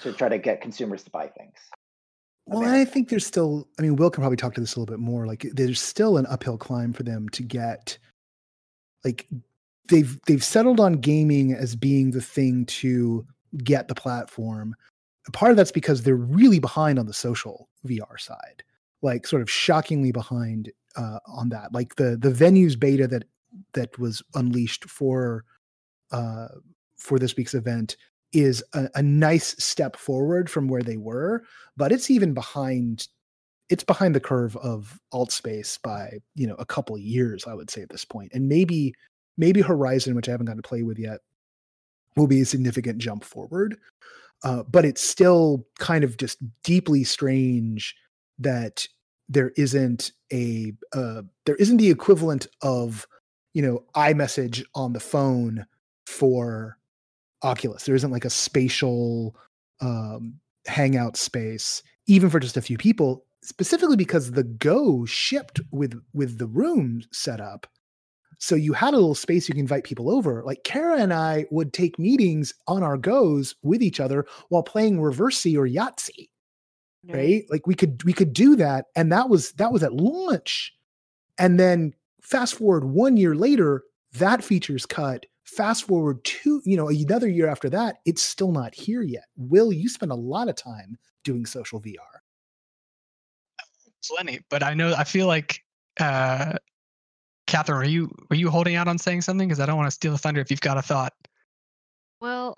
to 0.00 0.12
try 0.12 0.28
to 0.28 0.38
get 0.38 0.60
consumers 0.60 1.02
to 1.04 1.10
buy 1.10 1.28
things. 1.28 1.56
Well, 2.46 2.62
I 2.62 2.84
think 2.84 3.08
there's 3.08 3.26
still, 3.26 3.68
I 3.78 3.82
mean, 3.82 3.96
Will 3.96 4.10
can 4.10 4.20
probably 4.20 4.36
talk 4.36 4.54
to 4.54 4.60
this 4.60 4.76
a 4.76 4.78
little 4.80 4.92
bit 4.92 5.00
more. 5.00 5.26
Like, 5.26 5.46
there's 5.54 5.80
still 5.80 6.18
an 6.18 6.26
uphill 6.26 6.58
climb 6.58 6.92
for 6.92 7.02
them 7.02 7.28
to 7.30 7.42
get, 7.42 7.96
like, 9.02 9.26
they've 9.88 10.20
they've 10.26 10.44
settled 10.44 10.80
on 10.80 10.94
gaming 10.94 11.52
as 11.52 11.76
being 11.76 12.10
the 12.10 12.20
thing 12.20 12.66
to 12.66 13.26
get 13.58 13.88
the 13.88 13.94
platform. 13.94 14.74
Part 15.32 15.50
of 15.50 15.56
that's 15.56 15.72
because 15.72 16.02
they're 16.02 16.16
really 16.16 16.58
behind 16.58 16.98
on 16.98 17.06
the 17.06 17.14
social 17.14 17.68
VR 17.86 18.18
side, 18.18 18.62
like 19.02 19.26
sort 19.26 19.42
of 19.42 19.50
shockingly 19.50 20.12
behind 20.12 20.70
uh, 20.96 21.18
on 21.26 21.48
that. 21.50 21.72
Like 21.72 21.96
the 21.96 22.16
the 22.16 22.30
venues 22.30 22.78
beta 22.78 23.06
that 23.08 23.24
that 23.72 23.98
was 23.98 24.22
unleashed 24.34 24.84
for 24.84 25.44
uh, 26.12 26.48
for 26.96 27.18
this 27.18 27.36
week's 27.36 27.54
event 27.54 27.96
is 28.34 28.62
a, 28.74 28.88
a 28.96 29.02
nice 29.02 29.54
step 29.62 29.96
forward 29.96 30.50
from 30.50 30.68
where 30.68 30.82
they 30.82 30.96
were, 30.96 31.44
but 31.76 31.92
it's 31.92 32.10
even 32.10 32.34
behind 32.34 33.08
it's 33.70 33.84
behind 33.84 34.14
the 34.14 34.20
curve 34.20 34.56
of 34.58 35.00
Altspace 35.12 35.80
by 35.80 36.18
you 36.34 36.46
know 36.46 36.54
a 36.58 36.66
couple 36.66 36.94
of 36.94 37.00
years 37.00 37.46
i 37.46 37.54
would 37.54 37.70
say 37.70 37.80
at 37.80 37.88
this 37.88 38.04
point. 38.04 38.32
And 38.34 38.48
maybe 38.48 38.94
maybe 39.38 39.60
horizon 39.62 40.14
which 40.14 40.28
i 40.28 40.32
haven't 40.32 40.46
gotten 40.46 40.62
to 40.62 40.68
play 40.68 40.82
with 40.82 40.98
yet 40.98 41.20
will 42.16 42.26
be 42.26 42.40
a 42.40 42.46
significant 42.46 42.98
jump 42.98 43.24
forward 43.24 43.76
uh, 44.44 44.62
but 44.64 44.84
it's 44.84 45.00
still 45.00 45.66
kind 45.78 46.04
of 46.04 46.16
just 46.18 46.38
deeply 46.62 47.02
strange 47.02 47.96
that 48.38 48.86
there 49.28 49.52
isn't 49.56 50.12
a 50.32 50.72
uh, 50.92 51.22
there 51.46 51.56
isn't 51.56 51.78
the 51.78 51.90
equivalent 51.90 52.46
of 52.62 53.06
you 53.54 53.62
know 53.62 53.82
iMessage 53.96 54.64
on 54.74 54.92
the 54.92 55.00
phone 55.00 55.66
for 56.06 56.76
Oculus. 57.44 57.84
There 57.84 57.94
isn't 57.94 58.10
like 58.10 58.24
a 58.24 58.30
spatial 58.30 59.36
um, 59.80 60.40
hangout 60.66 61.16
space, 61.16 61.82
even 62.06 62.30
for 62.30 62.40
just 62.40 62.56
a 62.56 62.62
few 62.62 62.78
people, 62.78 63.24
specifically 63.42 63.96
because 63.96 64.32
the 64.32 64.44
Go 64.44 65.04
shipped 65.04 65.60
with 65.70 66.00
with 66.12 66.38
the 66.38 66.46
room 66.46 67.02
set 67.12 67.40
up. 67.40 67.66
So 68.38 68.54
you 68.54 68.72
had 68.72 68.94
a 68.94 68.96
little 68.96 69.14
space 69.14 69.48
you 69.48 69.54
can 69.54 69.60
invite 69.60 69.84
people 69.84 70.10
over. 70.10 70.42
Like 70.44 70.64
Kara 70.64 70.98
and 70.98 71.14
I 71.14 71.46
would 71.50 71.72
take 71.72 71.98
meetings 71.98 72.52
on 72.66 72.82
our 72.82 72.96
goes 72.96 73.54
with 73.62 73.82
each 73.82 74.00
other 74.00 74.26
while 74.48 74.62
playing 74.62 74.98
Reversi 74.98 75.56
or 75.56 75.68
Yahtzee. 75.68 76.28
Right. 77.06 77.16
right? 77.16 77.44
Like 77.50 77.66
we 77.66 77.74
could 77.74 78.02
we 78.04 78.12
could 78.12 78.32
do 78.32 78.56
that. 78.56 78.86
And 78.96 79.12
that 79.12 79.28
was 79.28 79.52
that 79.52 79.72
was 79.72 79.82
at 79.82 79.94
launch. 79.94 80.72
And 81.38 81.60
then 81.60 81.94
fast 82.22 82.56
forward 82.56 82.84
one 82.84 83.16
year 83.16 83.34
later, 83.34 83.82
that 84.14 84.42
feature's 84.42 84.86
cut 84.86 85.26
Fast 85.44 85.84
forward 85.86 86.24
to, 86.24 86.62
you 86.64 86.76
know, 86.76 86.88
another 86.88 87.28
year 87.28 87.48
after 87.48 87.68
that, 87.70 87.96
it's 88.04 88.22
still 88.22 88.50
not 88.50 88.74
here 88.74 89.02
yet. 89.02 89.24
Will, 89.36 89.72
you 89.72 89.88
spend 89.88 90.10
a 90.10 90.16
lot 90.16 90.48
of 90.48 90.56
time 90.56 90.96
doing 91.22 91.46
social 91.46 91.80
VR. 91.80 91.98
Plenty, 94.06 94.40
but 94.50 94.62
I 94.62 94.74
know 94.74 94.94
I 94.94 95.04
feel 95.04 95.26
like 95.26 95.60
uh 95.98 96.54
Kathryn, 97.46 97.76
are 97.76 97.84
you 97.84 98.10
are 98.30 98.36
you 98.36 98.50
holding 98.50 98.74
out 98.74 98.88
on 98.88 98.98
saying 98.98 99.22
something? 99.22 99.48
Because 99.48 99.60
I 99.60 99.66
don't 99.66 99.76
want 99.76 99.86
to 99.86 99.94
steal 99.94 100.12
the 100.12 100.18
thunder 100.18 100.40
if 100.40 100.50
you've 100.50 100.60
got 100.60 100.78
a 100.78 100.82
thought. 100.82 101.12
Well, 102.20 102.54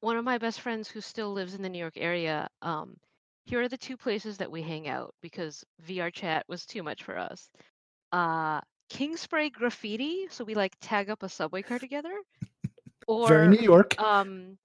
one 0.00 0.16
of 0.16 0.24
my 0.24 0.38
best 0.38 0.60
friends 0.60 0.88
who 0.88 1.00
still 1.00 1.32
lives 1.32 1.54
in 1.54 1.62
the 1.62 1.68
New 1.68 1.78
York 1.78 1.94
area, 1.96 2.48
um, 2.62 2.96
here 3.46 3.60
are 3.60 3.68
the 3.68 3.78
two 3.78 3.96
places 3.96 4.36
that 4.38 4.50
we 4.50 4.62
hang 4.62 4.88
out 4.88 5.14
because 5.22 5.64
VRChat 5.86 6.42
was 6.48 6.64
too 6.66 6.82
much 6.82 7.04
for 7.04 7.18
us. 7.18 7.50
Uh, 8.12 8.60
Kingspray 8.90 9.52
graffiti, 9.52 10.26
so 10.30 10.44
we 10.44 10.54
like 10.54 10.76
tag 10.80 11.10
up 11.10 11.22
a 11.22 11.28
subway 11.28 11.62
car 11.62 11.78
together. 11.78 12.14
Or 13.06 13.28
very 13.28 13.48
New 13.48 13.62
York. 13.62 14.00
Um, 14.00 14.56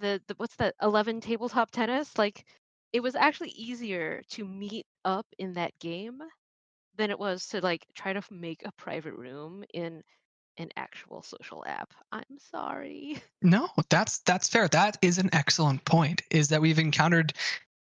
the, 0.00 0.20
the 0.26 0.34
what's 0.38 0.56
that? 0.56 0.74
Eleven 0.82 1.20
tabletop 1.20 1.70
tennis. 1.70 2.18
Like, 2.18 2.44
it 2.92 3.00
was 3.00 3.14
actually 3.14 3.50
easier 3.50 4.22
to 4.30 4.44
meet 4.44 4.86
up 5.04 5.26
in 5.38 5.52
that 5.52 5.78
game 5.78 6.20
than 6.96 7.10
it 7.10 7.18
was 7.18 7.46
to 7.48 7.60
like 7.60 7.86
try 7.94 8.12
to 8.12 8.22
make 8.30 8.64
a 8.64 8.72
private 8.72 9.14
room 9.14 9.62
in 9.72 10.02
an 10.58 10.70
actual 10.76 11.22
social 11.22 11.64
app. 11.66 11.92
I'm 12.12 12.38
sorry. 12.38 13.22
No, 13.42 13.68
that's 13.90 14.18
that's 14.18 14.48
fair. 14.48 14.68
That 14.68 14.96
is 15.02 15.18
an 15.18 15.30
excellent 15.32 15.84
point. 15.84 16.22
Is 16.30 16.48
that 16.48 16.60
we've 16.60 16.78
encountered 16.78 17.34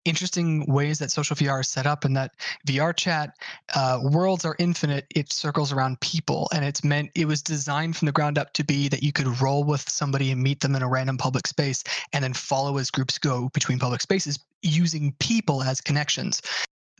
interesting 0.05 0.65
ways 0.65 0.99
that 0.99 1.11
social 1.11 1.35
VR 1.35 1.61
is 1.61 1.69
set 1.69 1.85
up 1.85 2.05
and 2.05 2.15
that 2.15 2.35
VRChat 2.67 3.31
uh, 3.75 3.99
worlds 4.03 4.45
are 4.45 4.55
infinite. 4.59 5.05
It 5.15 5.31
circles 5.31 5.71
around 5.71 5.99
people 6.01 6.49
and 6.53 6.65
it's 6.65 6.83
meant, 6.83 7.11
it 7.15 7.25
was 7.25 7.41
designed 7.41 7.95
from 7.95 8.07
the 8.07 8.11
ground 8.11 8.37
up 8.37 8.53
to 8.53 8.63
be 8.63 8.87
that 8.89 9.03
you 9.03 9.11
could 9.11 9.41
roll 9.41 9.63
with 9.63 9.87
somebody 9.87 10.31
and 10.31 10.41
meet 10.41 10.59
them 10.59 10.75
in 10.75 10.81
a 10.81 10.89
random 10.89 11.17
public 11.17 11.47
space 11.47 11.83
and 12.13 12.23
then 12.23 12.33
follow 12.33 12.77
as 12.77 12.89
groups 12.89 13.17
go 13.17 13.49
between 13.49 13.79
public 13.79 14.01
spaces 14.01 14.39
using 14.61 15.13
people 15.19 15.63
as 15.63 15.81
connections. 15.81 16.41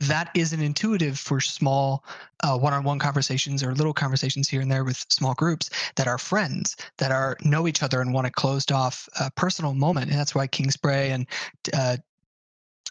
That 0.00 0.30
isn't 0.34 0.60
intuitive 0.60 1.16
for 1.16 1.40
small 1.40 2.04
uh, 2.42 2.58
one-on-one 2.58 2.98
conversations 2.98 3.62
or 3.62 3.72
little 3.72 3.92
conversations 3.92 4.48
here 4.48 4.60
and 4.60 4.70
there 4.70 4.82
with 4.82 5.04
small 5.08 5.34
groups 5.34 5.70
that 5.94 6.08
are 6.08 6.18
friends 6.18 6.76
that 6.98 7.12
are 7.12 7.36
know 7.44 7.68
each 7.68 7.84
other 7.84 8.00
and 8.00 8.12
want 8.12 8.26
a 8.26 8.30
closed 8.30 8.72
off 8.72 9.08
uh, 9.20 9.30
personal 9.36 9.74
moment. 9.74 10.10
And 10.10 10.18
that's 10.18 10.34
why 10.34 10.48
Kingspray 10.48 11.10
and 11.10 11.26
uh, 11.72 11.98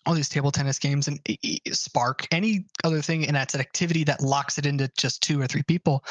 all 0.06 0.16
these 0.16 0.30
table 0.30 0.52
tennis 0.52 0.80
games 0.80 1.08
and 1.08 1.24
Sparc, 1.70 2.26
any 2.32 2.66
other 2.84 3.02
thing 3.02 3.28
and 3.28 3.36
that's 3.36 3.54
an 3.54 3.62
activity 3.62 4.04
that 4.06 4.22
locks 4.22 4.58
it 4.58 4.66
into 4.66 4.90
just 4.98 5.22
two 5.22 5.40
or 5.40 5.48
three 5.48 5.64
people 5.64 6.04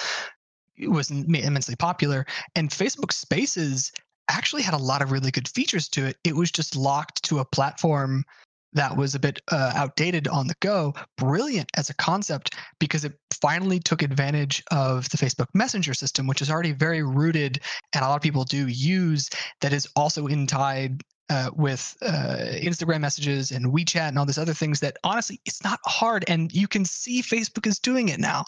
It 0.76 0.88
was 0.88 1.10
immensely 1.10 1.76
popular. 1.76 2.24
And 2.54 2.70
Facebook 2.70 3.12
Spaces 3.12 3.92
actually 4.28 4.62
had 4.62 4.74
a 4.74 4.78
lot 4.78 5.02
of 5.02 5.10
really 5.10 5.30
good 5.30 5.48
features 5.48 5.88
to 5.90 6.06
it. 6.06 6.16
It 6.24 6.36
was 6.36 6.50
just 6.52 6.76
locked 6.76 7.22
to 7.24 7.40
a 7.40 7.44
platform 7.44 8.24
that 8.72 8.96
was 8.96 9.16
a 9.16 9.18
bit 9.18 9.40
uh, 9.50 9.72
outdated 9.74 10.28
on 10.28 10.46
the 10.46 10.54
go, 10.60 10.94
brilliant 11.16 11.68
as 11.76 11.90
a 11.90 11.94
concept 11.94 12.54
because 12.78 13.04
it 13.04 13.18
finally 13.40 13.80
took 13.80 14.02
advantage 14.02 14.62
of 14.70 15.08
the 15.10 15.16
Facebook 15.16 15.48
Messenger 15.54 15.94
system, 15.94 16.28
which 16.28 16.40
is 16.40 16.50
already 16.50 16.70
very 16.72 17.02
rooted 17.02 17.60
and 17.92 18.04
a 18.04 18.08
lot 18.08 18.14
of 18.14 18.22
people 18.22 18.44
do 18.44 18.68
use, 18.68 19.28
that 19.60 19.72
is 19.72 19.88
also 19.96 20.28
in 20.28 20.46
tied 20.46 21.02
uh, 21.30 21.48
with 21.54 21.96
uh, 22.02 22.36
Instagram 22.60 23.00
messages 23.00 23.52
and 23.52 23.66
WeChat 23.66 24.08
and 24.08 24.18
all 24.18 24.26
these 24.26 24.36
other 24.36 24.52
things 24.52 24.80
that 24.80 24.96
honestly 25.04 25.40
it's 25.46 25.62
not 25.62 25.78
hard 25.84 26.24
and 26.26 26.52
you 26.52 26.66
can 26.66 26.84
see 26.84 27.22
Facebook 27.22 27.68
is 27.68 27.78
doing 27.78 28.08
it 28.08 28.18
now. 28.18 28.44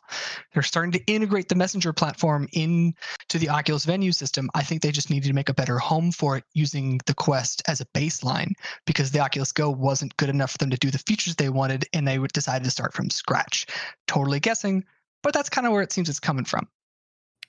They're 0.53 0.65
starting 0.65 0.91
to 0.93 1.05
integrate 1.07 1.49
the 1.49 1.55
messenger 1.55 1.93
platform 1.93 2.49
into 2.53 3.39
the 3.39 3.49
Oculus 3.49 3.85
venue 3.85 4.11
system. 4.11 4.51
I 4.55 4.65
think 4.65 4.83
they 4.83 4.91
just 4.91 5.11
needed 5.11 5.29
to 5.29 5.33
make 5.33 5.49
a 5.49 5.55
better 5.55 5.79
home 5.79 6.11
for 6.11 6.37
it 6.37 6.45
using 6.55 7.01
the 7.07 7.15
Quest 7.15 7.63
as 7.69 7.81
a 7.81 7.87
baseline 7.87 8.53
because 8.85 9.13
the 9.13 9.21
Oculus 9.21 9.53
Go 9.53 9.71
wasn't 9.71 10.17
good 10.17 10.29
enough 10.29 10.51
for 10.51 10.59
them 10.59 10.71
to 10.71 10.77
do 10.77 10.91
the 10.91 10.99
features 10.99 11.37
they 11.37 11.51
wanted 11.51 11.85
and 11.93 12.07
they 12.07 12.19
decided 12.35 12.65
to 12.65 12.71
start 12.71 12.93
from 12.93 13.11
scratch. 13.11 13.67
Totally 14.09 14.41
guessing, 14.41 14.85
but 15.23 15.33
that's 15.33 15.49
kind 15.49 15.69
of 15.69 15.73
where 15.73 15.83
it 15.83 15.93
seems 15.93 16.09
it's 16.09 16.19
coming 16.19 16.45
from. 16.45 16.67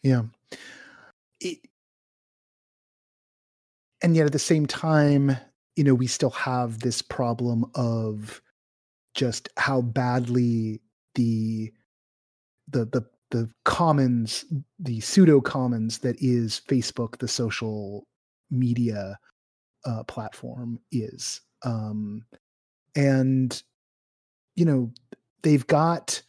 Yeah. 0.03 0.23
It, 1.39 1.57
and 4.03 4.15
yet 4.15 4.25
at 4.25 4.33
the 4.33 4.39
same 4.39 4.65
time 4.65 5.35
you 5.75 5.83
know 5.83 5.95
we 5.95 6.05
still 6.05 6.29
have 6.29 6.79
this 6.79 7.01
problem 7.01 7.65
of 7.73 8.41
just 9.15 9.49
how 9.57 9.81
badly 9.81 10.81
the 11.15 11.71
the 12.67 12.85
the 12.85 13.03
the 13.31 13.49
commons 13.65 14.45
the 14.77 14.99
pseudo 14.99 15.41
commons 15.41 15.99
that 15.99 16.15
is 16.21 16.61
facebook 16.67 17.17
the 17.17 17.27
social 17.27 18.05
media 18.51 19.17
uh, 19.85 20.03
platform 20.03 20.79
is 20.91 21.41
um 21.63 22.23
and 22.95 23.63
you 24.55 24.65
know 24.65 24.91
they've 25.41 25.65
got 25.65 26.21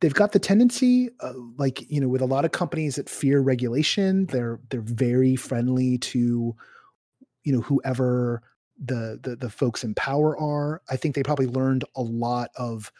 they've 0.00 0.14
got 0.14 0.32
the 0.32 0.38
tendency 0.38 1.08
uh, 1.20 1.32
like 1.56 1.88
you 1.90 2.00
know 2.00 2.08
with 2.08 2.20
a 2.20 2.26
lot 2.26 2.44
of 2.44 2.52
companies 2.52 2.96
that 2.96 3.08
fear 3.08 3.40
regulation 3.40 4.26
they're 4.26 4.58
they're 4.70 4.80
very 4.80 5.36
friendly 5.36 5.96
to 5.98 6.54
you 7.48 7.54
know 7.54 7.62
whoever 7.62 8.42
the, 8.78 9.18
the 9.22 9.34
the 9.34 9.48
folks 9.48 9.82
in 9.82 9.94
power 9.94 10.38
are 10.38 10.82
i 10.90 10.96
think 10.96 11.14
they 11.14 11.22
probably 11.22 11.46
learned 11.46 11.82
a 11.96 12.02
lot 12.02 12.50
of 12.56 12.92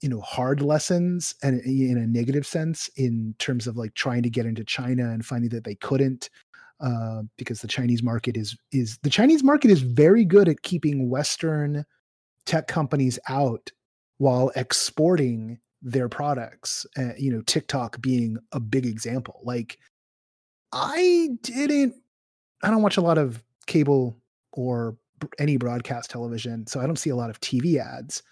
you 0.00 0.08
know 0.08 0.20
hard 0.20 0.60
lessons 0.60 1.32
and 1.44 1.60
in 1.60 1.96
a 1.96 2.06
negative 2.06 2.44
sense 2.44 2.90
in 2.96 3.36
terms 3.38 3.68
of 3.68 3.76
like 3.76 3.94
trying 3.94 4.22
to 4.24 4.28
get 4.28 4.46
into 4.46 4.64
china 4.64 5.10
and 5.10 5.24
finding 5.24 5.48
that 5.48 5.62
they 5.62 5.76
couldn't 5.76 6.28
uh, 6.80 7.22
because 7.36 7.60
the 7.60 7.68
chinese 7.68 8.02
market 8.02 8.36
is 8.36 8.56
is 8.72 8.98
the 9.04 9.10
chinese 9.10 9.44
market 9.44 9.70
is 9.70 9.80
very 9.80 10.24
good 10.24 10.48
at 10.48 10.62
keeping 10.62 11.08
western 11.08 11.84
tech 12.44 12.66
companies 12.66 13.16
out 13.28 13.70
while 14.18 14.50
exporting 14.56 15.56
their 15.82 16.08
products 16.08 16.84
uh, 16.96 17.12
you 17.16 17.32
know 17.32 17.42
tiktok 17.42 18.00
being 18.00 18.36
a 18.50 18.58
big 18.58 18.84
example. 18.84 19.40
Like 19.44 19.78
i 20.72 21.28
didn't 21.42 21.94
i 22.62 22.70
don't 22.70 22.82
watch 22.82 22.96
a 22.96 23.02
lot 23.02 23.16
of 23.16 23.42
cable 23.68 24.18
or 24.52 24.96
any 25.38 25.56
broadcast 25.56 26.10
television, 26.10 26.66
so 26.66 26.80
I 26.80 26.86
don't 26.86 26.98
see 26.98 27.10
a 27.10 27.16
lot 27.16 27.30
of 27.30 27.40
TV 27.40 27.76
ads. 27.78 28.22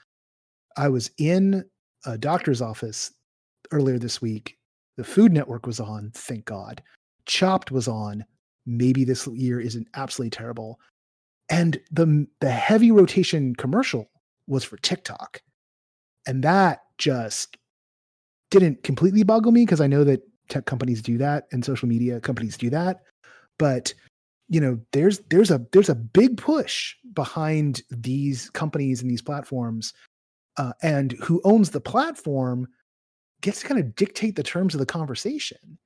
I 0.77 0.89
was 0.89 1.11
in 1.19 1.65
a 2.05 2.19
doctor's 2.19 2.61
office 2.61 3.13
earlier 3.73 3.99
this 3.99 4.21
week. 4.21 4.57
The 4.97 5.05
Food 5.05 5.33
Network 5.33 5.67
was 5.67 5.81
on, 5.81 6.11
thank 6.15 6.45
God. 6.45 6.83
Chopped 7.27 7.71
was 7.71 7.89
on. 7.89 8.25
Maybe 8.67 9.05
this 9.05 9.27
year 9.29 9.61
isn't 9.61 9.87
absolutely 9.95 10.31
terrible. 10.31 10.81
And 11.49 11.81
the 11.93 12.27
the 12.41 12.51
heavy 12.51 12.91
rotation 12.91 13.55
commercial 13.55 14.11
was 14.49 14.65
for 14.65 14.77
TikTok. 14.79 15.41
And 16.27 16.43
that 16.43 16.81
just 16.99 17.57
didn't 18.51 18.83
completely 18.83 19.23
boggle 19.23 19.53
me 19.53 19.65
because 19.65 19.81
I 19.81 19.87
know 19.87 20.05
that 20.05 20.23
tech 20.49 20.67
companies 20.67 21.03
do 21.03 21.19
that 21.19 21.45
and 21.53 21.65
social 21.65 21.89
media 21.89 22.21
companies 22.21 22.57
do 22.57 22.71
that 22.71 23.03
but 23.59 23.93
you 24.49 24.61
know 24.61 24.79
there's 24.93 25.21
there's 25.31 25.51
a 25.51 25.65
there's 25.73 25.89
a 25.89 25.95
big 25.95 26.37
push 26.37 26.95
behind 27.13 27.83
these 27.91 28.51
companies 28.51 29.03
and 29.03 29.11
these 29.11 29.23
platforms 29.23 29.93
uh, 30.57 30.73
and 30.83 31.13
who 31.13 31.41
owns 31.45 31.71
the 31.71 31.81
platform 31.81 32.67
gets 33.41 33.61
to 33.61 33.67
kind 33.67 33.81
of 33.81 33.95
dictate 33.95 34.37
the 34.37 34.43
terms 34.43 34.75
of 34.75 34.81
the 34.81 34.87
conversation 34.87 35.79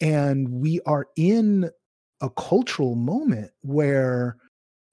and 0.00 0.48
we 0.50 0.80
are 0.86 1.06
in 1.16 1.70
a 2.20 2.30
cultural 2.30 2.94
moment 2.94 3.50
where 3.62 4.36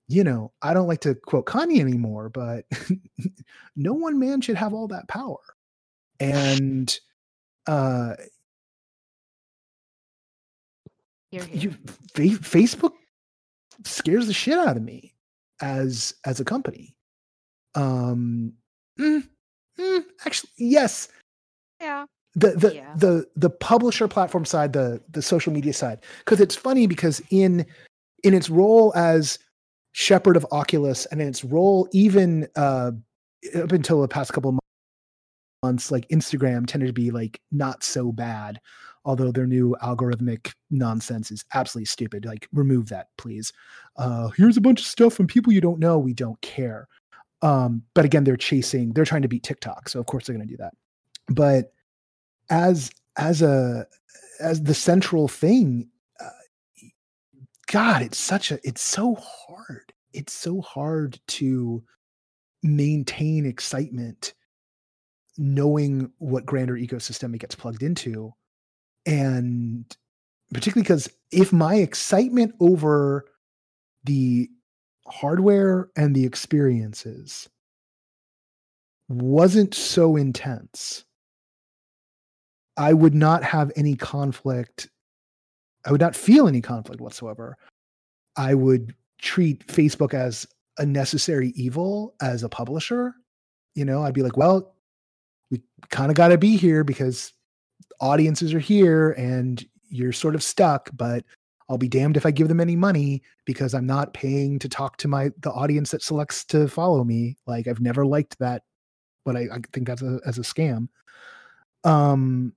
you 0.07 0.23
know 0.23 0.51
i 0.61 0.73
don't 0.73 0.87
like 0.87 1.01
to 1.01 1.15
quote 1.15 1.45
kanye 1.45 1.79
anymore 1.79 2.29
but 2.29 2.65
no 3.75 3.93
one 3.93 4.19
man 4.19 4.41
should 4.41 4.55
have 4.55 4.73
all 4.73 4.87
that 4.87 5.07
power 5.07 5.39
and 6.19 6.99
uh 7.65 8.13
Here, 11.31 11.43
here. 11.43 11.61
you 11.61 11.71
fa- 11.71 12.43
facebook 12.43 12.93
scares 13.85 14.27
the 14.27 14.33
shit 14.33 14.57
out 14.57 14.77
of 14.77 14.83
me 14.83 15.13
as 15.61 16.13
as 16.25 16.39
a 16.39 16.45
company 16.45 16.95
um 17.75 18.53
mm, 18.99 19.23
mm, 19.79 20.03
actually 20.25 20.49
yes 20.57 21.09
yeah. 21.79 22.05
the 22.35 22.51
the 22.51 22.75
Yeah. 22.75 22.93
the 22.97 23.25
the 23.35 23.49
publisher 23.49 24.07
platform 24.07 24.45
side 24.45 24.73
the 24.73 25.01
the 25.09 25.21
social 25.21 25.53
media 25.53 25.73
side 25.73 25.99
because 26.19 26.39
it's 26.41 26.55
funny 26.55 26.87
because 26.87 27.21
in 27.29 27.65
in 28.23 28.33
its 28.33 28.49
role 28.49 28.93
as 28.95 29.39
shepherd 29.93 30.37
of 30.37 30.45
oculus 30.51 31.05
and 31.07 31.21
in 31.21 31.27
its 31.27 31.43
role 31.43 31.87
even 31.91 32.47
uh 32.55 32.91
up 33.55 33.71
until 33.71 34.01
the 34.01 34.07
past 34.07 34.33
couple 34.33 34.49
of 34.49 34.59
months 35.63 35.91
like 35.91 36.07
instagram 36.09 36.65
tended 36.67 36.87
to 36.87 36.93
be 36.93 37.11
like 37.11 37.39
not 37.51 37.83
so 37.83 38.11
bad 38.11 38.59
although 39.07 39.31
their 39.31 39.47
new 39.47 39.75
algorithmic 39.81 40.53
nonsense 40.69 41.31
is 41.31 41.45
absolutely 41.53 41.85
stupid 41.85 42.25
like 42.25 42.47
remove 42.51 42.89
that 42.89 43.07
please. 43.17 43.51
Uh 43.95 44.27
here's 44.37 44.57
a 44.57 44.61
bunch 44.61 44.81
of 44.81 44.85
stuff 44.85 45.13
from 45.13 45.25
people 45.25 45.51
you 45.51 45.61
don't 45.61 45.79
know 45.79 45.97
we 45.97 46.13
don't 46.13 46.39
care. 46.41 46.87
Um 47.41 47.81
but 47.95 48.05
again 48.05 48.25
they're 48.25 48.37
chasing 48.37 48.91
they're 48.91 49.05
trying 49.05 49.21
to 49.23 49.27
beat 49.27 49.43
tiktok 49.43 49.89
so 49.89 49.99
of 49.99 50.05
course 50.05 50.27
they're 50.27 50.35
going 50.35 50.47
to 50.47 50.53
do 50.53 50.57
that. 50.57 50.73
But 51.29 51.71
as 52.49 52.91
as 53.15 53.41
a 53.41 53.87
as 54.39 54.61
the 54.61 54.73
central 54.73 55.27
thing 55.27 55.89
uh, 56.19 56.29
god 57.67 58.01
it's 58.01 58.17
such 58.19 58.51
a 58.51 58.59
it's 58.63 58.81
so 58.81 59.15
hard 59.15 59.91
it's 60.13 60.33
so 60.33 60.61
hard 60.61 61.19
to 61.27 61.83
maintain 62.63 63.45
excitement 63.45 64.33
knowing 65.37 66.11
what 66.17 66.45
grander 66.45 66.75
ecosystem 66.75 67.33
it 67.33 67.39
gets 67.39 67.55
plugged 67.55 67.83
into 67.83 68.33
and 69.07 69.97
particularly 70.53 70.83
because 70.83 71.09
if 71.31 71.51
my 71.51 71.75
excitement 71.75 72.53
over 72.59 73.25
the 74.03 74.47
hardware 75.07 75.89
and 75.95 76.15
the 76.15 76.25
experiences 76.25 77.49
wasn't 79.09 79.73
so 79.73 80.15
intense 80.15 81.05
I 82.77 82.93
would 82.93 83.15
not 83.15 83.43
have 83.43 83.71
any 83.75 83.95
conflict. 83.95 84.89
I 85.85 85.91
would 85.91 86.01
not 86.01 86.15
feel 86.15 86.47
any 86.47 86.61
conflict 86.61 87.01
whatsoever. 87.01 87.57
I 88.35 88.53
would 88.53 88.93
treat 89.19 89.65
Facebook 89.67 90.13
as 90.13 90.47
a 90.77 90.85
necessary 90.85 91.49
evil 91.55 92.13
as 92.21 92.43
a 92.43 92.49
publisher. 92.49 93.15
You 93.73 93.83
know, 93.83 94.03
I'd 94.03 94.13
be 94.13 94.21
like, 94.21 94.37
well, 94.37 94.75
we 95.49 95.61
kind 95.89 96.11
of 96.11 96.17
got 96.17 96.27
to 96.27 96.37
be 96.37 96.55
here 96.55 96.83
because 96.83 97.33
audiences 97.99 98.53
are 98.53 98.59
here 98.59 99.11
and 99.11 99.65
you're 99.89 100.13
sort 100.13 100.35
of 100.35 100.43
stuck, 100.43 100.89
but 100.95 101.23
I'll 101.69 101.77
be 101.77 101.89
damned 101.89 102.17
if 102.17 102.25
I 102.25 102.31
give 102.31 102.47
them 102.47 102.61
any 102.61 102.75
money 102.75 103.21
because 103.45 103.73
I'm 103.73 103.85
not 103.85 104.13
paying 104.13 104.59
to 104.59 104.69
talk 104.69 104.97
to 104.97 105.07
my 105.07 105.31
the 105.41 105.51
audience 105.51 105.91
that 105.91 106.01
selects 106.01 106.45
to 106.45 106.67
follow 106.67 107.03
me. 107.03 107.37
Like 107.45 107.67
I've 107.67 107.81
never 107.81 108.05
liked 108.05 108.39
that, 108.39 108.63
but 109.25 109.35
I, 109.35 109.41
I 109.53 109.59
think 109.73 109.87
that's 109.87 110.01
a 110.01 110.19
as 110.25 110.37
a 110.37 110.41
scam. 110.41 110.87
Um 111.83 112.53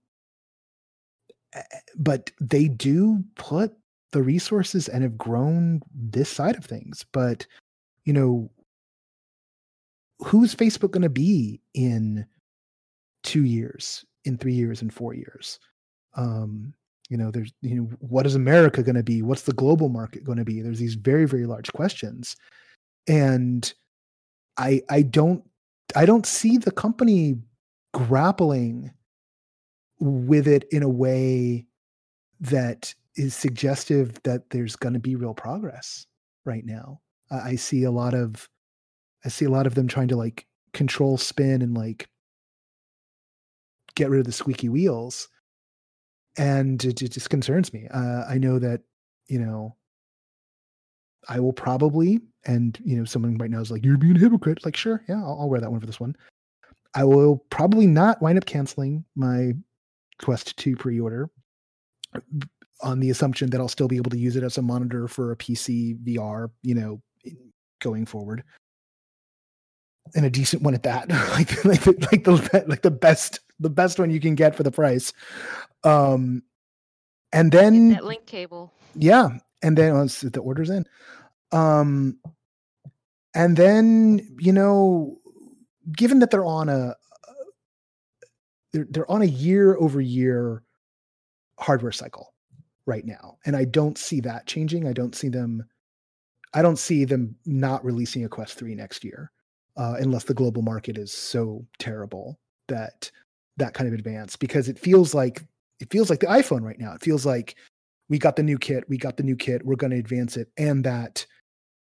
but 1.97 2.31
they 2.41 2.69
do 2.69 3.25
put 3.35 3.73
the 4.13 4.23
resources 4.23 4.89
and 4.89 5.03
have 5.03 5.19
grown 5.19 5.81
this 5.93 6.29
side 6.29 6.57
of 6.57 6.65
things 6.65 7.05
but 7.13 7.47
you 8.05 8.13
know 8.13 8.49
who's 10.21 10.55
facebook 10.55 10.93
going 10.93 11.03
to 11.03 11.09
be 11.09 11.61
in 11.75 12.25
two 13.23 13.45
years 13.45 14.05
in 14.25 14.37
three 14.37 14.55
years 14.55 14.83
in 14.83 14.91
four 14.91 15.15
years. 15.15 15.59
Um 16.15 16.75
you 17.09 17.17
know 17.17 17.31
there's 17.31 17.53
you 17.61 17.75
know 17.75 17.91
what 18.01 18.27
is 18.27 18.35
america 18.35 18.83
going 18.83 18.95
to 18.95 19.03
be? 19.03 19.23
What's 19.23 19.43
the 19.43 19.53
global 19.53 19.89
market 19.89 20.25
going 20.25 20.39
to 20.39 20.45
be? 20.45 20.61
There's 20.61 20.79
these 20.79 20.95
very 20.95 21.27
very 21.27 21.47
large 21.47 21.73
questions. 21.73 22.37
And 23.07 23.73
i 24.57 24.83
i 24.91 25.03
don't 25.03 25.43
i 25.97 26.05
don't 26.05 26.27
see 26.27 26.59
the 26.59 26.71
company 26.71 27.37
grappling 27.95 28.93
with 30.01 30.49
it 30.49 30.65
in 30.71 30.83
a 30.83 30.89
way 30.89 31.67
that 32.41 32.95
is 33.17 33.35
suggestive 33.35 34.21
that 34.23 34.49
there's 34.51 34.77
going 34.77 34.95
to 34.95 35.01
be 35.01 35.15
real 35.15 35.35
progress 35.35 36.07
right 36.45 36.65
now. 36.65 37.01
I 37.31 37.51
I 37.51 37.55
see 37.57 37.85
a 37.85 37.91
lot 37.91 38.15
of 38.15 38.49
I 39.25 39.29
see 39.29 39.45
a 39.45 39.51
lot 39.51 39.67
of 39.67 39.75
them 39.75 39.89
trying 39.89 40.09
to 40.09 40.17
like 40.17 40.47
control 40.73 41.19
spin 41.19 41.63
and 41.63 41.77
like 41.77 42.09
get 44.01 44.11
rid 44.11 44.21
of 44.21 44.27
the 44.27 44.33
squeaky 44.33 44.69
wheels, 44.69 45.29
and 46.37 46.83
it, 46.85 47.03
it 47.03 47.13
just 47.13 47.31
concerns 47.31 47.73
me. 47.73 47.87
Uh, 47.93 48.25
I 48.29 48.39
know 48.39 48.59
that 48.59 48.81
you 49.29 49.39
know 49.39 49.77
I 51.29 51.41
will 51.41 51.53
probably, 51.53 52.21
and 52.45 52.79
you 52.85 52.97
know, 52.97 53.05
someone 53.05 53.37
right 53.39 53.51
now 53.51 53.61
is 53.61 53.71
like, 53.71 53.85
"You're 53.85 53.99
being 53.99 54.17
a 54.17 54.21
hypocrite." 54.21 54.65
Like, 54.65 54.77
sure, 54.77 55.03
yeah, 55.09 55.23
I'll, 55.23 55.39
I'll 55.41 55.49
wear 55.49 55.61
that 55.61 55.71
one 55.71 55.81
for 55.81 55.87
this 55.87 56.01
one. 56.01 56.17
I 56.95 57.05
will 57.05 57.45
probably 57.51 57.87
not 57.87 58.21
wind 58.21 58.39
up 58.39 58.47
canceling 58.47 59.05
my 59.15 59.53
Quest 60.19 60.57
2 60.57 60.77
pre-order 60.77 61.31
on 62.83 62.99
the 62.99 63.11
assumption 63.11 63.49
that 63.51 63.61
I'll 63.61 63.69
still 63.69 63.87
be 63.87 63.97
able 63.97 64.11
to 64.11 64.19
use 64.19 64.35
it 64.37 64.43
as 64.43 64.59
a 64.59 64.63
monitor 64.63 65.07
for 65.07 65.31
a 65.31 65.37
PC 65.37 66.03
VR, 66.05 66.51
you 66.63 66.75
know, 66.75 67.01
going 67.81 68.07
forward. 68.07 68.43
And 70.17 70.27
a 70.27 70.31
decent 70.31 70.63
one 70.63 70.75
at 70.75 70.83
that. 70.83 71.09
like 71.31 71.65
like 71.65 71.87
like 71.87 72.25
the 72.25 72.65
like 72.67 72.83
the 72.83 72.91
best 72.91 73.41
the 73.61 73.71
best 73.71 73.99
one 73.99 74.11
you 74.11 74.21
can 74.21 74.35
get 74.35 74.55
for 74.55 74.63
the 74.63 74.71
price. 74.71 75.13
Um 75.85 76.43
and 77.33 77.53
then 77.53 77.91
that 77.91 78.05
link 78.05 78.27
cable. 78.27 78.73
yeah, 78.95 79.29
and 79.63 79.79
then 79.79 79.95
once 79.95 80.21
the 80.21 80.41
order's 80.41 80.71
in. 80.71 80.85
Um 81.53 82.19
and 83.35 83.57
then, 83.57 84.37
you 84.41 84.53
know, 84.53 85.21
given 85.97 86.19
that 86.19 86.31
they're 86.31 86.45
on 86.45 86.69
a 86.69 86.97
they're 88.73 88.87
they're 88.91 89.11
on 89.11 89.23
a 89.23 89.27
year 89.27 89.77
over 89.77 90.01
year 90.01 90.63
hardware 91.59 91.93
cycle 91.93 92.35
right 92.87 93.05
now 93.05 93.37
and 93.45 93.57
i 93.57 93.65
don't 93.65 93.99
see 93.99 94.21
that 94.21 94.47
changing 94.47 94.87
i 94.87 94.93
don't 94.93 95.15
see 95.15 95.29
them 95.29 95.65
i 96.55 96.63
don't 96.63 96.79
see 96.79 97.05
them 97.05 97.35
not 97.47 97.85
releasing 97.85 98.25
a 98.25 98.29
quest 98.29 98.59
3 98.59 98.75
next 98.75 99.05
year 99.05 99.31
uh, 99.77 99.97
unless 100.01 100.25
the 100.25 100.35
global 100.35 100.63
market 100.63 100.99
is 100.99 101.13
so 101.13 101.65
terrible 101.79 102.39
that 102.69 103.11
that 103.61 103.75
kind 103.75 103.89
of 103.89 103.95
advance 103.95 104.37
because 104.37 104.69
it 104.69 104.79
feels 104.79 105.15
like 105.15 105.45
it 105.79 105.91
feels 105.91 106.11
like 106.11 106.21
the 106.21 106.27
iphone 106.27 106.63
right 106.63 106.79
now. 106.79 106.93
It 106.93 107.03
feels 107.03 107.25
like 107.25 107.57
we 108.09 108.19
got 108.19 108.37
the 108.37 108.43
new 108.43 108.59
kit 108.59 108.85
we 108.89 108.99
got 108.99 109.17
the 109.17 109.23
new 109.23 109.37
kit 109.37 109.65
we're 109.65 109.77
going 109.77 109.93
to 109.93 109.99
advance 109.99 110.37
it 110.37 110.49
and 110.59 110.85
that 110.85 111.25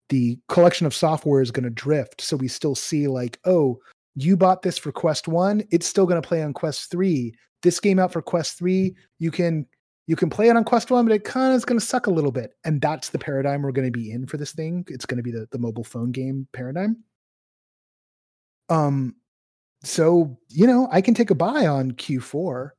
the 0.08 0.38
collection 0.48 0.86
of 0.86 0.94
software 0.94 1.42
is 1.42 1.50
going 1.50 1.64
to 1.64 1.70
drift. 1.70 2.20
So 2.20 2.36
we 2.36 2.48
still 2.48 2.74
see 2.74 3.06
like 3.06 3.38
oh 3.44 3.78
you 4.16 4.36
bought 4.36 4.62
this 4.62 4.78
for 4.78 4.92
quest 4.92 5.28
1 5.28 5.64
it's 5.70 5.86
still 5.86 6.06
going 6.06 6.20
to 6.20 6.26
play 6.26 6.42
on 6.42 6.52
quest 6.52 6.90
3 6.90 7.34
this 7.62 7.80
game 7.80 7.98
out 7.98 8.12
for 8.12 8.22
quest 8.22 8.58
3 8.58 8.94
you 9.18 9.30
can 9.30 9.66
you 10.06 10.14
can 10.14 10.30
play 10.30 10.48
it 10.48 10.56
on 10.56 10.64
quest 10.64 10.90
1 10.90 11.04
but 11.04 11.14
it 11.14 11.24
kind 11.24 11.52
of 11.52 11.56
is 11.56 11.64
going 11.64 11.78
to 11.78 11.84
suck 11.84 12.06
a 12.06 12.10
little 12.10 12.32
bit. 12.32 12.52
And 12.64 12.80
that's 12.80 13.10
the 13.10 13.18
paradigm 13.18 13.62
we're 13.62 13.72
going 13.72 13.90
to 13.90 13.98
be 13.98 14.10
in 14.10 14.26
for 14.26 14.36
this 14.36 14.52
thing. 14.52 14.84
It's 14.88 15.06
going 15.06 15.16
to 15.16 15.22
be 15.22 15.30
the, 15.30 15.48
the 15.50 15.58
mobile 15.58 15.84
phone 15.84 16.12
game 16.12 16.46
paradigm. 16.52 17.02
Um 18.68 19.16
so 19.84 20.36
you 20.48 20.66
know 20.66 20.88
i 20.90 21.00
can 21.00 21.14
take 21.14 21.30
a 21.30 21.34
buy 21.34 21.66
on 21.66 21.92
q4 21.92 22.70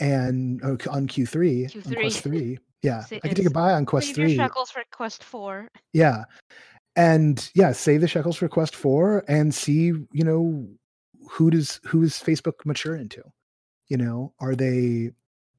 and 0.00 0.62
on 0.62 0.76
q3, 0.76 0.90
on 0.90 1.06
Q3. 1.08 2.00
quest 2.00 2.20
3 2.22 2.58
yeah 2.82 3.00
Say- 3.04 3.20
i 3.22 3.28
can 3.28 3.36
take 3.36 3.46
a 3.46 3.50
buy 3.50 3.72
on 3.72 3.84
quest 3.86 4.08
Save 4.08 4.16
3 4.16 4.32
your 4.32 4.44
shekels 4.46 4.70
for 4.70 4.82
Quest 4.92 5.22
4. 5.24 5.68
yeah. 5.92 6.24
And 6.96 7.50
yeah, 7.56 7.72
save 7.72 8.02
the 8.02 8.06
shekels 8.06 8.36
for 8.36 8.46
Quest 8.48 8.76
4 8.76 9.24
and 9.26 9.52
see, 9.52 9.86
you 10.12 10.22
know, 10.24 10.64
who 11.28 11.50
does 11.50 11.80
who 11.84 12.04
is 12.04 12.12
Facebook 12.12 12.64
mature 12.64 12.94
into? 12.94 13.20
You 13.88 13.96
know, 13.96 14.32
are 14.38 14.54
they 14.54 15.10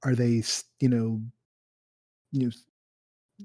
are 0.05 0.15
they 0.15 0.43
you 0.79 0.87
know 0.87 1.19
you 2.31 2.45
know 2.45 2.51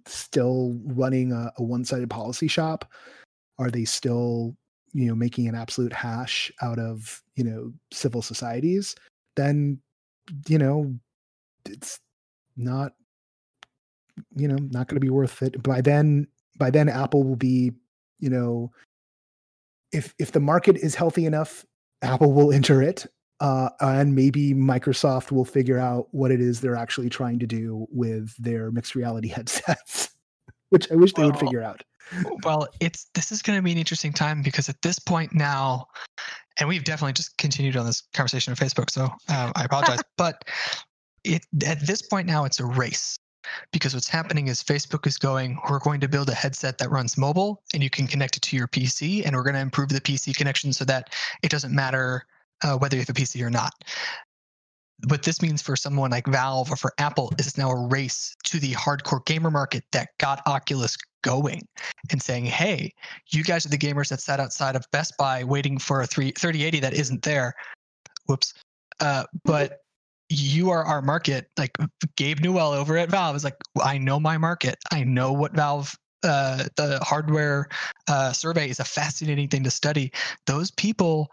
still 0.07 0.79
running 0.85 1.33
a, 1.33 1.51
a 1.59 1.65
one-sided 1.65 2.09
policy 2.11 2.47
shop? 2.47 2.85
Are 3.59 3.73
they 3.73 3.85
still, 3.85 4.57
you 4.93 5.07
know, 5.07 5.15
making 5.15 5.49
an 5.49 5.55
absolute 5.55 5.93
hash 5.93 6.51
out 6.62 6.79
of, 6.79 7.23
you 7.37 7.45
know, 7.45 7.73
civil 7.93 8.23
societies? 8.23 8.95
Then, 9.37 9.81
you 10.49 10.59
know, 10.59 10.95
it's 11.67 12.01
not 12.57 12.93
you 14.37 14.49
know 14.49 14.57
not 14.71 14.89
going 14.89 14.97
to 14.97 15.01
be 15.01 15.11
worth 15.11 15.43
it 15.43 15.62
by 15.62 15.81
then 15.81 16.27
by 16.59 16.71
then 16.71 16.89
apple 16.89 17.23
will 17.23 17.37
be 17.37 17.73
you 18.19 18.29
know 18.29 18.71
if 19.93 20.15
if 20.19 20.33
the 20.33 20.41
market 20.41 20.77
is 20.77 20.95
healthy 20.95 21.27
enough 21.27 21.65
apple 22.03 22.33
will 22.33 22.53
enter 22.53 22.83
it 22.83 23.07
uh, 23.41 23.71
and 23.81 24.15
maybe 24.15 24.53
microsoft 24.53 25.33
will 25.33 25.47
figure 25.47 25.79
out 25.79 26.09
what 26.11 26.31
it 26.31 26.41
is 26.41 26.61
they're 26.61 26.77
actually 26.77 27.09
trying 27.09 27.39
to 27.39 27.47
do 27.47 27.87
with 27.91 28.35
their 28.37 28.71
mixed 28.71 28.95
reality 28.95 29.29
headsets 29.37 30.11
which 30.69 30.91
i 30.93 30.95
wish 30.95 31.12
they 31.15 31.25
would 31.25 31.39
figure 31.39 31.62
out 31.62 31.83
Well, 32.45 32.69
it's 32.81 33.07
this 33.15 33.32
is 33.32 33.43
going 33.43 33.59
to 33.59 33.62
be 33.62 33.73
an 33.73 33.78
interesting 33.78 34.12
time 34.12 34.43
because 34.43 34.69
at 34.69 34.81
this 34.82 34.99
point 34.99 35.35
now, 35.35 35.87
and 36.59 36.69
we've 36.69 36.85
definitely 36.85 37.12
just 37.12 37.37
continued 37.39 37.77
on 37.77 37.87
this 37.87 38.03
conversation 38.15 38.53
on 38.53 38.57
Facebook, 38.57 38.91
so 38.91 39.05
um, 39.05 39.53
I 39.55 39.65
apologize. 39.65 40.01
but 40.16 40.45
it 41.24 41.47
at 41.66 41.87
this 41.87 42.03
point 42.03 42.27
now, 42.27 42.45
it's 42.45 42.61
a 42.61 42.65
race 42.65 43.19
because 43.73 43.95
what's 43.95 44.09
happening 44.09 44.49
is 44.49 44.62
Facebook 44.62 45.07
is 45.07 45.16
going, 45.16 45.59
we're 45.69 45.78
going 45.78 46.01
to 46.01 46.09
build 46.09 46.28
a 46.28 46.35
headset 46.35 46.78
that 46.78 46.91
runs 46.91 47.16
mobile, 47.16 47.62
and 47.73 47.82
you 47.82 47.91
can 47.91 48.07
connect 48.07 48.37
it 48.37 48.43
to 48.43 48.57
your 48.57 48.69
PC, 48.69 49.24
and 49.24 49.35
we're 49.35 49.43
going 49.43 49.55
to 49.55 49.61
improve 49.61 49.89
the 49.89 50.01
PC 50.01 50.37
connection 50.37 50.73
so 50.73 50.85
that 50.85 51.15
it 51.43 51.51
doesn't 51.51 51.74
matter 51.74 52.27
uh, 52.62 52.77
whether 52.77 52.97
you 52.97 53.01
have 53.01 53.09
a 53.09 53.12
PC 53.12 53.43
or 53.43 53.51
not. 53.51 53.73
What 55.09 55.23
this 55.23 55.41
means 55.41 55.63
for 55.63 55.77
someone 55.77 56.11
like 56.11 56.27
Valve 56.27 56.71
or 56.71 56.77
for 56.77 56.93
Apple 56.99 57.33
is 57.39 57.47
it's 57.47 57.59
now 57.59 57.71
a 57.71 57.89
race 57.89 58.37
to 58.45 58.59
the 58.59 58.73
hardcore 58.73 59.25
gamer 59.25 59.51
market 59.51 59.85
that 59.93 60.09
got 60.19 60.43
Oculus 60.47 60.97
going 61.23 61.67
and 62.11 62.23
saying, 62.23 62.47
hey, 62.47 62.93
you 63.29 63.45
guys 63.45 63.67
are 63.67 63.71
the 63.71 63.79
gamers 63.79 64.09
that 64.09 64.21
sat 64.21 64.41
outside 64.41 64.77
of 64.77 64.85
Best 64.93 65.17
Buy 65.19 65.45
waiting 65.45 65.79
for 65.79 66.03
a 66.03 66.07
3, 66.07 66.33
3080 66.33 66.81
that 66.81 66.95
isn't 66.95 67.23
there. 67.23 67.55
Whoops. 68.27 68.55
Uh, 69.01 69.25
but 69.45 69.79
you 70.29 70.71
are 70.71 70.85
our 70.85 71.03
market. 71.03 71.51
Like 71.59 71.77
Gabe 72.17 72.41
Newell 72.41 72.73
over 72.73 72.97
at 72.97 73.11
Valve 73.11 73.37
is 73.37 73.45
like, 73.45 73.57
I 73.83 73.99
know 73.99 74.21
my 74.21 74.39
market. 74.39 74.79
I 74.93 75.05
know 75.05 75.33
what 75.33 75.53
Valve. 75.53 75.95
Uh, 76.23 76.65
the 76.77 76.99
hardware 77.03 77.67
uh, 78.07 78.31
survey 78.31 78.69
is 78.69 78.79
a 78.79 78.85
fascinating 78.85 79.49
thing 79.49 79.65
to 79.65 79.71
study. 79.71 80.13
Those 80.45 80.71
people 80.71 81.33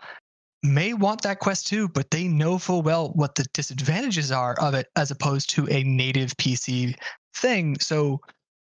may 0.63 0.93
want 0.93 1.21
that 1.21 1.39
Quest 1.39 1.67
2, 1.67 1.89
but 1.89 2.11
they 2.11 2.27
know 2.27 2.57
full 2.57 2.81
well 2.81 3.09
what 3.13 3.35
the 3.35 3.45
disadvantages 3.53 4.31
are 4.31 4.55
of 4.59 4.73
it 4.73 4.87
as 4.95 5.11
opposed 5.11 5.49
to 5.51 5.67
a 5.69 5.83
native 5.83 6.35
PC 6.37 6.95
thing. 7.33 7.77
So 7.79 8.19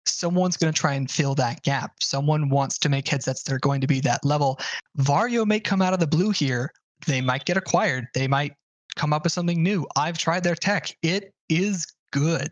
someone's 0.06 0.56
going 0.56 0.72
to 0.72 0.78
try 0.78 0.94
and 0.94 1.10
fill 1.10 1.34
that 1.36 1.62
gap. 1.62 1.92
Someone 2.00 2.48
wants 2.48 2.78
to 2.78 2.88
make 2.88 3.08
headsets 3.08 3.42
that 3.42 3.54
are 3.54 3.58
going 3.58 3.80
to 3.80 3.86
be 3.86 4.00
that 4.00 4.24
level. 4.24 4.58
Varjo 4.98 5.46
may 5.46 5.60
come 5.60 5.82
out 5.82 5.92
of 5.92 6.00
the 6.00 6.06
blue 6.06 6.30
here. 6.30 6.70
They 7.06 7.20
might 7.20 7.44
get 7.44 7.56
acquired. 7.56 8.06
They 8.14 8.28
might 8.28 8.54
come 8.96 9.12
up 9.12 9.24
with 9.24 9.32
something 9.32 9.62
new. 9.62 9.86
I've 9.96 10.18
tried 10.18 10.44
their 10.44 10.54
tech. 10.54 10.96
It 11.02 11.32
is 11.48 11.86
good. 12.12 12.50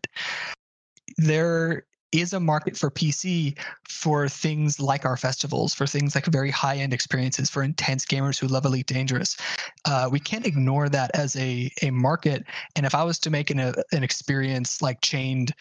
There 1.18 1.84
is 2.12 2.32
a 2.32 2.40
market 2.40 2.76
for 2.76 2.90
PC 2.90 3.58
for 3.88 4.28
things 4.28 4.78
like 4.78 5.04
our 5.04 5.16
festivals, 5.16 5.74
for 5.74 5.86
things 5.86 6.14
like 6.14 6.26
very 6.26 6.50
high 6.50 6.76
end 6.76 6.92
experiences, 6.92 7.50
for 7.50 7.62
intense 7.62 8.04
gamers 8.04 8.38
who 8.38 8.46
love 8.46 8.64
Elite 8.64 8.86
Dangerous. 8.86 9.36
Uh, 9.84 10.08
we 10.10 10.20
can't 10.20 10.46
ignore 10.46 10.88
that 10.88 11.10
as 11.14 11.34
a, 11.36 11.70
a 11.82 11.90
market. 11.90 12.44
And 12.76 12.86
if 12.86 12.94
I 12.94 13.02
was 13.02 13.18
to 13.20 13.30
make 13.30 13.50
an, 13.50 13.58
a, 13.58 13.74
an 13.92 14.04
experience 14.04 14.82
like 14.82 15.00
Chained 15.00 15.52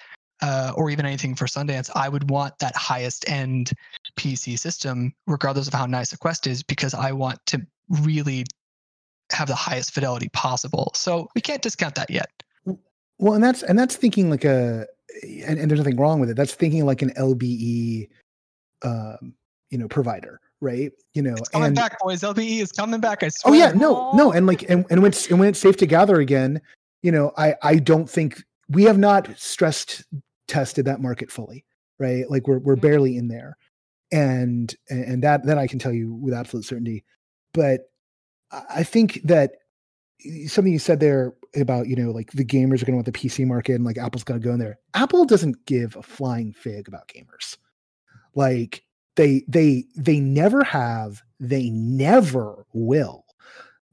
uh, 0.41 0.73
or 0.76 0.90
even 0.90 1.06
anything 1.06 1.36
for 1.36 1.45
Sundance, 1.45 1.90
I 1.95 2.10
would 2.10 2.30
want 2.30 2.57
that 2.60 2.76
highest 2.76 3.30
end 3.30 3.72
PC 4.18 4.57
system, 4.57 5.14
regardless 5.28 5.68
of 5.68 5.73
how 5.73 5.86
nice 5.86 6.14
a 6.14 6.18
Quest 6.18 6.48
is, 6.48 6.64
because 6.64 6.94
I 6.94 7.11
want 7.11 7.40
to 7.48 7.65
really 8.02 8.45
have 9.32 9.48
the 9.48 9.56
highest 9.56 9.94
fidelity 9.94 10.30
possible. 10.30 10.91
So 10.95 11.30
we 11.36 11.41
can't 11.41 11.61
discount 11.61 11.95
that 11.95 12.10
yet. 12.10 12.30
Well, 13.18 13.36
and 13.36 13.44
that's 13.44 13.61
and 13.61 13.78
that's 13.78 13.95
thinking 13.95 14.32
like 14.32 14.44
a 14.44 14.88
and, 15.46 15.60
and 15.60 15.70
there's 15.70 15.80
nothing 15.80 15.98
wrong 15.98 16.20
with 16.20 16.30
it. 16.30 16.36
That's 16.36 16.54
thinking 16.54 16.86
like 16.86 17.02
an 17.02 17.12
LBE, 17.18 18.10
um, 18.84 19.34
you 19.70 19.78
know, 19.78 19.88
provider, 19.88 20.40
right? 20.60 20.92
You 21.14 21.22
know, 21.24 21.36
It's 21.36 21.50
coming 21.50 21.68
and 21.68 21.76
back, 21.76 22.00
boys. 22.00 22.22
LBE 22.22 22.60
is 22.60 22.72
coming 22.72 23.00
back. 23.00 23.24
I 23.24 23.30
oh 23.46 23.54
yeah, 23.54 23.72
no, 23.72 24.12
no, 24.14 24.32
and 24.32 24.48
like 24.48 24.70
and, 24.70 24.86
and 24.90 25.02
when 25.02 25.12
it's 25.12 25.30
and 25.30 25.40
when 25.40 25.50
it's 25.50 25.60
safe 25.60 25.78
to 25.78 25.86
gather 25.86 26.20
again, 26.20 26.62
you 27.04 27.12
know, 27.12 27.32
I 27.38 27.56
I 27.64 27.76
don't 27.76 28.10
think 28.10 28.44
we 28.70 28.84
have 28.84 28.98
not 28.98 29.30
stressed 29.38 30.04
tested 30.48 30.86
that 30.86 31.02
market 31.02 31.32
fully, 31.32 31.66
right? 32.00 32.30
Like 32.30 32.48
we're 32.48 32.60
we're 32.60 32.76
Mhm. 32.76 32.82
barely 32.82 33.18
in 33.18 33.28
there, 33.28 33.58
and 34.12 34.74
and 34.90 35.24
that 35.24 35.46
that 35.46 35.58
I 35.58 35.68
can 35.68 35.80
tell 35.80 35.94
you 35.94 36.14
with 36.14 36.34
absolute 36.34 36.66
certainty. 36.66 37.04
But 37.54 37.90
I 38.52 38.64
I 38.70 38.84
think 38.84 39.22
that 39.26 39.54
something 40.48 40.73
you 40.73 40.80
said 40.80 40.99
there 40.99 41.34
about 41.56 41.88
you 41.88 41.95
know 41.95 42.11
like 42.11 42.31
the 42.31 42.45
gamers 42.45 42.81
are 42.81 42.85
going 42.85 42.93
to 42.93 43.03
want 43.03 43.06
the 43.06 43.11
PC 43.11 43.45
market 43.45 43.73
and 43.73 43.84
like 43.84 43.98
Apple's 43.98 44.23
going 44.23 44.39
to 44.39 44.45
go 44.45 44.53
in 44.53 44.60
there. 44.60 44.80
Apple 44.93 45.26
doesn't 45.26 45.65
give 45.65 45.95
a 45.95 46.03
flying 46.03 46.53
fig 46.53 46.88
about 46.88 47.07
gamers. 47.07 47.57
Like 48.35 48.84
they 49.15 49.43
they 49.48 49.85
they 49.95 50.19
never 50.19 50.64
have, 50.64 51.22
they 51.39 51.69
never 51.69 52.65
will. 52.73 53.26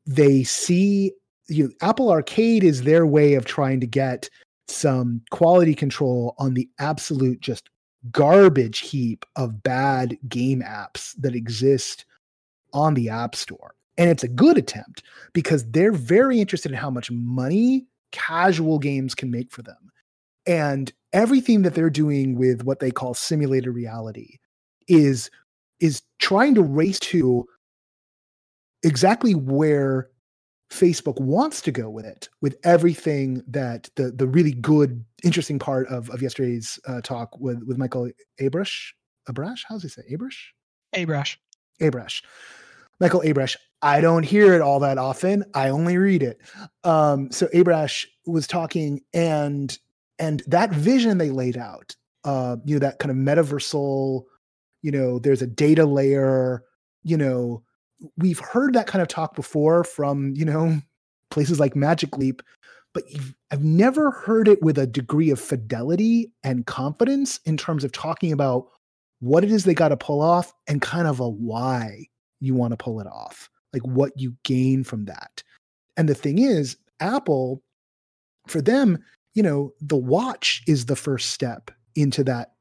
They 0.06 0.44
see 0.44 1.12
you 1.48 1.64
know, 1.64 1.70
Apple 1.80 2.10
Arcade 2.10 2.64
is 2.64 2.82
their 2.82 3.06
way 3.06 3.34
of 3.34 3.44
trying 3.44 3.80
to 3.80 3.86
get 3.86 4.28
some 4.68 5.22
quality 5.30 5.74
control 5.74 6.34
on 6.38 6.54
the 6.54 6.68
absolute 6.78 7.40
just 7.40 7.70
garbage 8.10 8.80
heap 8.80 9.24
of 9.36 9.62
bad 9.62 10.16
game 10.28 10.62
apps 10.62 11.14
that 11.18 11.34
exist 11.34 12.04
on 12.72 12.94
the 12.94 13.08
App 13.08 13.34
Store. 13.34 13.74
And 13.98 14.08
it's 14.08 14.22
a 14.22 14.28
good 14.28 14.56
attempt 14.56 15.02
because 15.34 15.64
they're 15.70 15.92
very 15.92 16.40
interested 16.40 16.72
in 16.72 16.78
how 16.78 16.88
much 16.88 17.10
money 17.10 17.86
casual 18.12 18.78
games 18.78 19.14
can 19.14 19.30
make 19.30 19.50
for 19.50 19.62
them. 19.62 19.90
And 20.46 20.92
everything 21.12 21.62
that 21.62 21.74
they're 21.74 21.90
doing 21.90 22.36
with 22.38 22.64
what 22.64 22.78
they 22.78 22.90
call 22.90 23.12
simulated 23.12 23.74
reality 23.74 24.38
is 24.86 25.30
is 25.80 26.02
trying 26.18 26.54
to 26.54 26.62
race 26.62 26.98
to 26.98 27.44
exactly 28.82 29.34
where 29.34 30.08
Facebook 30.70 31.20
wants 31.20 31.60
to 31.62 31.72
go 31.72 31.88
with 31.88 32.04
it, 32.04 32.28
with 32.40 32.56
everything 32.64 33.42
that 33.48 33.90
the 33.96 34.10
the 34.12 34.26
really 34.26 34.52
good, 34.52 35.04
interesting 35.24 35.58
part 35.58 35.88
of 35.88 36.08
of 36.10 36.22
yesterday's 36.22 36.78
uh, 36.86 37.00
talk 37.00 37.38
with 37.38 37.62
with 37.64 37.78
Michael 37.78 38.10
Abrash, 38.40 38.92
Abrash, 39.28 39.60
how's 39.68 39.82
he 39.82 39.88
say 39.88 40.02
Abrash? 40.10 40.36
Abrash. 40.94 41.36
Abrash. 41.80 42.22
Michael 43.00 43.22
Abrash. 43.22 43.56
I 43.80 44.00
don't 44.00 44.24
hear 44.24 44.54
it 44.54 44.60
all 44.60 44.80
that 44.80 44.98
often. 44.98 45.44
I 45.54 45.68
only 45.68 45.96
read 45.96 46.22
it. 46.22 46.40
Um, 46.84 47.30
so 47.30 47.46
Abrash 47.48 48.06
was 48.26 48.46
talking, 48.46 49.00
and 49.14 49.76
and 50.18 50.42
that 50.46 50.70
vision 50.70 51.18
they 51.18 51.30
laid 51.30 51.56
out, 51.56 51.94
uh, 52.24 52.56
you 52.64 52.74
know, 52.74 52.80
that 52.80 52.98
kind 52.98 53.10
of 53.10 53.16
metaversal, 53.16 54.24
you 54.82 54.90
know, 54.90 55.18
there's 55.20 55.42
a 55.42 55.46
data 55.46 55.86
layer, 55.86 56.64
you 57.04 57.16
know, 57.16 57.62
we've 58.16 58.40
heard 58.40 58.74
that 58.74 58.86
kind 58.88 59.02
of 59.02 59.08
talk 59.08 59.34
before 59.36 59.84
from 59.84 60.34
you 60.34 60.44
know 60.44 60.80
places 61.30 61.60
like 61.60 61.76
Magic 61.76 62.16
Leap, 62.16 62.42
but 62.94 63.04
I've 63.50 63.62
never 63.62 64.10
heard 64.10 64.48
it 64.48 64.62
with 64.62 64.78
a 64.78 64.86
degree 64.86 65.30
of 65.30 65.40
fidelity 65.40 66.32
and 66.42 66.66
confidence 66.66 67.38
in 67.44 67.56
terms 67.56 67.84
of 67.84 67.92
talking 67.92 68.32
about 68.32 68.66
what 69.20 69.44
it 69.44 69.52
is 69.52 69.64
they 69.64 69.74
got 69.74 69.88
to 69.88 69.96
pull 69.96 70.20
off 70.20 70.54
and 70.66 70.80
kind 70.80 71.06
of 71.06 71.20
a 71.20 71.28
why 71.28 72.06
you 72.40 72.54
want 72.54 72.72
to 72.72 72.76
pull 72.76 73.00
it 73.00 73.06
off, 73.06 73.48
like 73.72 73.86
what 73.86 74.12
you 74.16 74.34
gain 74.44 74.84
from 74.84 75.04
that. 75.06 75.42
And 75.96 76.08
the 76.08 76.14
thing 76.14 76.38
is, 76.38 76.76
Apple, 77.00 77.62
for 78.46 78.60
them, 78.60 78.98
you 79.34 79.42
know, 79.42 79.72
the 79.80 79.96
watch 79.96 80.62
is 80.66 80.86
the 80.86 80.96
first 80.96 81.30
step 81.30 81.70
into 81.94 82.24
that 82.24 82.52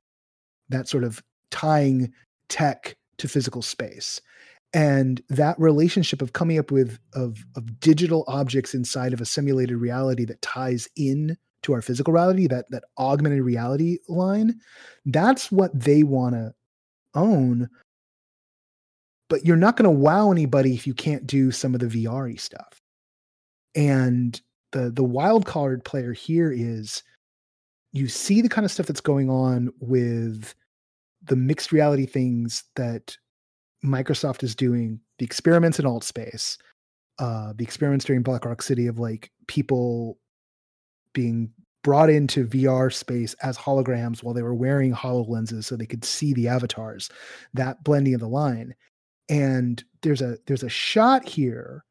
that 0.70 0.88
sort 0.88 1.04
of 1.04 1.24
tying 1.49 2.12
tech 2.49 2.95
to 3.18 3.28
physical 3.28 3.62
space 3.62 4.22
and 4.74 5.22
that 5.30 5.60
relationship 5.60 6.22
of 6.22 6.34
coming 6.34 6.60
up 6.60 6.72
with 6.72 6.99
of 7.14 7.45
of 7.56 7.80
digital 7.80 8.24
objects 8.28 8.74
inside 8.74 9.14
of 9.14 9.22
a 9.22 9.26
simulated 9.26 9.78
reality 9.78 10.26
that 10.26 10.41
ties 10.41 10.88
in 10.95 11.38
to 11.64 11.74
our 11.74 11.82
physical 11.82 12.14
reality 12.14 12.48
that 12.48 12.70
that 12.70 12.84
augmented 12.98 13.41
reality 13.41 13.98
line 14.10 14.60
that's 15.06 15.52
what 15.52 15.78
they 15.78 16.04
want 16.04 16.36
to 16.36 16.54
own 17.16 17.70
but 19.30 19.45
you're 19.45 19.56
not 19.56 19.78
going 19.78 19.84
to 19.84 19.99
wow 19.99 20.32
anybody 20.32 20.74
if 20.74 20.88
you 20.88 20.94
can't 20.94 21.28
do 21.28 21.52
some 21.52 21.74
of 21.74 21.80
the 21.80 22.06
VR 22.06 22.40
stuff 22.40 22.82
and 23.76 24.41
the 24.72 24.90
the 24.91 25.04
wild 25.04 25.45
card 25.45 25.84
player 25.84 26.14
here 26.14 26.52
is 26.52 27.04
you 27.94 28.08
see 28.08 28.41
the 28.41 28.49
kind 28.49 28.66
of 28.66 28.72
stuff 28.72 28.86
that's 28.86 29.02
going 29.02 29.30
on 29.30 29.72
with 29.80 30.54
the 31.24 31.36
mixed 31.36 31.72
reality 31.72 32.06
things 32.06 32.64
that 32.76 33.18
Microsoft 33.84 34.44
is 34.44 34.56
doing, 34.56 34.99
the 35.20 35.26
experiments 35.26 35.80
in 35.80 35.86
Altspace, 35.86 36.58
uh, 37.20 37.54
the 37.56 37.64
experiments 37.64 38.06
during 38.06 38.24
Black 38.24 38.45
Rock 38.45 38.62
City 38.62 38.88
of 38.88 38.99
like 38.99 39.32
people 39.48 40.18
being 41.14 41.52
brought 41.84 42.10
into 42.10 42.48
VR 42.48 42.94
space 42.94 43.34
as 43.36 43.58
holograms 43.58 44.22
while 44.22 44.34
they 44.34 44.44
were 44.44 44.56
wearing 44.56 44.94
HoloLenses 44.94 45.64
so 45.64 45.76
they 45.76 45.86
could 45.86 46.04
see 46.04 46.34
the 46.34 46.48
avatars, 46.48 47.10
that 47.54 47.84
blending 47.84 48.14
of 48.14 48.20
the 48.20 48.28
line. 48.28 48.76
And 49.30 49.84
there's 50.02 50.22
a 50.22 50.38
there's 50.48 50.64
a 50.64 50.70
shot 50.70 51.28
here, 51.28 51.84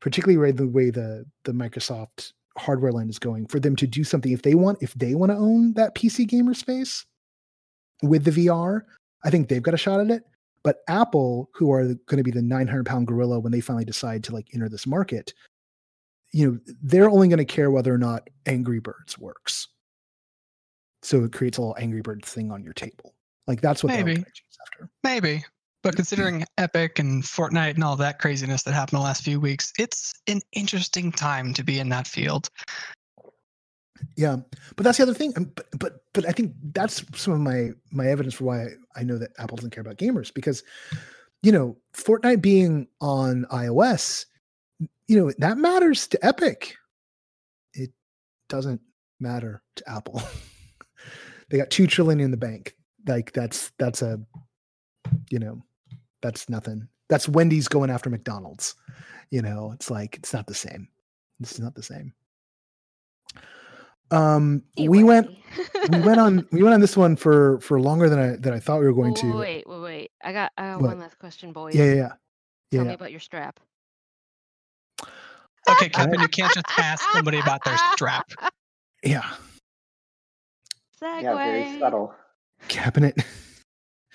particularly 0.00 0.52
the 0.52 0.66
way 0.66 0.90
the 0.90 1.24
the 1.44 1.52
Microsoft 1.52 2.32
hardware 2.58 2.92
line 2.92 3.08
is 3.08 3.18
going 3.18 3.46
for 3.46 3.58
them 3.58 3.74
to 3.76 3.86
do 3.86 4.04
something 4.04 4.32
if 4.32 4.42
they 4.42 4.54
want 4.54 4.76
if 4.82 4.92
they 4.94 5.14
want 5.14 5.32
to 5.32 5.38
own 5.38 5.72
that 5.74 5.94
PC 5.94 6.28
gamer 6.28 6.52
space 6.54 7.06
with 8.02 8.24
the 8.24 8.30
VR, 8.30 8.82
I 9.24 9.30
think 9.30 9.48
they've 9.48 9.62
got 9.62 9.74
a 9.74 9.78
shot 9.78 10.00
at 10.00 10.10
it. 10.10 10.24
But 10.64 10.78
Apple, 10.88 11.50
who 11.54 11.72
are 11.72 11.84
going 11.84 12.18
to 12.18 12.22
be 12.22 12.30
the 12.30 12.42
900 12.42 12.86
pound 12.86 13.06
gorilla 13.06 13.40
when 13.40 13.52
they 13.52 13.60
finally 13.60 13.84
decide 13.84 14.22
to 14.24 14.32
like 14.32 14.48
enter 14.54 14.68
this 14.68 14.86
market, 14.86 15.32
you 16.32 16.46
know, 16.46 16.58
they're 16.82 17.10
only 17.10 17.28
going 17.28 17.38
to 17.38 17.44
care 17.44 17.70
whether 17.70 17.92
or 17.92 17.98
not 17.98 18.28
Angry 18.46 18.78
Birds 18.78 19.18
works. 19.18 19.68
So 21.02 21.24
it 21.24 21.32
creates 21.32 21.58
a 21.58 21.62
little 21.62 21.76
Angry 21.78 22.00
Birds 22.00 22.32
thing 22.32 22.52
on 22.52 22.62
your 22.62 22.74
table. 22.74 23.14
Like 23.46 23.60
that's 23.60 23.82
what 23.82 23.88
Maybe. 23.88 24.02
they're 24.02 24.14
going 24.14 24.24
to 24.24 24.30
chase 24.30 24.58
after. 24.66 24.90
Maybe. 25.02 25.44
But 25.82 25.96
considering 25.96 26.44
Epic 26.58 26.98
and 26.98 27.24
Fortnite 27.24 27.74
and 27.74 27.82
all 27.82 27.96
that 27.96 28.20
craziness 28.20 28.62
that 28.62 28.72
happened 28.72 28.98
the 29.00 29.04
last 29.04 29.24
few 29.24 29.40
weeks, 29.40 29.72
it's 29.78 30.14
an 30.28 30.40
interesting 30.52 31.10
time 31.10 31.52
to 31.54 31.64
be 31.64 31.78
in 31.80 31.88
that 31.88 32.06
field. 32.06 32.48
Yeah, 34.16 34.36
but 34.76 34.84
that's 34.84 34.98
the 34.98 35.02
other 35.02 35.14
thing. 35.14 35.32
But 35.32 35.66
but 35.78 36.04
but 36.12 36.28
I 36.28 36.32
think 36.32 36.52
that's 36.72 37.04
some 37.14 37.34
of 37.34 37.40
my 37.40 37.70
my 37.90 38.06
evidence 38.06 38.34
for 38.34 38.44
why 38.44 38.68
I 38.96 39.02
know 39.02 39.18
that 39.18 39.32
Apple 39.38 39.56
doesn't 39.56 39.70
care 39.70 39.80
about 39.80 39.96
gamers 39.96 40.32
because 40.32 40.62
you 41.42 41.52
know 41.52 41.76
Fortnite 41.94 42.42
being 42.42 42.88
on 43.00 43.46
iOS, 43.50 44.26
you 45.08 45.18
know 45.18 45.32
that 45.38 45.58
matters 45.58 46.06
to 46.08 46.24
Epic. 46.24 46.76
It 47.74 47.90
doesn't 48.48 48.80
matter 49.20 49.62
to 49.76 49.90
Apple. 49.90 50.22
they 51.50 51.58
got 51.58 51.70
two 51.70 51.86
trillion 51.86 52.20
in 52.20 52.30
the 52.30 52.36
bank. 52.36 52.76
Like 53.06 53.32
that's 53.32 53.72
that's 53.78 54.02
a 54.02 54.20
you 55.30 55.38
know 55.38 55.62
that's 56.22 56.48
nothing. 56.48 56.88
That's 57.08 57.28
Wendy's 57.28 57.68
going 57.68 57.90
after 57.90 58.08
McDonald's. 58.08 58.74
You 59.30 59.42
know, 59.42 59.72
it's 59.72 59.90
like 59.90 60.16
it's 60.16 60.32
not 60.32 60.46
the 60.46 60.54
same. 60.54 60.88
It's 61.40 61.58
not 61.58 61.74
the 61.74 61.82
same. 61.82 62.14
Um, 64.10 64.62
we 64.76 65.02
went 65.02 65.30
we 65.90 66.00
went 66.00 66.20
on 66.20 66.46
we 66.52 66.62
went 66.62 66.74
on 66.74 66.80
this 66.80 66.96
one 66.96 67.16
for 67.16 67.58
for 67.60 67.80
longer 67.80 68.08
than 68.08 68.18
I 68.18 68.36
than 68.36 68.52
I 68.52 68.60
thought 68.60 68.80
we 68.80 68.86
were 68.86 68.92
going 68.92 69.12
Wait, 69.14 69.20
to. 69.20 69.36
Wait, 69.36 69.64
wait, 69.66 69.80
wait. 69.80 70.10
I 70.22 70.32
got, 70.32 70.52
I 70.56 70.72
got 70.72 70.80
What? 70.82 70.88
one 70.90 71.00
last 71.00 71.18
question, 71.18 71.52
boys. 71.52 71.74
Yeah, 71.74 71.84
yeah, 71.84 71.94
yeah. 71.94 72.08
Tell 72.08 72.16
yeah, 72.70 72.80
me 72.82 72.86
yeah. 72.88 72.94
about 72.94 73.10
your 73.10 73.20
strap. 73.20 73.58
Okay, 75.68 75.88
Kevin, 75.88 76.20
you 76.20 76.28
can't 76.28 76.52
just 76.52 76.66
ask 76.78 77.04
somebody 77.12 77.38
about 77.38 77.64
their 77.64 77.76
strap. 77.92 78.30
Yeah. 79.02 79.22
Segue. 81.00 81.22
Yeah, 81.22 81.34
very 81.34 81.78
subtle. 81.78 82.14
Cabinet. 82.68 83.16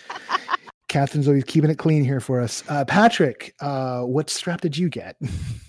Kathryn's 0.89 1.27
always 1.27 1.43
keeping 1.43 1.69
it 1.69 1.77
clean 1.77 2.03
here 2.03 2.19
for 2.19 2.39
us. 2.41 2.63
Uh, 2.69 2.85
Patrick, 2.85 3.53
uh, 3.59 4.01
what 4.01 4.29
strap 4.29 4.61
did 4.61 4.77
you 4.77 4.89
get? 4.89 5.17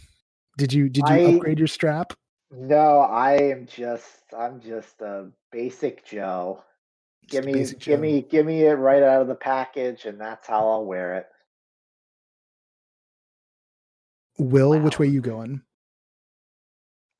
did 0.59 0.73
you 0.73 0.89
did 0.89 1.09
you 1.09 1.15
I- 1.15 1.35
upgrade 1.35 1.59
your 1.59 1.69
strap? 1.69 2.13
No, 2.51 3.01
I 3.01 3.35
am 3.35 3.67
just 3.67 4.23
I'm 4.37 4.61
just 4.61 5.01
a 5.03 5.29
basic 5.53 6.07
Joe. 6.07 6.63
Just 7.27 7.45
Give 7.45 7.55
me 7.55 7.63
give 7.65 7.79
Joe? 7.79 7.97
me 7.99 8.23
give 8.23 8.47
me 8.47 8.63
it 8.63 8.73
right 8.75 9.03
out 9.03 9.21
of 9.21 9.29
the 9.29 9.35
package 9.35 10.07
and 10.07 10.19
that's 10.19 10.47
how 10.47 10.67
I'll 10.67 10.85
wear 10.87 11.17
it. 11.17 11.27
Will, 14.39 14.79
which 14.81 14.99
Wow. 14.99 15.05
way 15.05 15.09
you 15.11 15.21
going? 15.21 15.63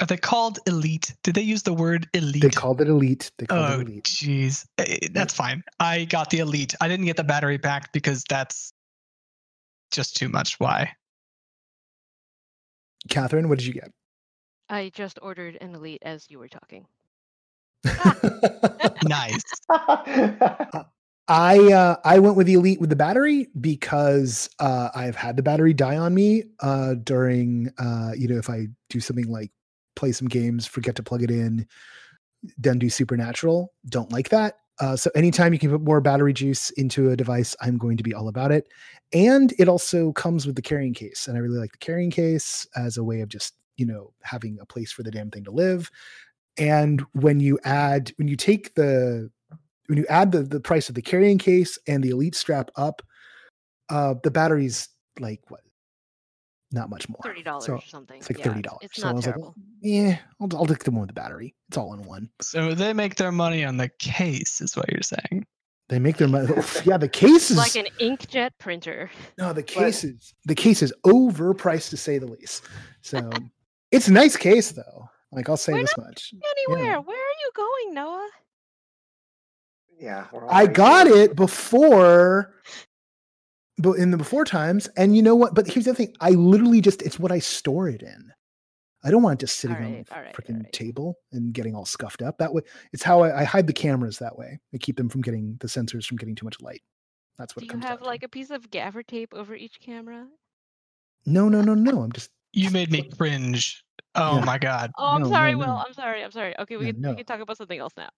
Are 0.01 0.07
they 0.07 0.17
called 0.17 0.61
elite? 0.67 1.15
Did 1.25 1.35
they 1.35 1.43
use 1.43 1.65
the 1.65 1.73
word 1.73 2.09
elite? 2.15 2.43
They 2.43 2.51
called 2.51 2.81
it 2.81 2.89
elite. 2.89 3.31
They 3.39 3.47
called 3.47 3.71
Oh, 3.71 3.81
it 3.81 3.89
elite. 3.89 4.05
jeez. 4.05 4.65
Eh, 4.79 5.09
That's 5.13 5.35
fine. 5.35 5.65
I 5.81 6.05
got 6.05 6.31
the 6.31 6.39
elite. 6.39 6.75
I 6.81 6.87
didn't 6.87 7.07
get 7.07 7.17
the 7.17 7.25
battery 7.25 7.59
pack 7.59 7.93
because 7.93 8.23
that's 8.29 8.73
just 9.91 10.17
too 10.17 10.29
much. 10.29 10.61
Why? 10.61 10.93
Kathryn, 13.09 13.49
what 13.49 13.59
did 13.59 13.67
you 13.67 13.75
get? 13.75 13.91
I 14.69 14.91
just 14.95 15.19
ordered 15.23 15.57
an 15.61 15.75
elite 15.75 16.03
as 16.05 16.27
you 16.31 16.39
were 16.39 16.49
talking. 16.49 16.87
Nice. 19.05 19.43
I 21.31 21.73
uh, 21.73 21.97
I 22.05 22.19
went 22.19 22.37
with 22.37 22.47
the 22.47 22.55
elite 22.55 22.81
with 22.81 22.91
the 22.91 22.97
battery 22.97 23.49
because 23.61 24.49
uh, 24.59 24.89
I've 24.95 25.15
had 25.15 25.37
the 25.37 25.43
battery 25.43 25.73
die 25.75 25.97
on 25.97 26.15
me 26.15 26.45
uh, 26.61 26.95
during 27.05 27.71
uh, 27.79 28.13
you 28.17 28.27
know 28.29 28.37
if 28.39 28.49
I 28.51 28.67
do 28.91 28.99
something 28.99 29.29
like 29.31 29.51
play 29.99 30.13
some 30.13 30.29
games, 30.29 30.67
forget 30.67 30.97
to 30.97 31.03
plug 31.03 31.23
it 31.23 31.31
in, 31.31 31.67
then 32.57 32.79
do 32.79 32.89
supernatural. 32.89 33.73
Don't 33.89 34.13
like 34.13 34.29
that. 34.31 34.59
Uh, 34.81 34.95
so 34.97 35.11
anytime 35.15 35.53
you 35.53 35.59
can 35.59 35.71
put 35.71 35.81
more 35.81 36.01
battery 36.01 36.33
juice 36.33 36.71
into 36.71 37.11
a 37.11 37.17
device, 37.17 37.57
I'm 37.61 37.79
going 37.79 37.97
to 37.97 38.05
be 38.05 38.15
all 38.15 38.29
about 38.29 38.53
it. 38.53 38.69
And 39.13 39.53
it 39.59 39.69
also 39.69 40.13
comes 40.13 40.47
with 40.47 40.55
the 40.55 40.63
carrying 40.63 40.95
case, 40.95 41.27
and 41.27 41.37
I 41.37 41.41
really 41.41 41.59
like 41.59 41.73
the 41.73 41.79
carrying 41.79 42.11
case 42.11 42.67
as 42.77 42.97
a 42.97 43.05
way 43.05 43.21
of 43.21 43.29
just 43.29 43.55
you 43.77 43.87
know 43.87 44.13
having 44.23 44.59
a 44.61 44.67
place 44.67 44.93
for 44.93 45.03
the 45.03 45.11
damn 45.11 45.31
thing 45.31 45.45
to 45.45 45.51
live. 45.51 45.91
And 46.59 47.01
when 47.13 47.41
you 47.41 47.59
add 47.65 48.13
when 48.17 48.29
you 48.29 48.37
take 48.37 48.75
the 48.75 49.31
when 49.87 49.99
you 49.99 50.07
add 50.09 50.31
the 50.31 50.43
the 50.43 50.61
price 50.61 50.89
of 50.89 50.95
the 50.95 51.03
carrying 51.03 51.39
case 51.39 51.79
and 51.89 52.05
the 52.05 52.11
elite 52.11 52.37
strap 52.37 52.71
up, 52.77 53.03
uh, 53.89 54.15
the 54.23 54.31
battery's 54.31 54.89
like 55.19 55.41
what? 55.49 55.61
Not 56.71 56.91
much 56.91 57.09
more. 57.09 57.19
Thirty 57.23 57.43
dollars 57.43 57.65
So 57.65 57.75
or 57.77 57.83
something. 57.83 58.19
it's 58.19 58.29
like 58.29 58.39
Yeah, 58.39 58.45
thirty 58.45 58.63
dollars. 58.63 58.81
It's 58.83 58.97
So 59.01 59.07
I 59.07 59.11
not 59.11 59.17
was 59.17 59.27
like, 59.27 59.35
terrible. 59.37 59.55
yeah, 59.81 60.19
I'll, 60.41 60.49
I'll 60.55 60.67
take 60.67 60.85
the 60.85 60.91
one 60.91 61.01
with 61.01 61.09
the 61.09 61.15
battery. 61.15 61.55
It's 61.69 61.79
all 61.79 61.95
in 61.95 62.03
one. 62.05 62.29
So 62.43 62.75
they 62.75 62.93
make 62.93 63.15
their 63.17 63.33
money 63.33 63.65
on 63.65 63.79
the 63.79 63.89
case, 63.99 64.61
is 64.61 64.77
what 64.77 64.91
you're 64.93 65.01
saying. 65.03 65.47
They 65.89 65.99
make 65.99 66.19
their 66.19 66.29
money. 66.29 66.49
yeah, 66.85 66.99
the 66.99 67.09
case 67.09 67.51
is 67.51 67.57
like 67.57 67.75
an 67.77 67.87
inkjet 68.01 68.51
printer. 68.59 69.11
no, 69.39 69.55
the 69.55 69.63
case 69.63 70.05
is 70.05 70.35
the 70.45 70.55
case 70.55 70.83
is 70.83 70.93
overpriced 71.07 71.89
to 71.91 71.97
say 71.97 72.19
the 72.19 72.27
least. 72.27 72.65
So 73.01 73.31
it's 73.91 74.09
a 74.09 74.13
nice 74.13 74.37
case 74.37 74.73
though. 74.73 75.09
Like 75.33 75.49
I'll 75.49 75.57
say 75.57 75.73
Why 75.73 75.81
this 75.83 75.97
much. 75.97 76.35
Anywhere. 76.69 77.01
Where 77.01 77.17
are 77.17 77.39
you 77.45 77.51
going, 77.57 77.95
Noah? 77.95 78.29
yeah, 79.99 80.27
I 80.49 80.67
got 80.67 81.07
here. 81.07 81.17
it 81.17 81.35
before 81.37 82.53
but 82.53 82.88
in 83.85 84.11
the 84.11 84.17
before 84.17 84.45
times 84.45 84.89
and 84.97 85.17
you 85.17 85.23
know 85.23 85.35
what 85.37 85.55
but 85.55 85.67
here's 85.67 85.85
the 85.85 85.95
thing 85.95 86.13
i 86.21 86.31
literally 86.31 86.81
just 86.81 87.01
it's 87.03 87.19
what 87.19 87.31
i 87.33 87.39
store 87.39 87.89
it 87.89 88.03
in 88.03 88.33
i 89.05 89.11
don't 89.11 89.23
want 89.23 89.41
it 89.41 89.47
just 89.47 89.59
sitting 89.59 89.77
on 89.77 89.83
Alright, 89.85 90.07
the 90.07 90.15
alright, 90.15 90.35
freaking 90.35 90.57
alright. 90.57 90.73
table 90.73 91.17
and 91.33 91.53
getting 91.53 91.75
all 91.75 91.85
scuffed 91.85 92.21
up 92.23 92.39
that 92.39 92.53
way 92.53 92.63
it's 92.93 93.03
how 93.03 93.21
I, 93.23 93.41
I 93.41 93.45
hide 93.45 93.67
the 93.67 93.73
cameras 93.73 94.19
that 94.19 94.37
way 94.37 94.59
i 94.75 94.79
keep 94.79 94.97
them 94.97 95.09
from 95.09 95.21
getting 95.23 95.57
the 95.61 95.69
sensors 95.69 96.05
from 96.07 96.17
getting 96.17 96.35
too 96.35 96.45
much 96.45 96.61
light 96.61 96.83
that's 97.39 97.55
what 97.55 97.61
Do 97.61 97.67
it 97.67 97.73
you 97.73 97.79
have 97.81 97.89
down 97.91 97.99
to. 97.99 98.05
like 98.05 98.23
a 98.25 98.29
piece 98.29 98.51
of 98.51 98.71
gaffer 98.71 99.03
tape 99.05 99.33
over 99.33 99.55
each 99.55 99.79
camera? 99.81 100.27
no 101.27 101.49
no 101.49 101.61
no 101.63 101.75
no 101.75 102.03
i'm 102.03 102.13
just 102.13 102.31
You 102.53 102.71
made 102.71 102.91
me 102.91 103.09
cringe. 103.17 103.85
Oh 104.15 104.37
Yeah. 104.39 104.45
my 104.45 104.59
god. 104.59 104.91
Oh, 104.99 105.15
I'm 105.15 105.21
No, 105.23 105.29
no, 105.29 105.35
sorry, 105.35 105.53
no. 105.53 105.59
Will. 105.59 105.83
I'm 105.87 105.93
sorry. 105.93 106.25
I'm 106.25 106.31
sorry. 106.33 106.59
Okay, 106.59 106.77
we 106.77 106.87
Yeah, 106.87 106.93
can 106.93 107.01
no. 107.03 107.11
we 107.11 107.17
can 107.17 107.27
talk 107.27 107.41
about 107.41 107.57
something 107.59 107.79
else 107.79 107.93
now. 107.97 108.09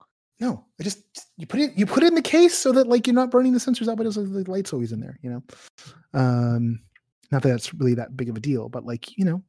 No 0.41 0.65
i 0.79 0.83
just 0.83 1.03
you 1.37 1.47
put 1.47 1.61
it 1.61 1.77
you 1.77 1.87
put 1.87 2.03
it 2.03 2.07
in 2.09 2.15
the 2.15 2.23
case 2.23 2.57
so 2.57 2.73
that 2.73 2.87
like 2.87 3.07
you're 3.07 3.15
not 3.15 3.31
burning 3.31 3.53
the 3.53 3.59
sensors 3.59 3.89
out 3.89 3.97
but 3.97 4.07
it's 4.07 4.17
like 4.17 4.33
the 4.45 4.51
light's 4.51 4.73
always 4.73 4.93
in 4.93 5.01
there 5.01 5.19
you 5.23 5.31
know 5.31 5.43
um 6.15 6.79
not 7.31 7.43
that 7.43 7.51
that's 7.51 7.73
really 7.75 7.95
that 7.95 8.17
big 8.17 8.29
of 8.29 8.37
a 8.37 8.41
deal 8.41 8.69
but 8.69 8.85
like 8.85 9.17
you 9.17 9.25
know 9.25 9.43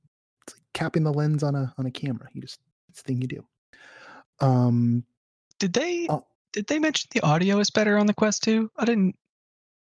it's 0.46 0.54
like 0.56 0.64
capping 0.74 1.04
the 1.04 1.14
lens 1.14 1.44
on 1.44 1.56
a 1.56 1.74
on 1.78 1.86
a 1.86 1.92
camera 1.92 2.28
you 2.34 2.42
just 2.42 2.60
it's 2.90 3.02
the 3.02 3.08
thing 3.08 3.22
you 3.22 3.28
do 3.28 3.44
um 4.40 5.04
Did 5.60 5.74
they 5.74 6.08
Oh. 6.10 6.26
did 6.54 6.68
they 6.68 6.80
mention 6.80 7.08
the 7.14 7.22
audio 7.22 7.60
is 7.60 7.70
better 7.70 7.98
on 7.98 8.06
the 8.08 8.14
Quest 8.14 8.44
2? 8.44 8.70
I 8.78 8.86
didn't 8.86 9.16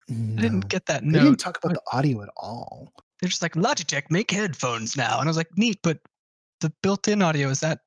I 0.10 0.42
didn't 0.42 0.68
get 0.70 0.86
that 0.88 1.02
they 1.04 1.08
note. 1.10 1.24
didn't 1.24 1.40
talk 1.40 1.58
about 1.64 1.74
the 1.76 1.82
audio 1.98 2.22
at 2.24 2.30
all 2.36 2.92
They're 3.20 3.30
just 3.30 3.42
like 3.42 3.54
Logitech 3.54 4.04
make 4.10 4.32
headphones 4.32 4.96
now. 4.98 5.20
And 5.20 5.28
I 5.28 5.30
was 5.30 5.38
like, 5.38 5.56
neat, 5.56 5.80
but 5.84 6.00
the 6.62 6.72
built-in 6.82 7.22
audio 7.22 7.50
is 7.50 7.60
that 7.62 7.80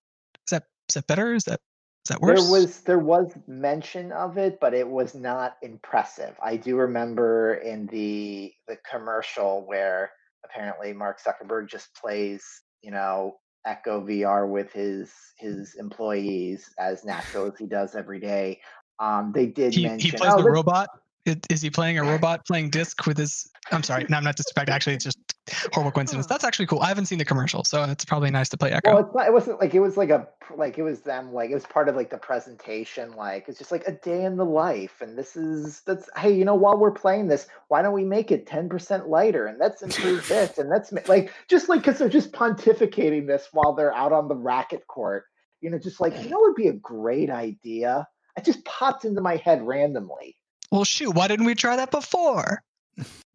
is 0.46 0.50
that 0.50 0.64
is 0.88 0.94
that 0.94 1.06
better? 1.08 1.34
Is 1.34 1.44
that 1.44 1.60
is 2.04 2.08
that 2.08 2.20
worse? 2.20 2.40
There 2.40 2.50
was 2.50 2.80
there 2.80 2.98
was 2.98 3.32
mention 3.46 4.10
of 4.10 4.36
it, 4.36 4.58
but 4.60 4.74
it 4.74 4.88
was 4.88 5.14
not 5.14 5.56
impressive. 5.62 6.34
I 6.42 6.56
do 6.56 6.76
remember 6.76 7.54
in 7.54 7.86
the 7.86 8.52
the 8.66 8.76
commercial 8.90 9.64
where 9.66 10.10
apparently 10.44 10.92
Mark 10.92 11.20
Zuckerberg 11.22 11.68
just 11.68 11.94
plays, 11.94 12.44
you 12.82 12.90
know, 12.90 13.36
Echo 13.64 14.04
VR 14.04 14.48
with 14.48 14.72
his 14.72 15.12
his 15.38 15.76
employees 15.76 16.68
as 16.78 17.04
natural 17.04 17.46
as 17.46 17.56
he 17.56 17.66
does 17.66 17.94
every 17.94 18.18
day. 18.18 18.60
Um, 18.98 19.32
they 19.32 19.46
did 19.46 19.72
he, 19.72 19.84
mention 19.84 20.10
he 20.10 20.16
plays 20.16 20.32
oh, 20.34 20.42
the 20.42 20.50
robot. 20.50 20.88
I- 21.28 21.40
Is 21.50 21.62
he 21.62 21.70
playing 21.70 21.98
a 21.98 22.02
robot 22.02 22.44
playing 22.46 22.70
disc 22.70 23.06
with 23.06 23.18
his? 23.18 23.48
I'm 23.70 23.84
sorry, 23.84 24.06
no, 24.08 24.16
I'm 24.16 24.24
not 24.24 24.36
disrespecting. 24.36 24.70
Actually, 24.70 24.94
it's 24.94 25.04
just 25.04 25.31
horrible 25.72 25.90
coincidence. 25.92 26.26
That's 26.26 26.44
actually 26.44 26.66
cool. 26.66 26.80
I 26.80 26.88
haven't 26.88 27.06
seen 27.06 27.18
the 27.18 27.24
commercial, 27.24 27.64
so 27.64 27.82
it's 27.84 28.04
probably 28.04 28.30
nice 28.30 28.48
to 28.50 28.56
play 28.56 28.70
Echo. 28.70 28.94
Well, 28.94 29.04
it's 29.04 29.14
not, 29.14 29.26
it 29.26 29.32
wasn't 29.32 29.60
like 29.60 29.74
it 29.74 29.80
was 29.80 29.96
like 29.96 30.10
a 30.10 30.28
like 30.56 30.78
it 30.78 30.82
was 30.82 31.00
them 31.00 31.32
like 31.32 31.50
it 31.50 31.54
was 31.54 31.66
part 31.66 31.88
of 31.88 31.96
like 31.96 32.10
the 32.10 32.18
presentation. 32.18 33.12
Like 33.12 33.46
it's 33.48 33.58
just 33.58 33.72
like 33.72 33.84
a 33.86 33.92
day 33.92 34.24
in 34.24 34.36
the 34.36 34.44
life, 34.44 35.00
and 35.00 35.16
this 35.18 35.36
is 35.36 35.82
that's 35.82 36.08
hey, 36.16 36.32
you 36.32 36.44
know, 36.44 36.54
while 36.54 36.78
we're 36.78 36.92
playing 36.92 37.28
this, 37.28 37.46
why 37.68 37.82
don't 37.82 37.94
we 37.94 38.04
make 38.04 38.30
it 38.30 38.46
ten 38.46 38.68
percent 38.68 39.08
lighter, 39.08 39.46
and 39.46 39.58
let's 39.58 39.82
improve 39.82 40.26
this, 40.28 40.58
and 40.58 40.68
let's 40.68 40.92
ma- 40.92 41.00
like 41.06 41.32
just 41.48 41.68
like 41.68 41.80
because 41.80 41.98
they're 41.98 42.08
just 42.08 42.32
pontificating 42.32 43.26
this 43.26 43.48
while 43.52 43.74
they're 43.74 43.94
out 43.94 44.12
on 44.12 44.28
the 44.28 44.36
racket 44.36 44.86
court. 44.86 45.24
You 45.60 45.70
know, 45.70 45.78
just 45.78 46.00
like 46.00 46.22
you 46.22 46.28
know, 46.30 46.40
would 46.40 46.54
be 46.56 46.68
a 46.68 46.72
great 46.72 47.30
idea. 47.30 48.06
It 48.36 48.44
just 48.44 48.64
popped 48.64 49.04
into 49.04 49.20
my 49.20 49.36
head 49.36 49.62
randomly. 49.62 50.36
well, 50.70 50.84
shoot, 50.84 51.10
why 51.10 51.28
didn't 51.28 51.44
we 51.46 51.54
try 51.54 51.76
that 51.76 51.90
before? 51.90 52.62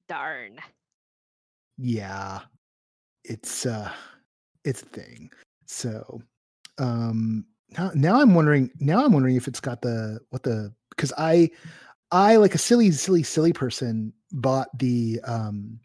Darn. 0.09 0.57
Yeah 1.77 2.39
it's 3.23 3.65
uh 3.65 3.91
it's 4.63 4.81
a 4.81 4.85
thing 4.85 5.29
so 5.65 6.21
Um, 6.77 7.45
now, 7.77 7.91
now 7.95 8.21
I'm 8.21 8.33
wondering. 8.35 8.71
Now 8.79 9.03
I'm 9.05 9.11
wondering 9.13 9.35
if 9.35 9.47
it's 9.47 9.59
got 9.59 9.81
the 9.81 10.19
what 10.29 10.43
the 10.43 10.73
because 10.91 11.13
I, 11.17 11.49
I 12.11 12.37
like 12.37 12.55
a 12.55 12.59
silly, 12.59 12.91
silly, 12.91 13.23
silly 13.23 13.53
person 13.53 14.13
bought 14.31 14.69
the 14.79 15.19
um, 15.25 15.79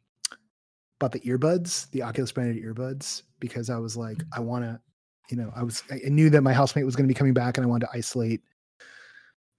bought 1.01 1.12
the 1.12 1.20
earbuds, 1.20 1.90
the 1.90 2.02
Oculus 2.02 2.32
branded 2.32 2.62
earbuds, 2.64 3.23
because 3.40 3.70
I 3.70 3.78
was 3.78 3.97
like, 3.97 4.23
I 4.32 4.40
want 4.40 4.64
to, 4.64 4.81
you 5.31 5.36
know, 5.36 5.52
I 5.56 5.62
was 5.64 5.82
I 5.90 6.09
knew 6.09 6.31
that 6.31 6.43
my 6.43 6.52
housemate 6.52 6.86
was 6.86 6.97
going 6.97 7.06
to 7.06 7.14
be 7.14 7.19
coming 7.19 7.35
back, 7.35 7.56
and 7.59 7.66
I 7.66 7.69
wanted 7.69 7.86
to 7.86 7.97
isolate 7.98 8.43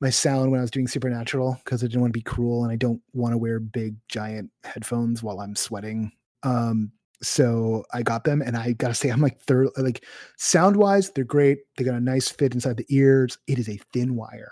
my 0.02 0.10
sound 0.12 0.52
when 0.52 0.60
I 0.60 0.64
was 0.64 0.72
doing 0.72 0.88
Supernatural 0.88 1.60
because 1.64 1.84
I 1.84 1.88
didn't 1.88 2.02
want 2.02 2.14
to 2.14 2.20
be 2.20 2.24
cruel, 2.24 2.64
and 2.64 2.72
I 2.72 2.78
don't 2.78 3.02
want 3.14 3.34
to 3.34 3.38
wear 3.38 3.60
big 3.60 3.96
giant 4.08 4.52
headphones 4.64 5.24
while 5.24 5.42
I'm 5.42 5.56
sweating. 5.56 6.12
Um, 6.44 6.92
so 7.22 7.86
I 7.94 8.04
got 8.04 8.26
them, 8.26 8.42
and 8.42 8.58
I 8.58 8.74
gotta 8.74 8.94
say, 8.94 9.10
I'm 9.10 9.22
like 9.22 9.40
third, 9.42 9.70
like 9.78 10.04
sound 10.38 10.76
wise, 10.76 11.10
they're 11.12 11.24
great. 11.24 11.60
They 11.78 11.86
got 11.86 11.96
a 11.96 12.02
nice 12.02 12.30
fit 12.30 12.54
inside 12.54 12.78
the 12.78 12.86
ears. 12.90 13.38
It 13.48 13.60
is 13.60 13.70
a 13.70 13.80
thin 13.94 14.16
wire, 14.16 14.52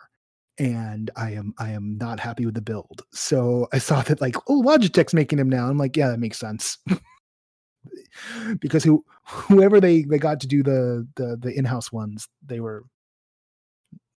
and 0.58 1.12
I 1.16 1.32
am 1.32 1.54
I 1.60 1.72
am 1.72 1.98
not 1.98 2.20
happy 2.20 2.46
with 2.46 2.56
the 2.56 2.62
build. 2.62 3.04
So 3.12 3.68
I 3.74 3.78
saw 3.80 4.02
that 4.04 4.22
like, 4.22 4.38
oh, 4.48 4.62
Logitech's 4.62 5.14
making 5.14 5.38
them 5.38 5.50
now. 5.50 5.68
I'm 5.68 5.78
like, 5.78 5.98
yeah, 5.98 6.10
that 6.10 6.20
makes 6.20 6.40
sense. 6.40 6.78
because 8.60 8.84
who 8.84 9.04
whoever 9.28 9.82
they 9.82 10.04
they 10.04 10.18
got 10.18 10.40
to 10.42 10.48
do 10.48 10.64
the 10.64 11.08
the 11.16 11.38
the 11.38 11.54
in-house 11.54 11.92
ones, 11.92 12.28
they 12.46 12.62
were 12.62 12.84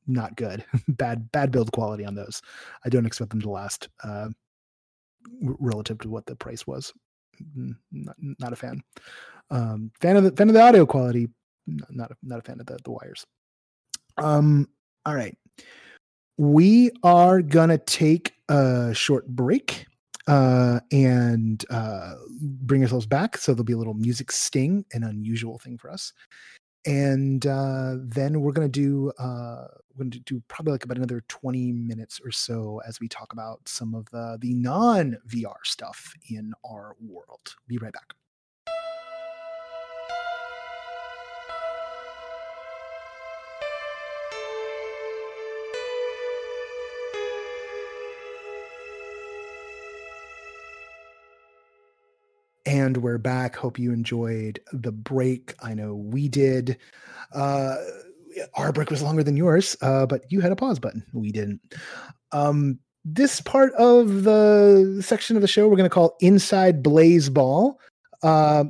not 0.06 0.36
good. 0.36 0.64
bad 0.88 1.30
bad 1.32 1.50
build 1.52 1.72
quality 1.72 2.04
on 2.04 2.14
those. 2.14 2.42
I 2.84 2.90
don't 2.90 3.06
expect 3.06 3.30
them 3.30 3.40
to 3.42 3.50
last 3.50 3.88
uh 4.04 4.28
relative 5.40 5.98
to 6.00 6.08
what 6.10 6.26
the 6.26 6.36
price 6.36 6.66
was 6.66 6.92
not, 7.90 8.16
not 8.20 8.52
a 8.52 8.56
fan. 8.56 8.82
Um, 9.50 9.90
fan 10.00 10.16
of 10.16 10.24
the 10.24 10.32
fan 10.32 10.48
of 10.48 10.54
the 10.54 10.62
audio 10.62 10.86
quality, 10.86 11.28
not 11.66 12.10
a, 12.10 12.16
not 12.22 12.38
a 12.38 12.42
fan 12.42 12.60
of 12.60 12.66
the, 12.66 12.78
the 12.84 12.90
wires. 12.90 13.26
Um, 14.18 14.68
all 15.04 15.14
right, 15.14 15.36
we 16.38 16.90
are 17.02 17.42
gonna 17.42 17.78
take 17.78 18.34
a 18.48 18.92
short 18.94 19.26
break 19.26 19.86
uh, 20.26 20.80
and 20.90 21.64
uh, 21.70 22.14
bring 22.40 22.82
ourselves 22.82 23.06
back. 23.06 23.36
So 23.36 23.52
there'll 23.52 23.64
be 23.64 23.72
a 23.72 23.78
little 23.78 23.94
music 23.94 24.32
sting, 24.32 24.84
an 24.92 25.04
unusual 25.04 25.58
thing 25.58 25.78
for 25.78 25.90
us 25.90 26.12
and 26.84 27.46
uh, 27.46 27.94
then 27.98 28.40
we're 28.40 28.52
to 28.52 28.80
do 28.80 29.12
uh, 29.18 29.66
we're 29.96 30.08
to 30.08 30.20
do 30.20 30.42
probably 30.48 30.72
like 30.72 30.84
about 30.84 30.96
another 30.96 31.22
20 31.28 31.72
minutes 31.72 32.20
or 32.24 32.30
so 32.30 32.80
as 32.86 32.98
we 33.00 33.08
talk 33.08 33.32
about 33.32 33.60
some 33.68 33.94
of 33.94 34.08
the 34.10 34.38
the 34.40 34.54
non 34.54 35.16
VR 35.28 35.64
stuff 35.64 36.14
in 36.28 36.52
our 36.64 36.96
world. 37.00 37.56
Be 37.68 37.78
right 37.78 37.92
back. 37.92 38.14
And 52.72 52.96
we're 52.96 53.18
back. 53.18 53.54
Hope 53.54 53.78
you 53.78 53.92
enjoyed 53.92 54.58
the 54.72 54.92
break. 54.92 55.54
I 55.62 55.74
know 55.74 55.94
we 55.94 56.26
did. 56.26 56.78
Uh, 57.34 57.76
our 58.54 58.72
break 58.72 58.90
was 58.90 59.02
longer 59.02 59.22
than 59.22 59.36
yours, 59.36 59.76
uh, 59.82 60.06
but 60.06 60.22
you 60.30 60.40
had 60.40 60.52
a 60.52 60.56
pause 60.56 60.78
button. 60.78 61.04
We 61.12 61.32
didn't. 61.32 61.60
Um, 62.32 62.78
this 63.04 63.42
part 63.42 63.74
of 63.74 64.22
the 64.22 65.02
section 65.04 65.36
of 65.36 65.42
the 65.42 65.48
show 65.48 65.68
we're 65.68 65.76
going 65.76 65.90
to 65.90 65.94
call 65.94 66.16
Inside 66.20 66.82
Blaseball. 66.82 67.74
Uh, 68.22 68.64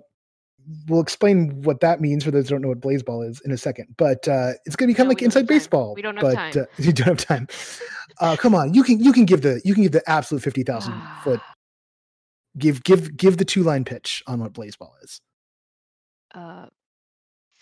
we'll 0.89 1.01
explain 1.01 1.63
what 1.63 1.79
that 1.79 2.01
means 2.01 2.25
for 2.25 2.33
those 2.33 2.49
who 2.49 2.57
don't 2.57 2.63
know 2.63 2.71
what 2.71 2.81
Blaseball 2.81 3.31
is 3.31 3.41
in 3.45 3.53
a 3.53 3.57
second. 3.57 3.87
But 3.97 4.27
uh, 4.27 4.55
it's 4.65 4.75
going 4.75 4.89
to 4.89 4.95
be 4.95 4.97
kind 4.97 5.07
of 5.07 5.11
no, 5.11 5.11
like 5.11 5.23
Inside 5.23 5.47
Baseball. 5.47 5.95
We 5.95 6.03
don't 6.03 6.17
have 6.17 6.23
but, 6.23 6.35
time. 6.35 6.53
Uh, 6.57 6.65
you 6.79 6.93
don't 6.93 7.07
have 7.07 7.25
time. 7.25 7.47
Uh, 8.19 8.35
come 8.35 8.57
on, 8.57 8.75
you 8.75 8.83
can 8.83 8.99
you 8.99 9.13
can 9.13 9.27
give 9.27 9.43
the 9.43 9.63
you 9.65 9.75
can 9.75 9.85
give 9.85 9.93
the 9.93 10.03
absolute 10.11 10.43
fifty 10.43 10.65
thousand 10.65 11.01
foot 11.23 11.41
Give 12.59 12.83
give 12.83 13.17
give 13.17 13.39
the 13.39 13.45
two 13.45 13.63
line 13.63 13.85
pitch 13.85 14.23
on 14.27 14.41
what 14.41 14.53
Blaseball 14.53 14.93
is. 15.03 15.21
Uh, 16.35 16.67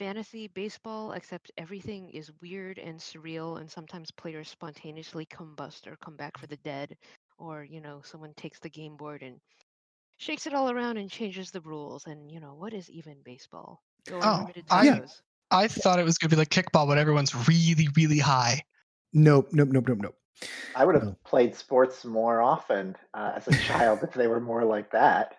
fantasy 0.01 0.49
baseball, 0.49 1.13
except 1.13 1.53
everything 1.59 2.09
is 2.11 2.33
weird 2.41 2.79
and 2.79 2.99
surreal, 2.99 3.61
and 3.61 3.71
sometimes 3.71 4.11
players 4.11 4.49
spontaneously 4.49 5.27
combust 5.27 5.87
or 5.87 5.97
come 5.97 6.17
back 6.17 6.39
for 6.39 6.47
the 6.47 6.57
dead, 6.59 6.97
or 7.39 7.65
you 7.65 7.81
know 7.81 8.01
someone 8.05 8.33
takes 8.37 8.59
the 8.59 8.71
game 8.71 8.97
board 8.97 9.23
and 9.23 9.37
shakes 10.17 10.47
it 10.47 10.55
all 10.55 10.71
around 10.71 10.97
and 10.97 11.11
changes 11.11 11.51
the 11.51 11.61
rules. 11.61 12.07
And 12.07 12.31
you 12.31 12.41
know 12.41 12.55
what 12.55 12.73
is 12.73 12.91
even 12.91 13.17
baseball? 13.25 13.83
oh, 14.11 14.49
I, 14.71 15.01
I 15.51 15.69
thought 15.69 15.99
it 15.99 16.05
was 16.05 16.19
going 16.19 16.31
to 16.31 16.37
be 16.37 16.41
like 16.41 16.51
kickball, 16.51 16.87
but 16.87 16.99
everyone's 16.99 17.35
really 17.47 17.89
really 17.95 18.19
high. 18.19 18.63
Nope, 19.13 19.49
nope, 19.53 19.69
nope, 19.71 19.87
nope, 19.87 19.99
nope. 20.01 20.17
I 20.75 20.85
would 20.85 20.95
have 20.95 21.05
no. 21.05 21.17
played 21.25 21.55
sports 21.55 22.05
more 22.05 22.41
often 22.41 22.97
uh, 23.15 23.33
as 23.37 23.49
a 23.49 23.57
child 23.65 24.01
if 24.03 24.13
they 24.15 24.27
were 24.27 24.41
more 24.41 24.65
like 24.65 24.91
that. 24.93 25.37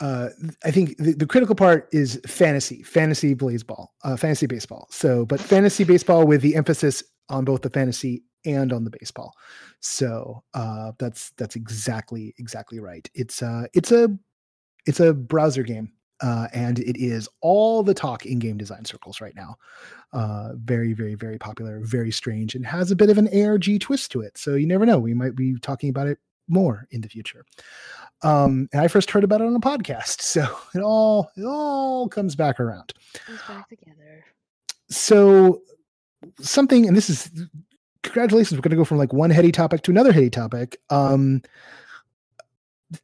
Uh, 0.00 0.28
I 0.64 0.70
think 0.70 0.96
the, 0.98 1.12
the, 1.12 1.26
critical 1.26 1.54
part 1.54 1.88
is 1.90 2.20
fantasy, 2.26 2.82
fantasy 2.82 3.32
baseball, 3.32 3.94
uh, 4.04 4.16
fantasy 4.16 4.46
baseball. 4.46 4.88
So, 4.90 5.24
but 5.24 5.40
fantasy 5.40 5.84
baseball 5.84 6.26
with 6.26 6.42
the 6.42 6.54
emphasis 6.54 7.02
on 7.30 7.46
both 7.46 7.62
the 7.62 7.70
fantasy 7.70 8.22
and 8.44 8.72
on 8.72 8.84
the 8.84 8.90
baseball. 8.90 9.32
So 9.80 10.42
uh, 10.54 10.92
that's 10.98 11.30
that's 11.36 11.56
exactly 11.56 12.34
exactly 12.38 12.78
right. 12.78 13.08
It's 13.14 13.42
uh 13.42 13.64
it's 13.74 13.92
a 13.92 14.08
it's 14.86 15.00
a 15.00 15.12
browser 15.12 15.62
game 15.62 15.92
uh, 16.20 16.48
and 16.52 16.78
it 16.78 16.96
is 16.96 17.28
all 17.40 17.82
the 17.82 17.94
talk 17.94 18.26
in 18.26 18.38
game 18.38 18.56
design 18.56 18.84
circles 18.84 19.20
right 19.20 19.34
now. 19.34 19.56
Uh, 20.12 20.52
very, 20.54 20.92
very, 20.92 21.14
very 21.14 21.38
popular, 21.38 21.80
very 21.80 22.10
strange, 22.10 22.54
and 22.54 22.66
has 22.66 22.90
a 22.90 22.96
bit 22.96 23.10
of 23.10 23.18
an 23.18 23.28
ARG 23.38 23.80
twist 23.80 24.10
to 24.12 24.20
it. 24.20 24.38
So 24.38 24.54
you 24.54 24.66
never 24.66 24.86
know; 24.86 24.98
we 24.98 25.14
might 25.14 25.36
be 25.36 25.56
talking 25.60 25.90
about 25.90 26.06
it 26.06 26.18
more 26.48 26.86
in 26.90 27.00
the 27.00 27.08
future. 27.08 27.44
Um, 28.22 28.68
and 28.72 28.80
I 28.80 28.88
first 28.88 29.10
heard 29.10 29.24
about 29.24 29.40
it 29.40 29.46
on 29.46 29.56
a 29.56 29.60
podcast, 29.60 30.20
so 30.22 30.46
it 30.74 30.80
all 30.80 31.30
it 31.36 31.44
all 31.44 32.08
comes 32.08 32.34
back 32.34 32.60
around. 32.60 32.92
Comes 33.26 33.40
back 33.48 33.68
together. 33.68 34.24
So 34.88 35.62
something, 36.40 36.86
and 36.86 36.96
this 36.96 37.10
is 37.10 37.30
congratulations. 38.02 38.56
We're 38.56 38.62
going 38.62 38.70
to 38.70 38.76
go 38.76 38.84
from 38.84 38.98
like 38.98 39.12
one 39.12 39.30
heady 39.30 39.52
topic 39.52 39.82
to 39.82 39.90
another 39.90 40.12
heady 40.12 40.30
topic. 40.30 40.78
Um, 40.90 41.42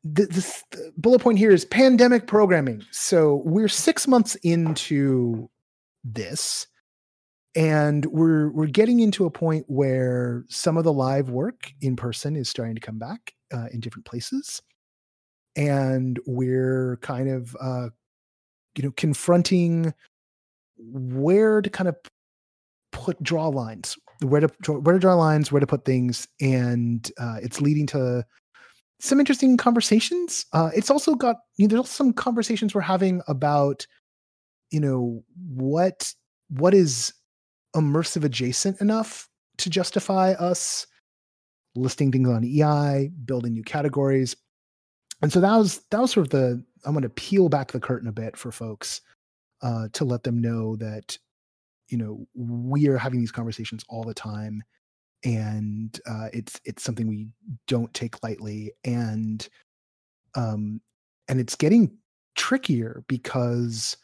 the, 0.05 0.27
this 0.27 0.63
bullet 0.97 1.21
point 1.21 1.39
here 1.39 1.51
is 1.51 1.65
pandemic 1.65 2.27
programming. 2.27 2.85
So 2.91 3.43
we're 3.45 3.69
six 3.69 4.07
months 4.07 4.35
into 4.37 5.51
this, 6.05 6.67
and 7.55 8.07
we're 8.07 8.51
we're 8.51 8.67
getting 8.67 9.01
into 9.01 9.27
a 9.27 9.31
point 9.31 9.65
where 9.69 10.45
some 10.49 10.77
of 10.77 10.85
the 10.85 10.93
live 10.93 11.31
work 11.31 11.73
in 11.81 11.97
person 11.97 12.37
is 12.37 12.49
starting 12.49 12.75
to 12.75 12.81
come 12.81 12.99
back 12.99 13.35
uh, 13.53 13.67
in 13.73 13.81
different 13.81 14.07
places, 14.07 14.63
and 15.57 16.19
we're 16.27 16.99
kind 17.03 17.29
of 17.29 17.57
uh, 17.61 17.89
you 18.77 18.85
know 18.85 18.93
confronting 18.97 19.93
where 20.79 21.61
to 21.61 21.71
kind 21.71 21.89
of 21.89 21.97
put 22.93 23.21
draw 23.23 23.49
lines 23.49 23.97
where 24.21 24.41
to 24.41 24.73
where 24.73 24.95
to 24.95 24.99
draw 24.99 25.15
lines 25.15 25.51
where 25.51 25.61
to 25.61 25.67
put 25.67 25.85
things 25.85 26.29
and 26.41 27.11
uh, 27.19 27.37
it's 27.43 27.61
leading 27.61 27.87
to 27.87 28.25
some 29.03 29.19
interesting 29.19 29.57
conversations. 29.57 30.47
Uh, 30.53 30.71
it's 30.77 30.89
also 30.89 31.17
got 31.17 31.37
you 31.57 31.67
know, 31.67 31.71
there's 31.71 31.81
also 31.81 32.05
some 32.05 32.13
conversations 32.13 32.73
we're 32.73 32.81
having 32.81 33.21
about 33.27 33.85
you 34.71 34.81
know 34.81 35.23
what 35.35 36.15
what 36.49 36.73
is 36.73 37.13
immersive 37.75 38.23
adjacent 38.23 38.81
enough 38.81 39.29
to 39.59 39.69
justify 39.69 40.33
us 40.33 40.87
listing 41.75 42.13
things 42.13 42.29
on 42.29 42.45
EI, 42.45 43.11
building 43.25 43.55
new 43.55 43.65
categories. 43.65 44.37
And 45.21 45.33
so 45.33 45.41
that 45.41 45.57
was 45.57 45.81
that 45.91 46.01
was 46.01 46.13
sort 46.13 46.27
of 46.27 46.31
the 46.31 46.65
I'm 46.85 46.93
going 46.93 47.03
to 47.03 47.09
peel 47.09 47.49
back 47.49 47.73
the 47.73 47.81
curtain 47.81 48.09
a 48.09 48.13
bit 48.13 48.37
for 48.37 48.53
folks 48.53 49.01
uh, 49.63 49.89
to 49.95 50.05
let 50.05 50.23
them 50.23 50.41
know 50.41 50.77
that 50.77 51.19
you 51.89 51.99
know 51.99 52.25
we 52.37 52.87
are 52.87 52.99
having 52.99 53.19
these 53.19 53.33
conversations 53.33 53.85
all 53.89 54.05
the 54.05 54.15
time 54.15 54.63
and 55.25 56.01
uh, 56.07 56.29
it's 56.33 56.61
it's 56.65 56.83
something 56.83 57.07
we 57.07 57.29
don't 57.69 57.93
take 57.95 58.23
lightly 58.23 58.73
and 58.85 59.49
um 60.35 60.81
and 61.29 61.41
it's 61.41 61.55
getting 61.55 61.91
trickier 62.35 63.05
because 63.09 63.97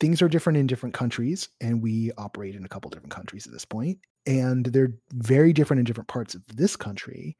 things 0.00 0.20
are 0.20 0.28
different 0.28 0.58
in 0.58 0.66
different 0.66 0.94
countries 0.94 1.48
and 1.60 1.82
we 1.82 2.10
operate 2.18 2.54
in 2.54 2.64
a 2.64 2.68
couple 2.68 2.90
different 2.90 3.12
countries 3.12 3.46
at 3.46 3.52
this 3.52 3.64
point 3.64 3.98
and 4.26 4.66
they're 4.66 4.94
very 5.12 5.52
different 5.52 5.78
in 5.78 5.84
different 5.84 6.08
parts 6.08 6.34
of 6.34 6.42
this 6.48 6.76
country 6.76 7.36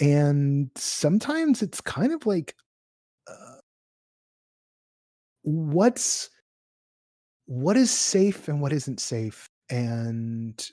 and 0.00 0.70
sometimes 0.76 1.60
it's 1.62 1.80
kind 1.80 2.12
of 2.12 2.24
like 2.24 2.54
uh, 3.26 3.58
what's 5.42 6.30
what 7.46 7.76
is 7.76 7.90
safe 7.90 8.48
and 8.48 8.60
what 8.60 8.72
isn't 8.72 9.00
safe 9.00 9.48
and 9.70 10.70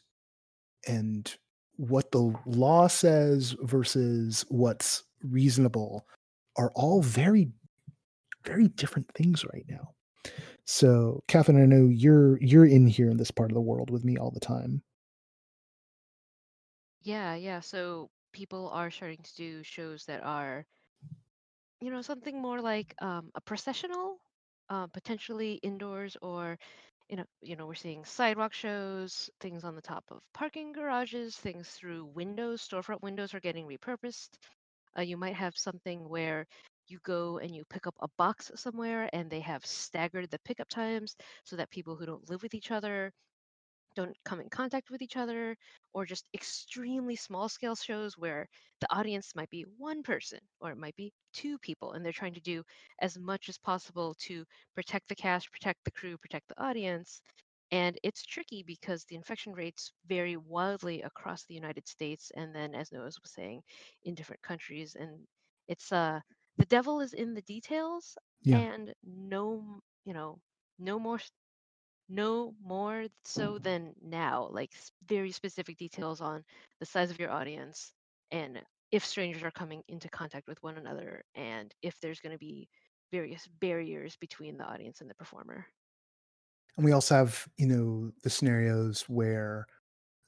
and 0.88 1.36
what 1.78 2.12
the 2.12 2.34
law 2.46 2.88
says 2.88 3.56
versus 3.62 4.46
what's 4.50 5.04
reasonable 5.24 6.06
are 6.58 6.72
all 6.76 7.02
very 7.02 7.50
very 8.46 8.68
different 8.70 9.10
things 9.16 9.44
right 9.54 9.66
now 9.70 9.94
So, 10.66 11.24
Kathryn, 11.28 11.62
I 11.62 11.66
know 11.66 11.88
you're 11.88 12.40
you're 12.42 12.66
in 12.66 12.88
here 12.88 13.10
in 13.10 13.18
this 13.18 13.32
part 13.32 13.52
of 13.52 13.56
the 13.56 13.62
world 13.62 13.90
with 13.92 14.04
me 14.06 14.18
all 14.18 14.32
the 14.32 14.40
time. 14.40 14.84
Yeah, 17.02 17.36
yeah. 17.36 17.60
So 17.62 18.10
people 18.34 18.70
are 18.70 18.92
starting 18.92 19.22
to 19.24 19.36
do 19.36 19.64
shows 19.64 20.06
that 20.06 20.24
are, 20.24 20.66
you 21.82 21.92
know, 21.92 22.02
something 22.02 22.42
more 22.42 22.62
like 22.62 22.96
um, 23.02 23.32
a 23.36 23.42
processional, 23.42 24.20
uh, 24.70 24.88
potentially 24.88 25.54
indoors 25.64 26.18
or, 26.22 26.58
you 27.10 27.18
know, 27.18 27.26
you 27.42 27.56
know, 27.56 27.66
we're 27.68 27.76
seeing 27.76 28.04
sidewalk 28.06 28.54
shows, 28.54 29.30
things 29.40 29.64
on 29.64 29.76
the 29.76 29.82
top 29.82 30.04
of 30.12 30.22
parking 30.34 30.72
garages, 30.74 31.36
things 31.38 31.70
through 31.70 32.06
windows, 32.06 32.68
storefront 32.68 33.02
windows 33.02 33.34
are 33.34 33.40
getting 33.40 33.68
repurposed. 33.68 34.30
Uh, 34.98 35.02
you 35.02 35.18
might 35.18 35.36
have 35.36 35.58
something 35.58 36.08
where 36.10 36.46
you 36.88 37.00
go 37.04 37.38
and 37.40 37.56
you 37.56 37.64
pick 37.70 37.88
up 37.88 37.96
a 38.00 38.08
box 38.18 38.52
somewhere 38.56 39.10
and 39.14 39.30
they 39.30 39.40
have 39.42 39.66
staggered 39.66 40.30
the 40.32 40.40
pickup 40.40 40.70
times 40.70 41.16
so 41.44 41.56
that 41.56 41.70
people 41.70 41.96
who 41.96 42.06
don't 42.06 42.30
live 42.30 42.42
with 42.44 42.54
each 42.54 42.72
other 42.72 43.12
don't 43.96 44.16
come 44.26 44.40
in 44.42 44.50
contact 44.50 44.90
with 44.92 45.02
each 45.02 45.18
other, 45.18 45.56
or 45.94 46.06
just 46.06 46.30
extremely 46.34 47.16
small 47.16 47.50
scale 47.50 47.76
shows 47.76 48.18
where 48.18 48.48
the 48.82 48.94
audience 48.94 49.36
might 49.36 49.50
be 49.50 49.64
one 49.78 50.04
person 50.04 50.40
or 50.60 50.72
it 50.72 50.78
might 50.78 50.96
be 50.96 51.14
two 51.34 51.58
people, 51.60 51.94
and 51.94 52.06
they're 52.06 52.12
trying 52.14 52.34
to 52.36 52.42
do 52.42 52.64
as 53.00 53.18
much 53.18 53.50
as 53.50 53.58
possible 53.58 54.16
to 54.20 54.46
protect 54.76 55.08
the 55.10 55.16
cast, 55.16 55.52
protect 55.52 55.84
the 55.86 55.92
crew, 55.92 56.18
protect 56.18 56.48
the 56.50 56.62
audience. 56.64 57.22
And 57.72 57.98
it's 58.04 58.26
tricky 58.26 58.64
because 58.64 59.06
the 59.06 59.16
infection 59.16 59.54
rates 59.54 59.92
vary 60.08 60.38
wildly 60.38 61.02
across 61.02 61.46
the 61.46 61.56
United 61.56 61.88
States, 61.88 62.32
and 62.36 62.54
then, 62.56 62.74
as 62.76 62.92
Noah 62.92 63.06
was 63.06 63.20
saying, 63.26 63.62
in 64.04 64.16
different 64.16 64.42
countries. 64.42 64.96
And 64.96 65.28
it's 65.68 65.92
uh, 65.92 66.20
the 66.58 66.66
devil 66.66 67.02
is 67.02 67.14
in 67.14 67.34
the 67.34 67.42
details, 67.42 68.18
Yeah. 68.44 68.66
and 68.70 68.94
no, 69.04 69.82
you 70.06 70.14
know, 70.14 70.40
no 70.80 71.00
more 71.00 71.20
no 72.10 72.54
more 72.64 73.06
so 73.24 73.58
than 73.58 73.94
now, 74.04 74.50
like 74.52 74.72
very 75.08 75.32
specific 75.32 75.78
details 75.78 76.22
on 76.22 76.44
the 76.80 76.86
size 76.86 77.12
of 77.12 77.20
your 77.20 77.32
audience 77.32 77.94
and 78.32 78.62
if 78.92 79.06
strangers 79.06 79.44
are 79.44 79.52
coming 79.52 79.82
into 79.88 80.10
contact 80.10 80.48
with 80.48 80.62
one 80.62 80.78
another 80.78 81.24
and 81.36 81.74
if 81.82 82.00
there's 82.00 82.20
going 82.20 82.32
to 82.32 82.38
be 82.40 82.70
various 83.12 83.48
barriers 83.60 84.16
between 84.20 84.58
the 84.58 84.64
audience 84.64 85.02
and 85.02 85.10
the 85.10 85.16
performer. 85.16 85.66
And 86.78 86.86
we 86.86 86.92
also 86.92 87.16
have, 87.16 87.48
you 87.58 87.68
know, 87.68 88.12
the 88.24 88.30
scenarios 88.30 89.06
where 89.08 89.66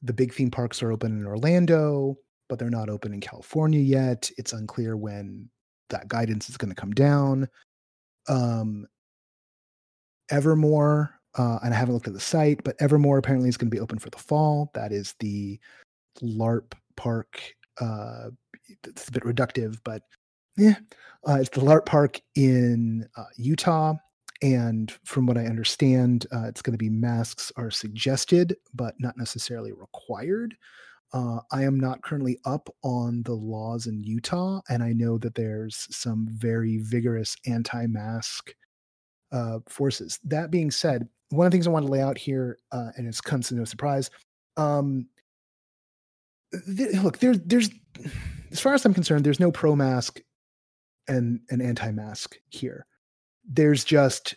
the 0.02 0.14
big 0.14 0.34
theme 0.34 0.52
parks 0.52 0.82
are 0.82 0.92
open 0.92 1.18
in 1.20 1.26
Orlando, 1.26 2.16
but 2.50 2.60
they're 2.60 2.70
not 2.70 2.90
open 2.90 3.14
in 3.14 3.20
California 3.20 3.80
yet. 3.80 4.30
It's 4.38 4.54
unclear 4.54 4.96
when 4.96 5.50
that 5.90 6.08
guidance 6.08 6.50
is 6.50 6.58
going 6.58 6.70
to 6.70 6.76
come 6.76 6.92
down. 6.92 7.48
Um, 8.30 8.88
Evermore, 10.30 11.17
uh, 11.36 11.60
and 11.64 11.74
I 11.74 11.78
haven't 11.78 11.94
looked 11.94 12.08
at 12.08 12.14
the 12.14 12.20
site, 12.20 12.64
but 12.64 12.76
Evermore 12.80 13.18
apparently 13.18 13.50
is 13.50 13.58
going 13.58 13.70
to 13.70 13.76
be 13.76 13.82
open 13.82 14.00
for 14.00 14.10
the 14.10 14.18
fall. 14.18 14.72
That 14.74 14.92
is 14.92 15.16
the 15.20 15.60
LARP 16.22 16.74
park. 16.96 17.42
Uh, 17.80 18.30
it's 18.84 19.08
a 19.08 19.12
bit 19.12 19.24
reductive, 19.24 19.78
but 19.84 20.02
yeah, 20.58 20.76
uh, 21.28 21.36
it's 21.36 21.50
the 21.50 21.62
LARP 21.62 21.86
park 21.86 22.20
in 22.36 23.08
uh, 23.16 23.26
Utah. 23.38 23.94
And 24.42 24.92
from 25.04 25.26
what 25.26 25.38
I 25.38 25.46
understand, 25.46 26.28
uh, 26.32 26.46
it's 26.48 26.62
going 26.62 26.74
to 26.74 26.78
be 26.78 26.90
masks 26.90 27.52
are 27.56 27.72
suggested, 27.72 28.56
but 28.74 28.94
not 29.00 29.18
necessarily 29.18 29.72
required. 29.72 30.56
Uh, 31.14 31.40
I 31.52 31.64
am 31.64 31.80
not 31.80 32.02
currently 32.04 32.38
up 32.46 32.70
on 32.84 33.24
the 33.24 33.34
laws 33.34 33.88
in 33.88 34.04
Utah, 34.04 34.62
and 34.70 34.84
I 34.84 34.94
know 34.94 35.18
that 35.20 35.36
there's 35.36 35.88
some 35.90 36.28
very 36.30 36.78
vigorous 36.78 37.36
anti 37.46 37.88
mask 37.88 38.54
uh, 39.32 39.60
forces. 39.68 40.20
That 40.24 40.52
being 40.52 40.70
said, 40.70 41.08
one 41.30 41.46
of 41.46 41.52
the 41.52 41.56
things 41.56 41.68
I 41.68 41.72
want 41.72 41.86
to 41.86 41.92
lay 41.92 42.02
out 42.02 42.18
here, 42.18 42.58
uh, 42.72 42.92
and 42.96 43.08
it's 43.08 43.22
comes 43.22 43.50
to 43.50 43.56
no 43.56 43.66
surprise. 43.66 44.10
Um, 44.56 45.08
th- 46.76 46.96
look, 47.02 47.20
there's 47.20 47.40
there's 47.46 47.70
as 48.52 48.60
far 48.60 48.74
as 48.74 48.86
I'm 48.86 48.94
concerned, 48.94 49.26
there's 49.26 49.40
no 49.40 49.52
pro 49.52 49.76
mask 49.76 50.22
and 51.08 51.42
an 51.50 51.62
anti 51.62 51.92
mask 51.92 52.38
here. 52.50 52.86
There's 53.48 53.84
just 53.84 54.36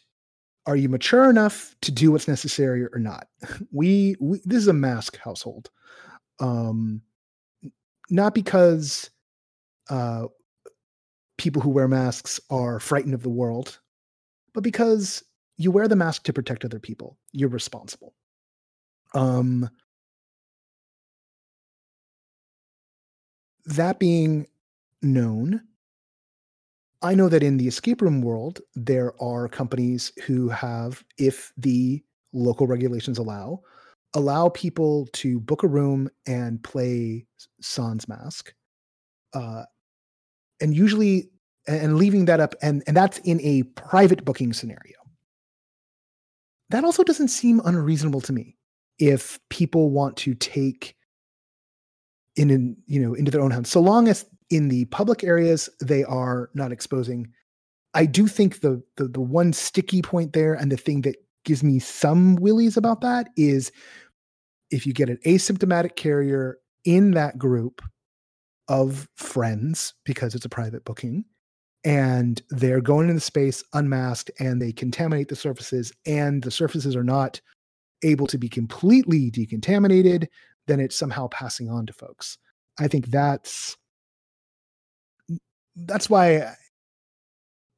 are 0.67 0.77
you 0.77 0.89
mature 0.89 1.29
enough 1.29 1.75
to 1.83 1.91
do 1.91 2.13
what's 2.13 2.29
necessary 2.29 2.85
or 2.85 2.99
not? 2.99 3.27
We, 3.73 4.17
we 4.21 4.41
this 4.45 4.59
is 4.59 4.69
a 4.69 4.73
mask 4.73 5.17
household. 5.17 5.71
Um, 6.39 7.03
not 8.09 8.35
because 8.35 9.11
uh, 9.89 10.27
people 11.39 11.63
who 11.63 11.71
wear 11.71 11.89
masks 11.89 12.41
are 12.51 12.81
frightened 12.81 13.15
of 13.15 13.23
the 13.23 13.29
world, 13.29 13.81
but 14.53 14.63
because 14.63 15.23
you 15.61 15.71
wear 15.71 15.87
the 15.87 15.97
mask 15.97 16.23
to 16.23 16.33
protect 16.33 16.65
other 16.65 16.79
people. 16.79 17.19
You're 17.33 17.51
responsible. 17.51 18.15
Um, 19.13 19.69
that 23.67 23.99
being 23.99 24.47
known, 25.03 25.61
I 27.03 27.15
know 27.15 27.29
that 27.29 27.43
in 27.43 27.59
the 27.59 27.69
escape 27.69 28.01
room 28.01 28.23
world, 28.23 28.61
there 28.75 29.13
are 29.23 29.49
companies 29.49 30.13
who 30.25 30.49
have, 30.49 31.05
if 31.19 31.53
the 31.59 32.03
local 32.33 32.67
regulations 32.67 33.19
allow, 33.19 33.61
allow 34.15 34.49
people 34.49 35.09
to 35.13 35.41
book 35.41 35.63
a 35.63 35.69
room 35.69 36.09
and 36.27 36.63
play 36.63 37.27
Sans 37.61 38.09
Mask. 38.09 38.55
Uh, 39.35 39.65
and 40.63 40.75
usually, 40.75 41.29
and 41.67 41.99
leaving 41.99 42.25
that 42.25 42.41
up, 42.41 42.55
and, 42.63 42.83
and 42.87 42.97
that's 42.97 43.19
in 43.19 43.43
a 43.43 43.63
private 43.75 44.25
booking 44.25 44.55
scenario. 44.55 45.00
That 46.71 46.85
also 46.85 47.03
doesn't 47.03 47.29
seem 47.29 47.61
unreasonable 47.65 48.21
to 48.23 48.33
me. 48.33 48.57
If 48.99 49.39
people 49.49 49.91
want 49.91 50.17
to 50.19 50.35
take 50.35 50.97
in, 52.37 52.51
in 52.51 52.77
you 52.87 53.01
know 53.01 53.15
into 53.15 53.31
their 53.31 53.41
own 53.41 53.51
hands, 53.51 53.71
so 53.71 53.81
long 53.81 54.09
as 54.09 54.27
in 54.51 54.69
the 54.69 54.85
public 54.87 55.25
areas 55.25 55.69
they 55.81 56.05
are 56.05 56.51
not 56.55 56.73
exposing. 56.73 57.29
I 57.95 58.07
do 58.07 58.27
think 58.27 58.61
the 58.61 58.83
the 58.97 59.09
the 59.09 59.21
one 59.21 59.53
sticky 59.53 60.03
point 60.03 60.33
there, 60.33 60.55
and 60.55 60.71
the 60.71 60.77
thing 60.77 61.03
that 61.03 61.17
gives 61.45 61.63
me 61.63 61.79
some 61.79 62.37
willies 62.37 62.77
about 62.77 63.01
that 63.01 63.29
is 63.37 63.73
if 64.71 64.87
you 64.87 64.93
get 64.93 65.09
an 65.09 65.19
asymptomatic 65.27 65.97
carrier 65.97 66.59
in 66.85 67.13
that 67.13 67.39
group 67.39 67.83
of 68.69 69.09
friends 69.17 69.95
because 70.05 70.35
it's 70.35 70.45
a 70.45 70.51
private 70.51 70.85
booking 70.85 71.25
and 71.85 72.43
they're 72.51 72.81
going 72.81 73.09
into 73.09 73.21
space 73.21 73.65
unmasked 73.73 74.31
and 74.39 74.61
they 74.61 74.73
contaminate 74.73 75.29
the 75.29 75.37
surfaces 75.37 75.93
and 76.07 76.43
the 76.43 76.51
surfaces 76.51 76.95
are 76.95 77.05
not 77.05 77.41
able 78.03 78.27
to 78.27 78.39
be 78.39 78.49
completely 78.49 79.31
decontaminated 79.31 80.27
then 80.71 80.81
it's 80.81 80.97
somehow 80.97 81.27
passing 81.29 81.69
on 81.69 81.85
to 81.87 81.93
folks. 81.93 82.39
I 82.79 82.87
think 82.87 83.09
that's 83.09 83.77
that's 85.77 86.09
why 86.09 86.55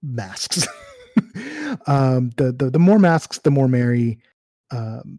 masks 0.03 0.67
um 1.87 2.31
the, 2.37 2.53
the 2.53 2.71
the 2.71 2.79
more 2.79 2.99
masks 2.99 3.39
the 3.39 3.51
more 3.51 3.69
merry 3.69 4.19
um 4.71 5.19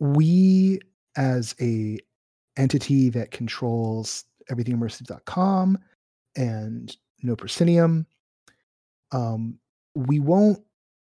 we 0.00 0.80
as 1.16 1.54
a 1.60 1.98
entity 2.56 3.10
that 3.10 3.30
controls 3.30 4.24
everythingimmersive.com 4.50 5.78
and 6.36 6.96
no 7.22 7.36
proscenium. 7.36 8.06
Um, 9.12 9.58
we 9.94 10.20
won't 10.20 10.62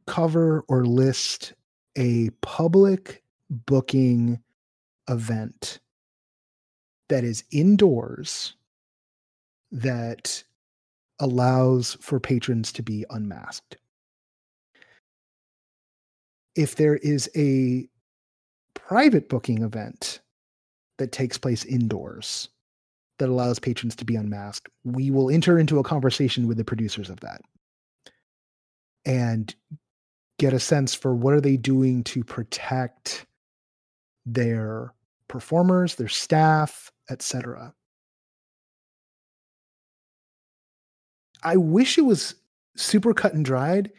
cover 0.07 0.65
or 0.69 0.85
list 0.85 1.53
a 1.97 2.31
public 2.41 3.23
booking 3.51 4.41
event 5.09 5.81
that 7.09 7.25
is 7.25 7.45
indoors 7.51 8.55
that 9.73 10.43
allows 11.21 11.97
for 12.01 12.21
patrons 12.21 12.73
to 12.73 12.83
be 12.83 13.05
unmasked. 13.11 13.77
If 16.55 16.77
there 16.77 16.97
is 16.97 17.31
a 17.37 17.89
private 18.75 19.29
booking 19.29 19.63
event 19.63 20.21
that 20.99 21.13
takes 21.13 21.39
place 21.39 21.65
indoors 21.65 22.49
that 23.19 23.29
allows 23.29 23.59
patrons 23.59 23.97
to 23.97 24.05
be 24.05 24.17
unmasked, 24.17 24.69
we 24.85 25.11
will 25.11 25.31
enter 25.31 25.59
into 25.59 25.79
a 25.79 25.85
conversation 25.85 26.47
with 26.47 26.57
the 26.57 26.65
producers 26.65 27.11
of 27.11 27.21
that 27.21 27.41
and 29.05 29.55
get 30.39 30.53
a 30.53 30.61
sense 30.61 30.95
for 30.95 31.15
what 31.15 31.35
are 31.35 31.41
they 31.41 31.57
doing 31.57 32.05
to 32.05 32.23
protect 32.23 33.27
their 34.25 34.93
performers, 35.27 35.97
their 35.97 36.09
staff, 36.09 36.93
etc. 37.11 37.75
I 41.43 41.57
wish 41.57 41.99
it 41.99 42.03
was 42.03 42.35
super 42.77 43.15
cut 43.15 43.35
and 43.35 43.45
dried 43.45 43.91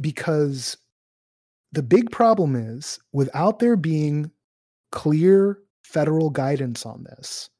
because 0.00 0.76
the 1.72 1.82
big 1.82 2.10
problem 2.10 2.54
is 2.54 2.98
without 3.12 3.58
there 3.58 3.76
being 3.76 4.30
clear 4.92 5.58
federal 5.82 6.30
guidance 6.30 6.86
on 6.86 7.04
this, 7.04 7.50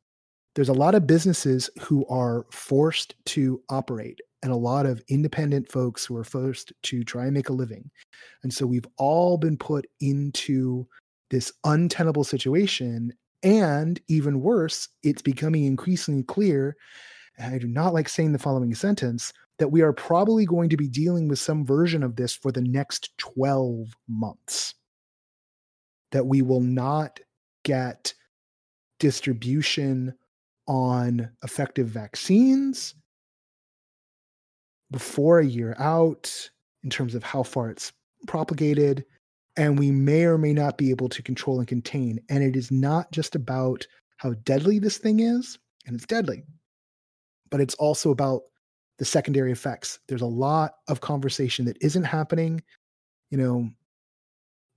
there's 0.57 0.71
a 0.71 0.75
lot 0.75 0.95
of 0.95 1.07
businesses 1.07 1.69
who 1.83 2.05
are 2.07 2.47
forced 2.51 3.15
to 3.27 3.63
operate. 3.69 4.21
and 4.43 4.53
a 4.53 4.57
lot 4.57 4.87
of 4.87 5.03
independent 5.09 5.71
folks 5.73 6.05
who 6.05 6.15
are 6.15 6.23
forced 6.23 6.73
to 6.83 7.03
try 7.03 7.25
and 7.25 7.35
make 7.35 7.49
a 7.49 7.53
living. 7.53 7.91
And 8.45 8.53
so 8.53 8.65
we've 8.65 8.87
all 8.97 9.37
been 9.39 9.57
put 9.57 9.87
into 10.01 10.87
this 11.31 11.53
untenable 11.65 12.23
situation. 12.23 13.13
And 13.43 14.01
even 14.09 14.43
worse, 14.43 14.89
it's 15.03 15.23
becoming 15.23 15.65
increasingly 15.65 16.23
clear. 16.23 16.77
I 17.41 17.59
do 17.59 17.67
not 17.67 17.93
like 17.93 18.09
saying 18.09 18.33
the 18.33 18.39
following 18.39 18.73
sentence 18.75 19.33
that 19.59 19.73
we 19.73 19.81
are 19.81 19.93
probably 19.93 20.47
going 20.47 20.69
to 20.69 20.77
be 20.77 20.87
dealing 20.87 21.27
with 21.29 21.41
some 21.41 21.67
version 21.67 22.05
of 22.05 22.15
this 22.15 22.35
for 22.35 22.53
the 22.53 22.63
next 22.63 23.17
12 23.19 23.97
months. 24.07 24.75
That 26.13 26.27
we 26.27 26.43
will 26.43 26.61
not 26.61 27.19
get 27.65 28.15
distribution 29.01 30.15
on 30.67 31.31
effective 31.43 31.87
vaccines 31.87 32.95
before 34.91 35.41
a 35.41 35.47
year 35.47 35.75
out 35.79 36.51
in 36.85 36.91
terms 36.91 37.15
of 37.15 37.23
how 37.23 37.43
far 37.43 37.71
it's 37.71 37.93
propagated. 38.27 39.05
And 39.57 39.79
we 39.79 39.91
may 39.91 40.25
or 40.25 40.39
may 40.39 40.53
not 40.53 40.77
be 40.77 40.91
able 40.91 41.09
to 41.09 41.23
control 41.23 41.59
and 41.59 41.67
contain. 41.67 42.21
And 42.29 42.45
it 42.45 42.57
is 42.57 42.71
not 42.71 43.11
just 43.11 43.35
about 43.35 43.87
how 44.19 44.35
deadly 44.45 44.79
this 44.79 44.99
thing 44.99 45.21
is, 45.21 45.59
and 45.87 45.95
it's 45.95 46.07
deadly, 46.07 46.45
but 47.51 47.61
it's 47.61 47.75
also 47.75 48.11
about 48.11 48.43
the 48.99 49.05
secondary 49.05 49.53
effects. 49.53 49.99
There's 50.09 50.23
a 50.23 50.27
lot 50.27 50.75
of 50.89 51.01
conversation 51.01 51.65
that 51.67 51.79
isn't 51.81 52.05
happening. 52.05 52.63
You 53.31 53.39
know, 53.39 53.71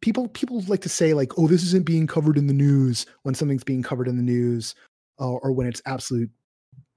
people 0.01 0.27
people 0.29 0.61
like 0.67 0.81
to 0.81 0.89
say 0.89 1.13
like, 1.13 1.37
"Oh, 1.37 1.47
this 1.47 1.63
isn't 1.63 1.85
being 1.85 2.07
covered 2.07 2.37
in 2.37 2.47
the 2.47 2.53
news." 2.53 3.05
When 3.23 3.35
something's 3.35 3.63
being 3.63 3.83
covered 3.83 4.07
in 4.07 4.17
the 4.17 4.23
news, 4.23 4.75
uh, 5.19 5.29
or 5.29 5.51
when 5.51 5.67
it's 5.67 5.81
absolute 5.85 6.29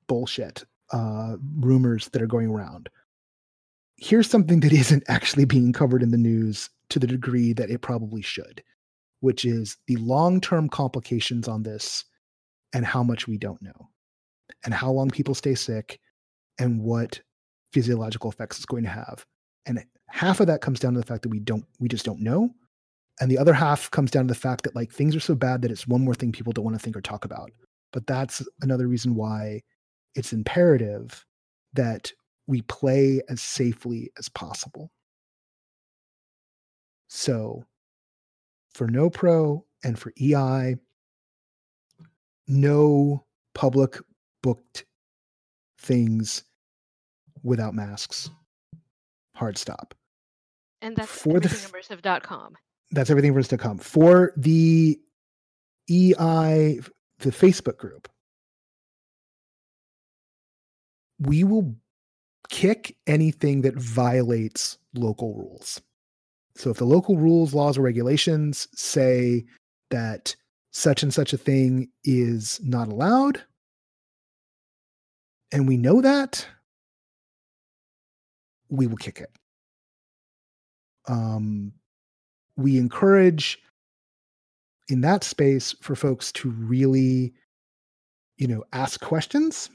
bullshit 0.06 0.64
uh, 0.92 1.36
rumors 1.58 2.08
that 2.10 2.22
are 2.22 2.26
going 2.26 2.48
around. 2.48 2.88
Here's 3.96 4.28
something 4.28 4.60
that 4.60 4.72
isn't 4.72 5.04
actually 5.08 5.44
being 5.44 5.72
covered 5.72 6.02
in 6.02 6.10
the 6.10 6.18
news 6.18 6.70
to 6.90 6.98
the 6.98 7.06
degree 7.06 7.52
that 7.54 7.70
it 7.70 7.80
probably 7.80 8.22
should, 8.22 8.62
which 9.20 9.44
is 9.44 9.76
the 9.86 9.96
long 9.96 10.40
term 10.40 10.68
complications 10.68 11.48
on 11.48 11.62
this 11.62 12.04
and 12.74 12.84
how 12.84 13.02
much 13.02 13.26
we 13.26 13.38
don't 13.38 13.62
know, 13.62 13.88
and 14.64 14.72
how 14.72 14.90
long 14.90 15.10
people 15.10 15.34
stay 15.34 15.54
sick, 15.54 16.00
and 16.58 16.80
what 16.82 17.20
physiological 17.72 18.30
effects 18.30 18.56
it's 18.58 18.66
going 18.66 18.82
to 18.82 18.88
have. 18.88 19.24
And 19.66 19.82
half 20.08 20.40
of 20.40 20.46
that 20.46 20.60
comes 20.60 20.80
down 20.80 20.94
to 20.94 21.00
the 21.00 21.06
fact 21.06 21.22
that 21.22 21.30
we 21.30 21.40
don't, 21.40 21.64
we 21.80 21.88
just 21.88 22.04
don't 22.04 22.20
know. 22.20 22.50
And 23.20 23.30
the 23.30 23.38
other 23.38 23.52
half 23.52 23.90
comes 23.90 24.10
down 24.10 24.26
to 24.26 24.34
the 24.34 24.38
fact 24.38 24.64
that 24.64 24.74
like 24.74 24.92
things 24.92 25.14
are 25.14 25.20
so 25.20 25.34
bad 25.34 25.62
that 25.62 25.70
it's 25.70 25.86
one 25.86 26.04
more 26.04 26.14
thing 26.14 26.32
people 26.32 26.52
don't 26.52 26.64
want 26.64 26.76
to 26.76 26.82
think 26.82 26.96
or 26.96 27.00
talk 27.00 27.24
about. 27.24 27.50
But 27.92 28.06
that's 28.06 28.42
another 28.60 28.88
reason 28.88 29.14
why 29.14 29.62
it's 30.14 30.32
imperative 30.32 31.24
that 31.74 32.12
we 32.46 32.62
play 32.62 33.20
as 33.28 33.40
safely 33.40 34.10
as 34.18 34.28
possible. 34.28 34.90
So 37.08 37.64
for 38.74 38.88
NoPro 38.88 39.62
and 39.84 39.98
for 39.98 40.12
EI, 40.20 40.76
no 42.48 43.24
public 43.54 43.98
booked 44.42 44.84
things 45.78 46.44
without 47.42 47.74
masks. 47.74 48.30
Hard 49.34 49.58
stop. 49.58 49.94
And 50.80 50.96
that's 50.96 51.10
for 51.10 51.38
the 51.38 51.48
immersive.com. 51.48 52.54
That's 52.90 53.10
everything 53.10 53.58
come. 53.58 53.78
For 53.78 54.32
the 54.36 55.00
EI 55.90 56.80
the 57.22 57.30
Facebook 57.30 57.76
group, 57.76 58.08
we 61.18 61.44
will 61.44 61.74
kick 62.48 62.96
anything 63.06 63.62
that 63.62 63.74
violates 63.76 64.78
local 64.94 65.34
rules. 65.34 65.80
So 66.54 66.70
if 66.70 66.76
the 66.76 66.84
local 66.84 67.16
rules, 67.16 67.54
laws, 67.54 67.78
or 67.78 67.82
regulations 67.82 68.68
say 68.74 69.44
that 69.90 70.36
such 70.72 71.02
and 71.02 71.12
such 71.12 71.32
a 71.32 71.38
thing 71.38 71.88
is 72.04 72.60
not 72.62 72.88
allowed, 72.88 73.42
and 75.50 75.68
we 75.68 75.76
know 75.76 76.00
that, 76.00 76.46
we 78.68 78.86
will 78.86 78.96
kick 78.96 79.20
it. 79.20 79.30
Um, 81.06 81.72
we 82.56 82.78
encourage 82.78 83.58
in 84.92 85.00
that 85.00 85.24
space 85.24 85.74
for 85.80 85.96
folks 85.96 86.30
to 86.32 86.50
really, 86.50 87.32
you 88.36 88.46
know, 88.46 88.62
ask 88.74 89.00
questions. 89.00 89.70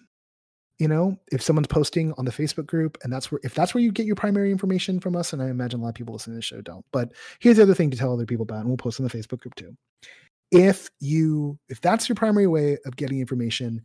You 0.78 0.88
know, 0.88 1.18
if 1.32 1.42
someone's 1.42 1.66
posting 1.66 2.14
on 2.20 2.26
the 2.26 2.32
Facebook 2.32 2.68
group 2.68 3.00
and 3.04 3.12
that's 3.12 3.32
where, 3.32 3.42
if 3.44 3.56
that's 3.56 3.74
where 3.74 3.84
you 3.84 3.92
get 3.92 4.06
your 4.06 4.16
primary 4.16 4.52
information 4.52 5.00
from 5.00 5.16
us, 5.16 5.34
and 5.34 5.42
I 5.42 5.50
imagine 5.50 5.80
a 5.80 5.84
lot 5.84 5.90
of 5.90 5.96
people 5.96 6.14
listening 6.14 6.36
to 6.36 6.38
the 6.38 6.44
show 6.44 6.62
don't, 6.62 6.86
but 6.94 7.14
here's 7.40 7.58
the 7.58 7.64
other 7.64 7.74
thing 7.74 7.90
to 7.90 7.98
tell 7.98 8.14
other 8.14 8.28
people 8.28 8.44
about, 8.44 8.60
and 8.60 8.68
we'll 8.68 8.78
post 8.78 9.00
on 9.00 9.08
the 9.08 9.10
Facebook 9.10 9.40
group 9.40 9.56
too. 9.56 9.76
If 10.52 10.88
you, 11.00 11.58
if 11.68 11.82
that's 11.82 12.08
your 12.08 12.16
primary 12.16 12.46
way 12.46 12.78
of 12.86 12.96
getting 12.96 13.20
information, 13.20 13.82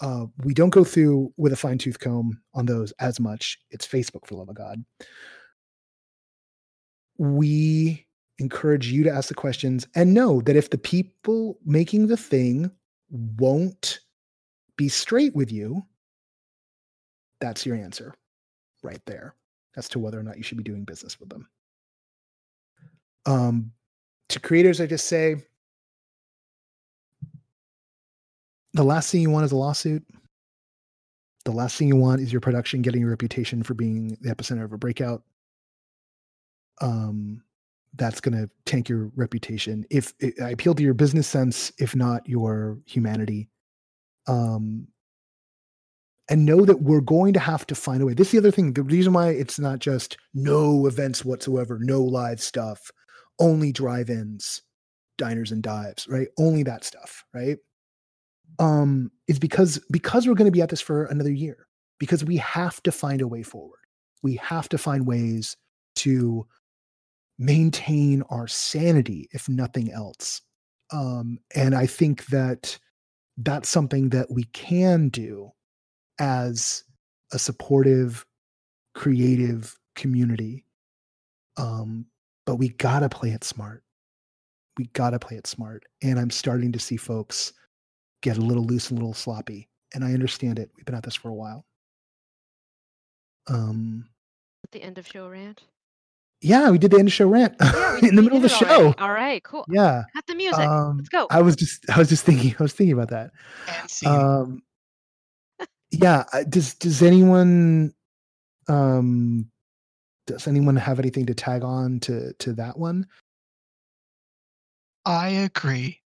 uh, 0.00 0.26
we 0.44 0.54
don't 0.54 0.70
go 0.70 0.84
through 0.84 1.34
with 1.36 1.52
a 1.52 1.56
fine 1.56 1.78
tooth 1.78 1.98
comb 1.98 2.40
on 2.54 2.66
those 2.66 2.92
as 3.00 3.18
much. 3.18 3.58
It's 3.72 3.84
Facebook 3.84 4.26
for 4.26 4.36
love 4.36 4.48
of 4.48 4.54
God. 4.54 4.84
We 7.18 8.06
encourage 8.38 8.88
you 8.88 9.02
to 9.04 9.10
ask 9.10 9.28
the 9.28 9.34
questions 9.34 9.86
and 9.94 10.14
know 10.14 10.40
that 10.42 10.56
if 10.56 10.70
the 10.70 10.78
people 10.78 11.58
making 11.64 12.06
the 12.06 12.16
thing 12.16 12.70
won't 13.10 14.00
be 14.76 14.88
straight 14.88 15.34
with 15.34 15.50
you, 15.50 15.84
that's 17.40 17.66
your 17.66 17.76
answer 17.76 18.14
right 18.82 19.00
there 19.06 19.34
as 19.76 19.88
to 19.88 19.98
whether 19.98 20.18
or 20.18 20.22
not 20.22 20.36
you 20.36 20.42
should 20.42 20.58
be 20.58 20.64
doing 20.64 20.84
business 20.84 21.18
with 21.20 21.28
them. 21.28 21.48
Um, 23.26 23.72
to 24.30 24.40
creators, 24.40 24.80
I 24.80 24.86
just 24.86 25.06
say 25.06 25.36
the 28.74 28.84
last 28.84 29.10
thing 29.10 29.20
you 29.20 29.30
want 29.30 29.44
is 29.44 29.52
a 29.52 29.56
lawsuit. 29.56 30.04
The 31.44 31.52
last 31.52 31.76
thing 31.76 31.88
you 31.88 31.96
want 31.96 32.20
is 32.20 32.32
your 32.32 32.40
production 32.40 32.82
getting 32.82 33.02
a 33.02 33.08
reputation 33.08 33.62
for 33.62 33.74
being 33.74 34.16
the 34.20 34.34
epicenter 34.34 34.64
of 34.64 34.72
a 34.72 34.78
breakout. 34.78 35.22
Um, 36.80 37.42
that's 37.94 38.20
going 38.20 38.36
to 38.36 38.50
tank 38.64 38.88
your 38.88 39.10
reputation. 39.16 39.84
If 39.90 40.14
I 40.42 40.50
appeal 40.50 40.74
to 40.74 40.82
your 40.82 40.94
business 40.94 41.26
sense, 41.26 41.72
if 41.78 41.96
not 41.96 42.28
your 42.28 42.78
humanity, 42.86 43.48
um, 44.26 44.88
and 46.30 46.44
know 46.44 46.64
that 46.66 46.82
we're 46.82 47.00
going 47.00 47.32
to 47.32 47.40
have 47.40 47.66
to 47.66 47.74
find 47.74 48.02
a 48.02 48.06
way. 48.06 48.14
This 48.14 48.28
is 48.28 48.32
the 48.32 48.38
other 48.38 48.50
thing. 48.50 48.74
The 48.74 48.82
reason 48.82 49.14
why 49.14 49.30
it's 49.30 49.58
not 49.58 49.78
just 49.78 50.18
no 50.34 50.86
events 50.86 51.24
whatsoever, 51.24 51.78
no 51.80 52.02
live 52.02 52.40
stuff, 52.40 52.90
only 53.38 53.72
drive-ins, 53.72 54.62
diners 55.16 55.52
and 55.52 55.62
dives, 55.62 56.06
right? 56.08 56.28
Only 56.38 56.62
that 56.64 56.84
stuff, 56.84 57.24
right? 57.32 57.56
Um, 58.58 59.10
is 59.26 59.38
because 59.38 59.80
because 59.90 60.26
we're 60.26 60.34
going 60.34 60.50
to 60.50 60.52
be 60.52 60.62
at 60.62 60.68
this 60.68 60.80
for 60.80 61.04
another 61.06 61.32
year. 61.32 61.66
Because 61.98 62.24
we 62.24 62.36
have 62.36 62.80
to 62.84 62.92
find 62.92 63.20
a 63.20 63.26
way 63.26 63.42
forward. 63.42 63.80
We 64.22 64.36
have 64.36 64.68
to 64.68 64.78
find 64.78 65.04
ways 65.04 65.56
to 65.96 66.46
maintain 67.38 68.22
our 68.30 68.48
sanity, 68.48 69.28
if 69.32 69.48
nothing 69.48 69.92
else. 69.92 70.42
Um, 70.92 71.38
and 71.54 71.74
I 71.74 71.86
think 71.86 72.26
that 72.26 72.78
that's 73.36 73.68
something 73.68 74.08
that 74.10 74.30
we 74.30 74.44
can 74.44 75.08
do 75.08 75.50
as 76.18 76.84
a 77.32 77.38
supportive, 77.38 78.26
creative 78.94 79.76
community. 79.94 80.64
Um, 81.56 82.06
but 82.46 82.56
we 82.56 82.70
gotta 82.70 83.08
play 83.08 83.30
it 83.30 83.44
smart. 83.44 83.84
We 84.76 84.86
gotta 84.86 85.18
play 85.18 85.36
it 85.36 85.46
smart. 85.46 85.84
And 86.02 86.18
I'm 86.18 86.30
starting 86.30 86.72
to 86.72 86.78
see 86.78 86.96
folks 86.96 87.52
get 88.22 88.38
a 88.38 88.42
little 88.42 88.64
loose 88.64 88.90
and 88.90 88.98
a 88.98 89.02
little 89.02 89.14
sloppy. 89.14 89.68
And 89.94 90.04
I 90.04 90.12
understand 90.12 90.58
it. 90.58 90.70
We've 90.76 90.84
been 90.84 90.94
at 90.94 91.02
this 91.04 91.14
for 91.14 91.28
a 91.28 91.34
while. 91.34 91.64
Um, 93.48 94.08
at 94.64 94.72
the 94.72 94.82
end 94.82 94.98
of 94.98 95.06
show 95.06 95.28
rant. 95.28 95.62
Yeah, 96.40 96.70
we 96.70 96.78
did 96.78 96.92
the 96.92 96.98
end 96.98 97.08
of 97.08 97.12
show 97.12 97.26
rant 97.26 97.56
yeah, 97.60 97.98
in 98.02 98.14
the 98.14 98.22
middle 98.22 98.36
of 98.36 98.42
the 98.42 98.48
show. 98.48 98.66
Already. 98.66 98.98
All 98.98 99.10
right, 99.12 99.42
cool. 99.42 99.64
Yeah. 99.68 100.04
Cut 100.14 100.26
the 100.26 100.36
music. 100.36 100.60
Um, 100.60 100.98
Let's 100.98 101.08
go. 101.08 101.26
I 101.30 101.42
was 101.42 101.56
just 101.56 101.88
I 101.90 101.98
was 101.98 102.08
just 102.08 102.24
thinking 102.24 102.54
I 102.58 102.62
was 102.62 102.72
thinking 102.72 102.98
about 102.98 103.10
that. 103.10 103.32
Um 104.06 104.62
yeah, 105.90 106.24
does 106.48 106.74
does 106.74 107.02
anyone 107.02 107.92
um 108.68 109.50
does 110.26 110.46
anyone 110.46 110.76
have 110.76 111.00
anything 111.00 111.26
to 111.26 111.34
tag 111.34 111.64
on 111.64 112.00
to 112.00 112.32
to 112.34 112.52
that 112.54 112.78
one? 112.78 113.06
I 115.04 115.28
agree. 115.28 116.00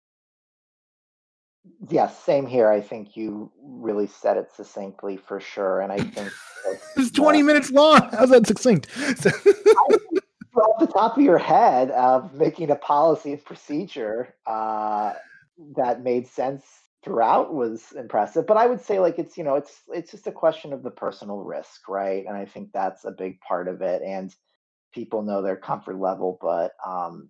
Yes, 1.89 2.23
same 2.23 2.45
here. 2.45 2.69
I 2.69 2.81
think 2.81 3.17
you 3.17 3.51
really 3.63 4.07
said 4.07 4.37
it 4.37 4.51
succinctly 4.55 5.17
for 5.17 5.39
sure, 5.39 5.81
and 5.81 5.91
I 5.91 5.97
think 5.97 6.31
it's 6.97 7.11
twenty 7.11 7.41
minutes 7.41 7.71
long. 7.71 8.07
How's 8.11 8.29
that 8.29 8.45
succinct? 8.45 8.87
Off 10.55 10.79
the 10.79 10.87
top 10.87 11.17
of 11.17 11.23
your 11.23 11.37
head 11.37 11.91
of 11.91 12.33
making 12.33 12.71
a 12.71 12.75
policy 12.75 13.33
and 13.33 13.45
procedure 13.45 14.33
uh, 14.45 15.13
that 15.75 16.03
made 16.03 16.27
sense 16.27 16.65
throughout 17.03 17.53
was 17.53 17.91
impressive. 17.93 18.45
But 18.45 18.57
I 18.57 18.67
would 18.67 18.81
say 18.81 18.99
like 18.99 19.17
it's 19.17 19.37
you 19.37 19.43
know 19.43 19.55
it's 19.55 19.81
it's 19.89 20.11
just 20.11 20.27
a 20.27 20.31
question 20.31 20.73
of 20.73 20.83
the 20.83 20.91
personal 20.91 21.39
risk, 21.39 21.87
right? 21.89 22.25
And 22.27 22.35
I 22.35 22.45
think 22.45 22.69
that's 22.73 23.05
a 23.05 23.11
big 23.11 23.39
part 23.41 23.67
of 23.67 23.81
it. 23.81 24.01
And 24.01 24.33
people 24.93 25.21
know 25.21 25.41
their 25.41 25.55
comfort 25.55 25.99
level, 25.99 26.37
but 26.41 26.73
um, 26.85 27.29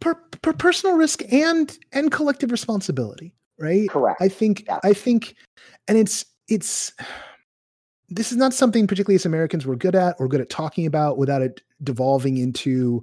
per, 0.00 0.14
per 0.14 0.52
personal 0.52 0.96
risk 0.96 1.22
and 1.32 1.78
and 1.92 2.10
collective 2.10 2.50
responsibility, 2.50 3.34
right? 3.58 3.88
Correct. 3.88 4.20
I 4.20 4.28
think 4.28 4.64
yeah. 4.66 4.80
I 4.82 4.92
think, 4.92 5.34
and 5.86 5.96
it's 5.96 6.24
it's 6.48 6.92
this 8.10 8.32
is 8.32 8.38
not 8.38 8.52
something 8.52 8.86
particularly 8.86 9.14
as 9.14 9.24
Americans 9.24 9.66
we're 9.66 9.76
good 9.76 9.94
at 9.94 10.16
or 10.18 10.28
good 10.28 10.40
at 10.40 10.50
talking 10.50 10.84
about 10.84 11.16
without 11.16 11.42
it 11.42 11.62
devolving 11.82 12.36
into 12.36 13.02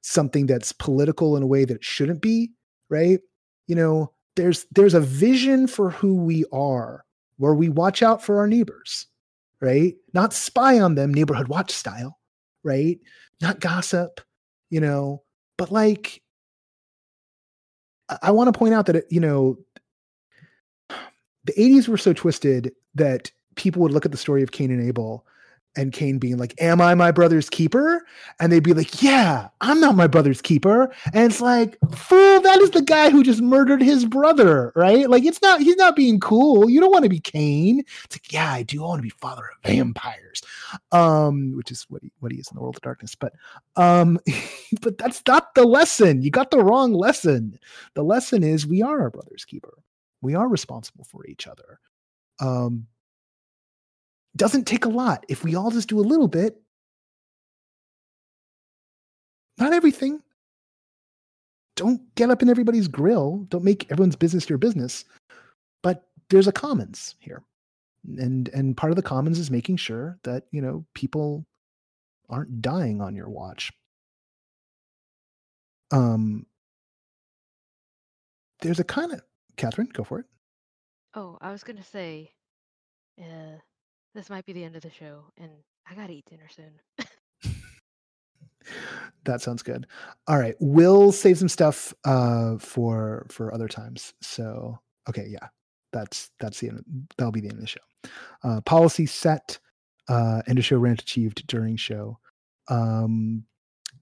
something 0.00 0.46
that's 0.46 0.72
political 0.72 1.36
in 1.36 1.42
a 1.42 1.46
way 1.46 1.64
that 1.64 1.76
it 1.76 1.84
shouldn't 1.84 2.22
be, 2.22 2.50
right? 2.88 3.20
You 3.66 3.74
know, 3.76 4.12
there's 4.36 4.66
there's 4.72 4.94
a 4.94 5.00
vision 5.00 5.66
for 5.66 5.90
who 5.90 6.14
we 6.14 6.44
are 6.52 7.04
where 7.38 7.54
we 7.54 7.68
watch 7.68 8.02
out 8.02 8.22
for 8.22 8.38
our 8.38 8.46
neighbors, 8.46 9.06
right? 9.60 9.94
Not 10.14 10.32
spy 10.32 10.80
on 10.80 10.94
them 10.94 11.12
neighborhood 11.12 11.48
watch 11.48 11.70
style, 11.70 12.18
right? 12.64 12.98
Not 13.42 13.60
gossip, 13.60 14.20
you 14.70 14.80
know, 14.80 15.22
but 15.58 15.70
like 15.70 16.22
I, 18.08 18.18
I 18.22 18.30
want 18.30 18.52
to 18.52 18.58
point 18.58 18.74
out 18.74 18.86
that 18.86 18.96
it, 18.96 19.06
you 19.10 19.20
know 19.20 19.58
the 21.44 21.52
80s 21.52 21.86
were 21.88 21.98
so 21.98 22.12
twisted 22.12 22.72
that 22.96 23.30
people 23.56 23.82
would 23.82 23.92
look 23.92 24.06
at 24.06 24.12
the 24.12 24.18
story 24.18 24.42
of 24.42 24.52
Cain 24.52 24.70
and 24.70 24.86
Abel 24.86 25.26
and 25.76 25.92
Cain 25.92 26.18
being 26.18 26.38
like, 26.38 26.54
Am 26.60 26.80
I 26.80 26.94
my 26.94 27.10
brother's 27.10 27.50
keeper? 27.50 28.04
And 28.40 28.50
they'd 28.50 28.62
be 28.62 28.72
like, 28.72 29.02
Yeah, 29.02 29.48
I'm 29.60 29.78
not 29.78 29.94
my 29.94 30.06
brother's 30.06 30.40
keeper. 30.40 30.92
And 31.12 31.30
it's 31.30 31.40
like, 31.40 31.76
Fool, 31.94 32.40
that 32.40 32.60
is 32.60 32.70
the 32.70 32.82
guy 32.82 33.10
who 33.10 33.22
just 33.22 33.42
murdered 33.42 33.82
his 33.82 34.04
brother, 34.04 34.72
right? 34.74 35.08
Like, 35.08 35.24
it's 35.24 35.42
not, 35.42 35.60
he's 35.60 35.76
not 35.76 35.94
being 35.94 36.18
cool. 36.18 36.68
You 36.70 36.80
don't 36.80 36.90
want 36.90 37.04
to 37.04 37.10
be 37.10 37.20
Cain. 37.20 37.80
It's 38.04 38.16
like, 38.16 38.32
Yeah, 38.32 38.50
I 38.50 38.62
do. 38.62 38.82
Want 38.82 38.98
to 38.98 39.02
be 39.02 39.10
father 39.10 39.44
of 39.44 39.70
vampires, 39.70 40.42
um, 40.92 41.52
which 41.56 41.70
is 41.70 41.86
what 41.88 42.02
he, 42.02 42.10
what 42.20 42.32
he 42.32 42.38
is 42.38 42.48
in 42.50 42.56
the 42.56 42.62
world 42.62 42.76
of 42.76 42.82
darkness. 42.82 43.14
But, 43.14 43.34
um, 43.76 44.18
but 44.80 44.98
that's 44.98 45.22
not 45.26 45.54
the 45.54 45.64
lesson. 45.64 46.22
You 46.22 46.30
got 46.30 46.50
the 46.50 46.64
wrong 46.64 46.92
lesson. 46.92 47.58
The 47.94 48.04
lesson 48.04 48.42
is 48.42 48.66
we 48.66 48.82
are 48.82 49.02
our 49.02 49.10
brother's 49.10 49.44
keeper. 49.44 49.74
We 50.22 50.34
are 50.34 50.48
responsible 50.48 51.04
for 51.04 51.26
each 51.26 51.46
other. 51.46 51.78
Um, 52.40 52.86
doesn't 54.36 54.66
take 54.66 54.84
a 54.84 54.90
lot. 54.90 55.24
If 55.28 55.44
we 55.44 55.54
all 55.54 55.70
just 55.70 55.88
do 55.88 55.98
a 55.98 56.00
little 56.00 56.28
bit, 56.28 56.60
not 59.58 59.72
everything. 59.72 60.22
Don't 61.76 62.14
get 62.14 62.30
up 62.30 62.42
in 62.42 62.48
everybody's 62.48 62.88
grill. 62.88 63.46
Don't 63.48 63.64
make 63.64 63.90
everyone's 63.90 64.16
business 64.16 64.48
your 64.48 64.58
business. 64.58 65.04
But 65.82 66.08
there's 66.30 66.48
a 66.48 66.52
commons 66.52 67.14
here. 67.20 67.42
And 68.18 68.48
and 68.48 68.76
part 68.76 68.92
of 68.92 68.96
the 68.96 69.02
commons 69.02 69.38
is 69.38 69.50
making 69.50 69.76
sure 69.76 70.18
that, 70.22 70.44
you 70.52 70.62
know, 70.62 70.84
people 70.94 71.44
aren't 72.28 72.62
dying 72.62 73.00
on 73.00 73.14
your 73.14 73.28
watch. 73.28 73.72
Um 75.90 76.46
there's 78.62 78.80
a 78.80 78.84
kind 78.84 79.12
of 79.12 79.22
Kathryn, 79.56 79.92
go 79.92 80.02
for 80.02 80.20
it. 80.20 80.26
Oh, 81.14 81.36
I 81.40 81.50
was 81.52 81.62
gonna 81.62 81.82
say, 81.82 82.32
uh, 83.20 83.58
this 84.16 84.30
might 84.30 84.46
be 84.46 84.52
the 84.52 84.64
end 84.64 84.76
of 84.76 84.82
the 84.82 84.90
show, 84.90 85.24
and 85.36 85.50
I 85.88 85.94
gotta 85.94 86.12
eat 86.14 86.24
dinner 86.26 86.48
soon. 86.48 87.54
that 89.24 89.42
sounds 89.42 89.62
good. 89.62 89.86
All 90.26 90.38
right, 90.38 90.56
we'll 90.58 91.12
save 91.12 91.38
some 91.38 91.48
stuff 91.48 91.92
uh, 92.04 92.56
for 92.58 93.26
for 93.28 93.52
other 93.52 93.68
times. 93.68 94.14
So 94.22 94.78
okay, 95.08 95.26
yeah, 95.28 95.48
that's 95.92 96.30
that's 96.40 96.60
the 96.60 96.70
end. 96.70 96.84
That'll 97.16 97.32
be 97.32 97.40
the 97.40 97.48
end 97.48 97.58
of 97.58 97.62
the 97.62 97.66
show. 97.66 98.10
Uh, 98.42 98.60
policy 98.62 99.06
set. 99.06 99.58
Uh, 100.08 100.40
end 100.46 100.58
of 100.58 100.64
show 100.64 100.78
rant 100.78 101.02
achieved 101.02 101.46
during 101.48 101.76
show. 101.76 102.18
Um, 102.68 103.44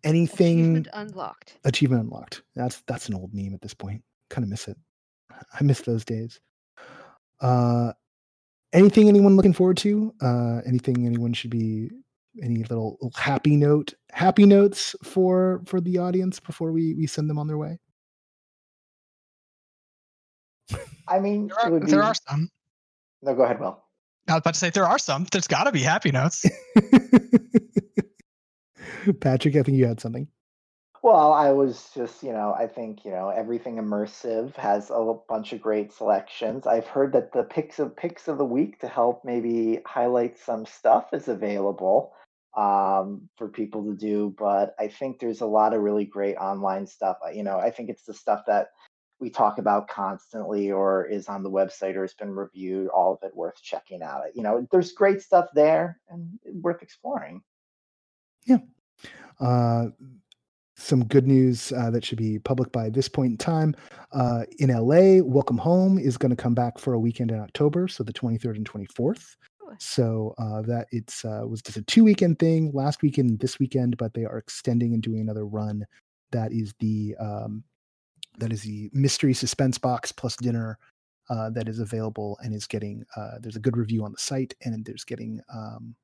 anything 0.05 0.61
achievement 0.61 0.89
unlocked. 0.93 1.59
Achievement 1.65 2.03
unlocked. 2.03 2.43
That's 2.55 2.82
that's 2.86 3.09
an 3.09 3.15
old 3.15 3.35
meme 3.35 3.55
at 3.55 3.62
this 3.62 3.74
point. 3.74 4.03
Kind 4.31 4.45
of 4.45 4.51
miss 4.51 4.69
it. 4.69 4.77
I 5.31 5.65
miss 5.65 5.81
those 5.81 6.05
days. 6.05 6.41
Uh, 7.41 7.93
anything 8.75 9.09
anyone 9.09 9.37
looking 9.37 9.53
forward 9.55 9.79
to? 9.79 10.13
Uh, 10.21 10.61
anything 10.67 11.07
anyone 11.07 11.33
should 11.33 11.51
be 11.51 11.91
any 12.43 12.65
little 12.65 12.99
happy 13.15 13.57
note 13.57 13.95
happy 14.11 14.45
notes 14.45 14.97
for 15.05 15.63
for 15.67 15.81
the 15.81 15.99
audience 15.99 16.41
before 16.41 16.73
we 16.73 16.95
we 16.95 17.07
send 17.07 17.31
them 17.31 17.39
on 17.39 17.47
their 17.47 17.59
way? 17.59 17.79
I 21.09 21.21
mean, 21.21 21.49
there 21.49 21.59
are, 21.59 21.81
be... 21.81 21.87
there 21.87 22.03
are 22.03 22.15
some. 22.15 22.51
No, 23.23 23.35
go 23.35 23.43
ahead, 23.43 23.61
Will. 23.61 23.83
I 24.29 24.33
was 24.33 24.41
about 24.41 24.55
to 24.55 24.61
say 24.61 24.71
there 24.71 24.87
are 24.87 24.99
some. 24.99 25.27
There's 25.31 25.47
got 25.47 25.65
to 25.65 25.73
be 25.73 25.81
happy 25.81 26.11
notes. 26.11 26.45
Patrick, 29.21 29.57
I 29.57 29.63
think 29.63 29.77
you 29.77 29.87
had 29.87 30.01
something. 30.01 30.27
Well, 31.05 31.35
I 31.35 31.51
was 31.51 31.90
just, 31.94 32.22
you 32.22 32.32
know, 32.32 32.55
I 32.59 32.66
think, 32.66 33.05
you 33.05 33.10
know, 33.10 33.28
everything 33.28 33.76
immersive 33.76 34.56
has 34.56 34.89
a 34.89 35.14
bunch 35.28 35.52
of 35.52 35.60
great 35.60 35.93
selections. 35.93 36.66
I've 36.66 36.86
heard 36.86 37.12
that 37.12 37.31
the 37.31 37.43
picks 37.43 37.78
of 37.78 37.94
picks 37.94 38.26
of 38.26 38.39
the 38.39 38.44
week 38.47 38.81
to 38.81 38.89
help 38.89 39.22
maybe 39.22 39.81
highlight 39.85 40.39
some 40.39 40.64
stuff 40.64 41.12
is 41.12 41.28
available 41.28 42.14
um, 42.56 43.28
for 43.36 43.48
people 43.51 43.85
to 43.85 43.94
do, 43.94 44.35
but 44.39 44.74
I 44.78 44.89
think 44.89 45.18
there's 45.18 45.43
a 45.43 45.47
lot 45.47 45.74
of 45.74 45.82
really 45.82 46.06
great 46.06 46.36
online 46.36 46.86
stuff. 46.86 47.18
You 47.35 47.43
know, 47.43 47.59
I 47.59 47.70
think 47.70 47.90
it's 47.90 48.06
the 48.06 48.14
stuff 48.14 48.44
that 48.47 48.68
we 49.20 49.28
talk 49.28 49.59
about 49.59 49.89
constantly 49.89 50.72
or 50.72 51.05
is 51.05 51.28
on 51.28 51.43
the 51.43 51.51
website 51.51 51.97
or 51.97 52.01
has 52.01 52.14
been 52.14 52.35
reviewed, 52.35 52.89
all 52.89 53.12
of 53.12 53.18
it 53.22 53.36
worth 53.36 53.60
checking 53.62 54.02
out. 54.02 54.22
You 54.35 54.43
know, 54.43 54.66
there's 54.72 54.93
great 54.93 55.20
stuff 55.20 55.51
there 55.55 56.01
and 56.09 56.39
worth 56.62 56.81
exploring. 56.81 57.43
Yeah. 58.47 58.60
Uh, 59.39 59.89
some 60.85 61.05
good 61.05 61.27
news 61.27 61.73
uh, 61.73 61.90
that 61.90 62.05
should 62.05 62.19
be 62.19 62.39
public 62.39 62.70
by 62.70 62.90
this 62.90 63.09
point 63.09 63.32
in 63.32 63.39
time. 63.39 63.74
Uh, 64.12 64.44
in 64.59 64.69
LA, 64.69 65.23
Welcome 65.24 65.59
Home 65.59 65.98
is 65.98 66.19
going 66.19 66.31
to 66.31 66.36
come 66.36 66.55
back 66.55 66.78
for 66.78 66.93
a 66.93 67.01
weekend 67.01 67.31
in 67.31 67.40
October, 67.40 67.89
so 67.89 68.05
the 68.05 68.12
23rd 68.12 68.56
and 68.56 68.70
24th. 68.70 69.36
So 69.78 70.35
uh, 70.39 70.62
that 70.62 70.86
it's 70.93 71.24
uh, 71.24 71.43
was 71.48 71.62
just 71.62 71.78
a 71.78 71.82
two 71.82 72.05
weekend 72.05 72.39
thing 72.39 72.70
last 72.73 73.02
weekend, 73.02 73.40
this 73.40 73.59
weekend, 73.59 73.97
but 73.97 74.12
they 74.15 74.24
are 74.24 74.39
extending 74.39 74.93
and 74.93 75.02
doing 75.02 75.20
another 75.20 75.47
run. 75.47 75.85
That 76.32 76.52
is 76.52 76.74
the 76.78 77.16
um, 77.19 77.65
that 78.39 78.52
is 78.52 78.62
the 78.62 78.90
mystery 78.93 79.35
suspense 79.35 79.78
box 79.78 80.12
plus 80.12 80.36
dinner 80.36 80.78
uh, 81.31 81.51
that 81.51 81.69
is 81.69 81.81
available 81.81 82.39
and 82.43 82.55
is 82.55 82.66
getting. 82.66 83.05
Uh, 83.16 83.39
there's 83.40 83.56
a 83.56 83.61
good 83.61 83.77
review 83.77 84.05
on 84.05 84.12
the 84.12 84.19
site, 84.19 84.55
and 84.62 84.85
there's 84.85 85.05
getting. 85.05 85.40
Um, 85.52 85.97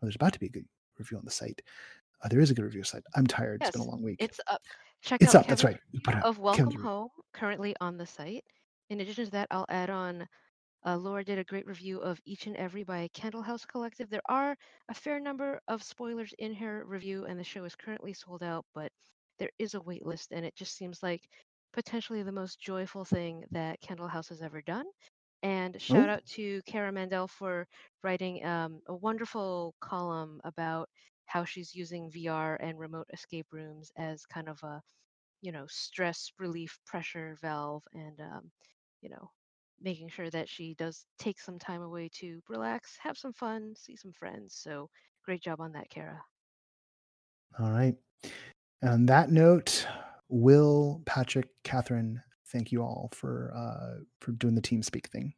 well, 0.00 0.08
there's 0.08 0.16
about 0.16 0.34
to 0.34 0.40
be 0.40 0.46
a 0.46 0.50
good 0.50 0.66
review 0.98 1.16
on 1.16 1.24
the 1.24 1.30
site 1.30 1.62
uh, 2.26 2.28
there 2.28 2.40
is 2.40 2.50
a 2.50 2.54
good 2.54 2.64
review 2.64 2.82
site. 2.82 3.02
I'm 3.14 3.26
tired. 3.26 3.58
Yes, 3.60 3.68
it's 3.68 3.76
been 3.76 3.86
a 3.86 3.90
long 3.90 4.02
week. 4.02 4.16
It's 4.20 4.40
up. 4.50 4.60
Check 5.02 5.22
it's 5.22 5.34
out 5.34 5.40
up. 5.40 5.46
Kevin 5.46 5.78
that's 6.02 6.12
right. 6.14 6.24
of 6.24 6.38
Welcome 6.38 6.72
Home 6.72 7.08
currently 7.32 7.74
on 7.80 7.96
the 7.96 8.06
site. 8.06 8.44
In 8.90 9.00
addition 9.00 9.26
to 9.26 9.30
that, 9.32 9.48
I'll 9.50 9.66
add 9.68 9.90
on. 9.90 10.26
Uh, 10.84 10.96
Laura 10.96 11.24
did 11.24 11.38
a 11.38 11.44
great 11.44 11.66
review 11.66 11.98
of 12.00 12.20
Each 12.24 12.46
and 12.46 12.56
Every 12.56 12.84
by 12.84 13.08
Candle 13.12 13.42
House 13.42 13.64
Collective. 13.64 14.10
There 14.10 14.20
are 14.28 14.56
a 14.88 14.94
fair 14.94 15.20
number 15.20 15.60
of 15.68 15.82
spoilers 15.82 16.32
in 16.38 16.54
her 16.54 16.84
review, 16.86 17.26
and 17.26 17.38
the 17.38 17.44
show 17.44 17.64
is 17.64 17.74
currently 17.74 18.12
sold 18.12 18.42
out, 18.42 18.64
but 18.74 18.90
there 19.38 19.50
is 19.58 19.74
a 19.74 19.80
wait 19.80 20.06
list, 20.06 20.32
and 20.32 20.44
it 20.44 20.54
just 20.56 20.76
seems 20.76 21.02
like 21.02 21.28
potentially 21.72 22.22
the 22.22 22.32
most 22.32 22.60
joyful 22.60 23.04
thing 23.04 23.44
that 23.50 23.80
Candle 23.80 24.08
House 24.08 24.28
has 24.28 24.42
ever 24.42 24.62
done. 24.62 24.86
And 25.42 25.80
shout 25.80 26.08
oh. 26.08 26.12
out 26.12 26.24
to 26.34 26.60
Kara 26.66 26.90
Mandel 26.90 27.28
for 27.28 27.66
writing 28.02 28.44
um, 28.44 28.80
a 28.86 28.94
wonderful 28.94 29.74
column 29.80 30.40
about 30.44 30.88
how 31.26 31.44
she's 31.44 31.74
using 31.74 32.10
VR 32.10 32.56
and 32.60 32.78
remote 32.78 33.06
escape 33.12 33.46
rooms 33.50 33.90
as 33.96 34.24
kind 34.26 34.48
of 34.48 34.62
a, 34.62 34.80
you 35.42 35.52
know, 35.52 35.66
stress 35.68 36.30
relief 36.38 36.78
pressure 36.86 37.36
valve 37.40 37.82
and, 37.92 38.20
um, 38.20 38.50
you 39.02 39.10
know, 39.10 39.30
making 39.80 40.08
sure 40.08 40.30
that 40.30 40.48
she 40.48 40.74
does 40.74 41.04
take 41.18 41.40
some 41.40 41.58
time 41.58 41.82
away 41.82 42.08
to 42.14 42.40
relax, 42.48 42.96
have 43.00 43.18
some 43.18 43.32
fun, 43.32 43.74
see 43.76 43.96
some 43.96 44.12
friends. 44.12 44.56
So 44.56 44.88
great 45.24 45.42
job 45.42 45.60
on 45.60 45.72
that, 45.72 45.90
Kara. 45.90 46.20
All 47.58 47.70
right. 47.70 47.94
On 48.82 49.06
that 49.06 49.30
note, 49.30 49.86
Will, 50.28 51.02
Patrick, 51.06 51.48
Kathryn, 51.64 52.20
thank 52.48 52.72
you 52.72 52.82
all 52.82 53.08
for 53.12 53.52
uh, 53.54 54.02
for 54.20 54.32
doing 54.32 54.54
the 54.54 54.60
TeamSpeak 54.60 55.06
thing. 55.06 55.34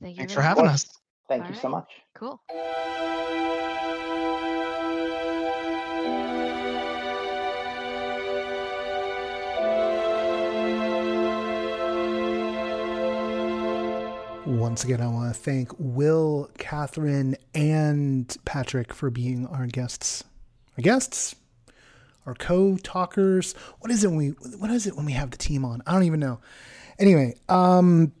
Thank 0.00 0.16
you. 0.16 0.20
Thanks 0.20 0.34
for 0.34 0.42
having 0.42 0.66
us. 0.66 0.86
Thank 1.28 1.42
all 1.42 1.48
you 1.48 1.54
right. 1.54 1.62
so 1.62 1.68
much. 1.68 1.88
Cool. 2.14 2.40
Once 14.46 14.82
again, 14.82 15.00
I 15.00 15.06
want 15.06 15.32
to 15.32 15.40
thank 15.40 15.70
Will, 15.78 16.50
Kathryn, 16.58 17.36
and 17.54 18.36
Patrick 18.44 18.92
for 18.92 19.08
being 19.08 19.46
our 19.46 19.66
guests. 19.66 20.24
Our 20.76 20.82
guests, 20.82 21.36
our 22.26 22.34
co-talkers. 22.34 23.54
What 23.78 23.92
is 23.92 24.02
it 24.02 24.08
when 24.08 24.16
we? 24.16 24.28
What 24.58 24.70
is 24.70 24.88
it 24.88 24.96
when 24.96 25.06
we 25.06 25.12
have 25.12 25.30
the 25.30 25.36
team 25.36 25.64
on? 25.64 25.80
I 25.86 25.92
don't 25.92 26.02
even 26.02 26.18
know. 26.18 26.40
Anyway, 26.98 27.36
um, 27.48 28.12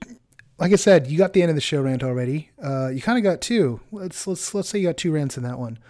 like 0.58 0.72
I 0.72 0.76
said, 0.76 1.08
you 1.08 1.18
got 1.18 1.32
the 1.32 1.42
end 1.42 1.50
of 1.50 1.56
the 1.56 1.60
show 1.60 1.82
rant 1.82 2.04
already. 2.04 2.50
Uh, 2.62 2.88
you 2.88 3.02
kind 3.02 3.18
of 3.18 3.24
got 3.24 3.40
two. 3.40 3.80
Let's 3.90 4.24
let's 4.24 4.54
let's 4.54 4.68
say 4.68 4.78
you 4.78 4.86
got 4.86 4.96
two 4.96 5.10
rants 5.10 5.36
in 5.36 5.42
that 5.42 5.58
one. 5.58 5.80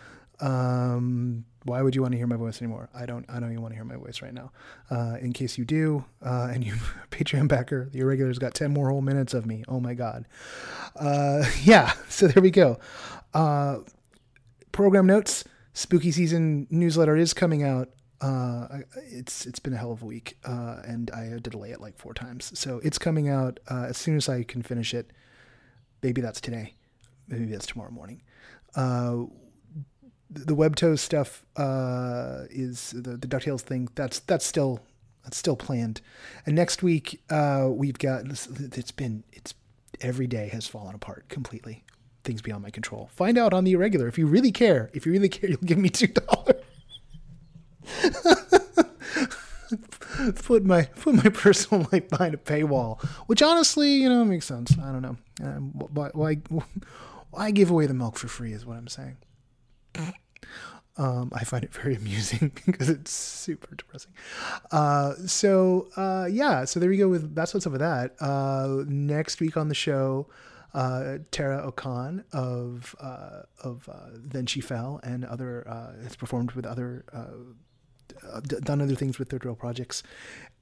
Um, 0.40 1.44
why 1.64 1.82
would 1.82 1.94
you 1.94 2.02
want 2.02 2.12
to 2.12 2.18
hear 2.18 2.26
my 2.26 2.36
voice 2.36 2.60
anymore? 2.60 2.88
I 2.94 3.06
don't. 3.06 3.24
I 3.28 3.38
don't 3.40 3.50
even 3.50 3.62
want 3.62 3.72
to 3.72 3.76
hear 3.76 3.84
my 3.84 3.96
voice 3.96 4.22
right 4.22 4.34
now. 4.34 4.50
Uh, 4.90 5.16
in 5.20 5.32
case 5.32 5.56
you 5.58 5.64
do, 5.64 6.04
uh, 6.24 6.48
and 6.52 6.64
you 6.64 6.74
Patreon 7.10 7.48
backer, 7.48 7.88
the 7.92 8.00
irregulars 8.00 8.38
got 8.38 8.54
ten 8.54 8.72
more 8.72 8.90
whole 8.90 9.00
minutes 9.00 9.34
of 9.34 9.46
me. 9.46 9.64
Oh 9.68 9.80
my 9.80 9.94
god. 9.94 10.26
Uh, 10.96 11.44
yeah. 11.62 11.92
So 12.08 12.26
there 12.28 12.42
we 12.42 12.50
go. 12.50 12.78
Uh, 13.34 13.78
program 14.72 15.06
notes. 15.06 15.44
Spooky 15.74 16.12
season 16.12 16.66
newsletter 16.68 17.16
is 17.16 17.32
coming 17.32 17.62
out. 17.62 17.88
Uh, 18.20 18.80
it's 19.10 19.46
it's 19.46 19.58
been 19.58 19.72
a 19.72 19.76
hell 19.76 19.92
of 19.92 20.02
a 20.02 20.06
week, 20.06 20.36
uh, 20.44 20.82
and 20.84 21.10
I 21.12 21.24
had 21.24 21.44
to 21.44 21.50
delay 21.50 21.70
it 21.70 21.80
like 21.80 21.98
four 21.98 22.12
times. 22.12 22.56
So 22.58 22.80
it's 22.84 22.98
coming 22.98 23.28
out 23.28 23.58
as 23.70 23.96
soon 23.96 24.16
as 24.16 24.28
I 24.28 24.42
can 24.42 24.62
finish 24.62 24.92
it. 24.92 25.10
Maybe 26.02 26.20
that's 26.20 26.40
today. 26.40 26.74
Maybe 27.28 27.46
that's 27.46 27.66
tomorrow 27.66 27.90
morning. 27.90 28.22
The 30.34 30.56
Webtoes 30.56 31.00
stuff 31.00 31.44
uh, 31.56 32.44
is 32.50 32.90
the 32.90 33.16
the 33.16 33.26
Ducktales 33.26 33.60
thing. 33.60 33.88
That's 33.94 34.20
that's 34.20 34.46
still 34.46 34.80
that's 35.24 35.36
still 35.36 35.56
planned. 35.56 36.00
And 36.46 36.56
next 36.56 36.82
week 36.82 37.22
uh, 37.30 37.68
we've 37.70 37.98
got 37.98 38.24
it's 38.26 38.92
been 38.92 39.24
it's 39.32 39.54
every 40.00 40.26
day 40.26 40.48
has 40.48 40.66
fallen 40.66 40.94
apart 40.94 41.28
completely 41.28 41.84
things 42.24 42.42
beyond 42.42 42.62
my 42.62 42.70
control. 42.70 43.10
Find 43.14 43.36
out 43.36 43.52
on 43.52 43.64
the 43.64 43.72
irregular. 43.72 44.06
If 44.06 44.18
you 44.18 44.26
really 44.26 44.52
care, 44.52 44.90
if 44.94 45.06
you 45.06 45.12
really 45.12 45.28
care, 45.28 45.50
you'll 45.50 45.60
give 45.60 45.78
me 45.78 45.88
two 45.88 46.08
dollars. 46.08 46.62
put 50.44 50.64
my 50.64 50.84
put 50.84 51.14
my 51.14 51.30
personal 51.30 51.86
life 51.92 52.08
behind 52.08 52.34
a 52.34 52.38
paywall, 52.38 53.02
which 53.26 53.42
honestly, 53.42 53.94
you 53.94 54.08
know, 54.08 54.24
makes 54.24 54.46
sense. 54.46 54.76
I 54.78 54.92
don't 54.92 55.02
know. 55.02 55.16
Um, 55.42 55.72
why, 55.72 56.10
why 56.14 56.38
why 57.30 57.50
give 57.50 57.70
away 57.70 57.86
the 57.86 57.94
milk 57.94 58.18
for 58.18 58.28
free 58.28 58.52
is 58.52 58.64
what 58.64 58.76
I'm 58.76 58.88
saying. 58.88 59.16
Um, 60.96 61.30
I 61.32 61.44
find 61.44 61.64
it 61.64 61.72
very 61.72 61.94
amusing 62.02 62.52
because 62.66 62.88
it's 62.88 63.12
super 63.12 63.74
depressing. 63.74 64.12
Uh, 64.70 65.14
so 65.26 65.88
uh, 65.96 66.28
yeah, 66.30 66.64
so 66.64 66.80
there 66.80 66.90
we 66.90 66.96
go 66.96 67.08
with 67.08 67.34
that's 67.34 67.54
what's 67.54 67.66
up 67.66 67.72
with 67.72 67.80
that. 67.80 68.14
Uh, 68.20 68.84
next 68.86 69.40
week 69.40 69.56
on 69.56 69.68
the 69.68 69.74
show, 69.74 70.26
uh, 70.74 71.18
Tara 71.30 71.66
O'Con 71.66 72.24
of 72.32 72.94
uh, 73.00 73.42
of 73.62 73.88
uh, 73.88 74.10
Then 74.14 74.46
She 74.46 74.60
Fell 74.60 75.00
and 75.02 75.24
other 75.24 75.64
has 76.02 76.16
performed 76.16 76.52
with 76.52 76.66
other 76.66 77.04
d- 78.46 78.56
done 78.62 78.82
other 78.82 78.94
things 78.94 79.18
with 79.18 79.30
third 79.30 79.44
rail 79.44 79.54
projects, 79.54 80.02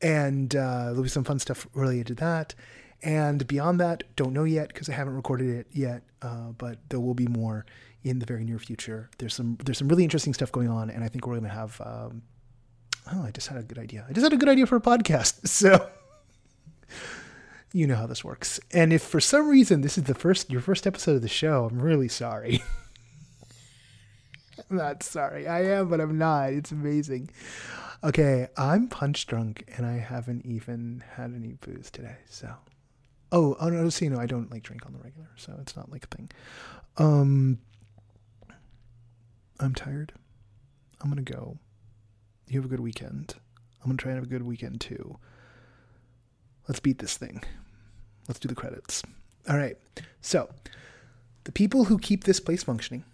and 0.01 0.51
there'll 0.51 1.02
be 1.02 1.09
some 1.09 1.24
fun 1.24 1.39
stuff 1.39 1.66
related 1.74 2.07
to 2.09 2.15
that. 2.16 2.55
And 3.02 3.47
beyond 3.47 3.81
that, 3.81 4.05
don't 4.15 4.35
know 4.35 4.44
yet 4.44 4.69
because 4.69 4.90
I 4.90 4.93
haven't 4.93 5.16
recorded 5.16 5.48
it 5.48 5.66
yet, 5.73 6.02
but 6.20 6.78
there 6.90 7.01
will 7.01 7.15
be 7.15 7.27
more 7.27 7.65
in 8.02 8.18
the 8.18 8.27
very 8.27 8.44
near 8.44 8.59
future. 8.59 9.10
There's 9.18 9.35
some 9.35 9.59
there's 9.64 9.78
some 9.78 9.89
really 9.89 10.05
interesting 10.05 10.35
stuff 10.35 10.52
going 10.52 10.68
on, 10.68 10.90
and 10.90 11.05
I 11.05 11.09
think 11.09 11.27
we're 11.27 11.35
going 11.35 11.44
to 11.44 11.55
have. 11.55 11.81
Um, 11.85 12.22
oh, 13.12 13.24
I 13.24 13.31
just 13.31 13.48
had 13.48 13.59
a 13.59 13.62
good 13.62 13.78
idea. 13.78 14.06
I 14.09 14.12
just 14.12 14.24
had 14.24 14.32
a 14.32 14.36
good 14.36 14.48
idea 14.48 14.66
for 14.66 14.77
a 14.77 14.81
podcast. 14.81 15.40
So 15.47 15.89
you 17.72 17.86
know 17.86 17.97
how 17.97 18.06
this 18.06 18.24
works. 18.24 18.59
And 18.72 18.93
if 18.93 19.02
for 19.02 19.20
some 19.20 19.48
reason 19.48 19.82
this 19.82 19.97
is 19.97 20.05
the 20.05 20.14
first 20.14 20.51
your 20.51 20.60
first 20.60 20.86
episode 20.86 21.16
of 21.16 21.22
the 21.22 21.28
show, 21.28 21.68
I'm 21.70 21.81
really 21.81 22.09
sorry. 22.09 22.62
I'm 24.70 24.77
not 24.77 25.02
sorry. 25.02 25.47
I 25.47 25.64
am, 25.64 25.89
but 25.89 26.01
I'm 26.01 26.18
not. 26.18 26.52
It's 26.52 26.72
amazing. 26.72 27.31
Okay, 28.02 28.48
I'm 28.56 28.89
punch 28.89 29.27
drunk 29.27 29.64
and 29.77 29.86
I 29.86 29.98
haven't 29.98 30.47
even 30.47 31.05
had 31.16 31.35
any 31.35 31.52
booze 31.52 31.90
today. 31.90 32.16
So, 32.28 32.52
oh, 33.31 33.56
oh 33.60 33.68
no, 33.68 33.89
so 33.90 34.05
you 34.05 34.10
know, 34.10 34.20
I 34.20 34.27
don't 34.27 34.51
like 34.51 34.62
drink 34.62 34.86
on 34.86 34.93
the 34.93 34.98
regular, 34.98 35.28
so 35.36 35.56
it's 35.60 35.77
not 35.77 35.90
like 35.90 36.05
a 36.05 36.16
thing. 36.16 36.31
Um, 36.97 37.59
I'm 39.61 39.74
tired. 39.74 40.12
I'm 41.01 41.11
gonna 41.11 41.23
go. 41.23 41.59
You 42.49 42.59
have 42.61 42.65
a 42.65 42.69
good 42.69 42.81
weekend. 42.81 43.35
I'm 43.82 43.91
gonna 43.91 43.99
try 43.99 44.12
and 44.12 44.19
have 44.19 44.27
a 44.27 44.31
good 44.31 44.43
weekend 44.43 44.81
too. 44.81 45.19
Let's 46.66 46.81
beat 46.81 46.99
this 46.99 47.16
thing. 47.16 47.43
Let's 48.27 48.41
do 48.41 48.49
the 48.49 48.55
credits. 48.55 49.03
All 49.49 49.57
right. 49.57 49.77
So, 50.20 50.49
the 51.45 51.53
people 51.53 51.85
who 51.85 51.99
keep 51.99 52.24
this 52.24 52.41
place 52.41 52.62
functioning, 52.62 53.05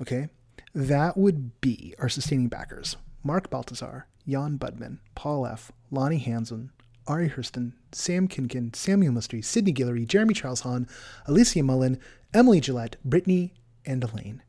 okay, 0.00 0.28
that 0.74 1.16
would 1.16 1.60
be 1.60 1.94
our 1.98 2.08
sustaining 2.08 2.48
backers 2.48 2.96
Mark 3.22 3.50
Baltazar, 3.50 4.06
Jan 4.26 4.58
Budman, 4.58 4.98
Paul 5.14 5.46
F., 5.46 5.72
Lonnie 5.90 6.18
Hansen, 6.18 6.70
Ari 7.06 7.30
Hurston, 7.30 7.72
Sam 7.92 8.28
Kinkin, 8.28 8.74
Samuel 8.74 9.12
Mystery, 9.12 9.42
Sydney 9.42 9.72
Guillory, 9.72 10.06
Jeremy 10.06 10.34
Charles 10.34 10.60
Hahn, 10.60 10.86
Alicia 11.26 11.62
Mullen, 11.62 11.98
Emily 12.34 12.60
Gillette, 12.60 12.96
Brittany, 13.04 13.54
and 13.84 14.02
Elaine. 14.04 14.42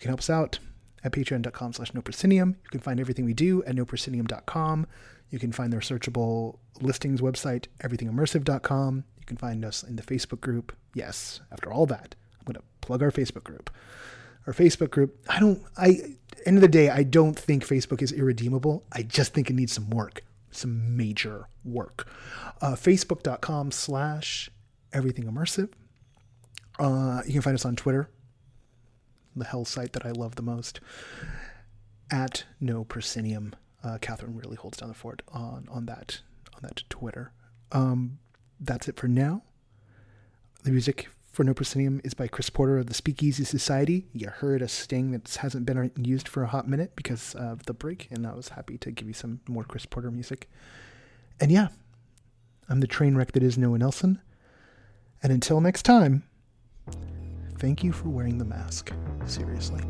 You 0.00 0.04
can 0.04 0.08
help 0.08 0.20
us 0.20 0.30
out 0.30 0.58
at 1.04 1.12
patreon.com 1.12 1.74
slash 1.74 1.92
noproscenium. 1.92 2.54
You 2.62 2.70
can 2.70 2.80
find 2.80 2.98
everything 2.98 3.26
we 3.26 3.34
do 3.34 3.62
at 3.64 3.76
noproscenium.com. 3.76 4.86
You 5.28 5.38
can 5.38 5.52
find 5.52 5.70
their 5.70 5.80
searchable 5.80 6.56
listings 6.80 7.20
website, 7.20 7.66
everythingimmersive.com. 7.80 9.04
You 9.18 9.26
can 9.26 9.36
find 9.36 9.62
us 9.62 9.82
in 9.82 9.96
the 9.96 10.02
Facebook 10.02 10.40
group. 10.40 10.74
Yes, 10.94 11.40
after 11.52 11.70
all 11.70 11.84
that, 11.86 12.14
I'm 12.38 12.46
going 12.46 12.54
to 12.54 12.62
plug 12.80 13.02
our 13.02 13.10
Facebook 13.10 13.44
group. 13.44 13.68
Our 14.46 14.54
Facebook 14.54 14.90
group, 14.90 15.18
I 15.28 15.38
don't, 15.38 15.62
I, 15.76 16.16
end 16.46 16.56
of 16.56 16.62
the 16.62 16.68
day, 16.68 16.88
I 16.88 17.02
don't 17.02 17.38
think 17.38 17.66
Facebook 17.66 18.00
is 18.00 18.10
irredeemable. 18.10 18.84
I 18.90 19.02
just 19.02 19.34
think 19.34 19.50
it 19.50 19.52
needs 19.52 19.74
some 19.74 19.90
work, 19.90 20.24
some 20.50 20.96
major 20.96 21.46
work. 21.62 22.08
Uh, 22.62 22.72
Facebook.com 22.72 23.70
slash 23.70 24.50
everything 24.94 25.26
immersive. 25.26 25.68
Uh, 26.78 27.20
you 27.26 27.34
can 27.34 27.42
find 27.42 27.54
us 27.54 27.66
on 27.66 27.76
Twitter, 27.76 28.08
the 29.40 29.46
hell 29.46 29.64
site 29.64 29.92
that 29.94 30.06
I 30.06 30.10
love 30.12 30.36
the 30.36 30.42
most, 30.42 30.80
at 32.10 32.44
no 32.60 32.84
proscenium 32.84 33.54
uh, 33.82 33.98
Kathryn 33.98 34.38
really 34.40 34.56
holds 34.56 34.78
down 34.78 34.88
the 34.88 34.94
fort 34.94 35.22
on 35.32 35.66
on 35.70 35.86
that 35.86 36.20
on 36.54 36.60
that 36.62 36.82
Twitter. 36.88 37.32
Um, 37.72 38.18
that's 38.58 38.88
it 38.88 38.96
for 38.96 39.08
now. 39.08 39.42
The 40.64 40.70
music 40.70 41.08
for 41.32 41.44
No 41.44 41.54
Proscenium 41.54 42.00
is 42.04 42.12
by 42.12 42.26
Chris 42.26 42.50
Porter 42.50 42.76
of 42.76 42.86
the 42.86 42.94
Speakeasy 42.94 43.44
Society. 43.44 44.08
You 44.12 44.28
heard 44.28 44.60
a 44.60 44.68
sting 44.68 45.12
that 45.12 45.32
hasn't 45.36 45.64
been 45.64 45.92
used 45.96 46.28
for 46.28 46.42
a 46.42 46.48
hot 46.48 46.68
minute 46.68 46.92
because 46.96 47.34
of 47.34 47.64
the 47.64 47.72
break, 47.72 48.08
and 48.10 48.26
I 48.26 48.34
was 48.34 48.50
happy 48.50 48.76
to 48.78 48.90
give 48.90 49.06
you 49.06 49.14
some 49.14 49.40
more 49.48 49.64
Chris 49.64 49.86
Porter 49.86 50.10
music. 50.10 50.50
And 51.40 51.50
yeah, 51.50 51.68
I'm 52.68 52.80
the 52.80 52.86
train 52.86 53.14
wreck 53.14 53.32
that 53.32 53.42
is 53.42 53.56
Noah 53.56 53.78
Nelson. 53.78 54.20
And 55.22 55.32
until 55.32 55.60
next 55.60 55.84
time, 55.84 56.24
thank 57.60 57.84
you 57.84 57.92
for 57.92 58.08
wearing 58.08 58.38
the 58.38 58.44
mask. 58.44 58.90
Seriously. 59.26 59.82